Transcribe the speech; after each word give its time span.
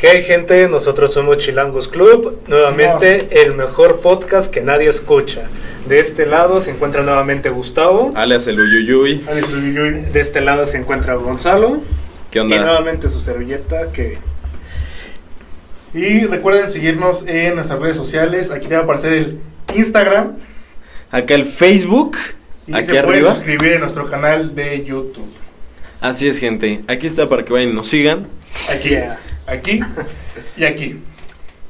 Hey 0.00 0.24
gente, 0.26 0.68
nosotros 0.68 1.12
somos 1.14 1.38
Chilangos 1.38 1.88
Club, 1.88 2.40
nuevamente 2.48 3.42
el 3.42 3.54
mejor 3.54 4.00
podcast 4.00 4.52
que 4.52 4.60
nadie 4.60 4.88
escucha. 4.88 5.48
De 5.88 5.98
este 6.00 6.26
lado 6.26 6.60
se 6.60 6.70
encuentra 6.70 7.02
nuevamente 7.02 7.48
Gustavo, 7.48 8.12
Alias 8.14 8.46
el 8.46 8.60
Uyuyuy. 8.60 9.24
Alex 9.28 9.48
Uyuyuy. 9.52 10.02
de 10.12 10.20
este 10.20 10.40
lado 10.42 10.66
se 10.66 10.76
encuentra 10.76 11.14
Gonzalo 11.14 11.80
¿Qué 12.30 12.38
y 12.40 12.42
onda? 12.42 12.58
nuevamente 12.58 13.08
su 13.08 13.20
servilleta 13.20 13.90
que 13.92 14.18
Y 15.94 16.26
recuerden 16.26 16.68
seguirnos 16.68 17.24
en 17.26 17.54
nuestras 17.54 17.78
redes 17.80 17.96
sociales. 17.96 18.50
Aquí 18.50 18.66
te 18.68 18.74
va 18.74 18.80
a 18.82 18.84
aparecer 18.84 19.12
el 19.14 19.38
Instagram. 19.74 20.32
Acá 21.10 21.34
el 21.34 21.46
Facebook, 21.46 22.18
Y 22.66 22.74
aquí 22.74 22.84
se 22.86 22.90
pueden 22.92 23.08
arriba. 23.08 23.34
suscribir 23.34 23.72
en 23.72 23.80
nuestro 23.80 24.10
canal 24.10 24.54
de 24.54 24.84
YouTube. 24.84 25.30
Así 26.02 26.28
es, 26.28 26.38
gente. 26.38 26.82
Aquí 26.88 27.06
está 27.06 27.28
para 27.30 27.44
que 27.46 27.52
vayan 27.54 27.70
y 27.70 27.72
nos 27.72 27.88
sigan. 27.88 28.26
Aquí, 28.70 28.90
Yeah. 28.90 29.18
Aquí 29.46 29.80
y 30.56 30.64
aquí. 30.64 30.96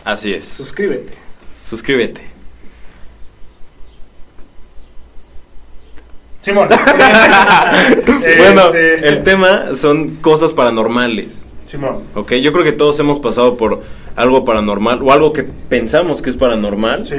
Así 0.05 0.33
es. 0.33 0.45
suscríbete. 0.45 1.12
Suscríbete. 1.65 2.23
Simón. 6.41 6.69
Bueno, 8.39 8.67
Este, 8.67 9.09
el 9.09 9.25
tema 9.25 9.75
son 9.75 10.17
cosas 10.17 10.53
paranormales. 10.53 11.47
Simón. 11.67 12.05
¿Ok? 12.15 12.34
Yo 12.34 12.53
creo 12.53 12.65
que 12.65 12.73
todos 12.73 12.98
hemos 13.01 13.19
pasado 13.19 13.57
por 13.57 13.83
algo 14.15 14.45
paranormal 14.45 15.03
o 15.03 15.12
algo 15.12 15.33
que 15.33 15.43
pensamos 15.43 16.23
que 16.23 16.31
es 16.31 16.37
paranormal. 16.37 17.05
Sí. 17.05 17.15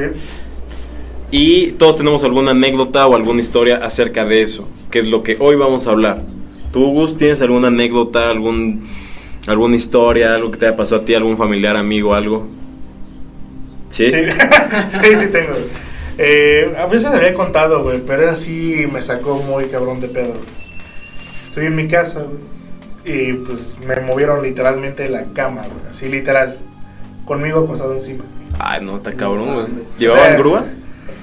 Y 1.29 1.71
todos 1.71 1.97
tenemos 1.97 2.23
alguna 2.23 2.51
anécdota 2.51 3.05
o 3.05 3.15
alguna 3.15 3.41
historia 3.41 3.77
acerca 3.83 4.23
de 4.23 4.41
eso, 4.41 4.67
que 4.89 4.99
es 4.99 5.07
lo 5.07 5.23
que 5.23 5.35
hoy 5.39 5.55
vamos 5.57 5.87
a 5.87 5.91
hablar. 5.91 6.21
¿Tú, 6.71 6.85
Gus, 6.93 7.17
tienes 7.17 7.41
alguna 7.41 7.67
anécdota, 7.67 8.29
algún, 8.29 8.87
alguna 9.47 9.75
historia, 9.75 10.35
algo 10.35 10.51
que 10.51 10.57
te 10.57 10.67
haya 10.67 10.75
pasado 10.75 11.01
a 11.01 11.05
ti, 11.05 11.15
algún 11.15 11.37
familiar, 11.37 11.75
amigo, 11.75 12.13
algo? 12.13 12.47
¿Sí? 13.89 14.11
Sí, 14.11 14.17
sí, 14.89 15.17
sí 15.17 15.27
tengo. 15.27 15.53
Eh, 16.17 16.75
a 16.77 16.85
veces 16.87 17.07
había 17.07 17.33
contado, 17.33 17.83
güey, 17.83 18.01
pero 18.05 18.29
así 18.29 18.85
me 18.91 19.01
sacó 19.01 19.37
muy 19.37 19.65
cabrón 19.65 20.01
de 20.01 20.09
pedo. 20.09 20.33
Estoy 21.47 21.67
en 21.67 21.75
mi 21.75 21.87
casa, 21.87 22.23
güey, 22.23 23.19
y 23.19 23.33
pues 23.33 23.77
me 23.85 23.95
movieron 24.01 24.43
literalmente 24.43 25.07
la 25.07 25.25
cama, 25.33 25.61
güey, 25.61 25.91
así 25.91 26.07
literal, 26.09 26.57
conmigo 27.25 27.61
acostado 27.61 27.93
encima. 27.93 28.25
Ay, 28.59 28.83
no, 28.83 28.97
está 28.97 29.13
cabrón, 29.13 29.53
güey. 29.53 29.67
¿Llevaban 29.97 30.23
O 30.23 30.25
sea, 30.25 30.37
grúa? 30.37 30.65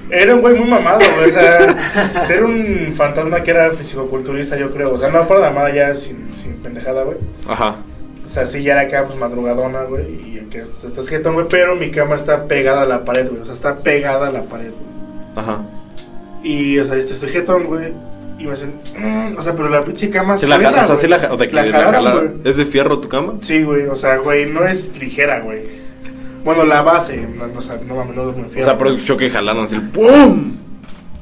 Era 0.09 0.35
un 0.35 0.41
güey 0.41 0.55
muy 0.55 0.67
mamado, 0.67 1.01
güey, 1.15 1.29
o 1.29 1.33
sea, 1.33 2.21
ser 2.25 2.43
un 2.43 2.93
fantasma 2.95 3.43
que 3.43 3.51
era 3.51 3.69
fisicoculturista, 3.71 4.57
yo 4.57 4.71
creo, 4.71 4.93
o 4.93 4.97
sea, 4.97 5.09
no 5.09 5.25
fuera 5.25 5.43
de 5.43 5.49
mamada 5.53 5.75
ya 5.75 5.93
sin, 5.93 6.29
sin 6.35 6.53
pendejada, 6.53 7.03
güey. 7.03 7.17
Ajá. 7.47 7.75
O 8.35 8.37
sea, 8.37 8.47
sí, 8.47 8.63
ya 8.63 8.73
era 8.73 8.81
acá, 8.81 9.05
pues 9.05 9.17
madrugadona, 9.17 9.83
güey, 9.83 10.03
y 10.11 10.47
que 10.51 10.65
estás 10.85 11.07
jetón, 11.07 11.35
güey, 11.35 11.45
pero 11.49 11.77
mi 11.77 11.89
cama 11.89 12.15
está 12.17 12.43
pegada 12.47 12.81
a 12.81 12.85
la 12.85 13.05
pared, 13.05 13.29
güey, 13.29 13.41
o 13.41 13.45
sea, 13.45 13.55
está 13.55 13.77
pegada 13.77 14.27
a 14.27 14.31
la 14.33 14.41
pared, 14.41 14.71
güey. 14.71 15.37
Ajá. 15.37 15.59
Y, 16.43 16.77
o 16.79 16.85
sea, 16.85 16.97
este, 16.97 17.13
estoy 17.13 17.29
jetón, 17.29 17.63
güey. 17.63 17.93
Y 18.37 18.45
me 18.45 18.51
hacen, 18.51 18.73
"Mm", 18.99 19.37
o 19.37 19.41
sea, 19.41 19.55
pero 19.55 19.69
la 19.69 19.85
pinche 19.85 20.09
cama 20.09 20.37
¿Se 20.37 20.47
la 20.47 20.59
jala- 20.59 20.83
o 20.83 20.85
sea, 20.87 20.95
sí 20.97 21.07
la, 21.07 21.33
o 21.33 21.37
que 21.37 21.47
la 21.53 21.63
jalaron, 21.63 21.93
jalaron. 21.93 22.27
güey. 22.41 22.51
¿Es 22.51 22.57
de 22.57 22.65
fierro 22.65 22.99
tu 22.99 23.07
cama? 23.07 23.35
Sí, 23.39 23.63
güey, 23.63 23.85
o 23.87 23.95
sea, 23.95 24.17
güey, 24.17 24.45
no 24.51 24.67
es 24.67 24.99
ligera, 24.99 25.39
güey. 25.39 25.61
Bueno, 26.43 26.65
la 26.65 26.81
base, 26.81 27.15
no, 27.15 27.47
no, 27.47 27.59
o 27.59 27.61
sea, 27.61 27.79
no 27.87 27.95
mames, 27.95 28.17
no 28.17 28.23
duermo 28.25 28.41
en 28.41 28.47
O 28.47 28.49
fierro. 28.49 28.65
sea, 28.67 28.77
pero 28.77 28.89
escuchó 28.89 29.15
que 29.15 29.29
jalaron 29.29 29.63
así, 29.63 29.77
¡pum! 29.79 30.51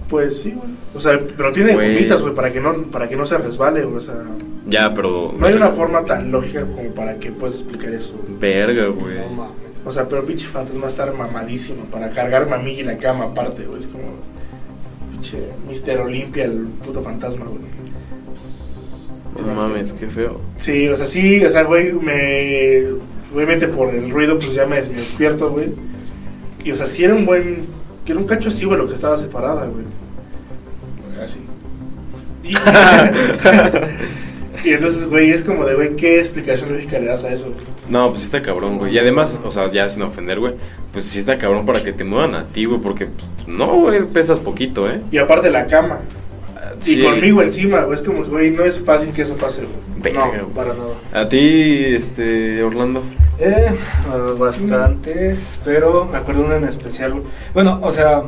Pues 0.09 0.41
sí, 0.41 0.49
güey. 0.51 0.67
O 0.95 0.99
sea, 0.99 1.19
pero 1.37 1.51
tiene 1.53 1.75
gomitas, 1.75 2.23
güey, 2.23 2.33
para 2.33 2.51
que 2.51 2.59
no 2.59 2.73
para 2.91 3.07
que 3.07 3.15
no 3.15 3.27
se 3.27 3.37
resbale, 3.37 3.83
güey, 3.83 3.97
o 3.97 4.01
sea, 4.01 4.15
Ya, 4.67 4.93
pero... 4.93 5.33
no 5.37 5.45
hay 5.45 5.53
una 5.53 5.69
forma 5.69 6.05
tan 6.05 6.31
lógica 6.31 6.61
como 6.61 6.89
para 6.91 7.15
que 7.15 7.31
puedas 7.31 7.55
explicar 7.55 7.93
eso. 7.93 8.13
Verga, 8.39 8.87
güey. 8.87 9.19
No 9.19 9.29
mames. 9.29 9.63
O 9.85 9.91
sea, 9.91 10.07
pero 10.07 10.25
pinche 10.25 10.47
fantasma 10.47 10.87
estar 10.87 11.13
mamadísimo 11.13 11.83
para 11.85 12.09
cargarme 12.09 12.55
a 12.55 12.57
mí 12.57 12.71
y 12.71 12.83
la 12.83 12.97
cama 12.97 13.25
aparte, 13.25 13.65
güey. 13.65 13.81
Es 13.81 13.87
como 13.87 14.05
pinche 15.11 15.39
Mister 15.67 15.99
Olimpia, 15.99 16.45
el 16.45 16.67
puto 16.85 17.01
fantasma, 17.01 17.45
güey. 17.45 17.59
No 19.45 19.53
mames, 19.53 19.91
qué 19.93 20.07
feo. 20.07 20.39
Sí, 20.57 20.87
o 20.87 20.95
sea, 20.95 21.07
sí, 21.07 21.43
o 21.43 21.49
sea, 21.49 21.63
güey, 21.63 21.91
me. 21.91 22.85
Obviamente 23.33 23.67
por 23.67 23.93
el 23.93 24.09
ruido, 24.09 24.37
pues 24.37 24.53
ya 24.53 24.65
me, 24.65 24.81
me 24.83 24.99
despierto, 24.99 25.49
güey. 25.49 25.73
Y, 26.63 26.71
o 26.71 26.75
sea, 26.75 26.87
sí 26.87 27.03
era 27.03 27.13
un 27.13 27.25
buen. 27.25 27.65
Que 28.05 28.13
era 28.13 28.21
un 28.21 28.27
cacho 28.27 28.49
así, 28.49 28.63
güey, 28.63 28.77
lo 28.77 28.87
que 28.87 28.95
estaba 28.95 29.17
separada, 29.17 29.65
güey. 29.65 29.85
Así. 31.21 31.39
Y, 32.43 32.53
y 34.63 34.69
entonces, 34.71 35.05
güey, 35.05 35.31
es 35.31 35.41
como 35.41 35.65
de, 35.65 35.75
güey, 35.75 35.95
¿qué 35.95 36.19
explicación 36.19 36.73
lógica 36.73 36.99
le 36.99 37.07
das 37.07 37.23
a 37.23 37.29
eso? 37.29 37.45
No, 37.89 38.09
pues 38.09 38.21
sí 38.21 38.25
está 38.25 38.41
cabrón, 38.41 38.77
güey. 38.77 38.93
Y 38.93 38.99
además, 38.99 39.39
o 39.43 39.51
sea, 39.51 39.71
ya 39.71 39.89
sin 39.89 40.01
ofender, 40.03 40.39
güey, 40.39 40.53
pues 40.91 41.05
sí 41.05 41.19
está 41.19 41.37
cabrón 41.37 41.65
para 41.65 41.83
que 41.83 41.91
te 41.91 42.03
muevan 42.03 42.35
a 42.35 42.45
ti, 42.45 42.65
güey, 42.65 42.79
porque 42.79 43.07
pues, 43.07 43.47
no, 43.47 43.75
güey, 43.75 44.03
pesas 44.05 44.39
poquito, 44.39 44.89
¿eh? 44.89 45.01
Y 45.11 45.17
aparte 45.17 45.49
la 45.49 45.67
cama. 45.67 45.99
Sí. 46.79 46.99
Y 46.99 47.03
conmigo 47.03 47.41
encima, 47.41 47.81
güey. 47.81 47.97
Es 47.97 48.03
como, 48.05 48.23
güey, 48.23 48.51
no 48.51 48.63
es 48.63 48.79
fácil 48.79 49.13
que 49.13 49.21
eso 49.21 49.35
pase, 49.35 49.63
güey. 49.63 50.13
No, 50.13 50.27
güey. 50.27 50.41
para 50.53 50.73
nada. 50.73 50.93
A 51.13 51.29
ti, 51.29 51.95
este, 51.95 52.61
Orlando. 52.63 53.03
Eh, 53.39 53.71
bastantes, 54.37 55.59
pero 55.63 56.05
me 56.05 56.17
acuerdo 56.17 56.45
una 56.45 56.57
en 56.57 56.65
especial. 56.65 57.11
güey. 57.13 57.23
Bueno, 57.53 57.79
o 57.81 57.91
sea, 57.91 58.23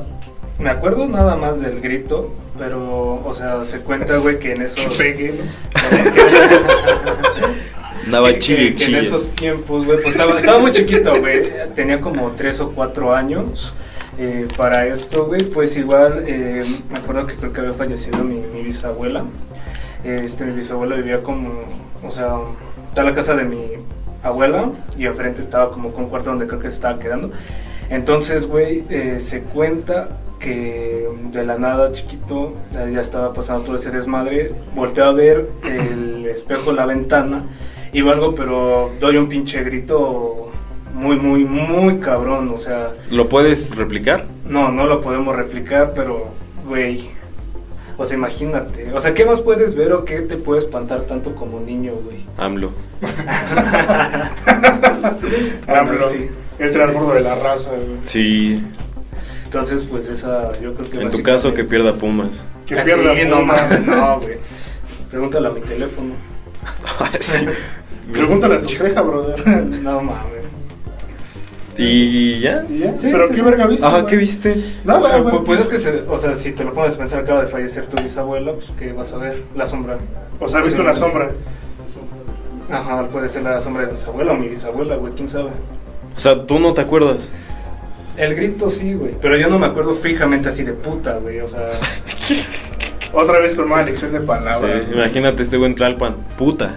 me 0.59 0.69
acuerdo 0.69 1.07
nada 1.07 1.35
más 1.35 1.59
del 1.59 1.81
grito, 1.81 2.33
pero, 2.57 3.21
o 3.25 3.33
sea, 3.33 3.63
se 3.65 3.79
cuenta, 3.79 4.17
güey, 4.17 4.39
que 4.39 4.53
en 4.53 4.61
esos... 4.61 4.79
Que 4.79 4.97
pegue, 4.97 5.33
que- 8.33 8.39
que, 8.39 8.75
que 8.75 8.85
en 8.85 8.95
esos 8.95 9.29
tiempos, 9.31 9.85
güey, 9.85 10.01
pues 10.01 10.15
estaba, 10.15 10.37
estaba 10.37 10.59
muy 10.59 10.71
chiquito, 10.71 11.19
güey. 11.19 11.51
Tenía 11.75 11.99
como 12.01 12.31
tres 12.31 12.59
o 12.59 12.71
cuatro 12.71 13.13
años. 13.15 13.73
Eh, 14.17 14.47
para 14.55 14.85
esto, 14.87 15.25
güey, 15.25 15.43
pues 15.43 15.75
igual, 15.75 16.23
eh, 16.27 16.63
me 16.89 16.99
acuerdo 16.99 17.25
que 17.27 17.35
creo 17.35 17.51
que 17.51 17.59
había 17.61 17.73
fallecido 17.73 18.23
mi, 18.23 18.37
mi 18.53 18.61
bisabuela. 18.61 19.25
Este, 20.03 20.45
mi 20.45 20.51
bisabuela 20.53 20.95
vivía 20.95 21.21
como, 21.23 21.49
o 22.03 22.11
sea, 22.11 22.35
está 22.89 23.03
la 23.03 23.13
casa 23.13 23.35
de 23.35 23.43
mi 23.43 23.63
abuela 24.23 24.69
y 24.97 25.05
enfrente 25.05 25.41
estaba 25.41 25.71
como 25.71 25.91
con 25.91 26.05
un 26.05 26.09
cuarto 26.09 26.29
donde 26.29 26.47
creo 26.47 26.59
que 26.59 26.69
se 26.69 26.75
estaba 26.75 26.99
quedando. 26.99 27.31
Entonces, 27.89 28.47
güey, 28.47 28.83
eh, 28.89 29.17
se 29.19 29.41
cuenta 29.41 30.09
que 30.45 31.09
de 31.33 31.43
la 31.43 31.57
nada, 31.57 31.91
chiquito, 31.91 32.53
ya 32.71 33.01
estaba 33.01 33.33
pasando 33.33 33.63
todo 33.63 33.75
ese 33.75 33.89
desmadre. 33.89 34.51
Volteé 34.75 35.03
a 35.03 35.11
ver 35.11 35.49
el 35.63 36.23
espejo, 36.27 36.71
la 36.71 36.85
ventana, 36.85 37.41
y 37.91 38.07
algo, 38.07 38.35
pero 38.35 38.91
doy 38.99 39.17
un 39.17 39.27
pinche 39.27 39.63
grito 39.63 40.51
muy, 40.93 41.15
muy, 41.15 41.45
muy 41.45 41.97
cabrón. 41.97 42.51
O 42.53 42.59
sea, 42.59 42.91
¿Lo 43.09 43.27
puedes 43.27 43.75
replicar? 43.75 44.25
no, 44.47 44.71
no 44.71 44.85
lo 44.85 45.01
podemos 45.01 45.35
replicar, 45.35 45.93
pero, 45.95 46.27
güey. 46.67 47.09
O 47.97 48.05
sea, 48.05 48.17
imagínate. 48.17 48.91
O 48.93 48.99
sea, 48.99 49.15
¿qué 49.15 49.25
más 49.25 49.41
puedes 49.41 49.73
ver 49.73 49.93
o 49.93 50.05
qué 50.05 50.19
te 50.19 50.37
puede 50.37 50.59
espantar 50.59 51.01
tanto 51.01 51.33
como 51.33 51.59
niño, 51.59 51.93
güey? 52.03 52.17
AMLO. 52.37 52.69
AMLO. 55.67 56.09
sí. 56.09 56.27
El 56.59 56.71
transbordo 56.71 57.15
de 57.15 57.21
la 57.21 57.35
raza, 57.35 57.71
güey. 57.71 57.97
Sí. 58.05 58.63
Entonces, 59.45 59.85
pues 59.89 60.07
esa, 60.07 60.51
yo 60.59 60.73
creo 60.73 60.89
que 60.89 61.01
En 61.01 61.09
tu 61.09 61.23
caso, 61.23 61.53
que 61.53 61.63
pierda 61.63 61.93
Pumas. 61.93 62.43
Que 62.65 62.79
Ah, 62.79 62.83
pierda 62.83 63.15
sí, 63.15 63.21
no 63.25 63.37
Puma. 63.39 63.53
mames, 63.55 63.85
no, 63.85 64.19
güey. 64.19 64.37
Pregúntale 65.09 65.47
a 65.47 65.51
mi 65.51 65.61
teléfono. 65.61 66.13
Sí. 67.19 67.45
Pregúntale 68.11 68.55
a 68.55 68.61
tu 68.61 68.69
ceja, 68.69 69.01
brother. 69.01 69.45
no 69.47 70.01
mames. 70.01 70.45
¿Y 71.77 72.39
ya? 72.39 72.63
¿Y 72.69 72.79
ya? 72.79 72.97
Sí, 72.97 73.09
¿Pero 73.11 73.25
sí, 73.27 73.31
qué 73.33 73.37
sí. 73.39 73.43
verga 73.43 73.67
viste? 73.67 73.85
Ajá, 73.85 73.97
güey? 74.01 74.11
¿qué 74.11 74.17
viste? 74.17 74.55
Nada, 74.85 75.17
Eh, 75.17 75.21
güey. 75.21 75.35
pu- 75.35 75.43
pues 75.43 75.59
es 75.61 75.67
que, 75.67 75.77
se, 75.77 76.03
o 76.07 76.17
sea, 76.17 76.33
si 76.33 76.51
te 76.53 76.63
lo 76.63 76.73
pones 76.73 76.95
a 76.95 76.97
pensar, 76.97 77.19
acaba 77.19 77.41
de 77.41 77.47
fallecer 77.47 77.85
tu 77.87 78.01
bisabuela, 78.01 78.53
pues 78.53 78.71
que 78.79 78.93
vas 78.93 79.11
a 79.13 79.17
ver 79.17 79.43
la 79.55 79.65
sombra. 79.65 79.97
O 80.39 80.47
sea, 80.47 80.61
viste 80.61 80.77
Sí. 80.77 80.81
una 80.81 80.93
sombra. 80.93 81.31
Ajá, 82.71 83.07
puede 83.09 83.27
ser 83.27 83.43
la 83.43 83.61
sombra 83.61 83.81
de 83.83 83.87
mi 83.89 83.93
bisabuela 83.93 84.31
o 84.31 84.35
mi 84.35 84.47
bisabuela, 84.47 84.95
güey, 84.95 85.13
quién 85.13 85.27
sabe. 85.27 85.49
O 86.15 86.19
sea, 86.19 86.45
¿tú 86.45 86.59
no 86.59 86.73
te 86.73 86.81
acuerdas? 86.81 87.27
El 88.17 88.35
grito 88.35 88.69
sí, 88.69 88.93
güey, 88.93 89.13
pero 89.21 89.37
yo 89.37 89.47
no 89.49 89.59
me 89.59 89.65
acuerdo 89.65 89.95
fijamente 89.95 90.49
así 90.49 90.63
de 90.63 90.73
puta, 90.73 91.17
güey, 91.17 91.39
o 91.39 91.47
sea... 91.47 91.71
Otra 93.13 93.39
vez 93.39 93.55
con 93.55 93.69
mala 93.69 93.83
elección 93.83 94.11
de 94.11 94.19
palabras. 94.19 94.83
Sí, 94.87 94.93
imagínate 94.93 95.43
este 95.43 95.55
güey 95.55 95.69
en 95.69 95.75
Tlalpan. 95.75 96.15
Puta. 96.37 96.75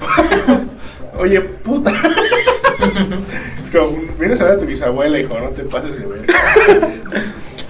Oye, 1.19 1.41
puta. 1.41 1.91
Es 1.91 3.71
como, 3.77 3.99
vienes 4.19 4.41
a 4.41 4.45
ver 4.45 4.53
a 4.53 4.59
tu 4.59 4.67
bisabuela, 4.67 5.19
hijo, 5.19 5.37
no 5.39 5.49
te 5.49 5.65
pases 5.65 5.99
de 5.99 6.07
ver. 6.07 6.27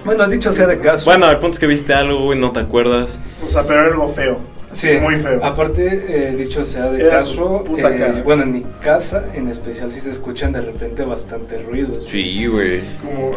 Bueno, 0.05 0.27
dicho 0.27 0.51
sea 0.51 0.67
de 0.67 0.79
caso. 0.79 1.05
Bueno, 1.05 1.25
al 1.25 1.39
punto 1.39 1.53
es 1.53 1.59
que 1.59 1.65
viste 1.65 1.93
algo, 1.93 2.25
güey, 2.25 2.39
no 2.39 2.51
te 2.51 2.59
acuerdas. 2.59 3.19
O 3.47 3.51
sea, 3.51 3.63
pero 3.63 3.81
algo 3.81 4.09
feo. 4.09 4.39
Sí, 4.73 4.89
Muy 5.01 5.15
feo. 5.15 5.43
Aparte, 5.43 5.87
eh, 6.07 6.35
dicho 6.37 6.63
sea 6.63 6.91
de 6.91 7.01
Era 7.01 7.17
caso, 7.17 7.63
eh, 7.75 7.81
cara. 7.81 8.21
bueno, 8.23 8.43
en 8.43 8.51
mi 8.53 8.65
casa 8.83 9.25
en 9.33 9.47
especial 9.47 9.91
sí 9.91 9.99
se 9.99 10.11
escuchan 10.11 10.51
de 10.51 10.61
repente 10.61 11.03
bastante 11.03 11.61
ruidos. 11.61 12.05
Sí, 12.05 12.45
güey. 12.45 12.81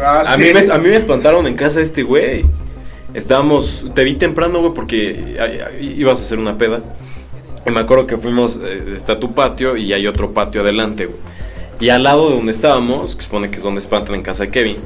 Ah, 0.02 0.20
A 0.26 0.36
sí. 0.36 0.42
mí, 0.42 0.48
me, 0.52 0.60
a 0.72 0.78
mí 0.78 0.88
me 0.90 0.96
espantaron 0.96 1.46
en 1.46 1.54
casa 1.54 1.80
este 1.80 2.02
güey. 2.02 2.44
Estábamos, 3.14 3.86
te 3.94 4.04
vi 4.04 4.14
temprano, 4.14 4.60
güey, 4.60 4.72
porque 4.74 5.36
ay, 5.40 5.58
ay, 5.66 5.94
ibas 5.98 6.18
a 6.20 6.22
hacer 6.22 6.38
una 6.38 6.56
peda. 6.58 6.80
Y 7.66 7.70
me 7.70 7.80
acuerdo 7.80 8.06
que 8.06 8.16
fuimos, 8.16 8.58
eh, 8.62 8.94
está 8.96 9.18
tu 9.18 9.32
patio 9.34 9.76
y 9.76 9.92
hay 9.92 10.06
otro 10.06 10.32
patio 10.32 10.60
adelante, 10.62 11.06
güey. 11.06 11.18
Y 11.80 11.88
al 11.90 12.02
lado 12.02 12.28
de 12.30 12.36
donde 12.36 12.52
estábamos, 12.52 13.16
que 13.16 13.22
supone 13.22 13.50
que 13.50 13.56
es 13.56 13.62
donde 13.62 13.80
espantan 13.80 14.14
en 14.14 14.22
casa 14.22 14.44
de 14.44 14.50
Kevin, 14.50 14.76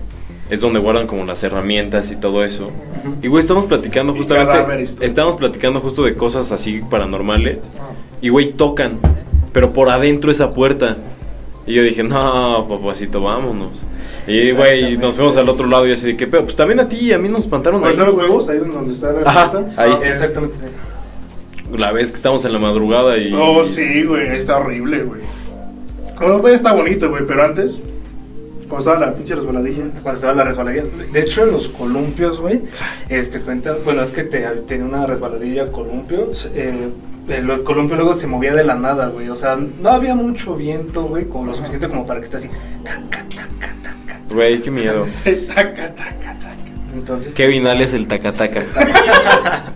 es 0.51 0.61
donde 0.61 0.79
guardan 0.81 1.07
como 1.07 1.25
las 1.25 1.43
herramientas 1.43 2.13
y 2.13 2.17
todo 2.17 2.45
eso. 2.45 2.71
Y 3.23 3.29
güey, 3.29 3.41
estamos 3.41 3.65
platicando 3.67 4.15
Y 4.15 4.19
justamente. 4.19 4.85
Estamos 5.01 5.37
platicando 5.37 5.81
justo 5.81 6.03
de 6.05 6.15
cosas 6.15 6.53
así 6.53 6.81
paranormales. 6.89 7.59
Ah. 7.79 7.91
Y 8.21 8.29
güey, 8.29 8.53
tocan. 8.53 8.99
Pero 9.53 9.73
por 9.73 9.89
adentro 9.91 10.31
esa 10.31 10.51
puerta. 10.51 10.97
Y 11.67 11.75
yo 11.75 11.83
dije, 11.83 12.03
no, 12.05 12.67
papacito, 12.69 13.21
vámonos. 13.21 13.71
Y 14.29 14.53
güey, 14.53 14.97
nos 14.99 15.15
fuimos 15.15 15.37
al 15.37 15.49
otro 15.49 15.67
lado 15.67 15.87
y 15.87 15.93
así 15.93 16.09
de 16.09 16.17
que, 16.17 16.27
pero 16.27 16.45
pues 16.45 16.57
también 16.57 16.81
a 16.81 16.89
ti 16.89 16.97
y 16.97 17.13
a 17.13 17.19
mí 17.19 17.29
nos 17.29 17.41
espantaron 17.45 17.81
¿Dónde 17.81 17.89
ahí. 17.89 17.95
están 17.95 18.07
los 18.07 18.15
güey". 18.17 18.29
huevos? 18.29 18.49
Ahí 18.49 18.59
donde 18.59 18.93
está 18.93 19.13
la 19.13 19.21
Ajá, 19.29 19.51
puerta. 19.51 19.83
ahí. 19.83 19.93
Ah, 19.95 20.01
Exactamente. 20.05 20.57
La 21.77 21.91
vez 21.93 22.11
que 22.13 22.17
estamos 22.17 22.45
en 22.45 22.53
la 22.53 22.59
madrugada 22.61 23.17
y. 23.19 23.33
Oh, 23.35 23.65
sí, 23.65 24.05
güey, 24.05 24.29
está 24.37 24.59
horrible, 24.59 25.03
güey. 25.03 25.21
Bueno, 26.19 26.37
todavía 26.37 26.55
está 26.57 26.73
bonito, 26.73 27.09
güey, 27.11 27.25
pero 27.27 27.45
antes, 27.45 27.81
cuando 28.69 28.91
estaba 28.91 28.99
la 29.07 29.15
pinche 29.15 29.35
resbaladilla. 29.35 29.85
Cuando 30.03 30.13
estaba 30.13 30.35
la 30.35 30.45
resbaladilla. 30.45 30.85
De 31.13 31.21
hecho, 31.21 31.45
en 31.45 31.53
los 31.53 31.69
columpios, 31.69 32.41
güey, 32.41 32.63
este 33.09 33.41
cuenta, 33.41 33.77
bueno, 33.85 34.03
es 34.03 34.11
que 34.13 34.25
te, 34.25 34.41
tenía 34.69 34.85
una 34.85 35.07
resbaladilla 35.07 35.71
columpios. 35.73 36.49
Eh, 36.55 36.89
el, 37.29 37.51
el 37.51 37.63
columpio 37.65 37.97
luego 37.97 38.15
se 38.15 38.27
movía 38.27 38.55
de 38.55 38.65
la 38.65 38.75
nada, 38.77 39.09
güey. 39.09 39.29
O 39.29 39.35
sea, 39.35 39.57
no 39.57 39.89
había 39.91 40.15
mucho 40.15 40.55
viento, 40.57 41.05
güey, 41.05 41.25
como 41.25 41.47
lo 41.47 41.55
suficiente 41.55 41.89
como 41.89 42.07
para 42.07 42.21
que 42.21 42.25
esté 42.27 42.37
así. 42.39 42.51
taca, 42.85 43.25
taca, 43.29 43.75
taca. 43.83 44.21
Güey, 44.33 44.61
qué 44.63 44.71
miedo. 44.71 45.07
taca, 45.25 45.95
taca, 45.95 45.95
taca. 45.95 46.57
Entonces, 46.95 47.35
Kevin 47.35 47.67
alias 47.67 47.93
el 47.93 48.07
tacataca. 48.07 48.63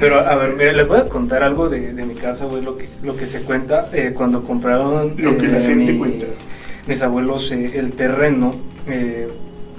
Pero 0.00 0.20
a 0.20 0.36
ver, 0.36 0.52
mire, 0.54 0.72
les 0.74 0.86
voy 0.86 0.98
a 0.98 1.04
contar 1.08 1.42
algo 1.42 1.68
de, 1.68 1.92
de 1.92 2.04
mi 2.06 2.14
casa, 2.14 2.44
güey, 2.44 2.62
lo 2.62 2.76
que, 2.78 2.88
lo 3.02 3.16
que 3.16 3.26
se 3.26 3.40
cuenta 3.40 3.88
eh, 3.92 4.12
cuando 4.14 4.44
compraron 4.44 5.14
Lo 5.16 5.36
que 5.36 5.48
la 5.48 5.58
eh, 5.58 5.62
gente 5.66 5.92
mi- 5.92 5.98
cuenta. 5.98 6.26
Mis 6.88 7.02
abuelos 7.02 7.52
eh, 7.52 7.78
el 7.78 7.92
terreno. 7.92 8.54
eh, 8.88 9.28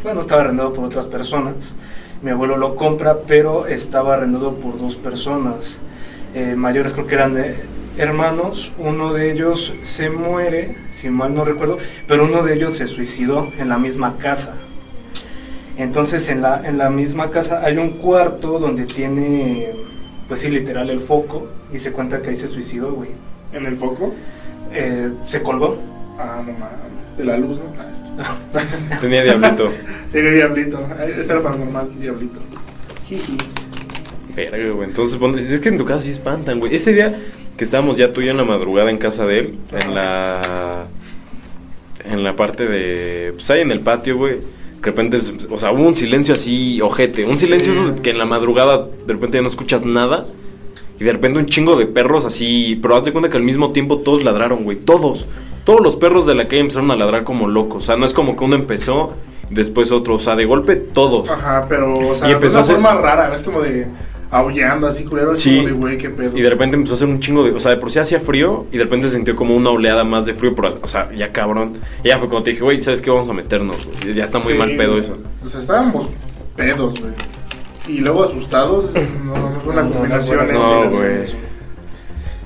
bueno, 0.03 0.21
estaba 0.21 0.41
arrendado 0.41 0.71
por 0.71 0.85
otras 0.85 1.07
personas. 1.07 1.75
Mi 2.21 2.31
abuelo 2.31 2.55
lo 2.55 2.75
compra, 2.75 3.17
pero 3.27 3.65
estaba 3.65 4.13
arrendado 4.13 4.55
por 4.55 4.79
dos 4.79 4.95
personas 4.95 5.77
eh, 6.33 6.53
mayores, 6.55 6.93
creo 6.93 7.07
que 7.07 7.15
eran 7.15 7.35
hermanos. 7.97 8.71
Uno 8.77 9.13
de 9.13 9.31
ellos 9.31 9.73
se 9.81 10.09
muere, 10.09 10.77
si 10.91 11.09
mal 11.09 11.33
no 11.33 11.43
recuerdo, 11.43 11.79
pero 12.07 12.25
uno 12.25 12.43
de 12.43 12.53
ellos 12.53 12.73
se 12.73 12.87
suicidó 12.87 13.49
en 13.57 13.67
la 13.67 13.77
misma 13.77 14.17
casa. 14.17 14.55
Entonces 15.77 16.29
en 16.29 16.41
la, 16.41 16.61
en 16.65 16.77
la 16.77 16.89
misma 16.89 17.31
casa 17.31 17.61
hay 17.65 17.77
un 17.77 17.89
cuarto 17.89 18.59
donde 18.59 18.85
tiene, 18.85 19.71
pues 20.27 20.41
sí, 20.41 20.49
literal 20.49 20.89
el 20.89 20.99
foco 20.99 21.47
y 21.73 21.79
se 21.79 21.91
cuenta 21.91 22.21
que 22.21 22.29
ahí 22.29 22.35
se 22.35 22.47
suicidó, 22.47 22.93
güey. 22.93 23.11
¿En 23.51 23.65
el 23.65 23.75
foco? 23.75 24.13
Eh, 24.71 25.09
se 25.25 25.41
colgó. 25.41 25.77
Ah, 26.19 26.43
no 26.45 26.51
mames. 26.53 27.17
De 27.17 27.23
la 27.25 27.37
luz, 27.37 27.57
¿no? 27.57 28.99
Tenía 29.01 29.23
diablito. 29.23 29.71
Tiene 30.11 30.31
diablito. 30.31 30.85
Ese 31.19 31.31
era 31.31 31.41
paranormal, 31.41 31.89
diablito. 31.99 32.39
Jiji. 33.07 33.37
Verga, 34.35 34.69
güey. 34.71 34.89
Entonces, 34.89 35.17
bueno, 35.17 35.37
es 35.37 35.59
que 35.61 35.69
en 35.69 35.77
tu 35.77 35.85
casa 35.85 36.01
sí 36.01 36.11
espantan, 36.11 36.59
güey. 36.59 36.75
Ese 36.75 36.93
día 36.93 37.17
que 37.57 37.63
estábamos 37.63 37.97
ya 37.97 38.11
tú 38.13 38.21
y 38.21 38.25
yo 38.25 38.31
en 38.31 38.37
la 38.37 38.43
madrugada 38.45 38.89
en 38.89 38.97
casa 38.97 39.25
de 39.25 39.39
él, 39.39 39.55
en 39.71 39.95
la. 39.95 40.85
En 42.05 42.23
la 42.23 42.35
parte 42.35 42.65
de. 42.67 43.31
Pues 43.33 43.49
ahí 43.49 43.61
en 43.61 43.71
el 43.71 43.81
patio, 43.81 44.17
güey. 44.17 44.35
De 44.35 44.85
repente, 44.85 45.19
o 45.49 45.57
sea, 45.59 45.71
hubo 45.71 45.85
un 45.85 45.95
silencio 45.95 46.33
así, 46.33 46.79
ojete. 46.81 47.25
Un 47.25 47.37
silencio 47.37 47.73
Sí. 47.73 47.79
esos 47.79 48.01
que 48.01 48.11
en 48.11 48.17
la 48.17 48.25
madrugada 48.25 48.87
de 49.05 49.13
repente 49.13 49.37
ya 49.37 49.41
no 49.41 49.49
escuchas 49.49 49.85
nada. 49.85 50.25
Y 50.99 51.03
de 51.03 51.11
repente 51.13 51.39
un 51.39 51.45
chingo 51.45 51.75
de 51.75 51.85
perros 51.85 52.25
así. 52.25 52.77
Pero 52.81 52.95
haz 52.97 53.05
de 53.05 53.11
cuenta 53.11 53.29
que 53.29 53.37
al 53.37 53.43
mismo 53.43 53.71
tiempo 53.71 53.99
todos 53.99 54.23
ladraron, 54.23 54.63
güey. 54.63 54.77
Todos. 54.77 55.25
Todos 55.63 55.81
los 55.81 55.95
perros 55.95 56.25
de 56.25 56.35
la 56.35 56.47
calle 56.47 56.59
empezaron 56.61 56.91
a 56.91 56.95
ladrar 56.95 57.23
como 57.23 57.47
locos. 57.47 57.83
O 57.83 57.85
sea, 57.85 57.95
no 57.95 58.05
es 58.05 58.13
como 58.13 58.35
que 58.35 58.43
uno 58.43 58.55
empezó, 58.55 59.13
después 59.49 59.91
otro. 59.91 60.15
O 60.15 60.19
sea, 60.19 60.35
de 60.35 60.45
golpe 60.45 60.75
todos. 60.75 61.29
Ajá, 61.29 61.65
pero, 61.69 62.09
o 62.09 62.15
sea, 62.15 62.27
Y 62.27 62.31
empezó 62.33 62.55
de 62.61 62.73
a 62.73 62.77
una 62.77 62.89
forma 62.89 63.01
rara, 63.01 63.35
es 63.35 63.43
como 63.43 63.61
de 63.61 63.87
aullando 64.31 64.87
así, 64.87 65.03
culero, 65.05 65.35
Sí. 65.35 65.55
como 65.57 65.67
de 65.67 65.73
güey, 65.73 65.97
qué 65.97 66.09
pedo. 66.09 66.37
Y 66.37 66.41
de 66.41 66.49
repente 66.49 66.75
empezó 66.75 66.93
a 66.93 66.97
hacer 66.97 67.07
un 67.07 67.19
chingo 67.19 67.43
de. 67.43 67.51
O 67.51 67.59
sea, 67.59 67.71
de 67.71 67.77
por 67.77 67.91
sí 67.91 67.99
hacía 67.99 68.19
frío 68.19 68.65
y 68.71 68.77
de 68.77 68.83
repente 68.83 69.07
se 69.09 69.15
sintió 69.15 69.35
como 69.35 69.55
una 69.55 69.69
oleada 69.69 70.03
más 70.03 70.25
de 70.25 70.33
frío. 70.33 70.53
Pero, 70.55 70.79
o 70.81 70.87
sea, 70.87 71.11
ya 71.15 71.31
cabrón. 71.31 71.73
Y 72.03 72.09
ya 72.09 72.17
fue 72.19 72.27
cuando 72.27 72.43
te 72.43 72.51
dije, 72.51 72.63
güey, 72.63 72.81
¿sabes 72.81 73.01
qué? 73.01 73.09
Vamos 73.09 73.29
a 73.29 73.33
meternos, 73.33 73.77
güey. 73.85 74.13
Ya 74.13 74.25
está 74.25 74.39
muy 74.39 74.53
Sí, 74.53 74.59
mal 74.59 74.75
pedo 74.75 74.91
güey. 74.93 75.03
eso. 75.03 75.17
O 75.45 75.49
sea, 75.49 75.61
estábamos 75.61 76.07
pedos, 76.55 76.99
güey. 76.99 77.13
Y 77.89 77.99
luego 78.01 78.23
asustados, 78.23 78.93
no, 79.25 79.33
no 79.49 79.59
es 79.59 79.65
una 79.65 79.83
No, 79.83 79.91
combinación. 79.91 80.47
no, 80.53 80.83
ese. 80.85 80.95
No, 80.95 80.97
güey. 80.97 81.49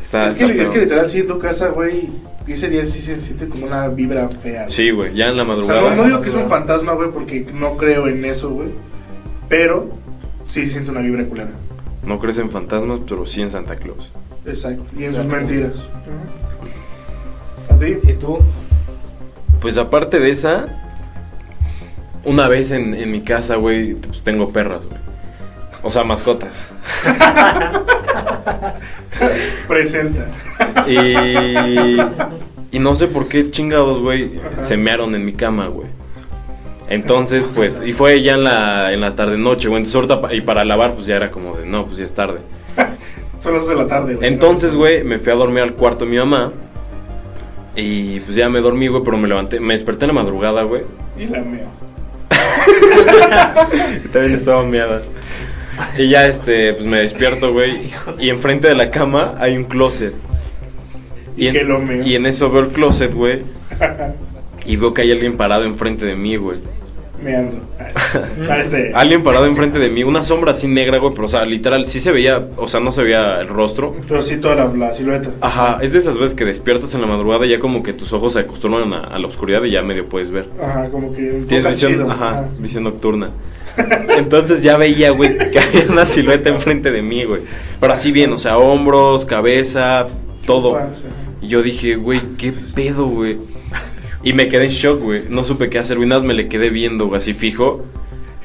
Está, 0.01 0.28
Es 0.28 0.34
que, 0.36 0.45
está 0.45 0.63
es 0.63 0.69
que 0.69 0.80
literal, 0.80 1.10
sí, 1.10 1.19
en 1.19 1.28
tu 1.28 1.40
casa, 1.40 1.69
güey, 1.69 2.10
ese 2.48 2.69
día 2.69 2.86
sí 2.86 3.01
se 3.01 3.19
siente 3.22 3.48
como 3.48 3.66
una 3.66 3.88
vibra 3.90 4.30
fea. 4.30 4.63
güey. 4.63 4.72
Sí, 4.72 4.92
güey, 4.92 5.13
ya 5.16 5.30
en 5.30 5.38
la 5.38 5.44
O 5.44 5.45
sea, 5.45 5.56
madrugada. 5.56 5.81
no, 5.90 5.95
no 5.95 6.04
digo 6.06 6.22
que 6.22 6.30
es 6.30 6.36
un 6.36 6.48
fantasma, 6.50 6.94
güey, 6.94 7.10
porque 7.12 7.45
no 7.54 7.78
creo 7.78 8.07
en 8.07 8.24
eso, 8.25 8.50
güey. 8.51 8.69
Pero 9.50 9.90
sí 10.48 10.69
siente 10.69 10.92
una 10.92 11.01
vibra 11.01 11.24
culera. 11.25 11.51
No 12.06 12.19
crees 12.19 12.38
en 12.38 12.50
fantasmas, 12.50 13.00
pero 13.07 13.25
sí 13.25 13.42
en 13.42 13.51
Santa 13.51 13.75
Claus. 13.75 14.12
Exacto. 14.46 14.84
Y 14.98 15.06
en 15.06 15.16
sus 15.16 15.25
mentiras. 15.25 15.74
¿A 17.69 17.75
ti? 17.80 17.98
¿Y 18.07 18.13
tú? 18.13 18.39
Pues 19.62 19.78
aparte 19.78 20.19
de 20.19 20.31
esa, 20.31 20.68
una 22.25 22.48
vez 22.50 22.72
en, 22.72 22.94
en 22.94 23.10
mi 23.12 23.22
casa, 23.22 23.56
güey, 23.56 23.96
pues 23.96 24.22
tengo 24.22 24.50
perras, 24.51 24.86
güey. 24.86 25.00
O 25.84 25.90
sea, 25.90 26.04
mascotas. 26.04 26.66
Presenta. 29.68 30.26
Y, 30.88 31.98
y 32.72 32.80
no 32.80 32.96
sé 32.96 33.08
por 33.08 33.28
qué 33.28 33.52
chingados, 33.52 34.02
güey, 34.02 34.32
se 34.62 34.78
mearon 34.78 35.14
en 35.14 35.26
mi 35.26 35.34
cama, 35.34 35.68
güey. 35.68 35.88
Entonces, 36.90 37.50
pues, 37.54 37.82
y 37.86 37.94
fue 37.94 38.22
ya 38.22 38.34
en 38.34 38.44
la, 38.44 38.94
en 38.94 39.02
la 39.02 39.16
tarde 39.16 39.38
noche, 39.38 39.68
güey. 39.68 39.84
Entonces, 39.84 40.12
ahorita 40.12 40.34
y 40.34 40.42
para 40.42 40.66
lavar, 40.66 40.94
pues 40.94 41.06
ya 41.06 41.16
era 41.16 41.32
como 41.32 41.56
de, 41.56 41.66
no, 41.66 41.86
pues 41.86 41.98
ya 41.98 42.06
es 42.06 42.14
tarde. 42.14 42.40
Son 43.42 43.54
las 43.54 43.64
dos 43.64 43.70
de 43.70 43.76
la 43.76 43.88
tarde, 43.88 44.16
güey. 44.16 44.28
Entonces, 44.28 44.76
güey, 44.76 45.04
me 45.04 45.20
fui 45.20 45.32
a 45.32 45.36
dormir 45.36 45.64
al 45.64 45.74
cuarto 45.74 46.06
de 46.06 46.12
mi 46.12 46.18
mamá. 46.18 46.52
Y 47.76 48.20
pues 48.22 48.36
ya 48.36 48.50
me 48.50 48.62
dormí, 48.62 48.88
güey, 48.88 49.04
pero 49.04 49.18
me 49.18 49.28
levanté, 49.28 49.60
me 49.60 49.74
desperté 49.74 50.06
en 50.06 50.16
la 50.16 50.22
madrugada, 50.22 50.64
güey. 50.64 50.84
Y 51.18 51.26
la 51.26 51.42
meo. 51.42 51.68
También 54.14 54.36
estaba 54.36 54.64
meada. 54.64 55.02
Y 55.98 56.10
ya, 56.10 56.28
este, 56.28 56.74
pues 56.74 56.86
me 56.86 56.98
despierto, 56.98 57.52
güey. 57.52 57.92
Y 58.20 58.30
enfrente 58.30 58.68
de 58.68 58.75
la 58.75 58.92
cama 58.92 59.36
hay 59.40 59.58
un 59.58 59.66
closet. 59.66 60.14
Y 61.36 61.48
en, 61.48 61.68
lo 61.68 61.81
y 62.04 62.16
en 62.16 62.25
eso 62.25 62.50
veo 62.50 62.64
el 62.64 62.70
closet, 62.70 63.14
güey. 63.14 63.42
Y 64.66 64.75
veo 64.75 64.94
que 64.94 65.02
hay 65.02 65.12
alguien 65.12 65.36
parado 65.36 65.64
enfrente 65.64 66.06
de 66.06 66.16
mí, 66.16 66.36
güey. 66.36 66.60
Ah, 68.50 68.60
este. 68.60 68.92
Alguien 68.96 69.24
parado 69.24 69.46
enfrente 69.46 69.80
de 69.80 69.89
mí, 69.89 70.03
una 70.03 70.24
sombra 70.24 70.51
así 70.51 70.68
negra, 70.68 70.98
güey, 70.98 71.13
pero 71.13 71.25
o 71.25 71.30
sea, 71.30 71.46
literal, 71.46 71.88
sí 71.88 72.00
se 72.00 72.12
veía, 72.12 72.48
o 72.58 72.68
sea, 72.68 72.80
no 72.80 72.92
se 72.92 73.03
veía 73.03 73.39
el 73.39 73.48
rostro. 73.48 73.96
Pero 74.08 74.22
sí 74.22 74.38
toda 74.38 74.56
la, 74.56 74.65
la 74.65 74.94
silueta. 74.94 75.30
Ajá, 75.42 75.80
es 75.82 75.94
de 75.94 76.00
esas 76.00 76.18
veces 76.18 76.36
que 76.36 76.46
despiertas 76.46 76.94
en 76.94 77.01
la 77.01 77.08
madrugada 77.08 77.46
y 77.46 77.50
ya 77.50 77.60
como 77.60 77.82
que 77.82 77.94
tus 77.94 78.12
ojos 78.13 78.34
se 78.34 78.39
acostumbran 78.39 78.92
a, 78.94 79.03
a 79.06 79.20
la 79.20 79.27
oscuridad 79.27 79.63
y 79.63 79.72
ya 79.72 79.82
medio 79.84 80.08
puedes 80.08 80.32
ver. 80.32 80.48
Ajá, 80.62 80.89
como 80.89 81.13
que. 81.13 81.44
Tienes 81.48 81.68
visión, 81.68 81.94
chido. 81.94 82.12
ajá, 82.12 82.46
visión 82.60 82.84
nocturna. 82.84 83.30
Entonces 84.18 84.62
ya 84.62 84.77
veía, 84.77 85.12
güey, 85.12 85.38
que 85.51 85.60
había 85.60 85.86
una 85.89 86.06
silueta 86.06 86.50
enfrente 86.50 86.92
de 86.92 87.01
mí, 87.01 87.24
güey. 87.24 87.42
Pero 87.80 87.94
así 87.94 88.12
bien, 88.12 88.32
o 88.34 88.38
sea, 88.38 88.58
hombros, 88.58 89.25
cabeza, 89.25 90.08
todo. 90.46 90.80
Y 91.42 91.48
yo 91.48 91.62
dije, 91.62 91.96
güey, 91.96 92.22
¿qué 92.38 92.51
pedo, 92.51 93.06
güey? 93.08 93.38
Y 94.24 94.34
me 94.34 94.48
quedé 94.48 94.65
en 94.65 94.72
shock, 94.72 95.01
güey. 95.01 95.24
No 95.30 95.44
supe 95.44 95.70
qué 95.70 95.80
hacer, 95.80 95.98
güey. 95.98 96.08
Nada 96.08 96.22
más 96.22 96.27
me 96.27 96.34
le 96.34 96.48
quedé 96.48 96.70
viendo, 96.70 97.08
güey, 97.08 97.18
así 97.18 97.34
fijo. 97.34 97.84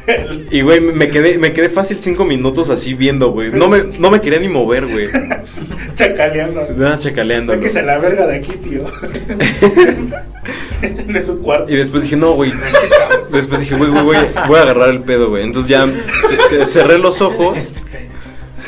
Y, 0.51 0.63
güey, 0.63 0.81
me 0.81 1.09
quedé, 1.09 1.39
me 1.39 1.53
quedé 1.53 1.69
fácil 1.69 1.99
cinco 2.01 2.25
minutos 2.25 2.71
así 2.71 2.95
viendo, 2.95 3.31
güey. 3.31 3.51
No 3.53 3.69
me, 3.69 3.81
no 3.99 4.11
me 4.11 4.21
quería 4.21 4.41
ni 4.41 4.49
mover, 4.49 4.87
güey. 4.87 5.09
Chacaleando. 5.97 6.67
Nada, 6.77 6.99
chacaleando. 6.99 7.55
Sáquese 7.55 7.83
la 7.83 7.99
verga 7.99 8.27
de 8.27 8.37
aquí, 8.37 8.53
tío. 8.53 8.83
este 10.83 11.05
no 11.05 11.19
es 11.19 11.27
su 11.27 11.39
cuarto. 11.41 11.73
Y 11.73 11.77
después 11.77 12.03
dije, 12.05 12.17
no, 12.17 12.33
güey. 12.33 12.53
Después 13.31 13.61
dije, 13.61 13.75
güey, 13.77 13.91
güey, 13.91 14.05
güey, 14.05 14.19
voy 14.47 14.59
a 14.59 14.63
agarrar 14.63 14.91
el 14.91 15.01
pedo, 15.01 15.31
güey. 15.31 15.43
Entonces 15.45 15.69
ya 15.69 15.87
ce- 15.87 16.39
ce- 16.49 16.67
cerré 16.67 16.99
los 16.99 17.21
ojos, 17.21 17.59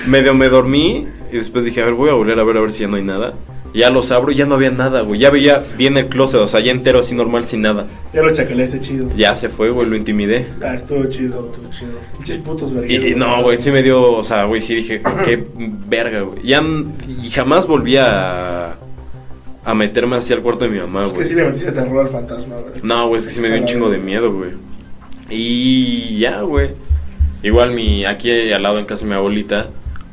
medio 0.06 0.34
me 0.34 0.48
dormí 0.48 1.06
y 1.32 1.36
después 1.36 1.64
dije, 1.64 1.82
a 1.82 1.86
ver, 1.86 1.94
voy 1.94 2.10
a 2.10 2.14
volver 2.14 2.38
a 2.38 2.44
ver 2.44 2.56
a 2.56 2.60
ver 2.60 2.72
si 2.72 2.82
ya 2.82 2.88
no 2.88 2.96
hay 2.96 3.04
nada. 3.04 3.34
Ya 3.72 3.88
los 3.90 4.10
abro 4.10 4.32
y 4.32 4.34
ya 4.34 4.46
no 4.46 4.56
había 4.56 4.70
nada, 4.72 5.02
güey. 5.02 5.20
Ya 5.20 5.30
veía 5.30 5.62
bien 5.78 5.96
el 5.96 6.08
closet, 6.08 6.40
o 6.40 6.48
sea, 6.48 6.58
ya 6.60 6.72
entero 6.72 6.98
así 7.00 7.14
normal 7.14 7.46
sin 7.46 7.62
nada. 7.62 7.86
Ya 8.12 8.20
lo 8.22 8.32
chacaleaste 8.32 8.80
chido. 8.80 9.08
Ya 9.16 9.36
se 9.36 9.48
fue, 9.48 9.70
güey, 9.70 9.88
lo 9.88 9.94
intimidé. 9.96 10.46
Ah, 10.62 10.74
estuvo 10.74 11.04
chido. 11.06 11.46
Estuvo 11.52 11.70
chido. 11.72 11.92
Pinches 12.16 12.38
putos 12.38 12.70
Y, 12.72 12.74
vergueros. 12.74 13.06
y 13.06 13.14
no, 13.14 13.42
güey, 13.44 13.58
sí 13.58 13.70
me 13.70 13.82
dio, 13.82 14.02
o 14.12 14.24
sea, 14.24 14.44
güey, 14.44 14.60
sí 14.60 14.74
dije, 14.74 15.00
qué 15.24 15.44
verga, 15.88 16.22
güey. 16.22 16.42
Ya, 16.42 16.60
y 17.22 17.30
jamás 17.30 17.66
volví 17.68 17.96
a, 17.96 18.76
a 19.64 19.74
meterme 19.74 20.16
así 20.16 20.32
al 20.32 20.40
cuarto 20.42 20.64
de 20.64 20.70
mi 20.72 20.78
mamá, 20.80 21.04
Es 21.04 21.10
que 21.10 21.16
güey. 21.18 21.28
sí 21.28 21.34
le 21.34 21.44
metiste 21.44 21.70
terror 21.70 22.00
al 22.06 22.08
fantasma, 22.12 22.56
güey. 22.56 22.80
No, 22.82 23.06
güey, 23.08 23.20
es 23.20 23.26
que 23.26 23.32
sí 23.32 23.40
me 23.40 23.50
dio 23.50 23.60
un 23.60 23.66
chingo 23.66 23.88
de 23.88 23.98
miedo, 23.98 24.32
güey. 24.32 24.50
Y 25.30 26.18
ya, 26.18 26.40
güey. 26.42 26.70
Igual 27.42 27.70
mi, 27.72 28.04
aquí 28.04 28.52
al 28.52 28.62
lado 28.62 28.78
en 28.78 28.84
casa 28.84 29.04
de 29.04 29.10
mi 29.10 29.14
abuelita, 29.16 29.68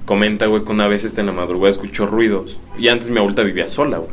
comenta, 0.08 0.46
güey, 0.48 0.64
que 0.64 0.72
una 0.72 0.88
vez 0.88 1.04
este 1.04 1.20
en 1.20 1.28
la 1.28 1.34
madrugada 1.34 1.70
escuchó 1.70 2.08
ruidos. 2.08 2.58
Y 2.80 2.88
antes 2.88 3.10
mi 3.12 3.20
abuelita 3.20 3.44
vivía 3.44 3.68
sola, 3.68 3.98
güey. 3.98 4.10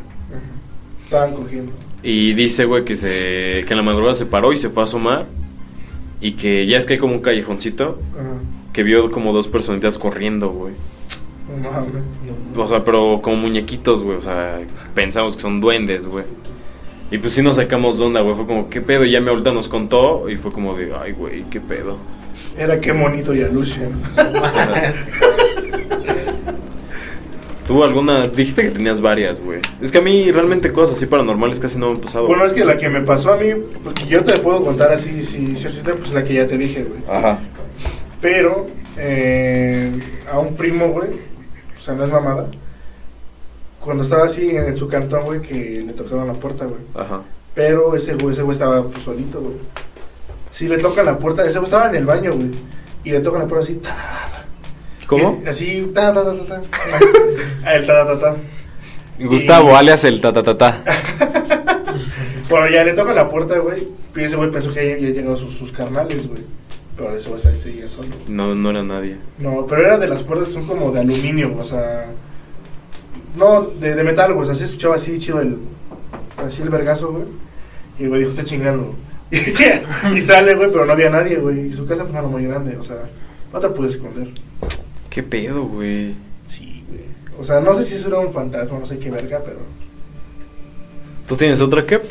Estaban 1.04 1.34
cogiendo. 1.34 1.72
Y 2.02 2.34
dice, 2.34 2.64
güey, 2.64 2.84
que, 2.84 2.96
se, 2.96 3.64
que 3.64 3.68
en 3.70 3.76
la 3.76 3.82
madrugada 3.82 4.14
se 4.14 4.26
paró 4.26 4.52
y 4.52 4.58
se 4.58 4.68
fue 4.68 4.82
a 4.82 4.84
asomar. 4.84 5.26
Y 6.20 6.32
que 6.32 6.66
ya 6.66 6.78
es 6.78 6.86
que 6.86 6.94
hay 6.94 6.98
como 6.98 7.14
un 7.14 7.20
callejoncito. 7.20 7.98
Que 8.72 8.82
vio 8.82 9.10
como 9.12 9.32
dos 9.32 9.46
personitas 9.46 9.96
corriendo, 9.96 10.50
güey. 10.50 10.74
No. 11.62 12.62
O 12.62 12.68
sea, 12.68 12.84
pero 12.84 13.20
como 13.22 13.36
muñequitos, 13.36 14.02
güey. 14.02 14.18
O 14.18 14.22
sea, 14.22 14.60
pensamos 14.94 15.36
que 15.36 15.42
son 15.42 15.60
duendes, 15.60 16.06
güey. 16.06 16.24
Y 17.12 17.18
pues 17.18 17.34
sí 17.34 17.42
nos 17.42 17.54
sacamos 17.54 17.98
de 17.98 18.04
onda, 18.04 18.20
güey. 18.20 18.34
Fue 18.34 18.46
como, 18.46 18.68
¿qué 18.68 18.80
pedo? 18.80 19.04
Y 19.04 19.12
ya 19.12 19.20
mi 19.20 19.28
abuelita 19.28 19.52
nos 19.52 19.68
contó. 19.68 20.28
Y 20.28 20.36
fue 20.36 20.50
como 20.50 20.76
de, 20.76 20.92
ay, 20.92 21.12
güey, 21.12 21.44
¿qué 21.44 21.60
pedo? 21.60 21.98
Era 22.56 22.80
qué 22.80 22.92
bonito 22.92 23.34
y 23.34 23.40
Lucian. 23.44 23.92
¿Tú 27.66 27.82
alguna? 27.82 28.28
Dijiste 28.28 28.62
que 28.62 28.70
tenías 28.70 29.00
varias, 29.00 29.40
güey. 29.40 29.60
Es 29.80 29.90
que 29.90 29.98
a 29.98 30.02
mí 30.02 30.30
realmente 30.30 30.70
cosas 30.72 30.98
así 30.98 31.06
paranormales 31.06 31.58
casi 31.58 31.78
no 31.78 31.86
me 31.86 31.92
han 31.94 32.00
pasado. 32.00 32.26
Bueno, 32.26 32.44
es 32.44 32.52
que 32.52 32.64
la 32.64 32.76
que 32.76 32.90
me 32.90 33.00
pasó 33.00 33.32
a 33.32 33.38
mí, 33.38 33.52
porque 33.82 34.06
yo 34.06 34.22
te 34.22 34.38
puedo 34.38 34.62
contar 34.62 34.92
así, 34.92 35.22
si 35.22 35.56
si 35.56 35.68
pues 35.68 36.12
la 36.12 36.24
que 36.24 36.34
ya 36.34 36.46
te 36.46 36.58
dije, 36.58 36.84
güey. 36.84 37.00
Ajá. 37.08 37.38
Pero 38.20 38.66
eh, 38.98 39.90
a 40.30 40.38
un 40.38 40.54
primo, 40.56 40.88
güey, 40.88 41.08
o 41.78 41.80
sea, 41.82 41.94
no 41.94 42.04
es 42.04 42.10
mamada, 42.10 42.48
cuando 43.80 44.02
estaba 44.02 44.24
así 44.24 44.50
en 44.50 44.76
su 44.76 44.88
cantón, 44.88 45.24
güey, 45.24 45.42
que 45.42 45.84
le 45.86 45.92
tocaron 45.92 46.26
la 46.26 46.34
puerta, 46.34 46.64
güey. 46.64 46.80
Ajá. 46.94 47.22
Pero 47.54 47.94
ese 47.94 48.14
güey, 48.14 48.32
ese 48.32 48.42
güey 48.42 48.54
estaba 48.54 48.82
pues, 48.82 49.04
solito, 49.04 49.40
güey. 49.40 49.56
Sí, 50.54 50.68
le 50.68 50.78
tocan 50.78 51.04
la 51.06 51.18
puerta, 51.18 51.44
ese 51.44 51.58
estaba 51.58 51.88
en 51.88 51.96
el 51.96 52.06
baño, 52.06 52.32
güey. 52.32 52.50
Y 53.04 53.10
le 53.10 53.20
tocan 53.20 53.42
la 53.42 53.48
puerta 53.48 53.64
así, 53.64 53.74
ta, 53.74 53.90
ta, 53.90 54.28
ta. 54.30 54.44
¿Cómo? 55.06 55.40
Y- 55.44 55.48
así, 55.48 55.90
ta, 55.94 56.14
ta, 56.14 56.24
ta, 56.24 56.32
ta. 56.46 56.62
El 57.74 57.86
ta, 57.86 58.06
ta, 58.06 58.18
ta, 58.18 58.20
ta. 58.20 58.36
Gustavo, 59.18 59.70
Y- 59.70 59.74
alias 59.74 60.04
el 60.04 60.20
ta 60.20 60.32
ta 60.32 60.42
ta 60.42 60.56
ta. 60.56 60.82
Bueno, 62.48 62.68
ya 62.68 62.84
le 62.84 62.92
tocan 62.92 63.16
la 63.16 63.28
puerta, 63.28 63.58
güey. 63.58 63.88
Y 64.14 64.20
ese 64.20 64.36
güey 64.36 64.50
pensó 64.50 64.72
que 64.72 64.86
ya 65.00 65.08
llegado 65.08 65.36
sus, 65.36 65.54
sus 65.54 65.72
carnales, 65.72 66.28
güey. 66.28 66.42
Pero 66.96 67.16
ese 67.16 67.28
güey 67.28 67.40
ahí 67.46 67.58
seguía 67.58 67.88
solo. 67.88 68.08
No, 68.28 68.54
no 68.54 68.70
era 68.70 68.82
nadie. 68.82 69.16
No, 69.38 69.66
pero 69.66 69.80
era 69.86 69.98
de 69.98 70.06
las 70.06 70.22
puertas, 70.22 70.50
son 70.52 70.66
como 70.66 70.92
de 70.92 71.00
aluminio, 71.00 71.52
o 71.58 71.64
sea. 71.64 72.06
No, 73.36 73.62
de, 73.62 73.94
de 73.94 74.04
metal, 74.04 74.34
güey. 74.34 74.44
O 74.44 74.46
sea, 74.46 74.54
se 74.54 74.64
escuchaba 74.64 74.96
así, 74.96 75.18
chido 75.18 75.40
el. 75.40 75.56
Así 76.36 76.62
el 76.62 76.68
vergazo, 76.68 77.12
güey. 77.12 77.24
Y 77.98 78.04
el 78.04 78.08
güey 78.10 78.20
dijo, 78.22 78.34
te 78.34 78.44
chingando. 78.44 78.94
y 80.14 80.20
sale, 80.20 80.54
güey, 80.54 80.70
pero 80.70 80.84
no 80.86 80.92
había 80.92 81.10
nadie, 81.10 81.36
güey. 81.36 81.68
Y 81.68 81.72
su 81.74 81.86
casa, 81.86 82.02
pues, 82.04 82.14
era 82.14 82.22
muy 82.22 82.46
grande, 82.46 82.76
o 82.76 82.84
sea, 82.84 82.96
no 83.52 83.60
te 83.60 83.68
puedes 83.68 83.94
esconder. 83.94 84.28
¿Qué 85.10 85.22
pedo, 85.22 85.62
güey? 85.64 86.14
Sí, 86.46 86.84
güey. 86.88 87.02
O 87.38 87.44
sea, 87.44 87.60
no 87.60 87.74
sé 87.74 87.84
si 87.84 87.94
eso 87.94 88.08
era 88.08 88.18
un 88.18 88.32
fantasma, 88.32 88.78
no 88.78 88.86
sé 88.86 88.98
qué 88.98 89.10
verga, 89.10 89.40
pero. 89.44 89.58
¿Tú 91.26 91.36
tienes 91.36 91.60
otra, 91.60 91.86
Kep? 91.86 92.04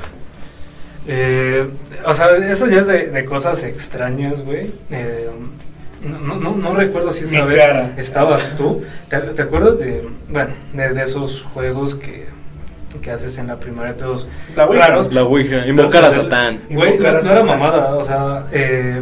Eh, 1.08 1.68
o 2.06 2.14
sea, 2.14 2.36
eso 2.38 2.68
ya 2.68 2.82
es 2.82 2.88
de, 2.88 3.08
de 3.08 3.26
cosas 3.26 3.64
extrañas, 3.64 4.44
güey. 4.44 4.72
Eh, 4.90 5.30
no, 6.04 6.20
no, 6.20 6.36
no, 6.36 6.56
no 6.56 6.74
recuerdo 6.76 7.12
si 7.12 7.26
esa 7.26 7.44
Mi 7.44 7.54
vez 7.54 7.62
cara. 7.62 7.94
estabas 7.98 8.56
tú. 8.58 8.84
¿Te, 9.10 9.18
te 9.20 9.42
acuerdas 9.42 9.80
de, 9.80 10.08
bueno, 10.30 10.52
de, 10.74 10.90
de 10.90 11.02
esos 11.02 11.44
juegos 11.54 11.96
que, 11.96 12.26
que 13.02 13.12
haces 13.12 13.38
en 13.38 13.48
la 13.48 13.58
primaria 13.58 13.96
todos 13.98 14.28
La 14.56 14.66
Ouija. 14.66 14.88
raros? 14.88 15.12
La 15.14 15.24
Ouija. 15.24 15.66
Invocar 15.68 16.06
a 16.06 16.12
Satán. 16.12 16.62
Güey, 16.70 16.98
no, 17.00 17.08
era 17.08 17.44
mamada, 17.44 17.96
o 17.96 18.04
sea, 18.04 18.46
eh, 18.52 19.02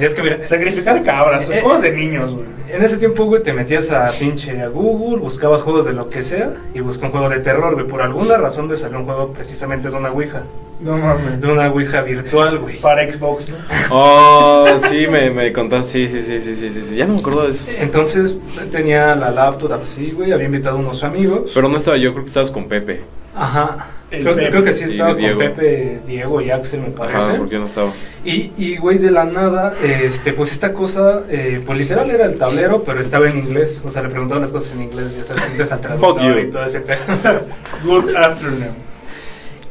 es 0.00 0.14
que 0.14 0.22
mira, 0.22 0.42
Sacrificar 0.42 1.02
cabras, 1.02 1.48
Eh, 1.50 1.60
cosas 1.62 1.82
de 1.82 1.92
niños, 1.92 2.32
güey. 2.34 2.46
en 2.72 2.82
ese 2.84 2.96
tiempo, 2.98 3.24
güey, 3.24 3.42
te 3.42 3.52
metías 3.52 3.90
a 3.90 4.10
pinche 4.18 4.60
a 4.62 4.68
Google, 4.68 5.18
buscabas 5.20 5.62
juegos 5.62 5.86
de 5.86 5.92
lo 5.92 6.08
que 6.08 6.22
sea 6.22 6.52
y 6.74 6.80
buscas 6.80 7.04
un 7.06 7.10
juego 7.10 7.28
de 7.28 7.40
terror, 7.40 7.74
güey. 7.74 7.86
Por 7.86 8.00
alguna 8.02 8.36
razón 8.36 8.68
me 8.68 8.76
salió 8.76 8.98
un 8.98 9.04
juego 9.06 9.32
precisamente 9.32 9.90
de 9.90 9.96
una 9.96 10.10
Ouija. 10.12 10.42
No 10.80 10.96
mames. 10.96 11.40
De 11.42 11.48
una 11.52 11.70
Ouija 11.70 12.00
virtual, 12.02 12.58
güey. 12.58 12.76
Para 12.78 13.10
Xbox, 13.10 13.50
¿no? 13.50 13.56
Oh, 13.90 14.66
sí, 14.88 15.06
me, 15.10 15.28
me 15.30 15.52
contaste. 15.52 16.08
Sí, 16.08 16.08
sí, 16.08 16.22
sí, 16.22 16.40
sí, 16.40 16.54
sí, 16.56 16.70
sí, 16.70 16.82
sí. 16.82 16.96
Ya 16.96 17.06
no 17.06 17.14
me 17.14 17.20
acuerdo 17.20 17.42
de 17.44 17.50
eso. 17.50 17.64
Entonces 17.78 18.36
tenía 18.72 19.14
la 19.14 19.30
laptop 19.30 19.72
así, 19.74 20.12
güey, 20.12 20.32
había 20.32 20.46
invitado 20.46 20.76
a 20.76 20.80
unos 20.80 21.04
amigos. 21.04 21.50
Pero 21.54 21.68
no 21.68 21.76
estaba 21.76 21.96
yo, 21.98 22.12
creo 22.12 22.24
que 22.24 22.28
estabas 22.28 22.50
con 22.50 22.66
Pepe. 22.68 23.00
Ajá. 23.36 23.88
El 24.10 24.22
Creo, 24.22 24.34
Pepe. 24.34 24.50
creo 24.50 24.64
que 24.64 24.72
sí 24.72 24.84
estaba 24.84 25.14
Diego. 25.14 25.40
con 25.40 25.50
Pepe, 25.52 26.00
Diego 26.06 26.40
y 26.40 26.50
Axel, 26.50 26.80
me 26.80 26.88
parece. 26.88 27.16
Ajá, 27.30 27.36
porque 27.38 27.58
no 27.58 27.66
estaba. 27.66 27.92
Y, 28.24 28.50
y, 28.58 28.76
güey, 28.76 28.98
de 28.98 29.10
la 29.12 29.24
nada, 29.24 29.74
este, 29.82 30.32
pues 30.32 30.50
esta 30.50 30.72
cosa, 30.72 31.22
eh, 31.28 31.62
pues 31.64 31.78
literal 31.78 32.10
era 32.10 32.24
el 32.24 32.36
tablero, 32.36 32.82
pero 32.82 32.98
estaba 33.00 33.28
en 33.28 33.38
inglés. 33.38 33.80
O 33.84 33.90
sea, 33.90 34.02
le 34.02 34.08
preguntaban 34.08 34.42
las 34.42 34.50
cosas 34.50 34.72
en 34.72 34.82
inglés, 34.82 35.14
ya 35.16 35.22
sabes, 35.24 35.44
al 35.44 35.78
Fuck 35.78 35.80
traductor 35.80 36.22
you. 36.22 36.38
y 36.40 36.50
todo 36.50 36.64
ese 36.64 36.80
pedo. 36.80 36.98
Good 37.84 38.14
afternoon. 38.16 38.90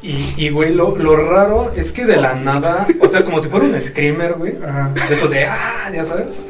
Y, 0.01 0.33
y 0.37 0.49
güey, 0.49 0.73
lo, 0.73 0.95
lo 0.97 1.17
raro 1.17 1.73
es 1.75 1.91
que 1.91 2.05
de 2.05 2.15
la 2.15 2.33
nada, 2.33 2.87
o 3.01 3.07
sea, 3.09 3.25
como 3.25 3.41
si 3.41 3.49
fuera 3.49 3.65
un 3.65 3.77
screamer, 3.81 4.35
güey. 4.35 4.53
Ajá. 4.65 4.93
De 5.09 5.13
esos 5.15 5.29
de, 5.29 5.43
ah, 5.43 5.91
ya 5.93 6.05
sabes. 6.05 6.41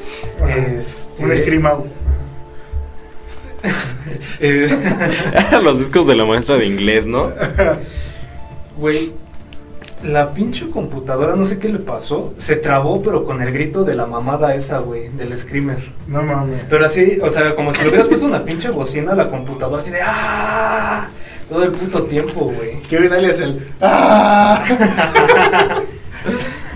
Este, 0.48 1.24
Un 1.24 1.36
scream 1.36 1.66
out. 1.66 1.86
Los 5.64 5.80
discos 5.80 6.08
de 6.08 6.16
la 6.16 6.26
maestra 6.26 6.58
de 6.58 6.66
inglés, 6.66 7.06
¿no? 7.08 7.32
Güey, 8.78 9.12
la 10.04 10.34
pinche 10.34 10.70
computadora, 10.70 11.36
no 11.36 11.44
sé 11.44 11.60
qué 11.60 11.68
le 11.70 11.80
pasó, 11.80 12.34
se 12.38 12.56
trabó, 12.56 13.02
pero 13.02 13.26
con 13.26 13.42
el 13.42 13.52
grito 13.52 13.84
de 13.84 13.96
la 13.96 14.06
mamada 14.06 14.56
esa, 14.56 14.80
güey, 14.80 15.10
del 15.10 15.36
screamer. 15.36 15.92
No 16.08 16.24
mames. 16.24 16.62
Pero 16.70 16.86
así, 16.86 17.20
o 17.22 17.30
sea, 17.30 17.54
como 17.56 17.74
si 17.74 17.82
le 17.82 17.90
hubieras 17.90 18.08
puesto 18.08 18.26
una 18.26 18.46
pinche 18.46 18.70
bocina 18.70 19.12
a 19.12 19.16
la 19.16 19.30
computadora, 19.30 19.82
así 19.82 19.92
de 19.92 20.00
¡ah! 20.02 21.10
Todo 21.50 21.64
el 21.64 21.72
puto 21.72 22.04
tiempo, 22.04 22.54
güey. 22.56 22.82
Kevin 22.84 23.12
alias 23.12 23.40
el. 23.40 23.68
¡Ah! 23.82 24.64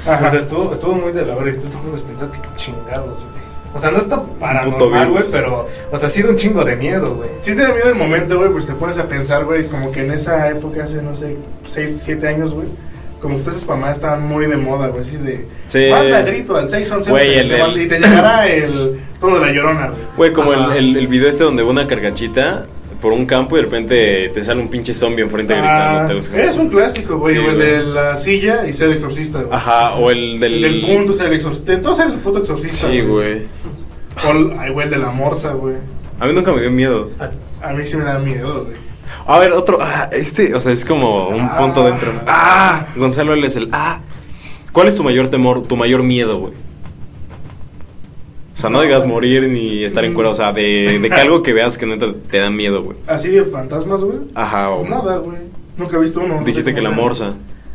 Sea, 0.04 0.34
estuvo, 0.34 0.74
estuvo 0.74 0.96
muy 0.96 1.13
de 1.13 1.25
la 1.25 1.36
verga 1.36 1.52
y 1.52 1.62
tú 1.62 1.70
te 1.70 1.78
puedes 1.78 2.02
pensar 2.02 2.30
que 2.30 2.40
chingados, 2.58 3.24
güey. 3.24 3.33
O 3.75 3.80
sea, 3.80 3.89
no 3.92 3.98
está 3.98 4.22
puto 4.22 4.38
paranormal, 4.39 5.10
güey, 5.10 5.24
pero, 5.32 5.68
o 5.92 5.98
sea, 5.98 6.08
ha 6.08 6.12
sido 6.12 6.30
un 6.30 6.36
chingo 6.36 6.63
de 6.63 6.75
miedo, 6.75 7.15
güey. 7.15 7.30
Sí 7.42 7.56
te 7.56 7.62
da 7.63 7.74
miedo 7.74 7.89
el 7.89 7.96
momento, 7.96 8.38
güey, 8.38 8.51
pues 8.51 8.68
te 8.68 8.74
pones 8.74 8.98
a 9.00 9.08
pensar, 9.08 9.46
güey, 9.46 9.65
como 9.65 9.92
que 9.92 10.01
en 10.06 10.12
esa 10.12 10.50
época, 10.50 10.84
hace, 10.84 11.01
no 11.01 11.15
sé, 11.15 11.38
6, 11.68 12.01
7 12.06 12.27
años, 12.27 12.53
güey, 12.53 12.68
como 13.20 13.36
que 13.44 13.50
esas 13.50 13.65
mamadas 13.65 13.96
estaban 13.96 14.27
muy 14.27 14.46
de 14.46 14.58
moda, 14.58 14.89
güey, 14.89 15.01
así 15.01 15.15
de... 15.18 15.48
Sí. 15.65 15.88
Manda 15.89 16.22
grito 16.22 16.56
al 16.56 16.70
611 16.70 17.10
Güey, 17.10 17.34
y 17.36 17.38
el 17.39 17.50
te- 17.50 17.56
del- 17.56 17.82
y 17.82 17.88
te 17.88 18.00
llegará 18.00 18.48
el... 18.48 19.00
todo 19.20 19.39
de 19.39 19.46
la 19.48 19.51
llorona, 19.51 19.88
güey. 19.88 20.01
Güey, 20.18 20.34
como 20.34 20.53
el, 20.53 20.72
el, 20.77 20.98
el 20.98 21.08
video 21.08 21.30
este 21.30 21.44
donde 21.44 21.63
va 21.63 21.70
una 21.72 21.88
cargachita 21.88 22.65
por 23.01 23.12
un 23.12 23.25
campo 23.25 23.58
y 23.58 23.60
de 23.60 23.65
repente 23.65 24.32
te 24.34 24.44
sale 24.46 24.62
un 24.62 24.70
pinche 24.70 24.94
zombie 24.94 25.24
enfrente 25.24 25.53
Ah, 25.58 26.06
gritando. 26.08 26.30
te- 26.38 26.48
es 26.48 26.56
un 26.58 26.70
clásico, 26.70 27.18
güey, 27.18 27.36
Sí, 27.36 27.42
o 27.42 27.51
el 27.51 27.60
de 27.60 27.84
la 27.84 28.15
silla 28.15 28.65
y 28.68 28.72
ser 28.74 28.88
el 28.88 28.94
exorcista, 28.94 29.39
güey. 29.39 29.50
Ajá, 29.53 29.96
o 29.96 30.10
el 30.10 30.36
El 30.36 30.39
del... 30.39 30.62
del 30.62 30.82
punto 30.82 31.13
ser 31.13 31.27
el 31.27 31.34
exorcista. 31.34 31.74
Entonces 31.74 32.06
el 32.06 32.13
puto 32.13 32.39
exorcista. 32.39 32.88
Sí, 32.89 33.01
güey. 33.01 33.42
El, 34.32 34.53
ay, 34.60 34.72
güey, 34.72 34.86
el 34.86 34.91
de 34.91 34.98
la 34.98 35.12
morsa, 35.12 35.53
güey. 35.53 35.75
A 36.20 36.25
mí 36.27 36.34
nunca 36.34 36.53
me 36.53 36.62
dio 36.62 36.72
miedo. 36.72 37.10
Ah, 37.20 37.29
A 37.62 37.74
mí 37.74 37.84
sí 37.86 37.98
me 37.98 38.03
da 38.03 38.20
miedo, 38.20 38.65
güey. 38.65 38.77
A 39.25 39.39
ver, 39.39 39.53
otro... 39.53 39.77
Ah, 39.82 40.10
este, 40.12 40.53
o 40.53 40.60
sea, 40.60 40.72
es 40.72 40.84
como 40.86 41.29
un 41.29 41.41
Ah. 41.41 41.58
punto 41.58 41.84
dentro. 41.86 42.12
Ah, 42.27 42.88
Gonzalo, 42.96 43.34
él 43.34 43.43
es 43.46 43.55
el... 43.55 43.70
Ah. 43.72 44.00
¿Cuál 44.72 44.88
es 44.88 44.96
tu 44.96 45.03
mayor 45.03 45.29
temor, 45.29 45.63
tu 45.63 45.75
mayor 45.77 46.03
miedo, 46.03 46.39
güey? 46.39 46.53
O 48.53 48.58
sea, 48.58 48.70
no 48.70 48.77
No, 48.77 48.84
digas 48.84 49.00
güey. 49.03 49.12
morir 49.13 49.50
ni 49.50 49.84
estar 49.84 50.03
en 50.05 50.13
cuero, 50.13 50.32
o 50.32 50.36
sea, 50.36 50.51
de, 50.51 51.00
de 51.01 51.10
que 51.10 51.15
algo 51.15 51.41
que 51.43 51.53
veas 51.53 51.77
que 51.77 51.86
neta 51.86 52.08
te 52.32 52.38
da 52.39 52.50
miedo, 52.50 52.84
güey. 52.84 52.98
Así 53.08 53.29
de 53.29 53.43
fantasmas, 53.46 54.01
güey. 54.01 54.20
Ajá, 54.36 54.70
o... 54.72 54.88
Nada, 54.88 55.17
güey. 55.17 55.38
Nunca 55.77 55.98
he 55.98 56.00
visto 56.01 56.20
uno. 56.20 56.36
no 56.36 56.39
sé 56.41 56.46
Dijiste 56.46 56.74
que 56.74 56.82
la 56.82 56.89
sea. 57.15 57.34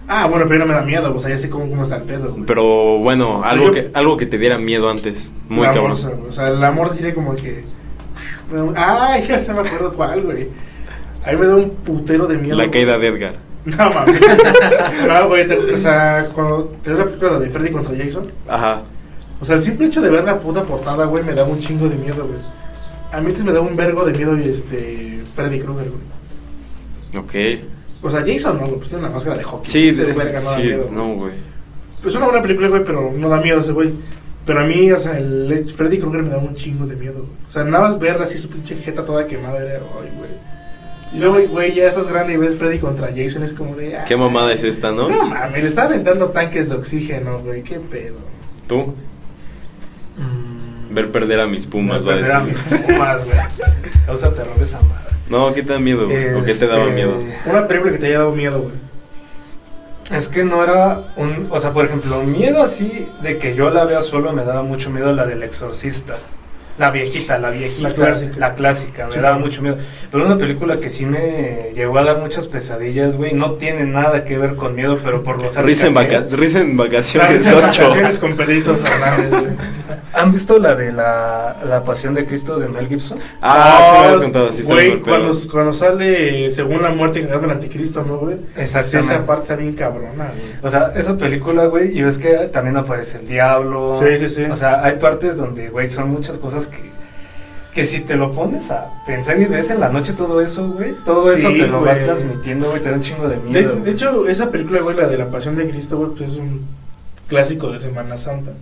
Ah, 0.08 0.26
bueno, 0.26 0.46
pero 0.48 0.60
no 0.60 0.66
me 0.66 0.74
da 0.74 0.80
miedo, 0.82 1.14
o 1.14 1.20
sea, 1.20 1.28
ya 1.30 1.38
sé 1.38 1.50
cómo, 1.50 1.68
cómo 1.68 1.82
está 1.84 1.96
el 1.96 2.02
pedo, 2.04 2.30
güey. 2.32 2.44
Pero 2.46 2.98
bueno, 2.98 3.42
algo 3.44 3.66
yo- 3.66 3.72
que, 3.72 3.90
algo 3.92 4.16
que 4.16 4.24
te 4.26 4.38
diera 4.38 4.56
miedo 4.58 4.88
antes. 4.90 5.30
Muy 5.48 5.66
la 5.66 5.72
cabrón. 5.74 5.90
morsa. 5.90 6.10
O 6.28 6.32
sea, 6.32 6.48
la 6.50 6.70
morsa 6.70 6.94
tiene 6.94 7.12
como 7.14 7.34
que. 7.34 7.64
Ah, 8.76 9.18
ya 9.18 9.38
se 9.40 9.52
me 9.52 9.60
acuerdo 9.60 9.92
cuál, 9.92 10.22
güey. 10.22 10.48
A 11.26 11.32
mí 11.32 11.36
me 11.36 11.46
da 11.46 11.56
un 11.56 11.70
putero 11.70 12.26
de 12.26 12.38
miedo. 12.38 12.56
La 12.56 12.70
caída 12.70 12.98
de 12.98 13.08
Edgar. 13.08 13.34
No 13.66 13.90
mames. 13.90 14.18
no, 15.06 15.28
güey, 15.28 15.46
te- 15.46 15.58
o 15.74 15.76
sea, 15.78 16.30
cuando 16.34 16.64
te 16.82 16.90
la 16.94 17.04
película 17.04 17.38
de 17.38 17.50
Freddy 17.50 17.70
contra 17.70 17.94
Jason, 17.94 18.26
Ajá. 18.48 18.82
o 19.40 19.44
sea, 19.44 19.56
el 19.56 19.62
simple 19.62 19.88
hecho 19.88 20.00
de 20.00 20.08
ver 20.08 20.24
la 20.24 20.38
puta 20.38 20.62
portada, 20.62 21.04
güey, 21.04 21.22
me 21.22 21.34
daba 21.34 21.48
un 21.50 21.60
chingo 21.60 21.86
de 21.86 21.96
miedo, 21.96 22.26
güey. 22.26 22.40
A 23.12 23.20
mí 23.20 23.26
antes 23.26 23.44
me 23.44 23.52
daba 23.52 23.66
un 23.66 23.76
vergo 23.76 24.06
de 24.06 24.12
miedo 24.14 24.38
y 24.38 24.48
este 24.48 25.22
Freddy 25.34 25.60
Krueger, 25.60 25.90
güey. 25.90 27.24
Ok. 27.58 27.62
O 28.02 28.10
sea, 28.10 28.20
Jason 28.26 28.58
no, 28.58 28.66
güey, 28.66 28.76
pues 28.78 28.88
tiene 28.90 29.04
una 29.04 29.12
máscara 29.14 29.36
de 29.36 29.44
hockey. 29.44 29.70
Sí, 29.70 29.88
Ese 29.88 30.04
de- 30.06 30.12
verga 30.12 30.40
no 30.40 30.50
da 30.50 30.56
sí, 30.56 30.62
miedo, 30.62 30.82
güey. 30.84 30.94
no, 30.94 31.14
güey. 31.14 31.32
Es 32.06 32.14
una 32.14 32.26
buena 32.26 32.42
película, 32.42 32.68
güey, 32.68 32.84
pero 32.84 33.12
no 33.12 33.28
da 33.28 33.40
miedo 33.40 33.60
ese 33.60 33.72
güey. 33.72 33.92
Pero 34.46 34.60
a 34.60 34.64
mí, 34.64 34.90
o 34.92 34.98
sea, 34.98 35.18
el 35.18 35.72
Freddy 35.76 35.98
Krueger 35.98 36.22
me 36.22 36.30
da 36.30 36.38
un 36.38 36.54
chingo 36.54 36.86
de 36.86 36.96
miedo, 36.96 37.14
güey. 37.18 37.28
O 37.48 37.52
sea, 37.52 37.64
nada 37.64 37.88
más 37.88 37.98
ver 37.98 38.20
así 38.22 38.38
su 38.38 38.48
pinche 38.48 38.76
jeta 38.76 39.04
toda 39.04 39.26
quemada, 39.26 39.58
era, 39.58 39.80
ay, 40.00 40.10
güey. 40.16 40.30
Y 41.12 41.18
luego, 41.18 41.38
güey, 41.52 41.74
ya 41.74 41.88
estás 41.88 42.06
grande 42.06 42.34
y 42.34 42.36
ves 42.36 42.56
Freddy 42.56 42.78
contra 42.78 43.08
Jason, 43.14 43.42
es 43.42 43.52
como 43.54 43.74
de... 43.74 43.96
ah, 43.96 44.04
¿Qué 44.06 44.16
mamada 44.16 44.52
es 44.52 44.62
esta, 44.62 44.92
no? 44.92 45.08
No 45.08 45.24
mames, 45.26 45.62
le 45.62 45.68
está 45.70 45.84
aventando 45.84 46.26
tanques 46.28 46.68
de 46.68 46.74
oxígeno, 46.76 47.38
güey, 47.40 47.62
qué 47.62 47.80
pedo. 47.80 48.16
¿Tú? 48.66 48.94
mm, 50.16 50.94
Ver 50.94 51.10
perder 51.10 51.40
a 51.40 51.46
mis 51.46 51.66
pumas, 51.66 52.06
va 52.06 52.12
a 52.12 52.16
perder 52.16 52.32
a 52.32 52.40
decir. 52.44 52.64
mis 52.72 52.80
pumas, 52.82 53.24
güey. 53.24 53.38
Causa 54.06 54.32
terror 54.34 54.54
esa 54.60 54.80
madre. 54.82 55.07
No, 55.30 55.52
¿qué 55.54 55.62
te 55.62 55.72
da 55.74 55.78
miedo, 55.78 56.06
güey? 56.06 56.34
¿O 56.34 56.42
qué 56.42 56.54
te 56.54 56.66
daba 56.66 56.84
Este, 56.84 56.94
miedo? 56.94 57.22
Una 57.46 57.66
película 57.66 57.92
que 57.92 57.98
te 57.98 58.06
haya 58.06 58.18
dado 58.18 58.32
miedo, 58.34 58.60
güey. 58.62 58.74
Es 60.18 60.26
que 60.28 60.42
no 60.44 60.64
era 60.64 61.02
un. 61.16 61.48
O 61.50 61.58
sea, 61.58 61.72
por 61.72 61.84
ejemplo, 61.84 62.22
miedo 62.22 62.62
así 62.62 63.08
de 63.22 63.36
que 63.38 63.54
yo 63.54 63.68
la 63.70 63.84
vea 63.84 64.00
solo 64.00 64.32
me 64.32 64.42
daba 64.44 64.62
mucho 64.62 64.88
miedo 64.90 65.12
la 65.12 65.26
del 65.26 65.42
exorcista. 65.42 66.16
La 66.78 66.90
viejita, 66.90 67.38
la 67.38 67.50
viejita. 67.50 67.88
La 67.88 67.94
clásica. 67.94 68.36
La 68.38 68.54
clásica, 68.54 69.06
me 69.06 69.12
Sí. 69.12 69.18
daba 69.18 69.36
mucho 69.36 69.60
miedo. 69.62 69.76
Pero 70.12 70.24
una 70.24 70.38
película 70.38 70.78
que 70.78 70.88
sí 70.90 71.04
me 71.04 71.72
llegó 71.74 71.98
a 71.98 72.04
dar 72.04 72.18
muchas 72.18 72.46
pesadillas, 72.46 73.16
güey. 73.16 73.34
No 73.34 73.54
tiene 73.54 73.84
nada 73.84 74.24
que 74.24 74.38
ver 74.38 74.54
con 74.54 74.76
miedo, 74.76 74.96
pero 75.04 75.22
por 75.24 75.42
los 75.42 75.56
Risa 75.56 75.88
en, 75.88 75.94
vaca- 75.94 76.18
arcaneos. 76.18 76.38
risa 76.38 76.60
en 76.60 76.76
vacaciones 76.78 77.44
Las 77.44 77.54
8. 77.54 77.62
vacaciones 77.82 78.18
con 78.18 78.36
Pedrito 78.36 78.76
Fernández, 78.76 79.30
güey. 79.30 79.56
¿Han 80.14 80.32
visto 80.32 80.58
la 80.58 80.74
de 80.74 80.92
la, 80.92 81.56
la 81.68 81.84
Pasión 81.84 82.14
de 82.14 82.24
Cristo 82.26 82.58
de 82.58 82.68
Mel 82.68 82.88
Gibson? 82.88 83.18
Ah, 83.42 83.78
sí 83.80 83.92
me 84.00 84.06
habías 84.06 84.20
contado, 84.22 84.52
sí 84.52 84.60
está 84.62 84.72
Güey, 84.74 84.90
muy 84.92 85.00
cuando, 85.00 85.38
cuando 85.50 85.72
sale 85.72 86.50
según 86.54 86.82
la 86.82 86.90
muerte 86.90 87.22
creada 87.22 87.40
del 87.42 87.50
anticristo, 87.50 88.02
¿no, 88.04 88.18
güey? 88.18 88.36
Exactamente. 88.56 89.14
Esa 89.14 89.24
parte 89.26 89.42
está 89.42 89.56
bien 89.56 89.74
cabrona, 89.74 90.32
güey. 90.34 90.54
O 90.62 90.68
sea, 90.70 90.92
esa 90.96 91.16
película, 91.16 91.66
güey, 91.66 91.96
y 91.96 92.02
ves 92.02 92.18
que 92.18 92.30
también 92.52 92.76
aparece 92.76 93.18
el 93.18 93.28
diablo. 93.28 93.98
Sí, 93.98 94.18
sí, 94.18 94.28
sí. 94.28 94.44
O 94.44 94.56
sea, 94.56 94.82
hay 94.84 94.96
partes 94.96 95.36
donde, 95.36 95.68
güey, 95.68 95.88
son 95.88 96.10
muchas 96.10 96.38
cosas 96.38 96.66
que, 96.66 96.90
que 97.74 97.84
si 97.84 98.00
te 98.00 98.16
lo 98.16 98.32
pones 98.32 98.70
a 98.70 98.90
pensar 99.06 99.38
y 99.38 99.44
ves 99.44 99.70
en 99.70 99.80
la 99.80 99.88
noche 99.90 100.14
todo 100.14 100.40
eso, 100.40 100.68
güey, 100.70 100.94
todo 101.04 101.30
Sí, 101.36 101.40
eso 101.40 101.50
te 101.50 101.66
lo 101.68 101.82
vas 101.82 102.00
transmitiendo, 102.00 102.70
güey, 102.70 102.82
te 102.82 102.88
da 102.90 102.96
un 102.96 103.02
chingo 103.02 103.28
de 103.28 103.36
De, 103.36 103.42
miedo. 103.42 103.72
de 103.74 103.80
güey. 103.80 103.92
hecho, 103.92 104.26
esa 104.26 104.50
película, 104.50 104.80
güey, 104.80 104.96
la 104.96 105.06
de 105.06 105.18
la 105.18 105.26
Pasión 105.30 105.54
de 105.54 105.68
Cristo, 105.68 105.96
güey, 105.98 106.10
pues 106.16 106.30
es 106.30 106.36
un 106.38 106.66
clásico 107.28 107.70
de 107.70 107.78
Semana 107.78 108.16
Santa. 108.18 108.52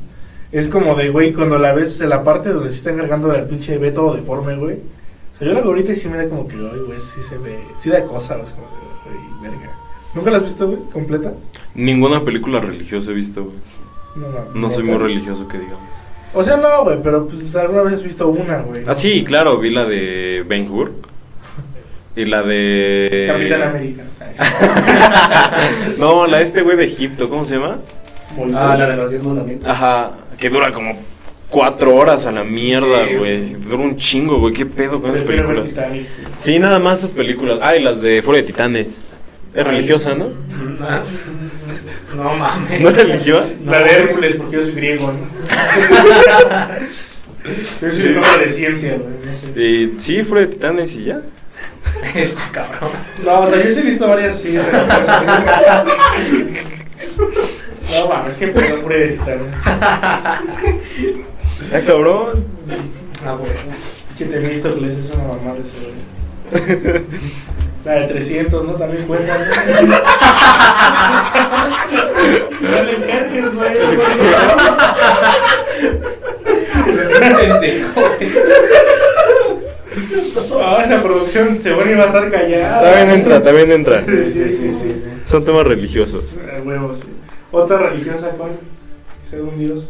Es 0.53 0.69
como 0.69 0.95
de, 0.95 1.11
güey, 1.11 1.33
cuando 1.33 1.59
la 1.59 1.75
ves 1.75 2.01
en 2.01 2.09
la 2.09 2.23
parte 2.23 2.51
donde 2.51 2.71
se 2.71 2.79
está 2.79 2.91
encargando 2.91 3.29
del 3.29 3.45
pinche 3.45 3.79
ve 3.79 3.91
todo 3.91 4.15
deforme, 4.15 4.57
güey. 4.57 4.77
O 4.77 5.39
sea, 5.39 5.49
yo 5.49 5.55
la 5.55 5.61
veo 5.61 5.71
ahorita 5.71 5.93
y 5.93 5.97
sí 5.97 6.09
me 6.09 6.17
da 6.17 6.29
como 6.29 6.47
que, 6.47 6.55
ay, 6.55 6.81
güey, 6.87 6.99
sí 7.01 7.21
se 7.29 7.37
ve, 7.39 7.59
sí 7.81 7.91
da 7.91 8.05
cosa, 8.05 8.37
güey, 8.37 8.49
como 8.53 8.67
de, 8.67 9.19
güey, 9.19 9.51
verga. 9.51 9.71
¿Nunca 10.15 10.31
la 10.31 10.39
has 10.39 10.45
visto, 10.45 10.67
güey, 10.67 10.79
completa? 10.93 11.33
Ninguna 11.75 12.25
película 12.25 12.61
religiosa 12.61 13.11
he 13.11 13.15
visto, 13.15 13.45
güey. 13.45 13.57
No, 14.17 14.29
no. 14.29 14.61
No 14.69 14.71
soy 14.71 14.85
muy 14.85 14.97
religioso, 14.97 15.47
que 15.47 15.59
digamos. 15.59 15.85
O 16.33 16.43
sea, 16.43 16.57
no, 16.57 16.85
güey, 16.85 16.99
pero 17.03 17.27
pues 17.27 17.55
alguna 17.57 17.83
vez 17.83 17.95
has 17.95 18.03
visto 18.03 18.29
una, 18.29 18.59
güey. 18.59 18.85
Ah, 18.87 18.95
sí, 18.95 19.25
claro, 19.25 19.59
vi 19.59 19.71
la 19.71 19.85
de 19.85 20.45
Ben 20.47 20.71
Hur. 20.71 20.93
Y 22.15 22.25
la 22.25 22.43
de. 22.43 23.27
Capitán 23.31 23.63
América. 23.63 24.05
no, 25.99 26.27
la 26.27 26.39
de 26.39 26.43
este 26.45 26.63
güey 26.63 26.77
de 26.77 26.85
Egipto, 26.85 27.29
¿cómo 27.29 27.45
se 27.45 27.57
llama? 27.57 27.79
Ah, 28.55 28.77
la 28.79 28.89
de 28.89 28.97
los 28.97 29.11
diez 29.11 29.23
mandamientos. 29.23 29.69
Ajá, 29.69 30.13
que 30.39 30.51
dura 30.51 30.73
como 30.73 30.99
cuatro 31.49 31.95
horas 31.95 32.27
a 32.27 32.33
la 32.33 32.45
mierda, 32.45 33.07
Sí, 33.09 33.15
güey. 33.17 33.53
Dura 33.55 33.83
un 33.83 33.97
chingo, 33.97 34.39
güey. 34.39 34.53
¿Qué 34.55 34.67
pedo 34.67 35.01
con 35.01 35.13
esas 35.13 35.27
películas? 35.27 35.71
Sí, 36.39 36.59
nada 36.59 36.79
más 36.79 36.99
esas 36.99 37.13
películas. 37.13 37.59
Ah, 37.63 37.77
y 37.77 37.83
las 37.83 38.01
de 38.01 38.23
Fuera 38.23 38.41
de 38.41 38.47
Titanes. 38.47 39.01
Es 39.55 39.67
religiosa, 39.67 40.15
¿no? 40.15 40.29
Ah, 40.81 41.03
No 42.15 42.35
mames. 42.35 42.81
¿No 42.81 42.89
es 42.91 42.97
religiosa? 42.97 43.49
La 43.67 43.83
de 43.83 43.91
Hércules, 43.91 44.37
porque 44.37 44.57
yo 44.57 44.63
soy 44.63 44.73
griego, 44.73 45.13
¿no? 45.13 45.29
Yo 47.81 47.91
soy 47.93 48.09
un 48.11 48.17
hombre 48.17 48.47
de 48.47 48.53
ciencia, 48.53 48.97
güey. 48.97 49.15
No, 49.25 49.33
sé. 49.33 49.63
Y 49.63 49.95
sí, 50.01 50.25
Fuera 50.25 50.47
de 50.47 50.53
Titanes 50.53 50.95
y 50.97 51.05
ya. 51.05 51.21
Este 52.15 52.41
cabrón. 52.53 52.91
no, 53.25 53.41
o 53.43 53.47
sea, 53.47 53.63
yo 53.63 53.73
sí 53.73 53.79
he 53.79 53.83
visto 53.83 54.07
varias, 54.09 54.41
sí. 54.41 54.59
No, 57.93 58.09
mames, 58.09 58.35
que 58.37 58.49
pedo 58.49 58.77
pura 58.81 58.97
de 58.97 59.09
titanes. 59.09 59.55
Ah, 61.73 61.81
cabrón. 61.87 62.45
Ah, 63.25 63.33
güey. 63.33 63.51
Que 64.19 64.27
te 64.27 64.37
he 64.37 64.41
visto, 64.41 64.79
que 64.79 64.89
es 64.89 65.11
una 65.11 65.25
mamá 65.25 65.55
de 65.55 65.63
ese. 65.63 67.05
La 67.85 67.93
de 67.95 68.09
300, 68.09 68.65
¿no? 68.65 68.73
También 68.75 69.07
cuenta, 69.07 69.39
¿no? 69.39 69.45
Dale, 72.71 72.97
Jerjes, 73.07 73.55
güey. 73.55 73.75
Pendejo. 77.21 78.03
Ah, 80.63 80.83
esa 80.85 81.03
producción 81.03 81.59
según 81.61 81.91
iba 81.91 82.03
a 82.05 82.07
estar 82.07 82.31
callada. 82.31 82.83
También 82.83 83.11
entra, 83.19 83.43
también 83.43 83.73
entra. 83.73 84.05
Sí, 84.05 84.25
sí, 84.27 84.33
sí, 84.33 84.51
sí. 84.51 84.73
sí. 84.73 85.11
Son 85.25 85.45
temas 85.45 85.67
religiosos. 85.67 86.39
Ah, 86.45 86.61
huevos, 86.63 86.99
sí. 86.99 87.07
Otra 87.53 87.79
religiosa, 87.79 88.31
¿cuál? 88.31 88.53
Según 89.31 89.59
Dios. 89.59 89.85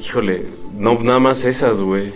Híjole, 0.00 0.44
no, 0.76 0.98
nada 1.02 1.18
más 1.18 1.44
esas, 1.44 1.80
güey. 1.80 2.12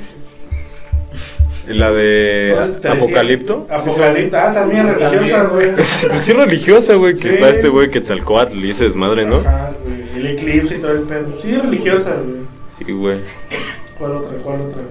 La 1.67 1.91
de 1.93 2.51
Entonces, 2.51 2.83
decía- 2.83 2.93
Apocalipto. 2.93 3.67
Apocalipto, 3.71 4.37
ah, 4.37 4.53
también 4.53 4.87
religiosa, 4.95 5.45
güey. 5.45 5.73
Sí, 5.85 6.07
pues 6.09 6.23
sí, 6.23 6.33
religiosa, 6.33 6.95
güey. 6.95 7.15
Que 7.15 7.23
Sí. 7.23 7.29
está 7.29 7.51
este 7.51 7.69
güey 7.69 7.91
Quetzalcoatl 7.91 8.59
y 8.63 8.71
ese 8.71 8.85
desmadre, 8.85 9.25
¿no? 9.25 9.37
Ajá, 9.37 9.71
güey. 9.83 10.05
El 10.17 10.27
eclipse 10.39 10.77
y 10.77 10.79
todo 10.79 10.93
el 10.93 11.03
pedo. 11.03 11.27
Sí, 11.43 11.57
religiosa, 11.57 12.13
güey. 12.23 12.45
Y, 12.87 12.93
güey. 12.93 13.21
¿Cuál 13.99 14.13
otra? 14.13 14.37
¿Cuál 14.43 14.61
otra? 14.63 14.83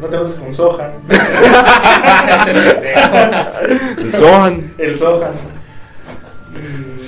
No 0.00 0.06
te 0.06 0.16
metas 0.18 0.34
con 0.38 0.54
Sohan. 0.54 0.90
El 3.98 4.12
Sohan. 4.12 4.74
El 4.78 4.98
Sohan. 4.98 5.32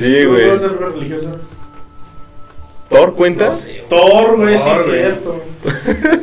Sí, 0.00 0.22
¿Tú, 0.24 0.30
güey. 0.30 0.46
¿Cuál 0.48 0.64
otra 0.64 0.88
religiosa? 0.88 1.36
¿Thor 2.88 3.14
cuenta? 3.14 3.46
No 3.46 3.52
sé, 3.52 3.84
Thor, 3.88 4.36
güey, 4.36 4.56
sí, 4.58 4.64
es 4.74 4.84
cierto. 4.84 5.42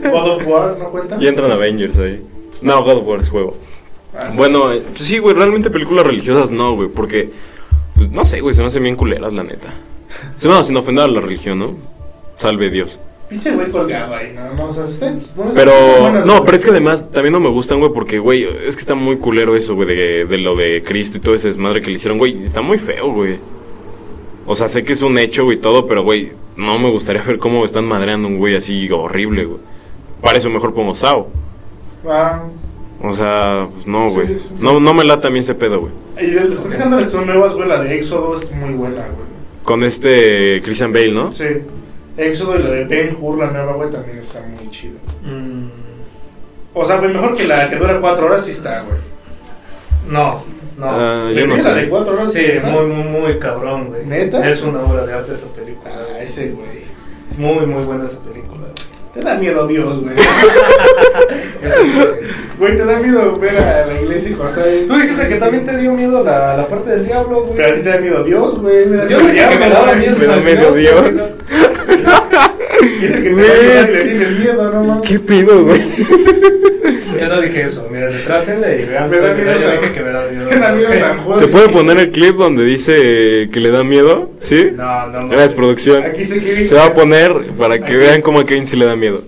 God 0.04 0.30
of 0.32 0.48
War, 0.48 0.76
¿no 0.78 0.90
cuenta? 0.90 1.18
Y 1.20 1.28
entran 1.28 1.52
Avengers 1.52 1.98
ahí. 1.98 2.22
No, 2.62 2.84
God 2.84 2.98
of 2.98 3.08
War 3.08 3.20
es 3.22 3.30
juego. 3.30 3.56
Ah, 4.18 4.30
sí. 4.32 4.38
Bueno, 4.38 4.74
eh, 4.74 4.84
pues 4.92 5.04
sí, 5.08 5.18
güey, 5.20 5.36
realmente 5.36 5.70
películas 5.70 6.06
religiosas 6.06 6.52
no, 6.52 6.76
güey, 6.76 6.90
porque, 6.90 7.30
pues, 7.96 8.12
no 8.12 8.26
sé, 8.26 8.42
güey, 8.42 8.54
se 8.54 8.62
me 8.62 8.68
hacen 8.68 8.84
bien 8.84 8.96
culeras, 8.96 9.32
la 9.32 9.44
neta. 9.44 9.74
Se 10.36 10.48
no, 10.50 10.62
sin 10.64 10.76
ofender 10.76 11.06
a 11.06 11.08
la 11.08 11.22
religión, 11.22 11.60
¿no? 11.60 11.76
Salve 12.38 12.70
Dios. 12.70 13.00
Pinche 13.30 13.52
güey 13.54 13.70
colgado 13.70 14.16
ahí, 14.16 14.34
no, 14.34 14.54
no, 14.54 14.70
o 14.70 14.74
sea, 14.74 14.86
está- 14.86 15.12
no, 15.12 15.52
Pero, 15.54 15.72
buenas, 16.02 16.26
no, 16.26 16.34
güey. 16.34 16.46
pero 16.46 16.58
es 16.58 16.64
que 16.66 16.72
además 16.72 17.12
también 17.12 17.34
no 17.34 17.40
me 17.40 17.50
gustan, 17.50 17.80
güey, 17.80 17.92
porque, 17.94 18.20
güey, 18.20 18.44
es 18.44 18.76
que 18.76 18.82
está 18.82 18.96
muy 18.96 19.18
culero 19.18 19.56
eso, 19.56 19.76
güey, 19.76 19.88
de, 19.88 20.26
de 20.26 20.38
lo 20.38 20.56
de 20.56 20.82
Cristo 20.84 21.18
y 21.18 21.22
todo 21.22 21.36
ese 21.36 21.48
desmadre 21.50 21.82
que 21.82 21.88
le 21.88 21.94
hicieron, 21.98 22.18
güey, 22.18 22.44
está 22.44 22.62
muy 22.62 22.78
feo, 22.78 23.12
güey. 23.14 23.38
O 24.48 24.56
sea, 24.56 24.70
sé 24.70 24.84
que 24.84 24.94
es 24.94 25.02
un 25.02 25.18
hecho, 25.20 25.44
güey, 25.44 25.58
y 25.58 25.60
todo, 25.62 25.86
pero, 25.88 26.04
güey, 26.04 26.32
no 26.56 26.80
me 26.80 26.90
gustaría 26.90 27.22
ver 27.28 27.38
cómo 27.38 27.66
están 27.66 27.86
madreando 27.86 28.28
un 28.28 28.38
güey 28.38 28.56
así 28.56 28.90
horrible, 28.90 29.46
güey. 29.46 29.60
Para 30.22 30.38
eso 30.40 30.50
mejor 30.50 30.74
pongo 30.74 30.96
Sao. 30.96 31.28
Ah, 32.08 32.44
O 33.04 33.14
sea, 33.14 33.68
pues 33.74 33.86
no, 33.86 34.10
güey. 34.10 34.28
sí, 34.28 34.40
sí. 34.40 34.64
No, 34.64 34.80
no 34.80 34.94
me 34.94 35.04
lata 35.04 35.28
a 35.28 35.32
mí 35.32 35.40
ese 35.40 35.54
pedo, 35.54 35.82
güey. 35.82 35.92
y 36.20 36.32
de 36.32 36.46
las 36.46 36.58
cosas 36.60 37.04
que 37.04 37.10
son 37.10 37.26
nuevas, 37.28 37.54
güey, 37.54 37.68
la 37.68 37.82
de 37.82 37.96
Éxodo 37.96 38.36
es 38.38 38.52
muy 38.54 38.74
buena, 38.74 39.02
güey. 39.02 39.28
Con 39.64 39.84
este 39.84 40.62
Christian 40.64 40.94
Bale, 40.94 41.12
¿no? 41.12 41.32
Sí. 41.32 41.44
Éxodo 42.16 42.58
y 42.58 42.64
la 42.64 42.70
de 42.70 42.86
Ben 42.86 43.18
Hur, 43.20 43.38
la 43.38 43.52
nueva, 43.52 43.74
güey, 43.74 43.92
también 43.92 44.18
está 44.20 44.40
muy 44.42 44.72
chido. 44.72 44.98
Mm, 45.24 45.68
O 46.74 46.86
sea, 46.86 47.00
pues 47.00 47.12
mejor 47.14 47.36
que 47.36 47.46
la 47.48 47.70
que 47.70 47.76
dura 47.76 48.00
cuatro 48.00 48.26
horas 48.28 48.46
sí 48.46 48.52
está, 48.52 48.82
güey. 48.84 48.98
No, 50.10 50.44
no. 50.78 50.86
Ah, 50.90 51.30
yo 51.34 51.48
no 51.48 51.54
¿Prefieres 51.56 51.64
la 51.66 51.74
de 51.76 51.82
sé. 51.82 51.90
cuatro 51.90 52.14
horas 52.14 52.34
Sí, 52.34 52.46
muy, 52.66 52.86
muy, 52.86 53.04
muy 53.22 53.40
cabrón, 53.40 53.88
güey. 53.88 54.06
¿Neta? 54.06 54.48
Es 54.48 54.62
una 54.64 54.82
obra 54.82 55.06
de 55.06 55.14
arte 55.14 55.34
esa 55.34 55.48
película. 55.48 55.92
Ah, 55.94 56.20
ese, 56.22 56.50
güey. 56.52 56.84
Es 57.32 57.38
muy, 57.38 57.66
muy 57.66 57.84
buena 57.84 58.04
esa 58.06 58.20
película. 58.20 58.68
Te 59.14 59.22
da 59.22 59.36
miedo 59.36 59.66
Dios, 59.68 60.02
güey. 60.02 60.16
Güey. 61.60 62.08
Güey, 62.60 62.78
te 62.78 62.86
da 62.86 63.00
miedo 63.00 63.36
ver 63.38 63.58
a 63.58 63.86
la 63.88 64.00
iglesia 64.02 64.30
y 64.32 64.34
pasar 64.36 64.64
ahí. 64.68 64.86
Tú 64.88 64.96
dijiste 64.96 65.28
que 65.28 65.36
también 65.36 65.66
te 65.66 65.76
dio 65.78 65.92
miedo 65.92 66.24
la, 66.24 66.56
la 66.56 66.68
parte 66.68 66.92
del 66.92 67.06
diablo, 67.06 67.42
güey. 67.42 67.56
Pero 67.56 67.70
a 67.70 67.74
ti 67.78 67.82
te 67.82 67.90
da 67.90 67.98
miedo 68.00 68.24
Dios, 68.24 68.60
güey. 68.60 68.86
Me 68.86 68.98
da 68.98 69.08
Yo 69.08 69.18
miedo 69.18 69.32
dije 69.32 69.50
que 69.50 69.58
me 69.60 69.70
daba 69.70 69.94
miedo. 69.94 70.16
Me 70.20 70.26
da 70.28 70.36
miedo 70.38 70.74
Dios. 70.74 71.30
Dice 72.82 73.22
que 73.22 73.30
te 73.30 73.34
va 73.34 73.42
a 73.42 73.52
ayudar 73.54 73.90
y 73.90 73.94
le 73.94 74.04
tienes 74.06 74.40
miedo, 74.40 74.72
no 74.72 74.84
mames. 74.84 75.10
¿Qué 75.10 75.20
pido, 75.20 75.64
güey? 75.66 75.82
Yo 77.20 77.28
no 77.30 77.42
dije 77.42 77.62
eso. 77.64 77.88
Mira, 77.92 78.10
retrásenle 78.10 78.82
y 78.82 78.86
vean. 78.86 79.10
Me 79.10 79.18
da 79.20 79.30
Yo 79.30 79.36
miedo 79.36 79.54
dije 79.54 79.66
San- 79.82 79.94
que 79.94 80.02
me 80.04 80.12
da 80.12 80.28
miedo. 80.30 80.50
Me 80.50 80.56
da 80.58 80.72
miedo 80.74 80.90
San 81.00 81.18
Juan. 81.20 81.40
¿Se 81.40 81.48
puede 81.48 81.70
poner 81.70 81.98
el 82.00 82.12
clip 82.12 82.36
donde 82.36 82.64
dice 82.64 83.50
que 83.52 83.60
le 83.60 83.72
da 83.72 83.84
miedo? 83.84 84.32
¿Sí? 84.40 84.72
No, 84.76 85.08
no, 85.08 85.22
no. 85.22 85.30
Gracias, 85.30 85.54
producción. 85.54 86.04
Aquí 86.04 86.26
se 86.26 86.40
quiere- 86.40 86.66
Se 86.66 86.76
va 86.76 86.86
a 86.86 86.94
poner 86.94 87.34
para 87.58 87.78
que 87.80 87.86
Aquí. 87.86 87.96
vean 87.96 88.22
cómo 88.22 88.40
a 88.40 88.46
Kevin 88.46 88.66
sí 88.68 88.76
le 88.76 88.86
da 88.86 88.96
miedo. 88.96 89.22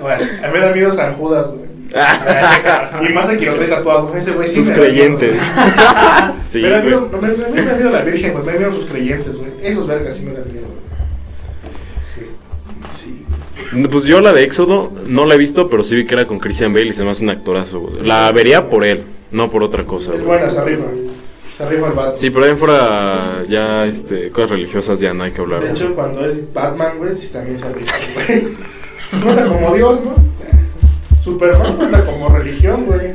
Bueno. 0.00 0.24
A 0.42 0.46
mí 0.48 0.52
me 0.52 0.58
da 0.58 0.72
miedo 0.74 0.92
San 0.92 1.14
Judas, 1.14 1.46
güey. 1.48 1.64
Y 3.08 3.12
más 3.12 3.28
de 3.28 3.38
que 3.38 3.46
lo 3.46 3.54
trae 3.54 3.68
tatuado. 3.68 4.12
Ese 4.16 4.32
güey 4.32 4.48
sí 4.48 4.56
Sus 4.56 4.68
me 4.70 4.74
da 4.76 4.80
miedo, 4.80 4.92
creyentes. 5.18 5.36
Sí, 6.48 6.62
no, 6.62 6.68
me, 7.20 7.28
me, 7.28 7.36
me 7.52 7.62
da 7.62 7.74
miedo 7.76 7.90
la 7.90 8.00
Virgen, 8.02 8.32
güey. 8.32 8.44
Me 8.44 8.52
da 8.52 8.58
miedo 8.58 8.72
sus 8.72 8.84
creyentes, 8.86 9.38
güey. 9.38 9.50
Esos 9.62 9.86
vergas 9.86 10.14
sí 10.16 10.22
me 10.24 10.32
dan 10.34 10.44
miedo, 10.52 10.66
güey. 10.66 10.83
Pues 13.90 14.04
yo 14.04 14.20
la 14.20 14.32
de 14.32 14.42
Éxodo 14.42 14.90
no 15.06 15.26
la 15.26 15.34
he 15.34 15.38
visto, 15.38 15.68
pero 15.70 15.84
sí 15.84 15.94
vi 15.96 16.04
que 16.06 16.14
era 16.14 16.26
con 16.26 16.38
Christian 16.38 16.72
Bale 16.72 16.86
y 16.86 16.92
se 16.92 17.04
me 17.04 17.10
hace 17.10 17.22
un 17.24 17.30
actorazo, 17.30 17.80
güey. 17.80 18.02
La 18.06 18.30
vería 18.32 18.68
por 18.68 18.84
él, 18.84 19.04
no 19.32 19.50
por 19.50 19.62
otra 19.62 19.84
cosa, 19.84 20.12
Es 20.14 20.22
güey. 20.22 20.38
buena, 20.38 20.50
se 20.50 20.64
rifa. 20.64 20.84
Se 21.56 21.68
rifa 21.68 21.86
el 21.86 21.92
vato. 21.92 22.18
Sí, 22.18 22.30
pero 22.30 22.44
ahí 22.46 22.50
en 22.50 22.58
fuera 22.58 23.44
ya, 23.48 23.84
este, 23.86 24.30
cosas 24.30 24.50
religiosas 24.50 24.98
ya 24.98 25.14
no 25.14 25.22
hay 25.24 25.30
que 25.32 25.40
hablar. 25.40 25.60
De 25.60 25.68
güey. 25.70 25.80
hecho, 25.82 25.94
cuando 25.94 26.26
es 26.26 26.52
Batman, 26.52 26.98
güey, 26.98 27.14
sí 27.16 27.28
también 27.28 27.58
se 27.58 27.72
rifa, 27.72 27.96
güey. 28.26 28.42
Cuenta 29.22 29.46
como 29.46 29.74
Dios, 29.74 30.00
¿no? 30.04 30.14
Superman 31.22 31.76
cuenta 31.76 32.04
como 32.04 32.28
religión, 32.28 32.84
güey. 32.84 33.12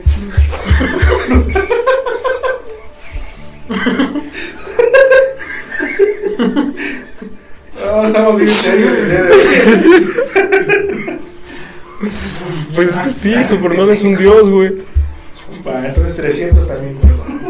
No, 7.90 8.06
estamos 8.06 8.38
bien 8.40 8.54
serios. 8.56 8.94
Pues 12.76 12.90
es 12.90 12.96
que 13.00 13.10
sí, 13.12 13.34
Superman 13.48 13.90
es 13.90 14.04
un 14.04 14.16
dios, 14.16 14.48
güey. 14.48 14.74
Va, 15.68 15.88
entonces 15.88 16.16
300 16.16 16.68
también. 16.68 16.98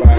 Va, 0.01 0.15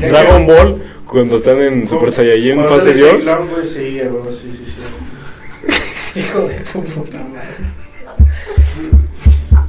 Dragon 0.08 0.46
Ball, 0.46 0.80
cuando 1.06 1.38
están 1.38 1.60
en 1.60 1.88
Super 1.88 2.12
Saiyajin, 2.12 2.54
Cuando 2.54 2.72
fase 2.72 2.94
dios. 2.94 3.24
Sailor, 3.24 3.48
güey, 3.48 3.66
Sí, 3.66 4.00
güey, 4.00 4.32
sí, 4.34 4.52
sí, 4.52 4.64
sí. 4.64 4.72
Hijo 6.20 6.46
de 6.46 6.54
tu 6.54 6.84
puta 6.84 7.18
madre. 7.18 7.48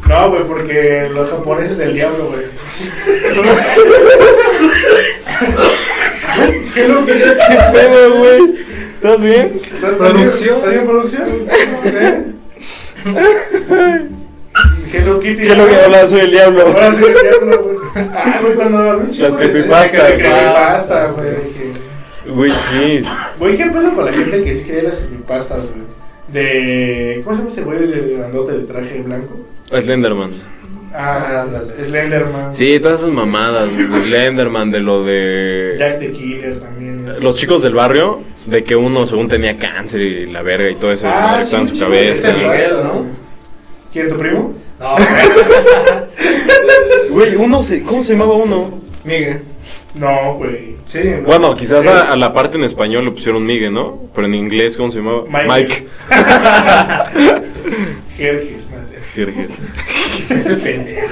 No, 0.08 0.30
güey, 0.30 0.44
porque 0.44 1.10
los 1.12 1.28
japoneses 1.32 1.80
del 1.80 1.96
diablo, 1.96 2.28
güey. 2.30 2.46
¿Qué 6.76 6.88
lo 6.88 7.04
que 7.06 7.14
¿Qué 7.14 7.58
pedo, 7.74 8.18
güey? 8.18 8.40
¿Estás 9.06 9.22
bien? 9.22 9.54
Producción. 9.98 10.58
¿Estás 10.58 10.72
bien, 10.74 10.86
producción? 10.88 11.28
¿Eh? 11.86 12.24
Hello 14.94 15.20
Kitty. 15.20 15.36
¿Qué 15.36 15.48
es 15.48 15.58
lo 15.58 15.68
que 15.68 15.76
habla? 15.76 16.08
Soy 16.08 16.20
el 16.22 16.32
diablo. 16.32 16.62
Ahora 16.66 16.92
soy 16.94 17.04
el 17.12 17.14
diablo, 17.22 17.64
güey. 17.64 17.78
Ah, 18.16 18.40
güey, 18.42 18.56
cuando 18.56 19.06
chico 19.12 19.28
Las 19.28 19.38
creepypastas. 19.38 20.08
de 20.10 20.16
creepypastas, 20.18 21.16
güey. 21.16 21.30
de 21.30 21.36
que- 21.36 22.32
Güey, 22.32 22.52
sí. 22.52 23.04
Güey, 23.38 23.58
¿qué 23.58 23.66
pedo 23.66 23.94
con 23.94 24.06
la 24.06 24.14
gente 24.14 24.44
que 24.44 24.56
sí 24.56 24.64
cree 24.64 24.82
las 24.84 24.96
creepypastas, 24.96 25.60
güey? 25.60 25.86
De. 26.30 27.22
¿Cómo 27.24 27.36
se 27.36 27.42
llama 27.44 27.52
ese 27.54 27.62
güey 27.62 27.80
de 27.88 28.16
grandote 28.18 28.54
de 28.54 28.64
traje 28.64 29.02
blanco? 29.02 29.38
Slenderman. 29.72 30.32
Ah, 30.98 31.42
Ándale. 31.44 31.74
Slenderman. 31.88 32.56
Sí, 32.56 32.80
todas 32.80 33.02
esas 33.02 33.12
mamadas, 33.14 33.70
güey. 33.72 34.02
Slenderman, 34.04 34.72
de 34.72 34.80
lo 34.80 35.04
de. 35.04 35.76
Jack 35.78 36.00
the 36.00 36.12
Killer 36.12 36.60
también. 36.60 36.85
Eso. 37.10 37.22
Los 37.22 37.36
chicos 37.36 37.62
del 37.62 37.74
barrio, 37.74 38.22
de 38.46 38.64
que 38.64 38.76
uno 38.76 39.06
según 39.08 39.28
tenía 39.28 39.58
cáncer 39.58 40.02
y 40.02 40.26
la 40.28 40.42
verga 40.42 40.70
y 40.70 40.76
todo 40.76 40.92
eso, 40.92 41.08
Ah, 41.10 41.42
sí, 41.44 41.56
en 41.56 41.70
su 41.70 41.80
cabeza. 41.80 42.32
Miguel, 42.34 42.72
¿no? 42.84 43.06
¿Quién, 43.94 44.10
tu 44.10 44.18
primo? 44.18 44.54
No, 44.80 44.96
Güey, 47.10 47.36
uno 47.36 47.64
se. 47.64 47.82
¿Cómo 47.84 48.04
se 48.04 48.14
llamaba 48.14 48.34
uno? 48.34 48.72
Miguel. 49.04 49.40
No, 49.94 50.34
güey. 50.36 50.76
Sí, 50.86 51.00
¿no? 51.04 51.22
Bueno, 51.22 51.56
quizás 51.56 51.88
a, 51.88 52.12
a 52.12 52.18
la 52.18 52.34
parte 52.34 52.58
en 52.58 52.64
español 52.66 53.06
le 53.06 53.12
pusieron 53.12 53.46
Miguel, 53.46 53.74
¿no? 53.74 54.00
Pero 54.14 54.28
en 54.28 54.36
inglés, 54.36 54.76
¿cómo 54.76 54.92
se 54.92 54.98
llamaba? 55.00 55.24
Mike. 55.30 55.88
Madre. 56.10 57.48
Jerjes. 58.18 58.62
Ese 60.30 60.54
pendejo. 60.56 61.08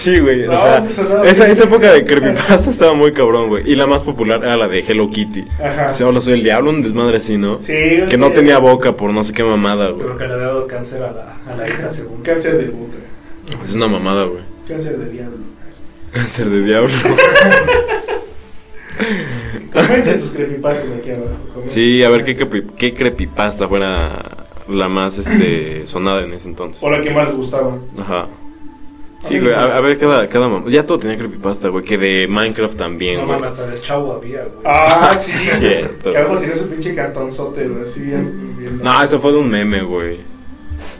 Sí, 0.00 0.18
güey. 0.18 0.46
No, 0.46 0.56
o 0.56 0.60
sea, 0.60 0.82
pues, 0.84 0.98
esa, 1.32 1.46
esa 1.48 1.64
época 1.64 1.92
de 1.92 2.04
creepypasta 2.06 2.70
estaba 2.70 2.94
muy 2.94 3.12
cabrón, 3.12 3.48
güey. 3.48 3.70
Y 3.70 3.74
la 3.76 3.86
más 3.86 4.02
popular 4.02 4.40
era 4.42 4.56
la 4.56 4.66
de 4.68 4.80
Hello 4.80 5.10
Kitty. 5.10 5.44
Ajá. 5.62 5.92
Se 5.92 6.04
habla 6.04 6.20
soy 6.20 6.32
el 6.34 6.42
diablo, 6.42 6.70
un 6.70 6.82
desmadre 6.82 7.18
así, 7.18 7.36
¿no? 7.36 7.58
Sí, 7.58 7.74
Que 8.08 8.16
no 8.16 8.30
tenía 8.32 8.58
boca 8.58 8.96
por 8.96 9.12
no 9.12 9.22
sé 9.22 9.32
qué 9.34 9.42
mamada, 9.44 9.90
güey. 9.90 10.04
Creo 10.06 10.16
que 10.16 10.26
le 10.26 10.32
ha 10.32 10.36
dado 10.38 10.66
cáncer 10.66 11.02
a 11.02 11.12
la, 11.12 11.36
a 11.52 11.56
la 11.56 11.68
hija, 11.68 11.90
según. 11.90 12.22
Cáncer 12.22 12.56
de 12.58 12.70
boca. 12.70 12.96
Es 13.64 13.74
una 13.74 13.88
mamada, 13.88 14.24
güey. 14.24 14.40
Cáncer 14.66 14.96
de 14.98 15.10
diablo. 15.10 15.36
Cáncer 16.12 16.48
de 16.48 16.62
diablo. 16.62 16.90
Comenten 19.72 20.20
tus 20.20 20.30
creepypastas 20.30 20.84
aquí 20.98 21.10
abajo. 21.10 21.30
comenten. 21.54 21.70
Sí, 21.74 22.02
a 22.04 22.10
ver 22.10 22.24
qué, 22.24 22.36
creepy- 22.38 22.70
qué 22.76 22.94
creepypasta 22.94 23.68
fuera 23.68 24.46
la 24.68 24.88
más 24.88 25.18
este 25.18 25.86
sonada 25.86 26.22
en 26.22 26.32
ese 26.34 26.48
entonces. 26.48 26.82
O 26.82 26.90
la 26.90 27.00
que 27.00 27.10
más 27.10 27.28
les 27.28 27.36
gustaba. 27.36 27.76
Ajá. 27.98 28.26
Sí, 29.28 29.38
güey, 29.38 29.52
a, 29.52 29.76
a 29.76 29.80
ver 29.82 29.98
cada, 29.98 30.26
cada 30.28 30.48
mam- 30.48 30.68
Ya 30.70 30.84
todo 30.84 30.98
tenía 30.98 31.16
creepypasta, 31.18 31.68
güey. 31.68 31.84
Que 31.84 31.98
de 31.98 32.26
Minecraft 32.28 32.76
también, 32.76 33.20
No 33.20 33.26
güey. 33.26 33.38
mames, 33.38 33.52
hasta 33.52 33.66
del 33.66 33.82
chavo 33.82 34.14
había, 34.14 34.44
güey. 34.44 34.62
Ah, 34.64 35.16
sí. 35.20 35.36
Cierto. 35.38 36.10
Que 36.10 36.16
algo 36.18 36.38
tiene 36.38 36.54
su 36.56 36.66
pinche 36.68 36.94
cantonzote, 36.94 37.68
güey. 37.68 37.82
Así 37.84 38.00
bien. 38.00 38.56
bien- 38.58 38.80
No, 38.82 39.02
eso 39.02 39.20
fue 39.20 39.32
de 39.32 39.38
un 39.38 39.50
meme, 39.50 39.82
güey. 39.82 40.18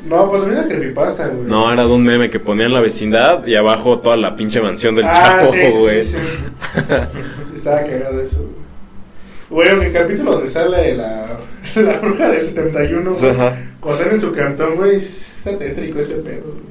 No, 0.07 0.31
pues 0.31 0.45
mira 0.47 0.65
creepypasta, 0.67 1.29
güey. 1.29 1.47
No, 1.49 1.73
era 1.73 1.85
de 1.85 1.91
un 1.93 2.03
meme 2.05 2.29
que 2.31 2.39
ponían 2.41 2.73
la 2.73 2.81
vecindad 2.81 3.47
y 3.47 3.55
abajo 3.55 3.99
toda 4.01 4.17
la 4.19 4.37
pinche 4.37 4.61
mansión 4.61 4.95
del 4.95 5.07
Ah, 5.07 5.39
chavo, 5.41 5.53
sí, 5.53 5.59
sí, 5.63 5.79
güey. 5.79 6.05
sí, 6.05 6.13
sí. 6.13 6.81
Estaba 7.57 7.83
cagado 7.85 8.21
eso. 8.21 8.37
güey. 8.39 8.61
Bueno, 9.67 9.83
en 9.83 9.89
el 9.89 9.93
capítulo 9.93 10.33
donde 10.33 10.51
sale 10.51 10.95
la, 10.95 11.27
la 11.75 11.99
bruja 12.01 12.29
del 12.31 12.47
71, 12.47 13.13
güey, 13.15 13.31
Ajá. 13.31 13.57
cuando 13.81 14.03
sale 14.03 14.15
en 14.15 14.21
su 14.21 14.33
cantón, 14.33 14.77
güey, 14.77 14.97
está 14.97 15.59
tétrico 15.59 15.99
ese 16.01 16.15
pedo. 16.17 16.45
güey. 16.45 16.70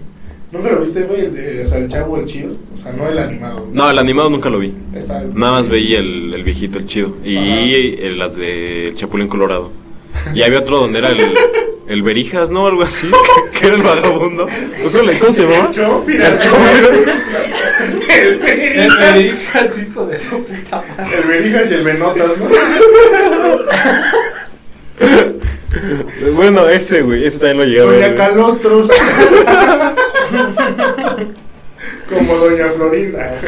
¿Nunca 0.51 0.71
lo 0.71 0.81
viste, 0.81 1.03
güey? 1.03 1.25
El 1.25 1.33
de- 1.35 1.63
O 1.65 1.67
sea, 1.67 1.77
el 1.77 1.89
chavo, 1.89 2.17
el 2.17 2.25
chido. 2.25 2.53
O 2.73 2.81
sea, 2.81 2.91
no 2.93 3.07
el 3.07 3.19
animado. 3.19 3.59
güey. 3.61 3.71
No, 3.73 3.89
el 3.89 3.99
animado 3.99 4.29
nunca 4.31 4.49
lo 4.49 4.57
vi. 4.59 4.73
Está- 4.95 5.21
Nada 5.33 5.51
más 5.53 5.69
veía 5.69 5.99
el, 5.99 6.33
el 6.33 6.43
viejito, 6.43 6.79
el 6.79 6.85
chido. 6.87 7.15
Y 7.23 7.95
las 8.15 8.35
de 8.35 8.87
El 8.87 8.95
Chapulín 8.95 9.27
Colorado. 9.27 9.71
Y 10.35 10.41
había 10.41 10.59
otro 10.59 10.79
donde 10.79 10.99
era 10.99 11.09
el, 11.09 11.33
el 11.87 12.01
Berijas, 12.03 12.49
¿no? 12.51 12.65
Algo 12.67 12.81
así. 12.81 13.09
Que, 13.53 13.59
que 13.59 13.67
era 13.67 13.75
el 13.75 13.83
vagabundo. 13.83 14.47
¿Cómo, 15.19 15.33
se 15.33 15.43
El 15.43 15.49
llamaba? 15.49 15.71
El 15.71 15.79
el 15.79 15.85
Chopi. 15.85 16.13
El 16.13 16.21
El 18.19 18.39
Berijas. 18.39 19.13
Berijas, 19.13 19.79
hijo 19.79 20.05
de 20.07 20.17
su 20.17 20.43
puta 20.45 20.83
madre. 20.97 21.17
El 21.19 21.23
Berijas 21.27 21.69
y 21.69 21.73
el 21.75 21.83
Menotas, 21.83 22.29
¿no? 22.39 22.45
Bueno, 26.35 26.67
ese, 26.67 27.01
güey. 27.03 27.25
Ese 27.25 27.39
también 27.39 27.57
lo 27.57 27.63
llegué 27.65 27.81
a 27.81 27.85
ver. 27.85 28.01
Doña. 28.01 28.15
Calostros. 28.15 28.89
Como 32.09 32.35
Doña 32.35 32.69
Florinda. 32.71 33.39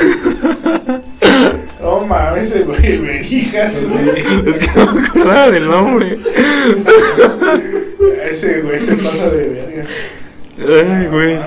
No 1.82 2.02
mames, 2.02 2.52
ese 2.52 2.60
güey, 2.64 2.86
el 2.86 3.02
Berijas, 3.02 3.84
güey. 3.84 4.10
Es 4.46 4.60
que 4.60 4.68
no 4.76 4.94
me 4.94 5.08
acordaba 5.08 5.50
del 5.50 5.68
nombre. 5.68 6.20
Ese 8.30 8.62
güey 8.62 8.80
se 8.80 8.96
pasa 8.98 9.30
de 9.32 9.50
verga. 9.50 9.86
Ay, 10.60 11.08
güey. 11.08 11.40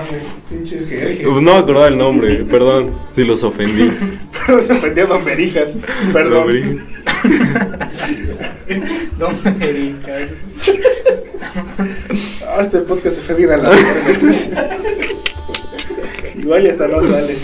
No 1.23 1.41
me 1.41 1.51
acordaba 1.53 1.85
del 1.85 1.97
nombre, 1.97 2.43
perdón 2.43 2.91
si 3.13 3.23
los 3.23 3.43
ofendí. 3.43 3.91
Pero 4.45 4.61
se 4.61 4.73
ofendió 4.73 5.05
a 5.05 5.07
Don 5.07 5.23
Berijas. 5.23 5.71
Perdón. 6.11 6.47
Me 8.67 9.51
Berijas. 9.51 10.29
Ah, 12.47 12.61
este 12.61 12.79
podcast 12.79 13.15
se 13.17 13.21
fue 13.21 13.35
bien 13.35 13.51
a 13.51 13.57
la. 13.57 13.71
Igual 16.45 16.65
y 16.65 16.69
hasta 16.69 16.87
no 16.87 17.01
sale. 17.01 17.37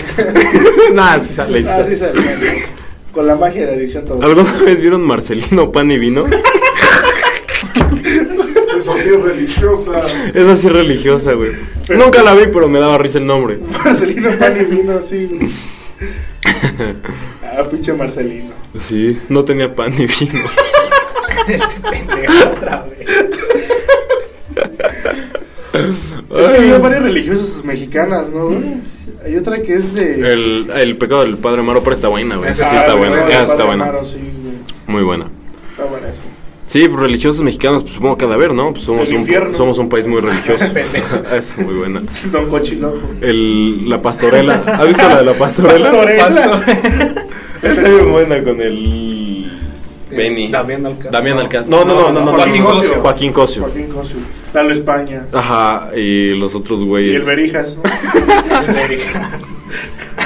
Nah, 0.94 1.18
sí 1.20 1.34
sale. 1.34 1.62
sí 1.62 1.68
Ah, 1.68 1.84
sí 1.88 1.96
sale. 1.96 2.22
sale. 2.22 2.62
Con 3.12 3.26
la 3.26 3.34
magia 3.34 3.62
de 3.62 3.66
la 3.66 3.72
edición 3.82 4.04
todo. 4.04 4.22
¿Alguna 4.22 4.52
vez 4.64 4.80
vieron 4.80 5.02
Marcelino 5.02 5.72
Pan 5.72 5.90
y 5.90 5.98
Vino? 5.98 6.24
Eso 6.26 6.36
sí 9.02 9.08
es 9.08 9.22
religiosa. 9.22 10.00
Es 10.32 10.46
así 10.46 10.68
religiosa, 10.68 11.32
güey. 11.32 11.52
Pero- 11.86 12.04
Nunca 12.04 12.22
la 12.22 12.34
vi, 12.34 12.44
pero 12.52 12.68
me 12.68 12.78
daba 12.78 12.96
risa 12.98 13.18
el 13.18 13.26
nombre. 13.26 13.58
Marcelino 13.84 14.30
pan 14.38 14.56
y 14.60 14.64
vino 14.64 14.92
así. 14.98 15.26
güey. 15.26 15.50
Ah, 17.54 17.64
pinche 17.70 17.92
Marcelino. 17.92 18.50
Sí, 18.88 19.18
no 19.28 19.44
tenía 19.44 19.74
pan 19.74 19.90
ni 19.90 20.06
vino. 20.06 20.48
Este 21.46 21.80
pendejo 21.90 22.48
otra 22.56 22.86
vez. 22.86 23.06
Es 25.74 26.48
que 26.48 26.56
había 26.56 26.78
varias 26.78 27.02
religiosas 27.02 27.62
mexicanas, 27.64 28.28
¿no, 28.30 28.46
güey? 28.46 28.74
Hay 29.24 29.36
otra 29.36 29.62
que 29.62 29.74
es 29.74 29.94
de. 29.94 30.32
El, 30.32 30.70
el 30.74 30.96
pecado 30.96 31.22
del 31.22 31.36
padre 31.36 31.60
Amaro, 31.60 31.82
pero 31.82 31.94
está 31.94 32.08
buena, 32.08 32.36
güey. 32.36 32.50
Esa 32.50 32.68
sí 32.68 32.76
Ah, 32.76 32.80
está 32.80 32.92
el 32.92 32.98
buena. 32.98 33.28
Esa 33.28 33.44
está 33.44 33.64
buena. 33.64 33.84
Amaro, 33.84 34.04
sí, 34.04 34.16
güey. 34.16 34.54
Muy 34.86 35.02
buena. 35.02 35.26
Está 35.70 35.84
buena 35.84 36.08
esa. 36.08 36.22
Sí, 36.66 36.88
pues, 36.88 37.00
religiosos 37.00 37.42
mexicanos, 37.42 37.82
pues 37.82 37.94
supongo 37.94 38.16
que 38.16 38.24
ha 38.24 38.28
de 38.28 38.34
haber, 38.34 38.54
¿no? 38.54 38.72
Pues 38.72 38.84
somos, 38.84 39.10
El 39.10 39.16
un, 39.18 39.54
somos 39.54 39.76
un 39.76 39.90
país 39.90 40.06
muy 40.06 40.20
religioso. 40.22 40.64
Está 40.64 41.62
muy 41.62 41.74
buena. 41.74 42.02
Don 42.32 42.48
Cochiloco. 42.48 42.98
El, 43.20 43.88
la 43.88 44.00
pastorela. 44.00 44.62
¿Has 44.66 44.88
visto 44.88 45.02
la 45.06 45.18
de 45.18 45.24
la 45.24 45.34
pastorela? 45.34 45.90
Pastorela. 45.90 46.64
Está 47.62 47.88
bien 47.88 48.10
buena 48.10 48.42
con 48.42 48.60
el. 48.60 49.21
Benny. 50.16 50.48
Damián 50.50 50.86
Alcázar. 50.86 51.12
Damián 51.12 51.38
Alcázar. 51.38 51.68
No, 51.68 51.84
no, 51.84 51.94
no, 51.94 52.12
no, 52.12 52.24
no. 52.24 52.32
Joaquín. 52.32 52.62
Cosio. 52.64 53.00
Joaquín 53.00 53.32
Cosio. 53.32 53.62
Joaquín 53.62 53.86
Cosio. 53.88 54.16
Lalo 54.54 54.74
España. 54.74 55.26
Ajá, 55.32 55.90
y 55.96 56.34
los 56.34 56.54
otros 56.54 56.80
Y 56.80 56.82
el 56.82 56.88
güeyes. 56.88 57.26
Berijas, 57.26 57.76
¿no? 57.76 57.82
El 58.60 58.74
Berijas. 58.74 59.30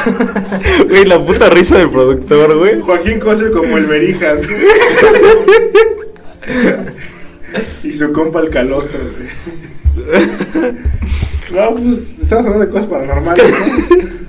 Güey, 0.88 1.04
la 1.04 1.24
puta 1.24 1.48
risa 1.50 1.78
del 1.78 1.90
productor, 1.90 2.56
güey. 2.58 2.80
Joaquín 2.80 3.18
Cosio 3.18 3.50
como 3.52 3.76
el 3.76 3.86
Berijas. 3.86 4.40
y 7.82 7.92
su 7.92 8.12
compa 8.12 8.40
el 8.40 8.50
Calostro, 8.50 9.00
güey. 9.00 10.74
No, 11.52 11.70
pues 11.74 11.98
estamos 12.20 12.46
hablando 12.46 12.66
de 12.66 12.72
cosas 12.72 12.86
paranormales, 12.86 13.50
¿no? 13.50 14.25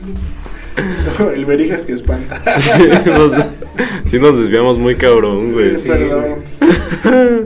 El 1.35 1.45
Berijas 1.45 1.85
que 1.85 1.93
espanta. 1.93 2.41
Sí, 2.45 3.09
nos, 3.09 3.31
sí 4.09 4.19
nos 4.19 4.39
desviamos 4.39 4.77
muy 4.77 4.95
cabrón, 4.95 5.53
güey. 5.53 5.75
Es 5.75 5.81
Perdón. 5.81 6.43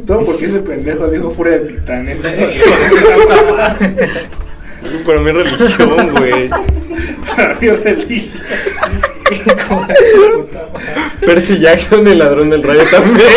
Todo 0.05 0.25
porque 0.25 0.45
ese 0.45 0.59
pendejo 0.59 1.07
dijo 1.09 1.31
fuera 1.31 1.57
de 1.57 1.73
titanes. 1.73 2.19
Para 5.05 5.19
mí 5.19 5.31
religión, 5.31 6.13
güey. 6.15 6.49
Para 6.49 7.55
mí 7.59 7.69
religión. 7.69 8.41
Percy 11.21 11.59
Jackson, 11.59 12.07
el 12.07 12.19
ladrón 12.19 12.49
del 12.49 12.63
rayo 12.63 12.83
también. 12.89 13.27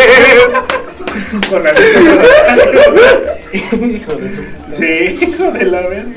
Con 1.48 1.62
la 1.62 1.72
Hijo 3.52 4.16
de 4.16 4.34
su 4.34 4.42
Sí, 4.76 5.24
hijo 5.24 5.52
de 5.52 5.64
la 5.66 5.80
verga. 5.82 6.10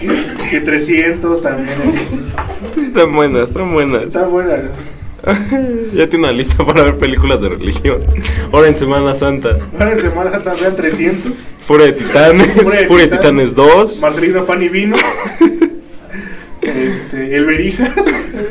Que, 0.00 0.50
que 0.50 0.60
300 0.60 1.42
también. 1.42 1.76
Están 2.76 3.14
buenas, 3.14 3.48
están 3.48 3.72
buenas. 3.72 4.02
Está 4.04 4.26
buena. 4.26 4.54
Ya 5.94 6.08
tiene 6.08 6.28
una 6.28 6.32
lista 6.32 6.64
para 6.64 6.84
ver 6.84 6.96
películas 6.96 7.40
de 7.42 7.50
religión. 7.50 7.98
Ahora 8.52 8.68
en 8.68 8.76
Semana 8.76 9.14
Santa. 9.14 9.58
Ahora 9.78 9.92
en 9.92 10.00
Semana 10.00 10.30
Santa 10.30 10.54
vean 10.54 10.76
300. 10.76 11.32
Furia 11.66 11.86
de 11.86 11.92
Titanes, 11.92 12.52
Furia 12.62 12.80
de 12.80 13.08
Titanes. 13.08 13.10
Titanes 13.10 13.54
2. 13.54 14.00
Marcelino 14.00 14.46
Pan 14.46 14.62
y 14.62 14.68
Vino. 14.68 14.96
Este, 16.62 17.36
el 17.36 17.44
Berijas. 17.46 17.90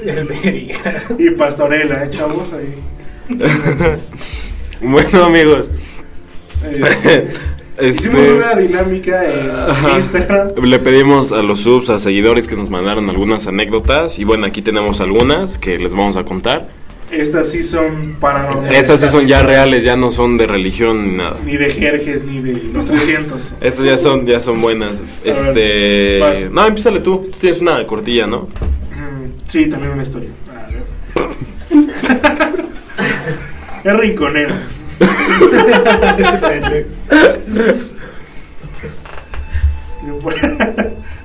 El 0.05 0.25
verga. 0.25 0.93
Y 1.17 1.29
Pastorela, 1.31 2.03
¿eh, 2.03 2.09
chavos? 2.09 2.47
Ahí. 2.53 3.37
Bueno, 4.79 5.23
amigos. 5.23 5.71
Eh, 6.63 7.27
Este, 7.79 8.07
Hicimos 8.07 8.27
una 8.29 8.55
dinámica 8.55 9.23
en 9.31 9.51
Ajá. 9.51 9.99
Instagram. 9.99 10.49
Le 10.63 10.79
pedimos 10.79 11.31
a 11.31 11.43
los 11.43 11.59
subs, 11.59 11.89
a 11.91 11.99
seguidores 11.99 12.47
que 12.47 12.55
nos 12.55 12.69
mandaron 12.71 13.09
algunas 13.09 13.45
anécdotas. 13.47 14.17
Y 14.17 14.23
bueno, 14.23 14.45
aquí 14.47 14.61
tenemos 14.63 14.99
algunas 14.99 15.57
que 15.59 15.77
les 15.77 15.91
vamos 15.93 16.17
a 16.17 16.23
contar. 16.23 16.69
Estas 17.11 17.49
sí 17.49 17.63
son 17.63 18.17
paranormales. 18.19 18.77
Estas 18.79 18.99
sí 18.99 19.07
son 19.07 19.27
ya 19.27 19.41
reales, 19.41 19.83
ya 19.83 19.95
no 19.95 20.11
son 20.11 20.37
de 20.37 20.45
religión 20.47 21.07
ni 21.07 21.17
nada. 21.17 21.37
Ni 21.45 21.55
de 21.55 21.69
Jerjes, 21.71 22.25
ni 22.25 22.41
de 22.41 22.61
los 22.73 22.85
300. 22.85 23.41
Estas 23.61 23.85
ya 23.85 23.97
son, 23.97 24.25
ya 24.25 24.41
son 24.41 24.59
buenas. 24.59 24.99
Este. 25.23 26.49
No, 26.51 26.65
empiézale 26.65 26.99
tú. 26.99 27.29
Tú 27.31 27.37
tienes 27.39 27.61
una 27.61 27.85
cortilla, 27.87 28.27
¿no? 28.27 28.41
Mm, 28.41 29.27
Sí, 29.47 29.67
también 29.67 29.93
una 29.93 30.03
historia. 30.03 30.29
A 30.51 30.67
ver. 30.67 30.83
es 33.85 33.97
rinconero. 33.99 34.55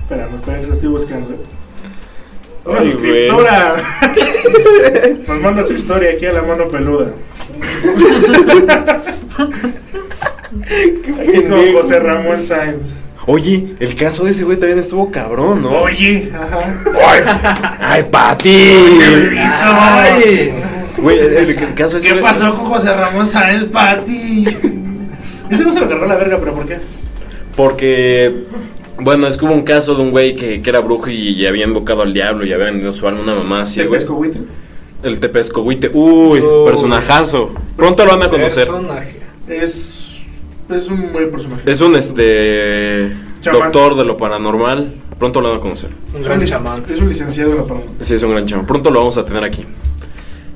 Espera, 0.02 0.28
no, 0.28 0.36
espera, 0.36 0.62
lo 0.62 0.74
estoy 0.74 0.88
buscando. 0.88 1.36
Una 2.64 2.80
Ay, 2.80 2.92
suscriptora 2.92 3.74
nos 5.26 5.40
manda 5.40 5.64
su 5.64 5.72
historia 5.74 6.12
aquí 6.12 6.26
a 6.26 6.32
la 6.32 6.42
mano 6.42 6.68
peluda. 6.68 7.10
Aquí 11.20 11.42
con 11.48 11.72
José 11.72 11.98
Ramón 11.98 12.44
Sáenz. 12.44 12.82
Oye, 13.26 13.74
el 13.78 13.94
caso 13.94 14.24
de 14.24 14.32
ese 14.32 14.42
güey 14.42 14.58
también 14.58 14.80
estuvo 14.80 15.10
cabrón, 15.10 15.62
¿no? 15.62 15.70
Oye, 15.82 16.30
ajá. 16.34 16.60
¡Ay, 17.80 18.04
Pati! 18.10 18.72
Ay. 19.40 20.54
Güey, 21.02 21.18
el, 21.18 21.74
caso 21.74 21.96
es 21.96 22.02
¿Qué 22.04 22.14
pasó 22.14 22.54
con 22.54 22.66
José 22.66 22.94
Ramón 22.94 23.26
Sáenz, 23.26 23.64
Pati? 23.64 24.46
Ese 25.50 25.64
no 25.64 25.72
se 25.72 25.80
lo 25.80 25.88
cargó 25.88 26.06
la 26.06 26.16
verga, 26.16 26.38
pero 26.38 26.54
¿por 26.54 26.66
qué? 26.66 26.78
Porque, 27.56 28.44
bueno, 29.00 29.26
es 29.26 29.36
que 29.36 29.44
hubo 29.44 29.52
un 29.52 29.62
caso 29.62 29.94
de 29.94 30.02
un 30.02 30.10
güey 30.10 30.34
que, 30.36 30.62
que 30.62 30.70
era 30.70 30.80
brujo 30.80 31.10
y, 31.10 31.30
y 31.30 31.46
había 31.46 31.64
invocado 31.64 32.02
al 32.02 32.14
diablo 32.14 32.46
y 32.46 32.52
había 32.52 32.66
vendido 32.66 32.92
su 32.92 33.06
alma 33.06 33.20
a 33.20 33.22
una 33.24 33.34
mamá 33.34 33.62
así, 33.62 33.80
¿El 33.80 33.88
güey. 33.88 34.00
pescohuite? 34.00 34.38
El 35.02 35.18
Tepescohuite. 35.18 35.90
Uy, 35.92 36.40
Uy. 36.40 36.66
personajazo. 36.66 37.50
Pronto 37.76 38.04
lo 38.06 38.12
van 38.12 38.22
a 38.22 38.28
conocer. 38.30 38.68
Personaje. 38.68 39.20
Es, 39.48 40.20
es 40.70 40.86
un 40.88 41.12
buen 41.12 41.30
personaje. 41.30 41.68
Es 41.70 41.80
un, 41.80 41.96
este, 41.96 43.12
Chamán. 43.40 43.62
doctor 43.62 43.96
de 43.96 44.04
lo 44.04 44.16
paranormal. 44.16 44.94
Pronto 45.18 45.40
lo 45.40 45.48
van 45.48 45.58
a 45.58 45.60
conocer. 45.60 45.90
Un 46.14 46.22
gran 46.22 46.44
chamán. 46.44 46.84
Es 46.88 47.00
un 47.00 47.08
licenciado 47.08 47.50
en 47.50 47.56
la 47.58 47.62
paranormal. 47.64 47.96
Sí, 48.04 48.14
es 48.14 48.22
un 48.22 48.30
gran 48.30 48.46
chamo. 48.46 48.64
Pronto 48.66 48.90
lo 48.90 49.00
vamos 49.00 49.18
a 49.18 49.24
tener 49.24 49.42
aquí. 49.42 49.66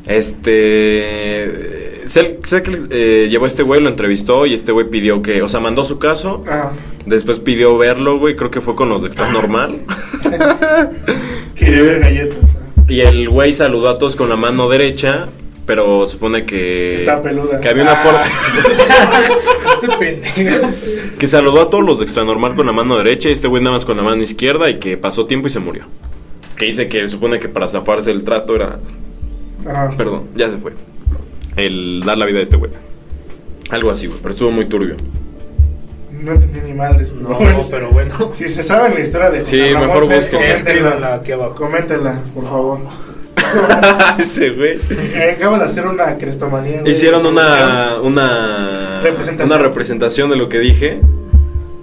Este. 0.06 2.02
Sé, 2.06 2.38
sé 2.44 2.62
que 2.62 2.78
eh, 2.90 3.26
llevó 3.28 3.46
a 3.46 3.48
este 3.48 3.62
güey, 3.64 3.80
lo 3.80 3.88
entrevistó 3.88 4.46
y 4.46 4.54
este 4.54 4.72
güey 4.72 4.88
pidió 4.88 5.22
que. 5.22 5.42
O 5.42 5.48
sea, 5.48 5.60
mandó 5.60 5.84
su 5.84 5.98
caso. 5.98 6.44
Ah, 6.48 6.72
Después 7.04 7.38
pidió 7.38 7.76
verlo, 7.78 8.18
güey. 8.18 8.36
Creo 8.36 8.50
que 8.50 8.60
fue 8.60 8.74
con 8.74 8.88
los 8.88 9.02
de 9.02 9.08
Extra 9.08 9.28
Normal. 9.30 9.78
quería 11.54 11.98
galletas. 11.98 12.38
Y 12.88 13.00
el 13.00 13.28
güey 13.28 13.52
saludó 13.52 13.88
a 13.88 13.98
todos 13.98 14.16
con 14.16 14.28
la 14.28 14.36
mano 14.36 14.68
derecha. 14.68 15.28
Pero 15.66 16.06
supone 16.06 16.44
que. 16.46 16.98
Está 17.00 17.20
peluda. 17.20 17.60
Que 17.60 17.68
había 17.68 17.82
una 17.82 17.92
Ah. 17.92 17.96
forma. 18.04 18.22
Este 19.76 20.22
que 21.18 21.28
saludó 21.28 21.60
a 21.62 21.68
todos 21.70 21.84
los 21.84 21.98
de 21.98 22.04
Extra 22.04 22.24
Normal 22.24 22.54
con 22.54 22.66
la 22.66 22.72
mano 22.72 22.96
derecha. 22.98 23.28
Y 23.28 23.32
este 23.32 23.46
güey 23.48 23.62
nada 23.62 23.74
más 23.76 23.84
con 23.84 23.96
la 23.96 24.02
mano 24.02 24.22
izquierda. 24.22 24.70
Y 24.70 24.78
que 24.78 24.96
pasó 24.96 25.26
tiempo 25.26 25.48
y 25.48 25.50
se 25.50 25.58
murió. 25.58 25.84
Que 26.56 26.66
dice 26.66 26.88
que 26.88 27.06
supone 27.08 27.38
que 27.40 27.48
para 27.48 27.68
zafarse 27.68 28.10
el 28.10 28.22
trato 28.24 28.54
era 28.56 28.78
Perdón, 29.96 30.24
ya 30.36 30.50
se 30.50 30.56
fue. 30.58 30.72
El 31.56 32.02
dar 32.04 32.18
la 32.18 32.26
vida 32.26 32.38
de 32.38 32.42
este 32.44 32.56
güey. 32.56 32.70
Algo 33.70 33.90
así, 33.90 34.06
güey. 34.06 34.18
Pero 34.20 34.30
estuvo 34.32 34.50
muy 34.50 34.66
turbio. 34.66 34.96
No 36.22 36.32
entendí 36.32 36.60
ni 36.60 36.72
madres. 36.74 37.12
No, 37.12 37.36
pero 37.70 37.90
bueno. 37.90 38.32
Si 38.34 38.48
se 38.48 38.62
sabe 38.62 38.94
la 38.94 39.00
historia 39.00 39.30
de 39.30 39.44
Sí, 39.44 39.72
Ramón 39.72 39.88
mejor 39.88 40.14
busquen. 40.14 40.42
Escríbanla 40.42 41.14
aquí 41.14 41.32
abajo. 41.32 41.54
Coméntenla, 41.54 42.20
por 42.34 42.44
favor. 42.44 42.78
Ese 44.18 44.50
güey. 44.50 44.78
Eh, 44.90 45.34
Acaban 45.36 45.58
de 45.60 45.66
hacer 45.66 45.86
una 45.86 46.16
crestomanía. 46.16 46.80
güey. 46.80 46.92
Hicieron 46.92 47.24
una, 47.26 48.00
una 48.02 49.00
Representación. 49.02 49.50
una 49.52 49.58
representación 49.68 50.30
de 50.30 50.36
lo 50.36 50.48
que 50.48 50.58
dije. 50.58 51.00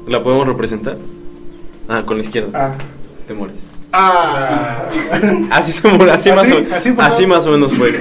¿La 0.08 0.22
podemos 0.24 0.48
representar? 0.48 0.98
Ah, 1.88 2.04
con 2.06 2.18
la 2.18 2.24
izquierda. 2.24 2.50
Ah. 2.54 2.76
Te 3.28 3.34
mueres. 3.34 3.58
Ah. 3.94 4.90
Así 5.52 5.72
se 5.72 5.88
murió, 5.88 6.12
así, 6.14 6.30
¿Así? 6.32 6.36
más 6.36 6.46
o 6.52 6.56
menos. 6.56 6.72
¿Así 6.74 6.90
Así, 6.90 6.92
pasó? 6.98 7.28
más 7.28 7.48
o 7.48 7.52
menos 7.52 7.74
fue. 7.74 7.94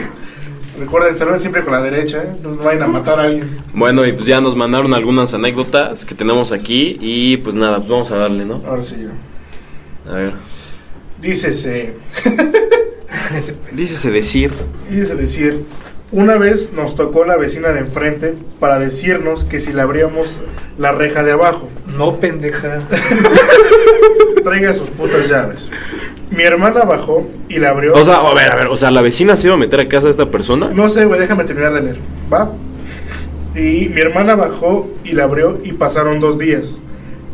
Recuerden, 0.81 1.19
saluden 1.19 1.41
siempre 1.41 1.63
con 1.63 1.75
la 1.75 1.83
derecha, 1.83 2.23
¿eh? 2.25 2.33
No 2.43 2.57
vayan 2.57 2.83
a 2.85 2.87
matar 2.89 3.21
a 3.21 3.25
alguien. 3.25 3.59
Bueno, 3.75 4.05
y 4.07 4.13
pues 4.13 4.27
ya 4.27 4.41
nos 4.41 4.57
mandaron 4.57 4.95
algunas 4.95 5.33
anécdotas 5.35 6.05
que 6.07 6.15
tenemos 6.15 6.51
aquí. 6.51 6.97
Y 7.01 7.37
pues 7.37 7.55
nada, 7.55 7.77
pues 7.77 7.89
vamos 7.91 8.11
a 8.11 8.17
darle, 8.17 8.45
¿no? 8.47 8.63
Ahora 8.67 8.83
sí 8.83 8.97
yo. 9.01 10.11
A 10.11 10.17
ver. 10.17 10.33
Dícese. 11.21 11.95
Ese 13.37 13.55
Dícese 13.73 14.11
decir. 14.11 14.51
Dícese 14.91 15.15
decir. 15.15 15.65
Una 16.11 16.37
vez 16.37 16.73
nos 16.73 16.97
tocó 16.97 17.25
la 17.25 17.37
vecina 17.37 17.69
de 17.69 17.81
enfrente 17.81 18.35
para 18.59 18.79
decirnos 18.79 19.45
que 19.45 19.61
si 19.61 19.73
le 19.73 19.83
abríamos 19.83 20.39
la 20.79 20.93
reja 20.93 21.23
de 21.23 21.33
abajo, 21.33 21.69
No, 21.97 22.19
pendeja. 22.19 22.81
traiga 24.43 24.75
sus 24.75 24.89
putas 24.89 25.29
llaves. 25.29 25.71
Mi 26.31 26.45
hermana 26.45 26.83
bajó 26.83 27.27
y 27.49 27.59
la 27.59 27.71
abrió. 27.71 27.93
O 27.95 28.05
sea, 28.05 28.17
a 28.17 28.35
ver, 28.35 28.53
a 28.53 28.57
ver, 28.57 28.69
o 28.69 28.77
sea, 28.77 28.91
la 28.91 29.03
vecina 29.03 29.37
se 29.37 29.49
iba 29.49 29.57
a 29.57 29.59
meter 29.59 29.81
a 29.81 29.89
casa 29.89 30.07
de 30.07 30.13
esta 30.13 30.31
persona. 30.31 30.71
No 30.73 30.89
sé, 30.89 31.05
güey, 31.05 31.21
déjame 31.21 31.45
terminar 31.45 31.75
de 31.75 31.83
leer. 31.83 31.97
¿Va? 32.33 32.53
Y 33.55 33.91
mi 33.91 34.01
hermana 34.01 34.35
bajó 34.35 34.91
y 35.05 35.13
la 35.13 35.25
abrió 35.25 35.61
y 35.63 35.73
pasaron 35.73 36.21
dos 36.21 36.39
días. 36.39 36.79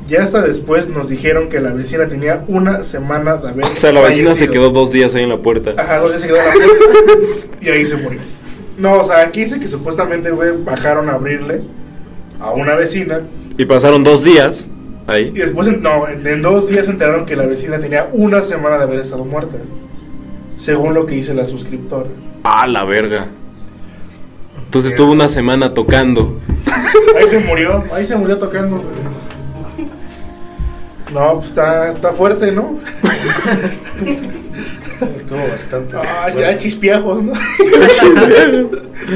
Ya 0.09 0.25
hasta 0.25 0.41
después 0.41 0.89
nos 0.89 1.09
dijeron 1.09 1.49
que 1.49 1.61
la 1.61 1.71
vecina 1.71 2.09
tenía 2.09 2.43
una 2.49 2.83
semana 2.83 3.37
de 3.37 3.51
haber 3.51 3.67
O 3.67 3.77
sea, 3.77 3.93
la 3.93 4.01
vecina 4.01 4.35
se 4.35 4.49
quedó 4.49 4.71
dos 4.71 4.91
días 4.91 5.15
ahí 5.15 5.23
en 5.23 5.29
la 5.29 5.39
puerta. 5.39 5.75
Ajá, 5.77 5.99
dos 5.99 6.11
días 6.11 6.23
se 6.23 6.27
quedó 6.27 6.39
en 6.39 6.45
la 6.47 6.53
puerta 6.53 7.47
y 7.61 7.69
ahí 7.69 7.87
se 7.87 7.97
murió. 7.97 8.21
No, 8.79 9.01
o 9.01 9.05
sea, 9.05 9.21
aquí 9.21 9.43
dice 9.43 9.61
que 9.61 9.69
supuestamente, 9.69 10.31
güey, 10.31 10.53
bajaron 10.65 11.09
a 11.09 11.13
abrirle 11.13 11.63
a 12.41 12.53
una 12.53 12.75
vecina 12.75 13.23
Y 13.57 13.65
pasaron 13.65 14.03
dos 14.03 14.25
días 14.25 14.71
y 15.09 15.11
ahí. 15.13 15.31
después, 15.31 15.69
en- 15.69 15.83
no, 15.83 16.07
en, 16.09 16.43
dos 16.43 16.69
días 16.69 16.87
se 16.87 16.93
enteraron 16.93 17.27
que 17.27 17.37
la 17.37 17.47
vecina 17.47 17.79
tenía 17.79 18.09
una 18.13 18.43
semana 18.43 18.77
de 18.79 18.85
haber 18.85 19.01
estado 19.01 19.25
muerta. 19.25 19.57
Según 20.59 20.93
lo 20.95 21.07
que 21.07 21.15
dice 21.15 21.35
la 21.35 21.47
suscriptora. 21.47 22.09
Ah, 22.45 22.67
la 22.67 22.85
verga. 22.85 23.27
Entonces 24.65 24.93
estuvo 24.93 25.13
una 25.13 25.29
semana 25.29 25.73
tocando. 25.73 26.39
Ahí 27.17 27.27
se 27.29 27.39
murió, 27.39 27.85
ahí 27.93 28.05
se 28.05 28.17
murió 28.17 28.39
tocando. 28.39 28.83
No, 31.15 31.35
pues 31.37 31.47
está, 31.49 31.93
está 31.93 32.13
fuerte, 32.13 32.53
¿no? 32.53 32.79
Estuvo 35.17 35.39
bastante. 35.51 35.97
Ah, 35.97 36.29
ya 36.37 36.57
chispiajos, 36.57 37.23
¿no? 37.23 37.33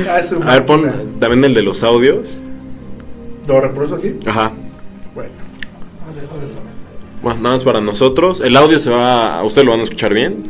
Ah, 0.08 0.22
A 0.46 0.54
ver, 0.54 0.64
pon 0.64 0.90
también 1.20 1.44
el 1.44 1.52
de 1.54 1.62
los 1.62 1.82
audios. 1.82 2.26
¿Lo 3.46 3.60
reproduzo 3.60 3.96
aquí? 3.96 4.14
Ajá. 4.24 4.52
Bueno. 7.22 7.40
Nada 7.40 7.54
más 7.54 7.64
para 7.64 7.80
nosotros. 7.80 8.40
El 8.40 8.56
audio 8.56 8.78
se 8.80 8.90
va. 8.90 9.38
¿A 9.38 9.44
usted 9.44 9.62
lo 9.64 9.70
van 9.70 9.80
a 9.80 9.84
escuchar 9.84 10.12
bien? 10.12 10.44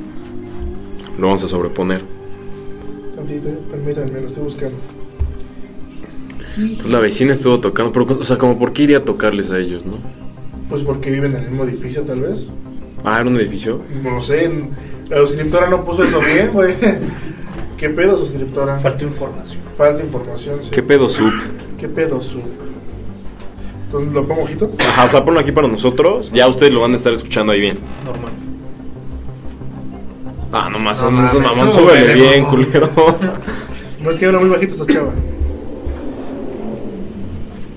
Lo 1.18 1.26
vamos 1.26 1.44
a 1.44 1.48
sobreponer. 1.48 2.00
Tantito, 3.14 3.48
permítanme, 3.70 4.20
lo 4.22 4.28
estoy 4.28 4.42
buscando. 4.44 4.76
Entonces 6.56 6.90
la 6.90 6.98
vecina 6.98 7.32
estuvo 7.34 7.60
tocando. 7.60 7.92
Pero, 7.92 8.20
o 8.20 8.24
sea, 8.24 8.38
como 8.38 8.58
por 8.58 8.72
qué 8.72 8.84
iría 8.84 8.98
a 8.98 9.04
tocarles 9.04 9.50
a 9.50 9.58
ellos, 9.58 9.84
¿no? 9.86 9.94
Pues 10.68 10.82
porque 10.82 11.10
viven 11.10 11.34
en 11.36 11.42
el 11.44 11.50
mismo 11.50 11.64
edificio, 11.64 12.02
tal 12.02 12.20
vez. 12.20 12.46
Ah, 13.04 13.18
era 13.20 13.28
un 13.28 13.36
edificio. 13.36 13.80
No 14.02 14.20
sé, 14.20 14.44
en- 14.44 14.70
la 15.10 15.18
suscriptora 15.18 15.68
no 15.68 15.84
puso 15.84 16.04
eso 16.04 16.20
bien, 16.20 16.50
güey. 16.52 16.74
¿Qué 17.76 17.88
pedo, 17.90 18.18
suscriptora? 18.18 18.78
Falta 18.78 19.02
información. 19.04 19.58
Falta 19.76 20.02
información, 20.02 20.58
sí. 20.62 20.70
¿Qué 20.70 20.82
pedo, 20.82 21.08
sub? 21.08 21.32
¿Qué 21.78 21.88
pedo, 21.88 22.20
su? 22.22 22.38
Entonces, 23.92 24.14
¿lo 24.14 24.26
pongo 24.26 24.42
ojito? 24.44 24.70
Ajá, 24.78 25.04
o 25.04 25.08
sea, 25.08 25.22
ponlo 25.24 25.40
aquí 25.40 25.52
para 25.52 25.68
nosotros. 25.68 26.30
Ya 26.32 26.48
ustedes 26.48 26.72
lo 26.72 26.80
van 26.80 26.94
a 26.94 26.96
estar 26.96 27.12
escuchando 27.12 27.52
ahí 27.52 27.60
bien. 27.60 27.78
Normal. 28.04 28.32
Ah, 30.50 30.68
nomás, 30.70 31.02
No 31.02 31.06
son 31.08 31.14
mames, 31.14 31.30
esos 31.30 31.42
mamón, 31.42 31.72
súbele, 31.72 32.14
bien, 32.14 32.44
culero. 32.46 32.88
No 34.02 34.10
es 34.10 34.18
que 34.18 34.26
habla 34.26 34.40
muy 34.40 34.48
bajito 34.48 34.72
esta 34.74 34.86
chava. 34.92 35.10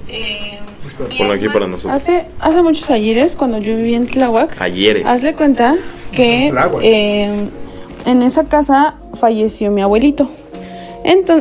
Eh, 0.08 0.60
Ponlo 1.17 1.34
aquí 1.34 1.49
para 1.49 1.67
nosotros. 1.67 1.93
Hace, 1.93 2.25
hace 2.39 2.62
muchos 2.62 2.89
ayeres, 2.89 3.36
cuando 3.36 3.58
yo 3.60 3.75
vivía 3.75 3.97
en 3.97 4.06
Tláhuac, 4.06 4.60
Ayeres. 4.62 5.06
hazle 5.06 5.34
cuenta 5.34 5.75
que 6.13 6.47
Tláhuac. 6.51 6.82
eh, 6.84 7.49
en 8.06 8.21
esa 8.21 8.45
casa 8.47 8.95
falleció 9.15 9.69
mi 9.71 9.82
abuelito. 9.82 10.30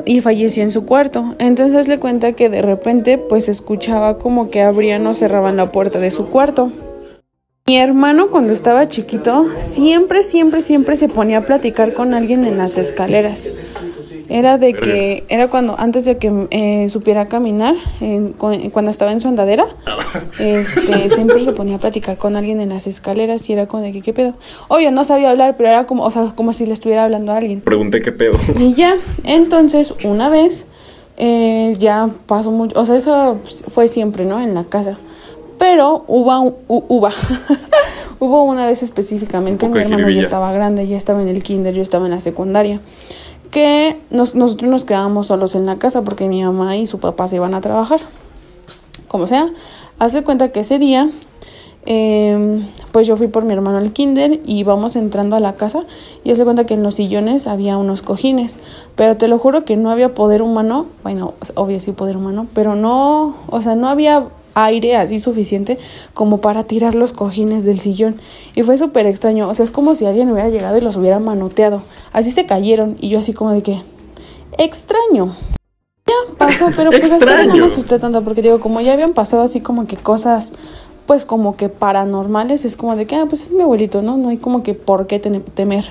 Y 0.06 0.20
falleció 0.20 0.62
en 0.62 0.70
su 0.70 0.84
cuarto. 0.84 1.34
Entonces 1.38 1.76
hazle 1.76 1.98
cuenta 1.98 2.32
que 2.32 2.48
de 2.48 2.62
repente 2.62 3.18
pues 3.18 3.48
escuchaba 3.48 4.18
como 4.18 4.50
que 4.50 4.62
abrían 4.62 5.06
o 5.06 5.14
cerraban 5.14 5.56
la 5.56 5.72
puerta 5.72 5.98
de 5.98 6.10
su 6.10 6.26
cuarto. 6.26 6.72
Mi 7.66 7.78
hermano 7.78 8.28
cuando 8.30 8.52
estaba 8.52 8.88
chiquito 8.88 9.46
siempre, 9.56 10.22
siempre, 10.22 10.60
siempre 10.60 10.96
se 10.96 11.08
ponía 11.08 11.38
a 11.38 11.46
platicar 11.46 11.94
con 11.94 12.12
alguien 12.12 12.44
en 12.44 12.58
las 12.58 12.76
escaleras. 12.76 13.48
Era 14.28 14.56
de 14.58 14.72
que, 14.72 15.24
era 15.28 15.48
cuando, 15.48 15.76
antes 15.78 16.04
de 16.06 16.16
que 16.16 16.46
eh, 16.50 16.88
supiera 16.88 17.28
caminar, 17.28 17.74
en- 18.00 18.32
cu- 18.32 18.70
cuando 18.72 18.90
estaba 18.90 19.12
en 19.12 19.20
su 19.20 19.28
andadera, 19.28 19.66
este, 20.38 21.08
siempre 21.10 21.44
se 21.44 21.52
ponía 21.52 21.76
a 21.76 21.78
platicar 21.78 22.16
con 22.16 22.34
alguien 22.36 22.60
en 22.60 22.70
las 22.70 22.86
escaleras 22.86 23.48
y 23.50 23.52
era 23.52 23.66
como 23.66 23.82
de 23.82 23.92
que, 23.92 24.00
¿qué 24.00 24.12
pedo? 24.12 24.34
Obvio, 24.68 24.90
no 24.90 25.04
sabía 25.04 25.30
hablar, 25.30 25.56
pero 25.56 25.68
era 25.68 25.86
como, 25.86 26.04
o 26.04 26.10
sea, 26.10 26.32
como 26.34 26.52
si 26.52 26.64
le 26.66 26.72
estuviera 26.72 27.04
hablando 27.04 27.32
a 27.32 27.36
alguien. 27.36 27.60
Pregunté 27.60 28.00
qué 28.02 28.12
pedo. 28.12 28.38
Y 28.58 28.72
ya, 28.74 28.96
entonces, 29.24 29.94
una 30.04 30.28
vez, 30.30 30.66
eh, 31.18 31.76
ya 31.78 32.08
pasó 32.26 32.50
mucho, 32.50 32.80
o 32.80 32.84
sea, 32.84 32.96
eso 32.96 33.38
fue 33.68 33.88
siempre, 33.88 34.24
¿no? 34.24 34.40
En 34.40 34.54
la 34.54 34.64
casa. 34.64 34.96
Pero 35.58 36.04
hubo, 36.08 36.56
hubo, 36.66 37.08
hubo 38.18 38.42
una 38.44 38.66
vez 38.66 38.82
específicamente, 38.82 39.66
mi 39.68 39.72
hermano 39.84 40.08
ya 40.08 40.20
estaba 40.22 40.52
grande, 40.52 40.86
ya 40.88 40.96
estaba 40.96 41.22
en 41.22 41.28
el 41.28 41.42
kinder, 41.42 41.74
yo 41.74 41.82
estaba 41.82 42.06
en 42.06 42.10
la 42.12 42.20
secundaria, 42.20 42.80
que 43.54 44.00
nos- 44.10 44.34
nosotros 44.34 44.68
nos 44.68 44.84
quedábamos 44.84 45.28
solos 45.28 45.54
en 45.54 45.64
la 45.64 45.76
casa 45.78 46.02
porque 46.02 46.26
mi 46.26 46.42
mamá 46.42 46.76
y 46.76 46.88
su 46.88 46.98
papá 46.98 47.28
se 47.28 47.36
iban 47.36 47.54
a 47.54 47.60
trabajar. 47.60 48.00
Como 49.06 49.28
sea, 49.28 49.48
hazle 50.00 50.24
cuenta 50.24 50.50
que 50.50 50.60
ese 50.60 50.80
día 50.80 51.08
eh, 51.86 52.66
pues 52.92 53.06
yo 53.06 53.14
fui 53.14 53.28
por 53.28 53.44
mi 53.44 53.52
hermano 53.52 53.78
al 53.78 53.92
kinder 53.92 54.40
y 54.44 54.64
vamos 54.64 54.96
entrando 54.96 55.36
a 55.36 55.40
la 55.40 55.54
casa 55.54 55.84
y 56.24 56.32
hace 56.32 56.42
cuenta 56.42 56.64
que 56.66 56.74
en 56.74 56.82
los 56.82 56.96
sillones 56.96 57.46
había 57.46 57.76
unos 57.78 58.02
cojines, 58.02 58.58
pero 58.96 59.16
te 59.16 59.28
lo 59.28 59.38
juro 59.38 59.64
que 59.64 59.76
no 59.76 59.90
había 59.90 60.14
poder 60.14 60.42
humano, 60.42 60.86
bueno, 61.04 61.34
obvio 61.54 61.78
sí 61.78 61.92
poder 61.92 62.16
humano, 62.16 62.46
pero 62.54 62.74
no, 62.74 63.34
o 63.48 63.60
sea, 63.60 63.76
no 63.76 63.88
había 63.88 64.24
aire 64.54 64.96
así 64.96 65.18
suficiente 65.18 65.78
como 66.14 66.40
para 66.40 66.64
tirar 66.64 66.94
los 66.94 67.12
cojines 67.12 67.64
del 67.64 67.80
sillón 67.80 68.16
y 68.54 68.62
fue 68.62 68.78
súper 68.78 69.06
extraño, 69.06 69.48
o 69.48 69.54
sea, 69.54 69.64
es 69.64 69.70
como 69.70 69.94
si 69.94 70.06
alguien 70.06 70.30
hubiera 70.30 70.48
llegado 70.48 70.78
y 70.78 70.80
los 70.80 70.96
hubiera 70.96 71.18
manoteado, 71.18 71.82
así 72.12 72.30
se 72.30 72.46
cayeron 72.46 72.96
y 73.00 73.08
yo 73.08 73.18
así 73.18 73.32
como 73.32 73.52
de 73.52 73.62
que, 73.62 73.82
extraño. 74.58 75.36
Ya 76.06 76.36
pasó, 76.36 76.66
pero 76.76 76.90
pues 76.90 77.10
hasta 77.10 77.46
no 77.46 77.56
me 77.56 77.64
asusté 77.64 77.98
tanto 77.98 78.22
porque 78.22 78.42
digo, 78.42 78.60
como 78.60 78.80
ya 78.80 78.92
habían 78.92 79.14
pasado 79.14 79.42
así 79.42 79.60
como 79.60 79.86
que 79.86 79.96
cosas 79.96 80.52
pues 81.06 81.24
como 81.24 81.56
que 81.56 81.68
paranormales, 81.68 82.64
es 82.64 82.76
como 82.76 82.96
de 82.96 83.06
que, 83.06 83.16
ah, 83.16 83.26
pues 83.28 83.42
es 83.42 83.52
mi 83.52 83.62
abuelito, 83.62 84.02
¿no? 84.02 84.16
No 84.16 84.30
hay 84.30 84.38
como 84.38 84.62
que 84.62 84.74
por 84.74 85.06
qué 85.06 85.18
temer. 85.18 85.84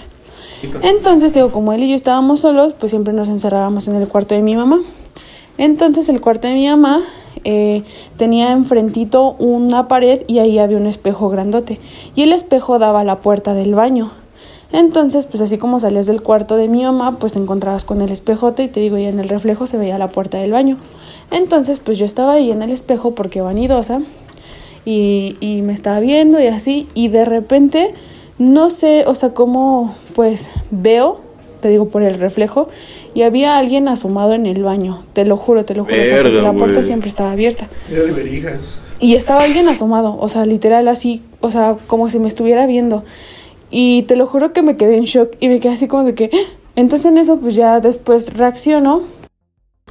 Entonces, 0.82 1.34
digo, 1.34 1.52
como 1.52 1.74
él 1.74 1.84
y 1.84 1.90
yo 1.90 1.96
estábamos 1.96 2.40
solos, 2.40 2.74
pues 2.80 2.90
siempre 2.92 3.14
nos 3.14 3.28
encerrábamos 3.28 3.88
en 3.88 3.96
el 3.96 4.08
cuarto 4.08 4.34
de 4.34 4.42
mi 4.42 4.56
mamá. 4.56 4.80
Entonces, 5.58 6.10
el 6.10 6.22
cuarto 6.22 6.48
de 6.48 6.56
mi 6.56 6.68
mamá 6.68 7.02
eh, 7.44 7.84
tenía 8.18 8.52
enfrentito 8.52 9.36
una 9.40 9.88
pared 9.88 10.22
y 10.28 10.40
ahí 10.40 10.60
había 10.60 10.78
un 10.78 10.88
espejo 10.88 11.30
grandote. 11.30 11.80
Y 12.16 12.24
el 12.24 12.34
espejo 12.34 12.80
daba 12.80 13.02
a 13.02 13.04
la 13.04 13.20
puerta 13.20 13.54
del 13.54 13.76
baño. 13.76 14.12
Entonces, 14.72 15.28
pues 15.28 15.42
así 15.42 15.60
como 15.60 15.80
salías 15.80 16.08
del 16.08 16.24
cuarto 16.24 16.58
de 16.58 16.68
mi 16.68 16.84
mamá, 16.84 17.18
pues 17.20 17.34
te 17.34 17.40
encontrabas 17.40 17.86
con 17.86 18.02
el 18.02 18.12
espejote 18.12 18.64
y 18.64 18.68
te 18.68 18.80
digo, 18.80 18.98
y 18.98 19.06
en 19.06 19.20
el 19.20 19.30
reflejo 19.30 19.68
se 19.68 19.78
veía 19.78 20.00
la 20.00 20.10
puerta 20.10 20.40
del 20.40 20.52
baño. 20.52 20.78
Entonces, 21.30 21.80
pues 21.80 22.00
yo 22.00 22.06
estaba 22.06 22.34
ahí 22.34 22.50
en 22.50 22.64
el 22.64 22.72
espejo 22.72 23.14
porque 23.14 23.42
vanidosa 23.42 24.02
y, 24.84 25.38
y 25.40 25.62
me 25.62 25.74
estaba 25.74 26.00
viendo 26.00 26.42
y 26.42 26.48
así, 26.48 26.88
y 26.96 27.10
de 27.10 27.24
repente, 27.24 27.94
no 28.40 28.72
sé, 28.72 29.06
o 29.06 29.14
sea, 29.14 29.36
cómo 29.36 29.94
pues 30.16 30.50
veo, 30.72 31.22
te 31.62 31.70
digo 31.70 31.90
por 31.90 32.02
el 32.02 32.20
reflejo, 32.20 32.68
y 33.14 33.22
había 33.24 33.58
alguien 33.58 33.88
asomado 33.88 34.34
en 34.34 34.46
el 34.46 34.64
baño, 34.64 35.04
te 35.14 35.26
lo 35.26 35.38
juro, 35.38 35.66
te 35.66 35.76
lo 35.76 35.84
juro, 35.86 36.02
o 36.02 36.06
sea, 36.06 36.22
porque 36.22 36.42
la 36.42 36.54
puerta 36.54 36.84
siempre 36.84 37.10
estaba 37.10 37.32
abierta. 37.32 37.68
Era 37.92 38.04
de 38.04 38.12
verijas. 38.12 38.60
Y 39.00 39.16
estaba 39.16 39.44
alguien 39.44 39.68
asomado, 39.68 40.18
o 40.20 40.28
sea, 40.28 40.46
literal 40.46 40.88
así, 40.88 41.22
o 41.42 41.50
sea, 41.50 41.78
como 41.88 42.10
si 42.10 42.20
me 42.20 42.28
estuviera 42.28 42.66
viendo. 42.68 43.04
Y 43.70 44.04
te 44.04 44.16
lo 44.16 44.28
juro 44.28 44.54
que 44.54 44.62
me 44.62 44.78
quedé 44.78 44.98
en 44.98 45.04
shock 45.06 45.34
y 45.40 45.48
me 45.50 45.60
quedé 45.60 45.74
así 45.74 45.88
como 45.88 46.04
de 46.04 46.14
que... 46.16 46.30
"Ah". 46.34 46.38
Entonces 46.76 47.12
en 47.12 47.18
eso 47.20 47.38
pues 47.38 47.54
ya 47.56 47.80
después 47.80 48.34
reacciono 48.34 49.04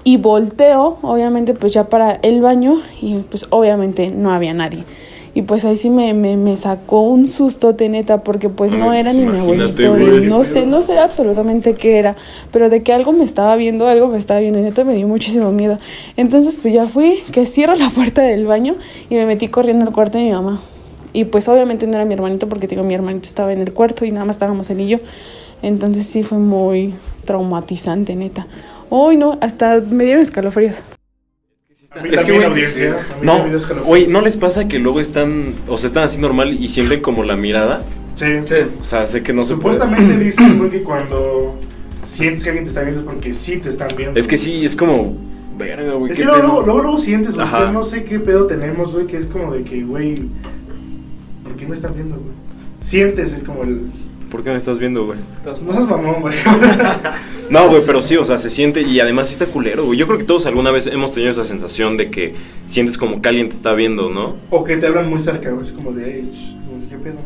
y 0.04 0.16
volteo, 0.16 0.98
obviamente 1.02 1.54
pues 1.54 1.72
ya 1.72 1.88
para 1.88 2.12
el 2.22 2.40
baño 2.42 2.80
y 3.00 3.18
pues 3.18 3.46
obviamente 3.50 4.10
no 4.10 4.32
había 4.32 4.52
nadie. 4.52 4.82
Y 5.34 5.42
pues 5.42 5.64
ahí 5.64 5.76
sí 5.78 5.88
me, 5.88 6.12
me, 6.12 6.36
me 6.36 6.56
sacó 6.58 7.02
un 7.02 7.26
susto 7.26 7.74
neta 7.78 8.18
porque 8.18 8.50
pues 8.50 8.72
no 8.72 8.92
era 8.92 9.14
ni 9.14 9.24
mi 9.24 9.38
abuelito, 9.38 9.94
güey. 9.94 10.26
no 10.26 10.44
sé, 10.44 10.66
no 10.66 10.82
sé 10.82 10.98
absolutamente 10.98 11.74
qué 11.74 11.98
era, 11.98 12.16
pero 12.50 12.68
de 12.68 12.82
que 12.82 12.92
algo 12.92 13.12
me 13.12 13.24
estaba 13.24 13.56
viendo, 13.56 13.86
algo 13.86 14.08
me 14.08 14.18
estaba 14.18 14.40
viendo 14.40 14.58
y 14.58 14.62
neta 14.62 14.84
me 14.84 14.94
dio 14.94 15.08
muchísimo 15.08 15.50
miedo. 15.50 15.78
Entonces 16.18 16.58
pues 16.60 16.74
ya 16.74 16.86
fui, 16.86 17.22
que 17.32 17.46
cierro 17.46 17.74
la 17.76 17.88
puerta 17.94 18.22
del 18.22 18.46
baño 18.46 18.74
y 19.08 19.14
me 19.14 19.24
metí 19.24 19.48
corriendo 19.48 19.86
al 19.86 19.92
cuarto 19.92 20.18
de 20.18 20.24
mi 20.24 20.32
mamá. 20.32 20.60
Y 21.14 21.24
pues 21.24 21.48
obviamente 21.48 21.86
no 21.86 21.94
era 21.94 22.04
mi 22.04 22.14
hermanito 22.14 22.48
porque 22.48 22.66
digo, 22.66 22.82
mi 22.82 22.94
hermanito 22.94 23.26
estaba 23.26 23.52
en 23.52 23.60
el 23.60 23.72
cuarto 23.72 24.04
y 24.04 24.10
nada 24.10 24.26
más 24.26 24.36
estábamos 24.36 24.68
él 24.70 24.80
y 24.80 24.88
yo. 24.88 24.98
Entonces 25.62 26.06
sí 26.06 26.22
fue 26.22 26.38
muy 26.38 26.94
traumatizante, 27.24 28.16
neta. 28.16 28.46
Uy, 28.90 29.16
no, 29.16 29.38
hasta 29.40 29.80
me 29.80 30.04
dieron 30.04 30.22
escalofríos. 30.22 30.82
A 31.94 32.02
mí 32.02 32.08
Es 32.10 32.24
que, 32.24 32.32
también, 32.32 32.50
güey, 32.52 32.92
No, 33.22 33.84
güey, 33.84 34.06
¿no 34.06 34.22
les 34.22 34.36
pasa 34.36 34.66
que 34.66 34.78
luego 34.78 35.00
están, 35.00 35.54
o 35.68 35.76
sea, 35.76 35.88
están 35.88 36.04
así 36.04 36.18
normal 36.18 36.52
y 36.54 36.68
sienten 36.68 37.02
como 37.02 37.22
la 37.22 37.36
mirada? 37.36 37.84
Sí. 38.14 38.26
Sí. 38.46 38.54
O 38.80 38.84
sea, 38.84 39.06
sé 39.06 39.22
que 39.22 39.32
no 39.32 39.44
se 39.44 39.56
puede. 39.56 39.74
Supuestamente 39.74 40.18
dicen 40.24 40.58
güey, 40.58 40.70
que 40.70 40.82
cuando 40.82 41.58
sientes 42.04 42.42
que 42.42 42.50
alguien 42.50 42.64
te 42.64 42.70
está 42.70 42.82
viendo 42.82 43.00
es 43.00 43.06
porque 43.06 43.34
sí 43.34 43.58
te 43.58 43.68
están 43.68 43.88
viendo. 43.96 44.18
Es 44.18 44.26
que 44.26 44.38
sí, 44.38 44.64
es 44.64 44.74
como, 44.74 45.16
verga, 45.58 45.92
güey, 45.94 46.12
Es 46.12 46.16
qué 46.16 46.22
que 46.22 46.28
luego, 46.28 46.42
luego, 46.42 46.62
luego, 46.62 46.82
luego 46.82 46.98
sientes, 46.98 47.34
güey. 47.34 47.46
Yo 47.50 47.72
no 47.72 47.84
sé 47.84 48.04
qué 48.04 48.18
pedo 48.20 48.46
tenemos, 48.46 48.92
güey, 48.94 49.06
que 49.06 49.18
es 49.18 49.26
como 49.26 49.52
de 49.52 49.62
que, 49.62 49.82
güey, 49.82 50.22
¿por 51.44 51.56
qué 51.56 51.66
me 51.66 51.76
están 51.76 51.94
viendo, 51.94 52.16
güey? 52.16 52.32
Sientes, 52.80 53.34
es 53.34 53.44
como 53.44 53.64
el. 53.64 53.82
¿Por 54.32 54.42
qué 54.42 54.50
me 54.50 54.56
estás 54.56 54.78
viendo, 54.78 55.04
güey? 55.06 55.18
No 55.44 55.72
seas 55.72 55.86
mamón, 55.88 56.20
güey. 56.22 56.34
No, 57.50 57.68
güey, 57.68 57.82
pero 57.84 58.00
sí, 58.00 58.16
o 58.16 58.24
sea, 58.24 58.38
se 58.38 58.48
siente 58.48 58.80
y 58.80 58.98
además 58.98 59.28
sí 59.28 59.34
está 59.34 59.44
culero, 59.44 59.84
güey. 59.84 59.98
Yo 59.98 60.06
creo 60.06 60.18
que 60.18 60.24
todos 60.24 60.46
alguna 60.46 60.70
vez 60.70 60.86
hemos 60.86 61.12
tenido 61.12 61.30
esa 61.30 61.44
sensación 61.44 61.98
de 61.98 62.10
que 62.10 62.34
sientes 62.66 62.96
como 62.96 63.20
que 63.20 63.28
alguien 63.28 63.50
te 63.50 63.56
está 63.56 63.74
viendo, 63.74 64.08
¿no? 64.08 64.36
o 64.48 64.64
que 64.64 64.78
te 64.78 64.86
hablan 64.86 65.10
muy 65.10 65.18
cerca, 65.20 65.50
güey. 65.50 65.62
Es 65.66 65.72
como 65.72 65.92
de, 65.92 66.20
"Ey, 66.20 66.58
¿qué 66.88 66.96
pedo? 66.96 67.16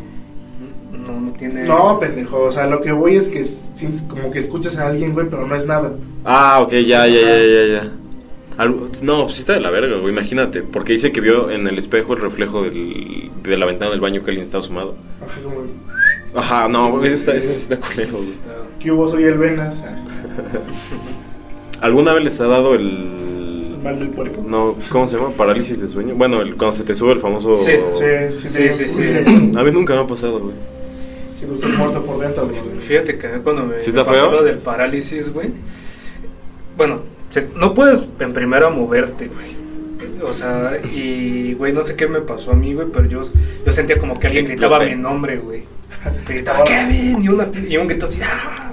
No, 0.91 1.21
no 1.21 1.31
tiene. 1.31 1.63
No, 1.63 1.97
pendejo. 1.99 2.43
O 2.43 2.51
sea, 2.51 2.67
lo 2.67 2.81
que 2.81 2.91
voy 2.91 3.15
es 3.15 3.29
que 3.29 3.45
sientes 3.45 4.01
como 4.01 4.29
que 4.31 4.39
escuchas 4.39 4.77
a 4.77 4.87
alguien, 4.87 5.13
güey, 5.13 5.27
pero 5.29 5.47
no 5.47 5.55
es 5.55 5.65
nada. 5.65 5.93
Ah, 6.25 6.59
ok, 6.61 6.71
ya, 6.73 7.07
ya, 7.07 7.21
ya, 7.21 7.37
ya, 7.37 7.65
ya. 7.83 7.91
Algo- 8.57 8.89
no, 9.03 9.23
pues 9.25 9.35
sí 9.35 9.41
está 9.41 9.53
de 9.53 9.61
la 9.61 9.69
verga, 9.69 9.95
güey, 9.97 10.11
imagínate. 10.11 10.61
Porque 10.61 10.91
dice 10.91 11.13
que 11.13 11.21
vio 11.21 11.51
en 11.51 11.67
el 11.67 11.77
espejo 11.77 12.13
el 12.15 12.19
reflejo 12.21 12.63
del, 12.63 13.29
de 13.43 13.55
la 13.57 13.65
ventana 13.65 13.91
del 13.91 14.01
baño 14.01 14.23
que 14.23 14.31
alguien 14.31 14.43
estaba 14.45 14.61
asomado. 14.61 14.95
Ajá, 15.25 15.39
como, 15.41 15.61
Ajá, 16.35 16.67
no, 16.67 16.91
güey, 16.91 17.13
eso, 17.13 17.31
está- 17.31 17.35
eso 17.35 17.53
sí 17.53 17.61
está 17.61 17.77
culero, 17.77 18.17
güey. 18.17 18.33
¿qué 18.79 18.91
hubo? 18.91 19.07
Soy 19.09 19.23
el 19.23 19.37
Venas. 19.37 19.75
¿Alguna 21.81 22.13
vez 22.13 22.23
les 22.25 22.39
ha 22.41 22.47
dado 22.47 22.75
El 22.75 22.81
el... 22.81 23.77
mal 23.83 23.99
del 23.99 24.09
puerco. 24.09 24.43
No, 24.47 24.75
¿cómo 24.89 25.07
se 25.07 25.17
llama? 25.17 25.29
Parálisis 25.31 25.79
de 25.81 25.89
sueño. 25.89 26.15
Bueno, 26.15 26.41
el, 26.41 26.55
cuando 26.55 26.75
se 26.75 26.83
te 26.83 26.95
sube 26.95 27.13
el 27.13 27.19
famoso... 27.19 27.55
Sí, 27.57 27.71
Sí, 27.93 28.39
sí, 28.41 28.49
Sí, 28.49 28.69
sí, 28.71 28.87
sí. 28.87 29.03
A 29.55 29.63
mí 29.63 29.71
nunca 29.71 29.93
me 29.93 30.01
ha 30.01 30.07
pasado, 30.07 30.39
güey. 30.39 30.53
Que 31.39 31.45
tú 31.45 31.53
estás 31.53 31.69
muerto 31.71 32.01
por 32.03 32.19
dentro, 32.19 32.47
güey. 32.47 32.59
Fíjate 32.87 33.17
que 33.17 33.27
cuando 33.43 33.63
me, 33.65 33.81
¿Sí 33.81 33.91
me 33.91 34.03
pasó 34.03 34.31
lo 34.31 34.43
del 34.43 34.57
parálisis, 34.57 35.31
güey. 35.31 35.49
Bueno, 36.75 37.01
se- 37.29 37.47
no 37.55 37.73
puedes 37.73 38.03
en 38.19 38.33
primera 38.33 38.69
moverte, 38.69 39.27
güey. 39.27 39.55
O 40.23 40.33
sea, 40.33 40.79
y, 40.93 41.53
güey, 41.53 41.73
no 41.73 41.83
sé 41.83 41.95
qué 41.95 42.07
me 42.07 42.21
pasó 42.21 42.51
a 42.51 42.55
mí, 42.55 42.73
güey, 42.73 42.87
pero 42.91 43.05
yo, 43.07 43.21
yo 43.65 43.71
sentía 43.71 43.99
como 43.99 44.19
que 44.19 44.27
alguien 44.27 44.45
gritaba 44.45 44.79
mi 44.79 44.95
nombre, 44.95 45.37
güey. 45.37 45.63
Que 46.25 46.33
gritaba 46.33 46.63
Kevin 46.63 47.23
y, 47.23 47.29
una, 47.29 47.49
y 47.67 47.77
un 47.77 47.87
grito 47.87 48.05
así, 48.05 48.19
¡ah! 48.23 48.71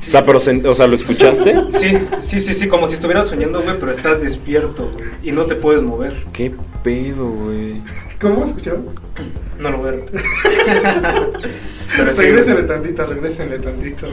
O 0.00 0.10
sea, 0.10 0.24
pero, 0.26 0.38
o 0.38 0.74
sea, 0.74 0.86
¿lo 0.86 0.94
escuchaste? 0.94 1.54
Sí, 1.78 1.96
sí, 2.22 2.40
sí, 2.40 2.54
sí, 2.54 2.68
como 2.68 2.88
si 2.88 2.94
estuvieras 2.94 3.28
soñando, 3.28 3.62
güey, 3.62 3.78
pero 3.78 3.92
estás 3.92 4.20
despierto, 4.20 4.90
güey, 4.92 5.06
y 5.22 5.32
no 5.32 5.46
te 5.46 5.54
puedes 5.54 5.82
mover. 5.82 6.24
¿Qué 6.32 6.52
pedo, 6.82 7.30
güey? 7.30 7.80
¿Cómo 8.20 8.44
escuchó? 8.44 8.78
No 9.58 9.70
lo 9.70 9.82
veo. 9.82 10.04
pero 11.96 12.12
sí, 12.12 12.22
Regrésenle 12.22 12.62
güey, 12.62 12.66
tantito, 12.66 13.06
regrésenle 13.06 13.58
tantito. 13.58 14.06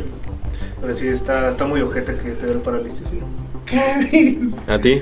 pero 0.82 0.94
sí 0.94 1.08
está, 1.08 1.50
está 1.50 1.66
muy 1.66 1.82
ojete 1.82 2.16
que 2.16 2.32
te 2.32 2.46
dé 2.46 2.52
el 2.54 2.60
parálisis. 2.60 3.04
Kevin. 3.66 4.54
¿A 4.68 4.80
ti? 4.80 5.02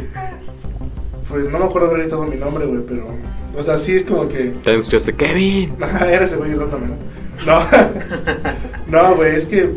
Pues 1.30 1.50
no 1.50 1.60
me 1.60 1.66
acuerdo 1.66 1.88
haber 1.90 2.02
gritado 2.02 2.24
mi 2.24 2.38
nombre, 2.38 2.66
güey, 2.66 2.82
pero. 2.88 3.08
O 3.58 3.64
sea, 3.64 3.78
sí 3.78 3.96
es 3.96 4.04
como 4.04 4.28
que. 4.28 4.52
¿También 4.52 4.80
escuchaste 4.80 5.14
Kevin? 5.14 5.74
Ajá, 5.82 6.12
era 6.12 6.26
ese 6.26 6.36
güey 6.36 6.52
gritándome, 6.52 6.88
¿no? 6.88 6.96
No. 7.46 7.60
No, 8.88 9.16
güey, 9.18 9.36
es 9.36 9.46
que, 9.46 9.70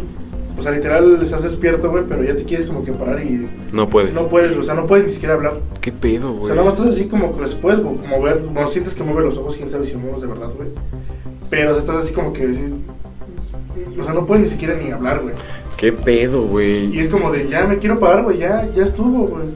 o 0.57 0.63
sea, 0.63 0.71
literal 0.71 1.19
estás 1.21 1.43
despierto, 1.43 1.91
güey, 1.91 2.05
pero 2.09 2.23
ya 2.23 2.37
te 2.37 2.45
quieres 2.45 2.67
como 2.69 2.85
que 2.85 2.93
parar 2.93 3.21
y 3.21 3.49
No 3.73 3.89
puedes. 3.89 4.15
no 4.15 4.29
puedes, 4.29 4.57
o 4.57 4.63
sea, 4.63 4.75
no 4.75 4.87
puedes 4.87 5.07
ni 5.09 5.13
siquiera 5.13 5.35
hablar. 5.35 5.55
¿Qué 5.81 5.91
pedo, 5.91 6.31
O 6.31 6.35
güey? 6.35 6.47
sea, 6.47 6.55
nada 6.55 6.71
más 6.71 6.79
estás 6.79 6.95
así 6.95 7.07
como 7.09 7.37
que 7.37 7.43
después 7.43 7.79
mover, 7.83 8.43
no 8.53 8.67
sientes 8.69 8.95
que 8.95 9.03
mueve 9.03 9.23
los 9.23 9.37
ojos, 9.37 9.57
quién 9.57 9.69
sabe 9.69 9.89
si 9.89 9.97
mueves 9.97 10.21
de 10.21 10.29
verdad, 10.29 10.51
güey. 10.57 10.69
Pero 11.51 11.71
o 11.71 11.73
sea, 11.73 11.81
estás 11.81 12.05
así 12.05 12.13
como 12.13 12.33
que, 12.33 12.47
o 13.99 14.05
sea, 14.05 14.13
no 14.13 14.25
puedes 14.27 14.45
ni 14.45 14.51
siquiera 14.51 14.77
ni 14.77 14.93
hablar, 14.93 15.21
güey. 15.23 15.35
¿Qué 15.77 15.93
pedo, 15.93 16.45
Y 16.45 16.49
güey? 16.49 17.01
es 17.01 17.09
como 17.09 17.33
de, 17.33 17.49
ya 17.49 17.67
me 17.67 17.79
quiero 17.79 17.99
parar, 17.99 18.23
güey, 18.23 18.39
ya, 18.39 18.69
ya 18.73 18.85
estuvo, 18.85 19.27
güey. 19.27 19.47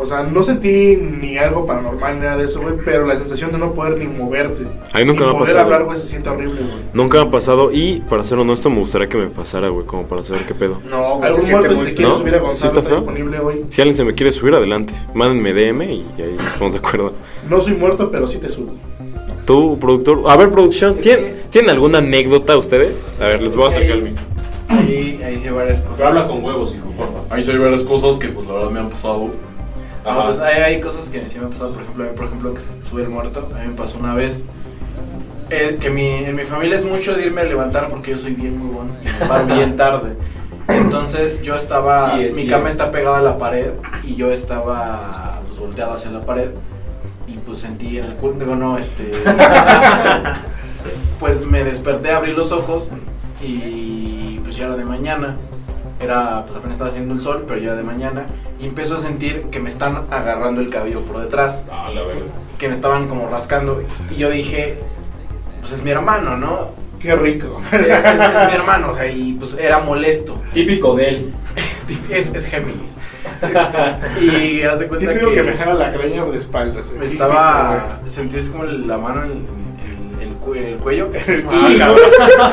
O 0.00 0.06
sea, 0.06 0.22
no 0.22 0.42
sentí 0.42 0.96
ni 0.96 1.36
algo 1.36 1.66
paranormal 1.66 2.14
ni 2.14 2.20
nada 2.20 2.36
de 2.38 2.46
eso, 2.46 2.62
güey, 2.62 2.74
pero 2.84 3.06
la 3.06 3.18
sensación 3.18 3.52
de 3.52 3.58
no 3.58 3.74
poder 3.74 3.98
ni 3.98 4.06
moverte. 4.06 4.66
Ay, 4.92 5.04
nunca 5.04 5.20
ni 5.20 5.26
me 5.26 5.32
ha 5.32 5.38
poder 5.38 5.46
pasado. 5.54 5.60
hablar, 5.64 5.84
güey, 5.84 5.98
se 5.98 6.06
siente 6.08 6.28
horrible, 6.30 6.62
güey. 6.62 6.74
Nunca 6.94 7.18
me 7.22 7.28
ha 7.28 7.30
pasado 7.30 7.70
y, 7.70 8.00
para 8.08 8.24
ser 8.24 8.38
honesto, 8.38 8.70
me 8.70 8.78
gustaría 8.78 9.08
que 9.08 9.18
me 9.18 9.26
pasara, 9.26 9.68
güey, 9.68 9.84
como 9.86 10.04
para 10.06 10.24
saber 10.24 10.44
qué 10.46 10.54
pedo. 10.54 10.80
No, 10.88 11.18
güey, 11.18 11.20
se 11.20 11.26
Algún 11.26 11.42
siente 11.42 11.52
muerto 11.68 11.74
muy 11.76 11.84
se 11.86 11.94
quiere 11.94 12.10
¿No? 12.10 12.18
subir 12.18 12.34
a 12.34 12.38
¿Sí 12.38 12.44
Gonzalo 12.44 12.78
está 12.78 12.94
disponible 12.94 13.38
hoy. 13.40 13.66
Si 13.70 13.80
alguien 13.82 13.96
se 13.96 14.04
me 14.04 14.14
quiere 14.14 14.32
subir, 14.32 14.54
adelante. 14.54 14.94
Mándenme 15.14 15.52
DM 15.52 15.82
y 15.82 16.04
ahí 16.22 16.36
estamos 16.38 16.72
de 16.72 16.78
acuerdo. 16.78 17.12
No 17.48 17.60
soy 17.62 17.74
muerto, 17.74 18.10
pero 18.10 18.26
sí 18.26 18.38
te 18.38 18.48
subo. 18.48 18.72
Tú, 19.46 19.78
productor. 19.78 20.22
A 20.28 20.36
ver, 20.36 20.50
producción, 20.50 20.96
¿tienen, 20.96 21.42
¿tienen 21.50 21.70
alguna 21.70 21.98
anécdota 21.98 22.56
ustedes? 22.56 23.18
A 23.20 23.24
ver, 23.24 23.42
les 23.42 23.54
voy 23.54 23.66
a 23.66 23.68
acercar 23.68 23.96
el 23.96 24.02
micro. 24.02 24.22
Ahí, 24.68 25.20
ahí 25.24 25.42
hay 25.44 25.50
varias 25.50 25.80
cosas. 25.80 25.96
Pero 25.96 26.08
habla 26.08 26.26
con 26.28 26.44
huevos, 26.44 26.74
hijo, 26.74 26.88
porfa. 26.96 27.34
Ahí 27.34 27.42
sí 27.42 27.50
hay 27.50 27.58
varias 27.58 27.82
cosas 27.82 28.18
que, 28.18 28.28
pues, 28.28 28.46
la 28.46 28.54
verdad 28.54 28.70
me 28.70 28.78
han 28.80 28.88
pasado. 28.88 29.28
No, 30.04 30.24
pues 30.24 30.40
hay, 30.40 30.62
hay 30.62 30.80
cosas 30.80 31.08
que 31.08 31.28
sí 31.28 31.38
me 31.38 31.44
han 31.44 31.50
pasado, 31.50 31.72
por 31.72 31.82
ejemplo, 31.82 32.04
a 32.04 32.06
mí, 32.08 32.12
por 32.16 32.26
ejemplo, 32.26 32.54
que 32.54 32.60
se 32.60 32.82
sube 32.88 33.02
el 33.02 33.08
muerto. 33.08 33.48
A 33.54 33.58
mí 33.60 33.68
me 33.68 33.74
pasó 33.74 33.98
una 33.98 34.14
vez 34.14 34.42
eh, 35.50 35.78
que 35.80 35.90
mi, 35.90 36.08
en 36.24 36.34
mi 36.36 36.44
familia 36.44 36.76
es 36.76 36.84
mucho 36.84 37.14
de 37.14 37.26
irme 37.26 37.42
a 37.42 37.44
levantar 37.44 37.88
porque 37.88 38.12
yo 38.12 38.18
soy 38.18 38.34
bien 38.34 38.58
muy 38.58 38.74
bueno 38.74 38.92
y 39.02 39.06
me 39.06 39.26
paro 39.26 39.46
bien 39.46 39.76
tarde. 39.76 40.14
Entonces 40.68 41.42
yo 41.42 41.56
estaba, 41.56 42.14
Sí 42.14 42.24
es, 42.24 42.36
mi 42.36 42.42
sí 42.42 42.48
cama 42.48 42.66
es. 42.68 42.72
está 42.72 42.92
pegada 42.92 43.18
a 43.18 43.22
la 43.22 43.38
pared 43.38 43.72
y 44.04 44.14
yo 44.14 44.30
estaba 44.30 45.40
pues, 45.48 45.58
volteado 45.58 45.94
hacia 45.94 46.10
la 46.12 46.20
pared 46.20 46.50
y 47.26 47.32
pues 47.38 47.58
sentí 47.58 47.98
en 47.98 48.04
el 48.06 48.14
culo, 48.14 48.34
digo 48.38 48.54
no, 48.56 48.78
este, 48.78 49.12
pues 51.20 51.44
me 51.44 51.64
desperté, 51.64 52.12
abrí 52.12 52.32
los 52.32 52.52
ojos 52.52 52.88
y 53.42 54.38
pues 54.44 54.56
ya 54.56 54.66
era 54.66 54.76
de 54.76 54.84
mañana. 54.84 55.36
Era, 56.00 56.44
pues 56.46 56.56
apenas 56.56 56.74
estaba 56.74 56.90
haciendo 56.90 57.12
el 57.14 57.20
sol, 57.20 57.44
pero 57.46 57.60
ya 57.60 57.66
era 57.68 57.76
de 57.76 57.82
mañana. 57.82 58.24
Y 58.58 58.66
empiezo 58.66 58.96
a 58.96 59.00
sentir 59.00 59.42
que 59.50 59.60
me 59.60 59.68
están 59.68 60.04
agarrando 60.10 60.60
el 60.60 60.70
cabello 60.70 61.02
por 61.02 61.20
detrás, 61.20 61.62
Ah, 61.70 61.90
la 61.94 62.02
verdad. 62.02 62.22
que 62.58 62.68
me 62.68 62.74
estaban 62.74 63.06
como 63.08 63.28
rascando. 63.28 63.82
Y 64.10 64.14
yo 64.16 64.30
dije, 64.30 64.76
pues 65.60 65.72
es 65.72 65.82
mi 65.82 65.90
hermano, 65.90 66.36
¿no? 66.36 66.70
Qué 67.00 67.14
rico. 67.14 67.60
Es, 67.72 67.80
es 67.80 68.46
mi 68.48 68.54
hermano, 68.54 68.90
o 68.90 68.94
sea, 68.94 69.10
y 69.10 69.34
pues 69.34 69.56
era 69.58 69.78
molesto. 69.80 70.40
Típico 70.52 70.94
de 70.96 71.08
él. 71.08 71.34
Es, 72.10 72.32
es 72.34 72.46
Géminis. 72.46 72.94
Y 74.20 74.62
hace 74.62 74.86
cuenta 74.86 75.08
Típico 75.12 75.30
que, 75.30 75.36
que 75.36 75.42
me 75.42 75.52
jala 75.52 75.74
la 75.74 75.90
greña 75.90 76.24
de 76.24 76.38
espaldas. 76.38 76.86
me 76.98 77.04
estaba, 77.06 78.00
sentí 78.06 78.38
así 78.38 78.48
como 78.50 78.64
la 78.64 78.96
mano 78.98 79.24
en, 79.24 79.30
en- 79.32 80.20
en 80.20 80.28
el, 80.28 80.40
cue- 80.40 80.58
en 80.58 80.66
el 80.66 80.76
cuello. 80.76 81.10
Ah, 81.50 82.52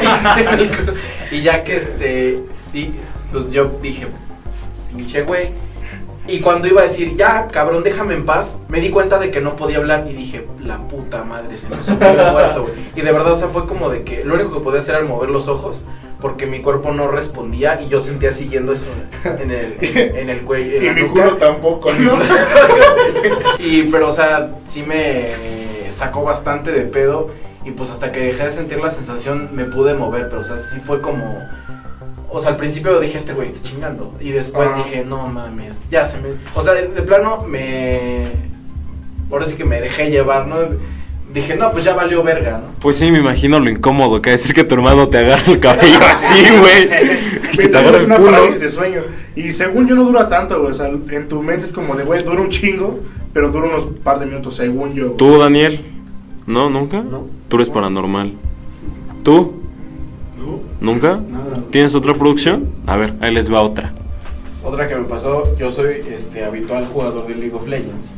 y, 1.32 1.36
y 1.36 1.42
ya 1.42 1.64
que 1.64 1.76
este, 1.78 2.44
y, 2.74 2.92
pues 3.38 3.52
yo 3.52 3.72
dije, 3.82 4.08
pinche 4.96 5.24
güey. 5.24 5.50
Y 6.28 6.42
cuando 6.42 6.68
iba 6.68 6.82
a 6.82 6.84
decir, 6.84 7.16
ya, 7.16 7.48
cabrón, 7.48 7.84
déjame 7.84 8.14
en 8.14 8.26
paz, 8.26 8.60
me 8.68 8.82
di 8.82 8.90
cuenta 8.90 9.18
de 9.18 9.32
que 9.32 9.40
no 9.40 9.56
podía 9.56 9.78
hablar 9.78 10.06
y 10.10 10.14
dije, 10.14 10.46
la 10.62 10.78
puta 10.80 11.24
madre, 11.24 11.58
se 11.58 11.70
me 11.70 11.82
subió 11.82 12.10
el 12.10 12.32
muerto, 12.34 12.64
güey. 12.64 12.74
Y 12.98 13.02
de 13.02 13.12
verdad, 13.14 13.32
o 13.32 13.36
sea, 13.38 13.48
fue 13.48 13.66
como 13.66 13.90
de 13.90 14.04
que 14.04 14.26
lo 14.26 14.36
único 14.36 14.54
que 14.54 14.60
podía 14.60 14.82
hacer 14.82 14.96
era 14.96 15.06
mover 15.06 15.30
los 15.30 15.48
ojos 15.48 15.84
porque 16.20 16.48
mi 16.48 16.62
cuerpo 16.62 16.92
no 16.92 17.08
respondía 17.10 17.80
y 17.80 17.88
yo 17.90 18.00
sentía 18.00 18.32
siguiendo 18.34 18.74
eso 18.74 18.88
en 19.24 19.52
el, 19.52 19.78
en, 19.80 20.18
en 20.18 20.30
el 20.32 20.42
cuello. 20.42 20.78
en 20.78 20.84
Y 20.84 20.86
la 20.88 20.94
mi 20.94 21.02
nuca. 21.04 21.24
culo 21.24 21.38
tampoco. 21.38 21.94
¿no? 21.94 22.18
y 23.60 23.84
pero 23.84 24.10
o 24.10 24.12
sea, 24.12 24.50
sí 24.68 24.84
me 24.84 25.32
sacó 25.92 26.24
bastante 26.24 26.72
de 26.72 26.82
pedo 26.82 27.30
y 27.64 27.72
pues 27.72 27.90
hasta 27.92 28.12
que 28.12 28.20
dejé 28.20 28.46
de 28.46 28.52
sentir 28.52 28.80
la 28.80 28.92
sensación 28.92 29.50
me 29.54 29.66
pude 29.66 29.94
mover, 29.94 30.28
pero 30.30 30.42
o 30.42 30.44
sea, 30.44 30.58
sí 30.58 30.80
fue 30.80 31.02
como 31.02 31.40
o 32.30 32.40
sea, 32.40 32.52
al 32.52 32.58
principio 32.58 33.00
dije 33.00 33.18
este 33.18 33.34
güey 33.34 33.48
está 33.48 33.62
chingando 33.62 34.14
y 34.20 34.30
después 34.32 34.70
Ah. 34.74 34.78
dije, 34.78 35.06
"No 35.06 35.28
mames, 35.28 35.82
ya 35.90 36.06
se 36.06 36.20
me 36.20 36.30
o 36.56 36.62
sea, 36.62 36.74
de, 36.74 36.88
de 36.88 37.02
plano 37.02 37.44
me 37.48 38.28
ahora 39.32 39.46
sí 39.46 39.56
que 39.56 39.66
me 39.66 39.80
dejé 39.82 40.10
llevar, 40.10 40.48
¿no? 40.48 40.56
Dije, 41.34 41.56
"No, 41.56 41.72
pues 41.72 41.84
ya 41.84 41.94
valió 41.94 42.24
verga, 42.24 42.60
¿no?" 42.60 42.68
Pues 42.80 42.98
sí, 42.98 43.12
me 43.12 43.20
imagino 43.20 43.60
lo 43.60 43.70
incómodo 43.70 44.22
que 44.22 44.34
es 44.34 44.42
decir 44.42 44.56
que 44.56 44.64
tu 44.64 44.76
hermano 44.76 45.08
te 45.10 45.20
agarre 45.20 45.54
el 45.54 45.60
cabello 45.60 46.00
así, 46.14 46.44
güey. 46.60 46.90
que 47.56 47.68
te 47.68 47.78
agarre 47.78 47.98
es 47.98 48.04
el 48.04 48.06
una 48.08 48.18
culo. 48.18 48.32
parálisis 48.32 48.62
de 48.62 48.70
sueño. 48.70 49.02
Y 49.36 49.52
según 49.52 49.88
yo 49.88 49.96
no 49.96 50.04
dura 50.06 50.30
tanto, 50.30 50.60
güey. 50.60 50.72
O 50.72 50.76
sea, 50.76 50.88
en 50.88 51.28
tu 51.28 51.44
mente 51.44 51.68
es 51.68 51.72
como 51.72 51.96
de, 51.96 52.04
güey, 52.04 52.24
dura 52.24 52.42
un 52.42 52.50
chingo, 52.50 53.02
pero 53.34 53.52
dura 53.52 53.68
unos 53.68 53.84
par 54.04 54.20
de 54.20 54.26
minutos, 54.26 54.56
según 54.56 54.94
yo. 54.94 55.12
¿Tú, 55.12 55.38
Daniel? 55.38 55.82
¿No, 56.48 56.70
nunca? 56.70 57.02
No. 57.02 57.28
Tú 57.50 57.58
eres 57.58 57.70
paranormal. 57.70 58.34
¿Tú? 59.24 59.62
¿Nunca? 60.80 61.20
¿Tienes 61.72 61.96
otra 61.96 62.14
producción? 62.14 62.70
A 62.86 62.98
ver, 62.98 63.14
ahí 63.20 63.34
les 63.34 63.52
va 63.52 63.62
otra. 63.62 63.92
Otra 64.64 64.88
que 64.88 64.96
me 64.96 65.06
pasó, 65.06 65.56
yo 65.58 65.72
soy 65.72 66.04
este 66.12 66.44
habitual 66.44 66.86
jugador 66.86 67.28
de 67.28 67.36
League 67.36 67.56
of 67.56 67.68
Legends. 67.68 68.14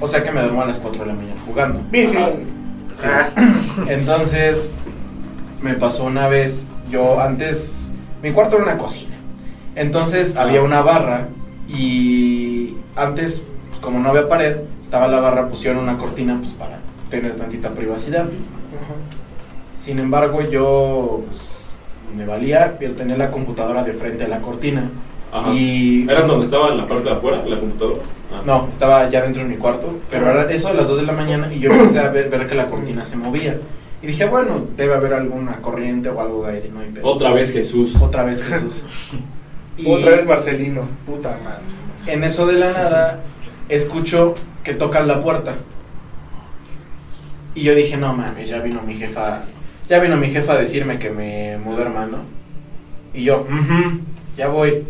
O 0.00 0.06
sea 0.06 0.22
que 0.22 0.30
me 0.30 0.40
duermo 0.40 0.62
a 0.62 0.66
las 0.66 0.78
4 0.78 1.00
de 1.00 1.06
la 1.06 1.14
mañana 1.14 1.40
jugando. 1.46 1.80
Sí. 1.92 2.08
Entonces, 3.88 4.72
me 5.62 5.74
pasó 5.74 6.04
una 6.04 6.28
vez, 6.28 6.66
yo 6.90 7.20
antes, 7.20 7.92
mi 8.22 8.32
cuarto 8.32 8.56
era 8.56 8.64
una 8.64 8.78
cocina. 8.78 9.16
Entonces 9.74 10.36
había 10.36 10.62
una 10.62 10.82
barra 10.82 11.28
y 11.68 12.74
antes, 12.96 13.44
pues, 13.68 13.80
como 13.80 14.00
no 14.00 14.10
había 14.10 14.28
pared, 14.28 14.58
estaba 14.82 15.06
la 15.08 15.20
barra, 15.20 15.48
pusieron 15.48 15.82
una 15.82 15.98
cortina 15.98 16.36
pues 16.38 16.52
para 16.52 16.78
tener 17.10 17.36
tantita 17.36 17.70
privacidad. 17.70 18.28
Sin 19.78 19.98
embargo, 19.98 20.42
yo 20.42 21.22
pues, 21.28 21.57
me 22.16 22.26
valía, 22.26 22.76
yo 22.80 22.92
tenía 22.92 23.16
la 23.16 23.30
computadora 23.30 23.84
de 23.84 23.92
frente 23.92 24.24
a 24.24 24.28
la 24.28 24.40
cortina. 24.40 24.90
Ajá. 25.32 25.52
Y 25.52 26.04
¿Era 26.08 26.22
donde 26.22 26.44
estaba 26.44 26.68
en 26.68 26.78
la 26.78 26.86
parte 26.86 27.04
de 27.04 27.14
afuera, 27.14 27.42
la 27.46 27.58
computadora? 27.58 28.02
Ah. 28.32 28.42
no, 28.44 28.68
estaba 28.70 29.08
ya 29.08 29.22
dentro 29.22 29.42
de 29.42 29.48
mi 29.48 29.56
cuarto, 29.56 29.98
pero 30.10 30.30
era 30.30 30.50
eso 30.50 30.68
a 30.68 30.74
las 30.74 30.86
2 30.86 31.00
de 31.00 31.06
la 31.06 31.12
mañana 31.12 31.52
y 31.52 31.60
yo 31.60 31.70
empecé 31.70 31.98
a 31.98 32.10
ver, 32.10 32.28
ver 32.28 32.46
que 32.46 32.54
la 32.54 32.68
cortina 32.68 33.04
se 33.04 33.16
movía. 33.16 33.58
Y 34.02 34.06
dije, 34.06 34.26
bueno, 34.26 34.64
debe 34.76 34.94
haber 34.94 35.14
alguna 35.14 35.56
corriente 35.60 36.08
o 36.08 36.20
algo 36.20 36.46
de 36.46 36.54
aire, 36.54 36.70
no 36.72 36.80
hay 36.80 36.90
pedo. 36.90 37.06
Otra 37.06 37.32
vez 37.32 37.52
Jesús. 37.52 37.96
Otra 38.00 38.22
vez 38.24 38.42
Jesús. 38.42 38.84
Y 39.78 39.88
Otra 39.88 40.10
vez 40.10 40.26
Marcelino. 40.26 40.88
Puta 41.06 41.38
madre. 41.44 41.62
en 42.12 42.24
eso 42.24 42.46
de 42.46 42.54
la 42.54 42.72
nada, 42.72 43.20
escucho 43.68 44.34
que 44.64 44.74
tocan 44.74 45.06
la 45.06 45.20
puerta. 45.20 45.54
Y 47.54 47.62
yo 47.62 47.76
dije, 47.76 47.96
no 47.96 48.12
mames, 48.12 48.48
ya 48.48 48.58
vino 48.58 48.82
mi 48.82 48.94
jefa, 48.94 49.42
ya 49.88 49.98
vino 50.00 50.16
mi 50.16 50.28
jefa 50.28 50.52
a 50.54 50.58
decirme 50.58 50.98
que 50.98 51.10
me 51.10 51.58
mudó 51.58 51.82
hermano. 51.82 52.18
Y 53.14 53.24
yo, 53.24 53.40
"Ujú, 53.40 54.00
ya 54.36 54.48
voy. 54.48 54.84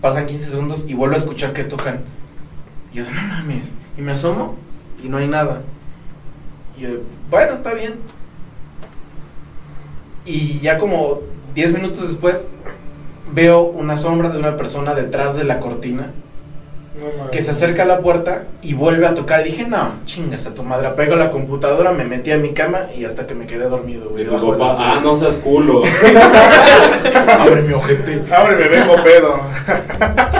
Pasan 0.00 0.26
15 0.26 0.50
segundos 0.50 0.84
y 0.88 0.94
vuelvo 0.94 1.14
a 1.14 1.18
escuchar 1.18 1.52
que 1.52 1.64
tocan. 1.64 2.00
Y 2.92 2.96
yo, 2.96 3.04
no 3.10 3.22
mames. 3.22 3.70
Y 3.96 4.02
me 4.02 4.12
asomo 4.12 4.56
y 5.02 5.08
no 5.08 5.18
hay 5.18 5.28
nada. 5.28 5.60
Y 6.76 6.82
yo, 6.82 6.88
bueno, 7.30 7.54
está 7.54 7.74
bien. 7.74 7.94
Y 10.24 10.58
ya 10.60 10.78
como 10.78 11.20
10 11.54 11.72
minutos 11.72 12.08
después, 12.08 12.46
veo 13.32 13.62
una 13.62 13.96
sombra 13.96 14.28
de 14.30 14.38
una 14.38 14.56
persona 14.56 14.94
detrás 14.94 15.36
de 15.36 15.44
la 15.44 15.60
cortina 15.60 16.10
No 17.00 17.30
que 17.30 17.40
se 17.40 17.52
acerca 17.52 17.84
a 17.84 17.86
la 17.86 18.00
puerta 18.00 18.44
y 18.60 18.74
vuelve 18.74 19.06
a 19.06 19.14
tocar. 19.14 19.46
Y 19.46 19.50
dije, 19.50 19.66
no, 19.66 19.92
chingas 20.04 20.44
a 20.46 20.54
tu 20.54 20.62
madre. 20.62 20.88
Apego 20.88 21.16
la 21.16 21.30
computadora, 21.30 21.92
me 21.92 22.04
metí 22.04 22.30
a 22.32 22.36
mi 22.36 22.50
cama 22.50 22.80
y 22.96 23.04
hasta 23.06 23.26
que 23.26 23.34
me 23.34 23.46
quedé 23.46 23.64
dormido, 23.64 24.10
güey. 24.10 24.26
Ah, 24.60 25.00
no 25.02 25.16
seas 25.16 25.36
culo. 25.36 25.84
Abre 27.40 27.62
mi 27.62 27.72
ojete. 27.72 28.22
Abre, 28.34 28.56
me 28.56 28.68
vengo 28.68 28.94
pedo. 29.02 29.40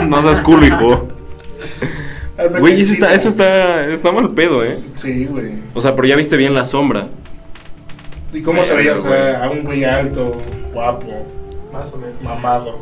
No 0.07 0.21
seas 0.21 0.41
culo, 0.41 0.65
hijo. 0.67 1.07
Güey, 2.59 2.81
eso 2.81 2.93
está, 2.93 3.13
eso 3.13 3.29
está, 3.29 3.87
está 3.87 4.11
mal 4.11 4.31
pedo, 4.31 4.63
¿eh? 4.63 4.79
Sí, 4.95 5.25
güey. 5.25 5.53
O 5.73 5.81
sea, 5.81 5.95
pero 5.95 6.07
ya 6.07 6.15
viste 6.15 6.37
bien 6.37 6.53
la 6.53 6.65
sombra. 6.65 7.07
¿Y 8.31 8.41
cómo 8.41 8.63
se 8.63 8.75
veía? 8.75 8.95
O 8.95 8.99
sea, 8.99 9.43
a 9.43 9.49
un 9.49 9.63
güey 9.63 9.83
alto, 9.83 10.37
guapo, 10.73 11.25
Más 11.71 11.91
o 11.93 11.97
menos. 11.97 12.21
mamado. 12.21 12.79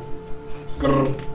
Grr. 0.81 1.30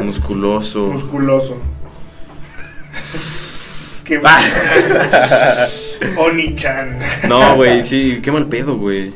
Musculoso. 0.00 0.86
Musculoso. 0.86 1.56
Qué 4.04 4.18
Oni-chan. 6.16 6.98
No, 7.28 7.56
güey, 7.56 7.84
sí, 7.84 8.18
qué 8.22 8.32
mal 8.32 8.46
pedo, 8.46 8.76
güey. 8.76 9.12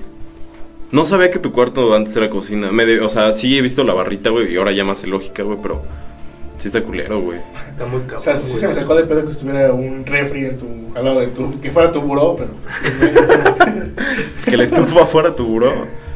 No 0.92 1.04
sabía 1.04 1.30
que 1.30 1.38
tu 1.40 1.52
cuarto 1.52 1.94
antes 1.94 2.16
era 2.16 2.30
cocina. 2.30 2.70
Me 2.70 2.86
de- 2.86 3.00
o 3.00 3.08
sea, 3.08 3.32
sí 3.32 3.58
he 3.58 3.60
visto 3.60 3.82
la 3.82 3.92
barrita, 3.92 4.30
güey, 4.30 4.52
y 4.52 4.56
ahora 4.56 4.70
ya 4.72 4.84
más 4.84 5.04
lógica, 5.04 5.42
güey, 5.42 5.58
pero 5.60 5.82
sí 6.58 6.68
está 6.68 6.80
culero, 6.82 7.20
güey. 7.20 7.40
Está 7.70 7.86
muy 7.86 7.98
O 8.00 8.04
cabrón. 8.04 8.22
sea, 8.22 8.36
sí 8.36 8.56
se 8.56 8.68
me 8.68 8.74
sacó 8.76 8.94
de 8.94 9.02
pedo 9.04 9.24
que 9.26 9.32
estuviera 9.32 9.72
un 9.72 10.06
refri 10.06 10.46
en 10.46 10.58
tu, 10.58 10.66
al 10.96 11.04
lado 11.04 11.20
de 11.20 11.26
tu, 11.28 11.60
que 11.60 11.72
fuera 11.72 11.90
tu 11.90 12.00
buró, 12.00 12.36
pero 12.36 12.50
Que 14.44 14.56
la 14.56 14.62
estufa 14.64 15.06
fuera 15.06 15.34
tu 15.34 15.44
buró. 15.44 15.72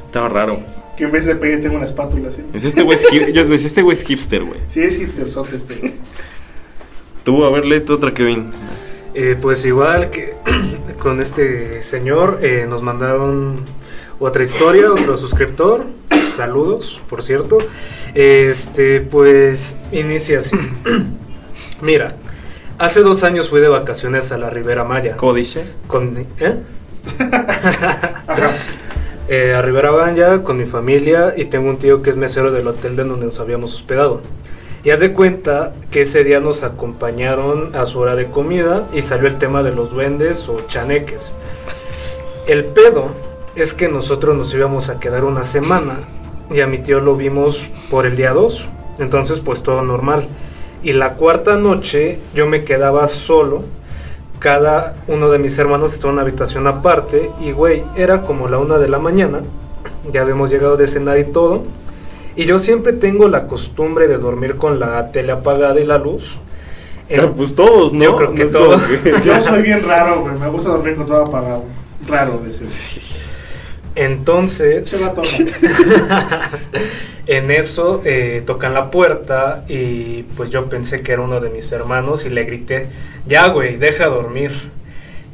Estaba 0.07 0.29
raro. 0.29 0.61
Que 1.01 1.07
en 1.07 1.13
vez 1.13 1.25
de 1.25 1.35
peine 1.35 1.57
tengo 1.63 1.77
una 1.77 1.87
espátula 1.87 2.29
así. 2.29 2.43
Es 2.53 2.63
este 2.63 2.83
güey 2.83 2.97
es 2.97 3.07
hip- 3.11 3.31
yo 3.33 3.47
decía, 3.47 3.69
este 3.69 3.81
güey 3.81 3.97
es 3.97 4.05
hipster, 4.05 4.45
güey. 4.45 4.61
Sí, 4.69 4.83
es 4.83 4.99
hipster 4.99 5.31
sote 5.31 5.57
este. 5.57 5.95
Tú, 7.25 7.43
a 7.43 7.51
ver, 7.51 7.65
léete 7.65 7.91
otra, 7.91 8.13
Kevin. 8.13 8.51
Eh, 9.15 9.35
pues 9.41 9.65
igual 9.65 10.11
que 10.11 10.35
con 10.99 11.23
este 11.23 11.83
señor 11.85 12.41
eh, 12.43 12.67
nos 12.69 12.83
mandaron 12.83 13.65
otra 14.19 14.43
historia, 14.43 14.93
otro 14.93 15.17
suscriptor. 15.17 15.87
Saludos, 16.37 17.01
por 17.09 17.23
cierto. 17.23 17.57
Este, 18.15 19.01
pues 19.01 19.77
inicia 19.93 20.41
así. 20.41 20.55
Mira, 21.81 22.15
hace 22.77 23.01
dos 23.01 23.25
años 23.25 23.49
fui 23.49 23.63
de 23.63 23.69
vacaciones 23.69 24.33
a 24.33 24.37
la 24.37 24.51
Ribera 24.51 24.85
Maya. 24.85 25.17
¿Cómo 25.17 25.33
dice? 25.33 25.65
Con, 25.87 26.27
¿eh? 26.41 26.57
Eh, 29.33 29.55
a 29.55 29.63
Rivera 29.63 30.43
con 30.43 30.57
mi 30.57 30.65
familia 30.65 31.35
y 31.37 31.45
tengo 31.45 31.71
un 31.71 31.79
tío 31.79 32.03
que 32.03 32.11
es 32.11 32.17
mesero 32.17 32.51
del 32.51 32.67
hotel 32.67 32.97
de 32.97 33.05
donde 33.05 33.27
nos 33.27 33.39
habíamos 33.39 33.73
hospedado. 33.77 34.23
Y 34.83 34.91
haz 34.91 34.99
de 34.99 35.13
cuenta 35.13 35.73
que 35.93 36.01
ese 36.01 36.25
día 36.25 36.41
nos 36.41 36.65
acompañaron 36.65 37.77
a 37.77 37.87
su 37.87 38.01
hora 38.01 38.17
de 38.17 38.27
comida 38.27 38.89
y 38.93 39.03
salió 39.03 39.29
el 39.29 39.39
tema 39.39 39.63
de 39.63 39.73
los 39.73 39.93
duendes 39.93 40.49
o 40.49 40.67
chaneques. 40.67 41.31
El 42.49 42.65
pedo 42.65 43.11
es 43.55 43.73
que 43.73 43.87
nosotros 43.87 44.37
nos 44.37 44.53
íbamos 44.53 44.89
a 44.89 44.99
quedar 44.99 45.23
una 45.23 45.45
semana 45.45 46.01
y 46.51 46.59
a 46.59 46.67
mi 46.67 46.79
tío 46.79 46.99
lo 46.99 47.15
vimos 47.15 47.69
por 47.89 48.07
el 48.07 48.17
día 48.17 48.33
2. 48.33 48.67
Entonces 48.99 49.39
pues 49.39 49.63
todo 49.63 49.83
normal. 49.83 50.27
Y 50.83 50.93
la 50.95 51.15
cuarta 51.15 51.55
noche 51.55 52.19
yo 52.35 52.49
me 52.49 52.65
quedaba 52.65 53.07
solo 53.07 53.63
cada 54.41 54.95
uno 55.07 55.31
de 55.31 55.39
mis 55.39 55.57
hermanos 55.59 55.93
estaba 55.93 56.11
en 56.11 56.15
una 56.15 56.23
habitación 56.23 56.67
aparte 56.67 57.31
y 57.41 57.53
güey, 57.53 57.85
era 57.97 58.23
como 58.23 58.49
la 58.49 58.59
una 58.59 58.79
de 58.79 58.89
la 58.89 58.99
mañana, 58.99 59.41
ya 60.13 60.23
habíamos 60.23 60.51
llegado 60.51 60.77
de 60.77 60.87
cenar 60.89 61.19
y 61.19 61.25
todo, 61.25 61.63
y 62.37 62.47
yo 62.47 62.59
siempre 62.59 62.93
tengo 62.95 63.29
la 63.29 63.47
costumbre 63.47 64.09
de 64.09 64.17
dormir 64.17 64.57
con 64.57 64.81
la 64.81 65.13
tele 65.13 65.33
apagada 65.33 65.79
y 65.79 65.85
la 65.85 65.99
luz. 65.99 66.39
Ah, 67.13 67.29
pues 67.37 67.55
todos, 67.57 67.93
¿no? 67.93 68.05
Yo 68.05 68.17
creo 68.17 68.35
que 68.35 68.45
No 68.45 68.51
todos. 68.51 68.83
que- 68.85 69.15
Yo 69.25 69.43
soy 69.43 69.63
bien 69.63 69.83
raro, 69.87 70.21
güey. 70.21 70.35
Me 70.39 70.49
gusta 70.49 70.71
dormir 70.71 70.95
con 70.97 71.07
todo 71.07 71.27
apagado. 71.27 71.65
Raro, 72.07 72.41
de 72.45 72.53
ese. 72.53 73.01
Entonces, 73.97 74.89
Se 74.89 75.05
va 75.05 75.13
todo. 75.13 75.25
en 77.31 77.53
eso 77.53 78.03
eh, 78.05 78.43
tocan 78.45 78.75
la 78.75 78.91
puerta 78.91 79.65
y 79.69 80.25
pues 80.37 80.51
yo 80.51 80.69
pensé 80.69 81.01
que 81.01 81.13
era 81.13 81.23
uno 81.23 81.39
de 81.39 81.49
mis 81.49 81.71
hermanos 81.71 82.27
y 82.27 82.29
le 82.29 82.43
grité, 82.43 82.89
ya 83.25 83.47
güey, 83.47 83.77
deja 83.77 84.07
dormir. 84.07 84.51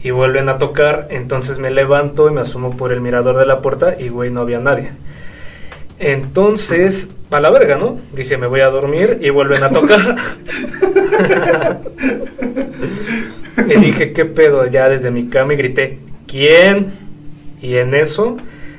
Y 0.03 0.11
vuelven 0.11 0.51
a 0.51 0.59
tocar, 0.59 1.09
entonces 1.11 1.59
me 1.59 1.71
levanto 1.71 2.29
y 2.29 2.33
me 2.35 2.43
asomo 2.43 2.77
por 2.77 2.93
el 2.93 3.01
mirador 3.01 3.39
de 3.39 3.47
la 3.47 3.63
puerta 3.63 3.97
y 3.99 4.11
güey, 4.11 4.31
no 4.31 4.43
había 4.43 4.59
nadie. 4.59 4.91
Entonces, 5.99 7.09
a 7.31 7.41
la 7.41 7.49
verga, 7.49 7.77
¿no? 7.77 7.99
Dije, 8.13 8.37
me 8.37 8.47
voy 8.47 8.61
a 8.61 8.69
dormir 8.69 9.17
y 9.23 9.31
vuelven 9.31 9.65
a 9.65 9.71
tocar. 9.71 10.17
y 13.69 13.81
dije, 13.81 14.13
¿qué 14.13 14.27
pedo? 14.27 14.67
Ya 14.67 14.91
desde 14.91 15.11
mi 15.11 15.29
cama 15.29 15.55
y 15.55 15.57
grité, 15.57 15.99
¿quién? 16.27 16.93
Y 17.63 17.79
en 17.79 17.95
eso 17.95 18.37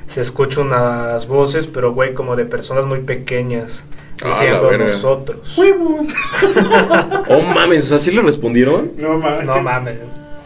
se 0.07 0.21
escuchan 0.21 0.67
unas 0.67 1.27
voces, 1.27 1.67
pero 1.67 1.93
güey, 1.93 2.13
como 2.13 2.35
de 2.35 2.45
personas 2.45 2.85
muy 2.85 2.99
pequeñas, 2.99 3.83
Ah, 4.21 4.27
diciendo 4.29 4.67
verga. 4.69 4.85
nosotros. 4.85 5.57
Huevos. 5.57 6.07
Oh 7.29 7.41
mames, 7.41 7.85
o 7.85 7.87
sea, 7.89 7.99
¿sí 7.99 8.11
le 8.11 8.21
respondieron? 8.21 8.91
No 8.97 9.17
mames. 9.17 9.45
No 9.45 9.61
mames. 9.61 9.97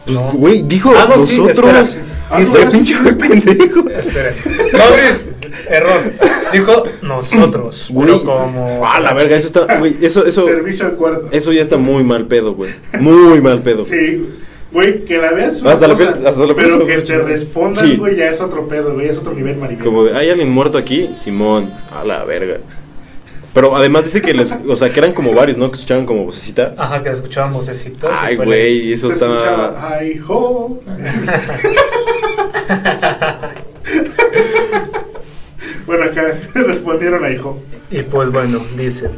Pues, 0.04 0.16
No. 0.16 0.32
güey, 0.32 0.62
dijo 0.62 0.92
Ah, 0.96 1.06
no, 1.08 1.24
sí, 1.24 1.38
nosotros. 1.38 1.90
espera. 1.90 2.06
Ah, 2.28 2.38
Dice, 2.40 2.64
no, 2.64 2.70
pinche 2.70 2.98
güey 3.00 3.14
pendejo. 3.16 3.88
Esperen. 3.90 4.34
No, 4.72 4.78
sí, 4.78 5.26
error. 5.68 6.00
Dijo 6.52 6.84
nosotros. 7.02 7.86
Güey. 7.90 8.24
Como. 8.24 8.82
Ah, 8.86 8.98
la 9.00 9.12
verga, 9.14 9.36
eso 9.36 9.46
está, 9.46 9.78
güey, 9.78 9.96
eso, 10.00 10.24
eso, 10.26 10.44
Servicio 10.46 10.86
al 10.86 10.92
cuarto. 10.94 11.28
eso 11.30 11.52
ya 11.52 11.62
está 11.62 11.76
muy 11.76 12.02
mal 12.04 12.26
pedo, 12.26 12.54
güey. 12.54 12.72
Muy 12.98 13.40
mal 13.40 13.62
pedo. 13.62 13.84
Sí, 13.84 14.28
güey, 14.72 15.04
que 15.04 15.18
la 15.18 15.32
veas. 15.32 15.62
Hasta 15.64 15.88
la 15.88 15.94
cosa, 15.94 16.10
hasta 16.26 16.46
la 16.46 16.54
Pero 16.54 16.86
que 16.86 16.98
te 16.98 17.18
respondan, 17.18 17.86
Sí. 17.86 17.96
güey, 17.96 18.16
ya 18.16 18.30
es 18.30 18.40
otro 18.40 18.68
pedo, 18.68 18.94
güey. 18.94 19.08
Es 19.08 19.18
otro 19.18 19.32
nivel, 19.32 19.56
maricón. 19.56 19.84
Como 19.84 20.04
de, 20.04 20.16
¿hay 20.16 20.30
alguien 20.30 20.50
muerto 20.50 20.78
aquí? 20.78 21.10
Simón, 21.14 21.72
a 21.90 22.04
la 22.04 22.24
verga. 22.24 22.58
Pero 23.54 23.76
además 23.76 24.04
dice 24.04 24.22
que 24.22 24.32
les, 24.32 24.54
o 24.66 24.76
sea, 24.76 24.90
que 24.90 24.98
eran 24.98 25.12
como 25.12 25.34
varios, 25.34 25.58
¿no? 25.58 25.70
Que 25.70 25.74
escuchaban 25.76 26.06
como 26.06 26.24
vocecita. 26.24 26.74
Ajá, 26.78 27.02
que 27.02 27.10
escuchaban 27.10 27.52
vocecitas. 27.52 28.10
Ay, 28.18 28.36
güey, 28.36 28.94
eso 28.94 29.12
está... 29.12 29.26
escuchaba, 29.26 29.90
ay, 29.94 30.18
ho. 30.26 30.80
bueno, 35.86 36.04
acá 36.04 36.34
respondieron 36.54 37.24
a 37.24 37.30
hijo. 37.30 37.58
Y 37.90 38.02
pues 38.02 38.30
bueno, 38.30 38.60
dicen. 38.76 39.12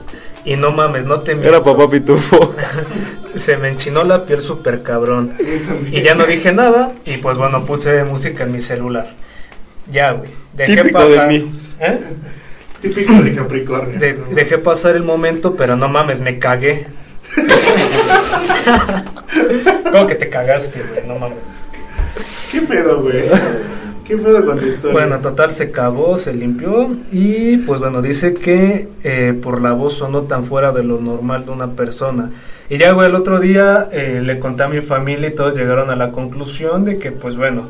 Y 0.44 0.56
no 0.56 0.70
mames, 0.72 1.06
no 1.06 1.20
te 1.20 1.32
Era 1.32 1.40
miento, 1.40 1.64
papá 1.64 1.88
pitufo. 1.90 2.54
Se 3.36 3.56
me 3.56 3.68
enchinó 3.68 4.04
la 4.04 4.26
piel 4.26 4.40
súper 4.40 4.82
cabrón. 4.82 5.34
Y 5.90 6.02
ya 6.02 6.14
no 6.14 6.24
dije 6.24 6.52
nada. 6.52 6.92
Y 7.04 7.16
pues 7.16 7.36
bueno, 7.38 7.64
puse 7.64 8.04
música 8.04 8.44
en 8.44 8.52
mi 8.52 8.60
celular. 8.60 9.12
Ya, 9.90 10.12
güey. 10.12 10.30
Dejé 10.52 10.76
Típico 10.76 11.00
de 11.08 11.14
pasar. 11.16 11.28
mí. 11.28 11.52
¿Eh? 11.80 11.98
Típico 12.82 13.12
de 13.14 13.34
Capricornio. 13.34 13.98
De- 13.98 14.18
dejé 14.32 14.58
pasar 14.58 14.94
el 14.96 15.02
momento, 15.02 15.56
pero 15.56 15.74
no 15.76 15.88
mames, 15.88 16.20
me 16.20 16.38
cagué. 16.38 16.86
¿Cómo 19.90 20.06
que 20.06 20.14
te 20.14 20.28
cagaste, 20.28 20.82
güey? 20.82 21.06
No 21.06 21.18
mames. 21.18 21.38
¿Qué 22.52 22.60
pedo, 22.62 23.00
güey? 23.02 23.24
¿Qué 24.04 24.18
pedo 24.18 24.44
con 24.44 24.58
tu 24.58 24.66
historia? 24.66 24.92
Bueno, 24.92 25.20
total 25.20 25.50
se 25.50 25.70
cagó, 25.70 26.16
se 26.16 26.34
limpió 26.34 26.94
y 27.10 27.56
pues 27.58 27.80
bueno, 27.80 28.02
dice 28.02 28.34
que 28.34 28.88
eh, 29.02 29.38
por 29.42 29.62
la 29.62 29.72
voz 29.72 29.94
sonó 29.94 30.22
tan 30.22 30.44
fuera 30.44 30.72
de 30.72 30.84
lo 30.84 31.00
normal 31.00 31.46
de 31.46 31.52
una 31.52 31.72
persona. 31.72 32.30
Y 32.68 32.76
ya, 32.76 32.92
güey, 32.92 33.08
el 33.08 33.14
otro 33.14 33.40
día 33.40 33.88
eh, 33.92 34.20
le 34.22 34.38
conté 34.38 34.64
a 34.64 34.68
mi 34.68 34.80
familia 34.80 35.28
y 35.28 35.34
todos 35.34 35.56
llegaron 35.56 35.90
a 35.90 35.96
la 35.96 36.12
conclusión 36.12 36.84
de 36.84 36.98
que 36.98 37.12
pues 37.12 37.36
bueno, 37.36 37.68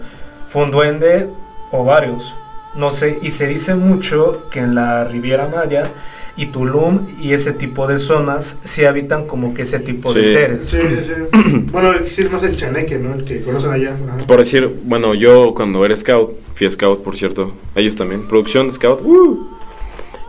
fue 0.51 0.65
un 0.65 0.73
duende 0.73 1.29
o 1.71 1.85
varios. 1.85 2.35
No 2.75 2.91
sé, 2.91 3.19
y 3.23 3.31
se 3.31 3.47
dice 3.47 3.77
mucho 3.77 4.49
que 4.51 4.59
en 4.59 4.75
la 4.75 5.05
Riviera 5.05 5.47
Maya 5.47 5.91
y 6.37 6.47
Tulum 6.47 7.07
y 7.21 7.33
ese 7.33 7.53
tipo 7.53 7.87
de 7.87 7.97
zonas 7.97 8.57
sí 8.65 8.85
habitan 8.85 9.27
como 9.27 9.55
que 9.55 9.63
ese 9.63 9.79
tipo 9.79 10.13
de 10.13 10.33
seres. 10.33 10.67
Sí, 10.67 10.79
sí, 10.89 10.97
sí. 11.03 11.67
bueno, 11.73 11.93
sí 12.09 12.23
es 12.23 12.31
más 12.31 12.43
el 12.43 12.57
chaneque, 12.57 12.99
¿no? 12.99 13.15
El 13.15 13.25
que 13.25 13.41
conocen 13.43 13.71
allá. 13.71 13.97
Ajá. 14.09 14.17
Es 14.19 14.25
por 14.25 14.39
decir, 14.39 14.69
bueno, 14.85 15.15
yo 15.15 15.55
cuando 15.55 15.85
era 15.85 15.95
scout, 15.95 16.33
fui 16.55 16.69
scout, 16.71 17.03
por 17.03 17.17
cierto, 17.17 17.53
ellos 17.75 17.95
también, 17.95 18.27
producción 18.27 18.73
scout. 18.73 19.01
¡uh! 19.03 19.49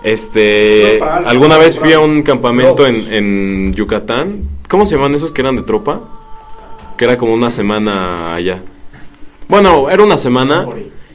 Este, 0.04 0.98
Tropa 0.98 1.18
alguna 1.26 1.58
vez 1.58 1.80
fui 1.80 1.94
a 1.94 2.00
un 2.00 2.22
campamento 2.22 2.86
en, 2.86 3.12
en 3.12 3.74
Yucatán. 3.74 4.44
¿Cómo 4.70 4.86
se 4.86 4.96
llaman 4.96 5.16
esos 5.16 5.32
que 5.32 5.42
eran 5.42 5.56
de 5.56 5.64
tropa? 5.64 6.02
Que 6.98 7.06
era 7.06 7.18
como 7.18 7.34
una 7.34 7.50
semana 7.50 8.36
allá. 8.36 8.60
Bueno, 9.48 9.90
era 9.90 10.04
una 10.04 10.20
semana 10.20 10.68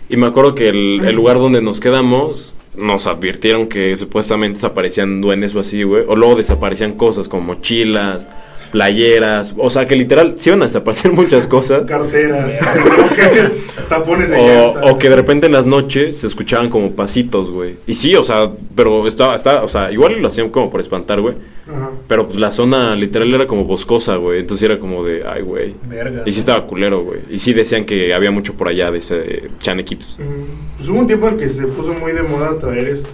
y 0.09 0.16
me 0.16 0.26
acuerdo 0.26 0.57
que 0.57 0.68
el, 0.68 1.01
el 1.05 1.14
lugar 1.14 1.38
donde 1.38 1.62
nos 1.62 1.78
quedamos 1.78 2.55
nos 2.77 3.07
advirtieron 3.07 3.68
que 3.68 3.97
supuestamente 3.97 4.57
desaparecían 4.57 5.21
duendes 5.21 5.55
o 5.55 5.61
así, 5.61 5.83
güey. 5.83 6.05
O 6.07 6.16
luego 6.16 6.37
desaparecían 6.37 6.95
cosas 6.95 7.29
como 7.29 7.55
mochilas, 7.55 8.29
playeras. 8.71 9.55
O 9.59 9.71
sea, 9.71 9.87
que 9.87 9.97
literal, 9.97 10.35
sí 10.37 10.51
iban 10.51 10.62
a 10.62 10.66
desaparecer 10.66 11.12
muchas 11.14 11.47
cosas. 11.47 11.83
Carteras, 11.89 12.59
tapones 13.89 14.31
de 14.31 14.37
O, 14.37 14.91
o 14.93 14.99
que 14.99 15.09
de 15.09 15.16
repente 15.16 15.47
en 15.47 15.53
las 15.53 15.66
noches 15.66 16.18
se 16.18 16.27
escuchaban 16.27 16.71
como 16.71 16.93
pasitos, 16.93 17.51
güey. 17.51 17.77
Y 17.87 17.95
sí, 17.95 18.14
o 18.14 18.23
sea, 18.23 18.51
pero 18.75 19.07
estaba, 19.07 19.35
estaba, 19.37 19.62
o 19.62 19.68
sea, 19.68 19.91
igual 19.93 20.21
lo 20.21 20.29
hacían 20.29 20.51
como 20.51 20.71
por 20.71 20.81
espantar, 20.81 21.21
güey. 21.21 21.35
Ajá. 21.68 21.91
Pero 22.09 22.27
pues 22.27 22.39
la 22.39 22.51
zona 22.51 22.97
literal 22.97 23.33
era 23.33 23.47
como 23.47 23.64
boscosa, 23.64 24.16
güey. 24.16 24.41
Entonces 24.41 24.64
era 24.64 24.79
como 24.81 25.05
de, 25.05 25.23
ay, 25.27 25.43
güey. 25.43 25.75
Verga. 25.89 26.23
Y 26.27 26.33
sí 26.33 26.41
estaba 26.41 26.66
culero, 26.66 27.03
güey. 27.05 27.21
Y 27.31 27.39
sí 27.39 27.53
decían 27.53 27.85
que 27.85 28.12
había 28.14 28.31
mucho 28.31 28.55
por 28.55 28.68
allá 28.68 28.91
de 28.91 28.99
ese 28.99 29.18
eh, 29.18 29.51
chanequitos. 29.61 30.18
Mm, 30.18 30.77
Pues 30.77 30.89
hubo 30.89 30.99
un 30.99 31.07
tiempo 31.07 31.29
en 31.29 31.37
que 31.37 31.49
se 31.49 31.66
puso 31.66 31.93
muy 31.95 32.12
de 32.12 32.23
moda 32.23 32.59
traer 32.59 32.89
este. 32.89 33.09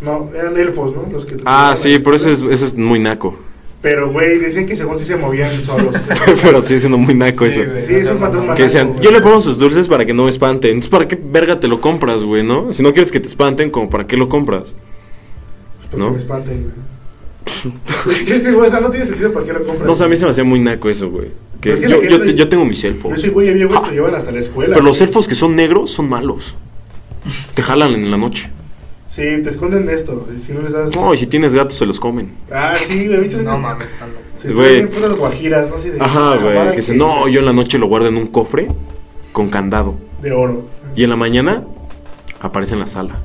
No, 0.00 0.30
eran 0.34 0.56
elfos, 0.56 0.94
¿no? 0.94 1.06
Los 1.12 1.26
que 1.26 1.36
Ah, 1.44 1.74
sí, 1.76 1.98
pero 1.98 2.16
eso 2.16 2.30
es, 2.30 2.40
eso 2.42 2.66
es 2.66 2.74
muy 2.74 2.98
naco. 3.00 3.36
Pero, 3.82 4.12
güey, 4.12 4.38
decían 4.38 4.66
que 4.66 4.76
según 4.76 4.98
sí 4.98 5.06
se 5.06 5.16
movían 5.16 5.64
solos. 5.64 5.94
pero 6.42 6.60
sigue 6.60 6.80
siendo 6.80 6.98
muy 6.98 7.14
naco 7.14 7.46
Sí, 7.46 7.52
eso. 7.60 7.70
güey. 7.70 7.86
Sí, 7.86 7.94
es 7.94 8.10
un 8.10 8.18
fantasma. 8.18 8.54
Que 8.54 8.64
naco, 8.64 9.00
yo 9.00 9.10
le 9.10 9.20
pongo 9.22 9.40
sus 9.40 9.58
dulces 9.58 9.88
para 9.88 10.04
que 10.04 10.12
no 10.12 10.24
me 10.24 10.30
espanten. 10.30 10.72
Entonces, 10.72 10.90
¿para 10.90 11.08
qué 11.08 11.18
verga 11.22 11.58
te 11.60 11.66
lo 11.68 11.80
compras, 11.80 12.22
güey, 12.22 12.42
no? 12.42 12.72
Si 12.74 12.82
no 12.82 12.92
quieres 12.92 13.10
que 13.10 13.20
te 13.20 13.28
espanten, 13.28 13.70
como 13.70 13.88
para 13.88 14.06
qué 14.06 14.18
lo 14.18 14.28
compras? 14.28 14.76
Porque 15.82 15.96
¿no? 15.96 16.10
me 16.12 16.18
espanten, 16.18 16.62
güey. 16.64 16.90
Es 18.14 18.22
que 18.22 18.34
ese 18.36 18.52
güey, 18.52 18.68
o 18.68 18.70
sea, 18.70 18.80
no 18.80 18.90
tiene 18.90 19.06
sentido 19.06 19.32
para 19.32 19.46
qué 19.46 19.52
lo 19.54 19.64
compras. 19.64 19.86
No, 19.86 19.92
o 19.92 19.96
sea, 19.96 20.06
a 20.06 20.08
mí 20.10 20.16
se 20.16 20.24
me 20.26 20.30
hacía 20.30 20.44
muy 20.44 20.60
naco 20.60 20.90
eso, 20.90 21.08
güey. 21.10 21.28
Que 21.60 21.72
Pero 21.72 21.74
es 21.74 21.80
que 21.80 22.10
yo, 22.10 22.24
yo, 22.24 22.32
yo 22.32 22.48
tengo 22.50 22.64
mis 22.66 22.82
Pero 22.82 22.94
elfos. 22.94 23.18
ese 23.18 23.30
güey 23.30 23.48
había 23.48 23.66
güey 23.66 23.80
lo 23.80 23.90
llevan 23.90 24.14
hasta 24.14 24.30
la 24.30 24.40
escuela. 24.40 24.74
Pero 24.74 24.84
los 24.84 24.98
güey. 24.98 25.08
elfos 25.08 25.26
que 25.26 25.34
son 25.34 25.56
negros 25.56 25.90
son 25.90 26.06
malos. 26.08 26.54
Te 27.54 27.62
jalan 27.62 27.94
en 27.94 28.10
la 28.10 28.16
noche. 28.18 28.50
Sí, 29.10 29.22
te 29.42 29.50
esconden 29.50 29.86
de 29.86 29.94
esto. 29.96 30.26
Si 30.40 30.52
no 30.52 30.62
les 30.62 30.72
das. 30.72 30.94
No, 30.94 31.12
y 31.12 31.18
si 31.18 31.26
tienes 31.26 31.52
gatos 31.52 31.76
se 31.76 31.84
los 31.84 31.98
comen. 31.98 32.30
Ah, 32.50 32.74
sí, 32.86 33.06
güey. 33.08 33.28
No 33.42 33.58
mames, 33.58 33.90
tan 33.98 34.08
loco. 34.10 34.20
Se 34.40 34.52
Güey. 34.54 34.86
puras 34.86 35.12
guajiras, 35.18 35.68
no 35.68 35.78
sé. 35.78 35.90
De, 35.90 36.00
Ajá, 36.00 36.30
ah, 36.32 36.36
güey. 36.40 36.70
Que 36.70 36.76
dice, 36.76 36.94
no, 36.94 37.28
yo 37.28 37.40
en 37.40 37.46
la 37.46 37.52
noche 37.52 37.76
lo 37.78 37.88
guardo 37.88 38.06
en 38.08 38.16
un 38.16 38.28
cofre 38.28 38.68
con 39.32 39.48
candado. 39.50 39.96
De 40.22 40.32
oro. 40.32 40.62
Y 40.96 41.02
en 41.04 41.10
la 41.10 41.16
mañana 41.16 41.64
aparece 42.40 42.74
en 42.74 42.80
la 42.80 42.86
sala. 42.86 43.16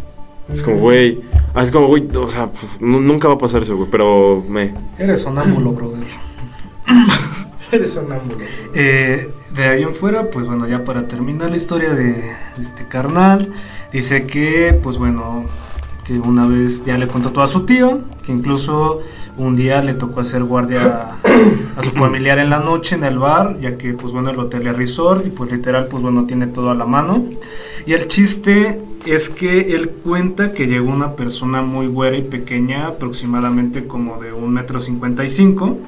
Es 0.54 0.62
como, 0.64 0.78
güey. 0.78 1.22
ah, 1.54 1.62
Es 1.64 1.70
como, 1.72 1.88
güey, 1.88 2.08
o 2.16 2.30
sea, 2.30 2.48
pues, 2.48 2.66
nu- 2.82 3.00
nunca 3.00 3.28
va 3.28 3.36
a 3.36 3.38
pasar 3.38 3.62
eso, 3.62 3.78
güey. 3.78 3.88
Pero 3.92 4.44
me. 4.48 4.74
Eres 4.98 5.22
sonámbulo, 5.22 5.72
brother. 5.72 6.00
Eres 7.72 7.92
sonámbulo. 7.92 8.38
Eh, 8.74 9.30
de 9.56 9.64
ahí 9.64 9.84
en 9.84 9.96
fuera, 9.96 10.30
pues 10.30 10.46
bueno, 10.46 10.68
ya 10.68 10.84
para 10.84 11.08
terminar 11.08 11.50
la 11.50 11.58
historia 11.58 11.92
de, 11.92 12.04
de 12.14 12.32
este 12.62 12.86
carnal, 12.88 13.52
dice 13.92 14.26
que, 14.26 14.78
pues 14.84 14.98
bueno, 14.98 15.46
que 16.06 16.20
una 16.20 16.48
vez 16.48 16.86
ya 16.86 16.98
le 16.98 17.08
contó 17.08 17.32
todo 17.32 17.44
a 17.44 17.48
su 17.48 17.66
tío, 17.66 18.02
que 18.26 18.32
incluso 18.32 19.02
un 19.38 19.56
día 19.56 19.82
le 19.82 19.96
tocó 19.96 20.22
hacer 20.22 20.44
guardia 20.44 21.18
a, 21.26 21.80
a 21.80 21.84
su 21.84 21.92
familiar 21.92 22.40
en 22.40 22.50
la 22.50 22.60
noche 22.60 22.96
en 22.96 23.04
el 23.04 23.20
bar, 23.20 23.60
ya 23.60 23.78
que, 23.78 23.94
pues 23.94 24.14
bueno, 24.14 24.30
el 24.30 24.40
hotel 24.40 24.68
es 24.68 24.78
resort 24.78 25.26
y 25.26 25.30
pues 25.30 25.52
literal, 25.52 25.88
pues 25.88 26.04
bueno, 26.04 26.26
tiene 26.26 26.48
todo 26.48 26.70
a 26.70 26.76
la 26.76 26.86
mano. 26.86 27.26
Y 27.86 27.94
el 27.94 28.08
chiste 28.08 28.80
es 29.06 29.30
que 29.30 29.76
él 29.76 29.90
cuenta 29.90 30.54
que 30.54 30.68
llegó 30.68 30.90
una 30.90 31.14
persona 31.14 31.62
muy 31.62 31.88
güera 31.88 32.18
y 32.18 32.22
pequeña, 32.22 32.88
aproximadamente 32.88 33.86
como 33.86 34.22
de 34.22 34.32
un 34.32 34.54
metro 34.54 34.80
cincuenta 34.80 35.24
y 35.24 35.30
cinco. 35.30 35.80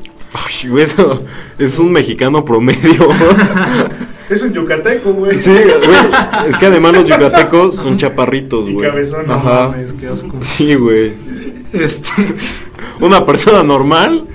Güey, 0.68 0.84
eso 0.84 1.24
es 1.58 1.80
un 1.80 1.92
mexicano 1.92 2.44
promedio. 2.44 3.08
Es 4.30 4.42
un 4.42 4.52
yucateco, 4.54 5.14
güey. 5.14 5.38
sí, 5.40 5.52
güey. 5.52 6.48
Es 6.50 6.58
que 6.58 6.66
además 6.66 6.94
los 6.94 7.08
yucatecos 7.08 7.76
son 7.78 7.98
chaparritos, 7.98 8.68
Y 8.68 8.74
güey. 8.74 8.90
cabezón, 8.90 9.28
no 9.28 9.34
Ajá. 9.36 9.70
mames, 9.70 9.94
qué 9.94 10.08
asco. 10.08 10.38
Sí, 10.42 10.76
güey. 10.76 11.14
Este, 11.74 12.12
Una 13.00 13.26
persona 13.26 13.64
normal. 13.64 14.26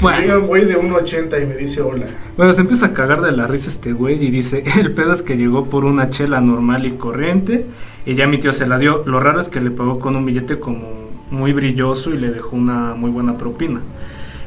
bueno, 0.00 0.40
un 0.40 0.46
güey 0.46 0.64
de 0.66 0.78
1.80 0.78 1.42
y 1.42 1.46
me 1.46 1.56
dice 1.56 1.80
hola. 1.80 2.04
bueno, 2.36 2.52
se 2.52 2.60
empieza 2.60 2.86
a 2.86 2.92
cagar 2.92 3.22
de 3.22 3.32
la 3.32 3.46
risa 3.46 3.70
este 3.70 3.92
güey 3.94 4.22
y 4.22 4.30
dice, 4.30 4.62
el 4.78 4.92
pedo 4.92 5.12
es 5.12 5.22
que 5.22 5.36
llegó 5.36 5.66
por 5.66 5.84
una 5.86 6.10
chela 6.10 6.40
normal 6.42 6.84
y 6.86 6.92
corriente 6.92 7.64
y 8.04 8.14
ya 8.14 8.26
mi 8.26 8.38
tío 8.38 8.52
se 8.52 8.66
la 8.66 8.78
dio. 8.78 9.02
Lo 9.06 9.20
raro 9.20 9.40
es 9.40 9.48
que 9.48 9.60
le 9.60 9.70
pagó 9.70 9.98
con 9.98 10.14
un 10.16 10.24
billete 10.26 10.58
como 10.60 11.06
muy 11.30 11.52
brilloso 11.52 12.10
y 12.12 12.18
le 12.18 12.30
dejó 12.30 12.56
una 12.56 12.94
muy 12.94 13.10
buena 13.10 13.36
propina. 13.38 13.80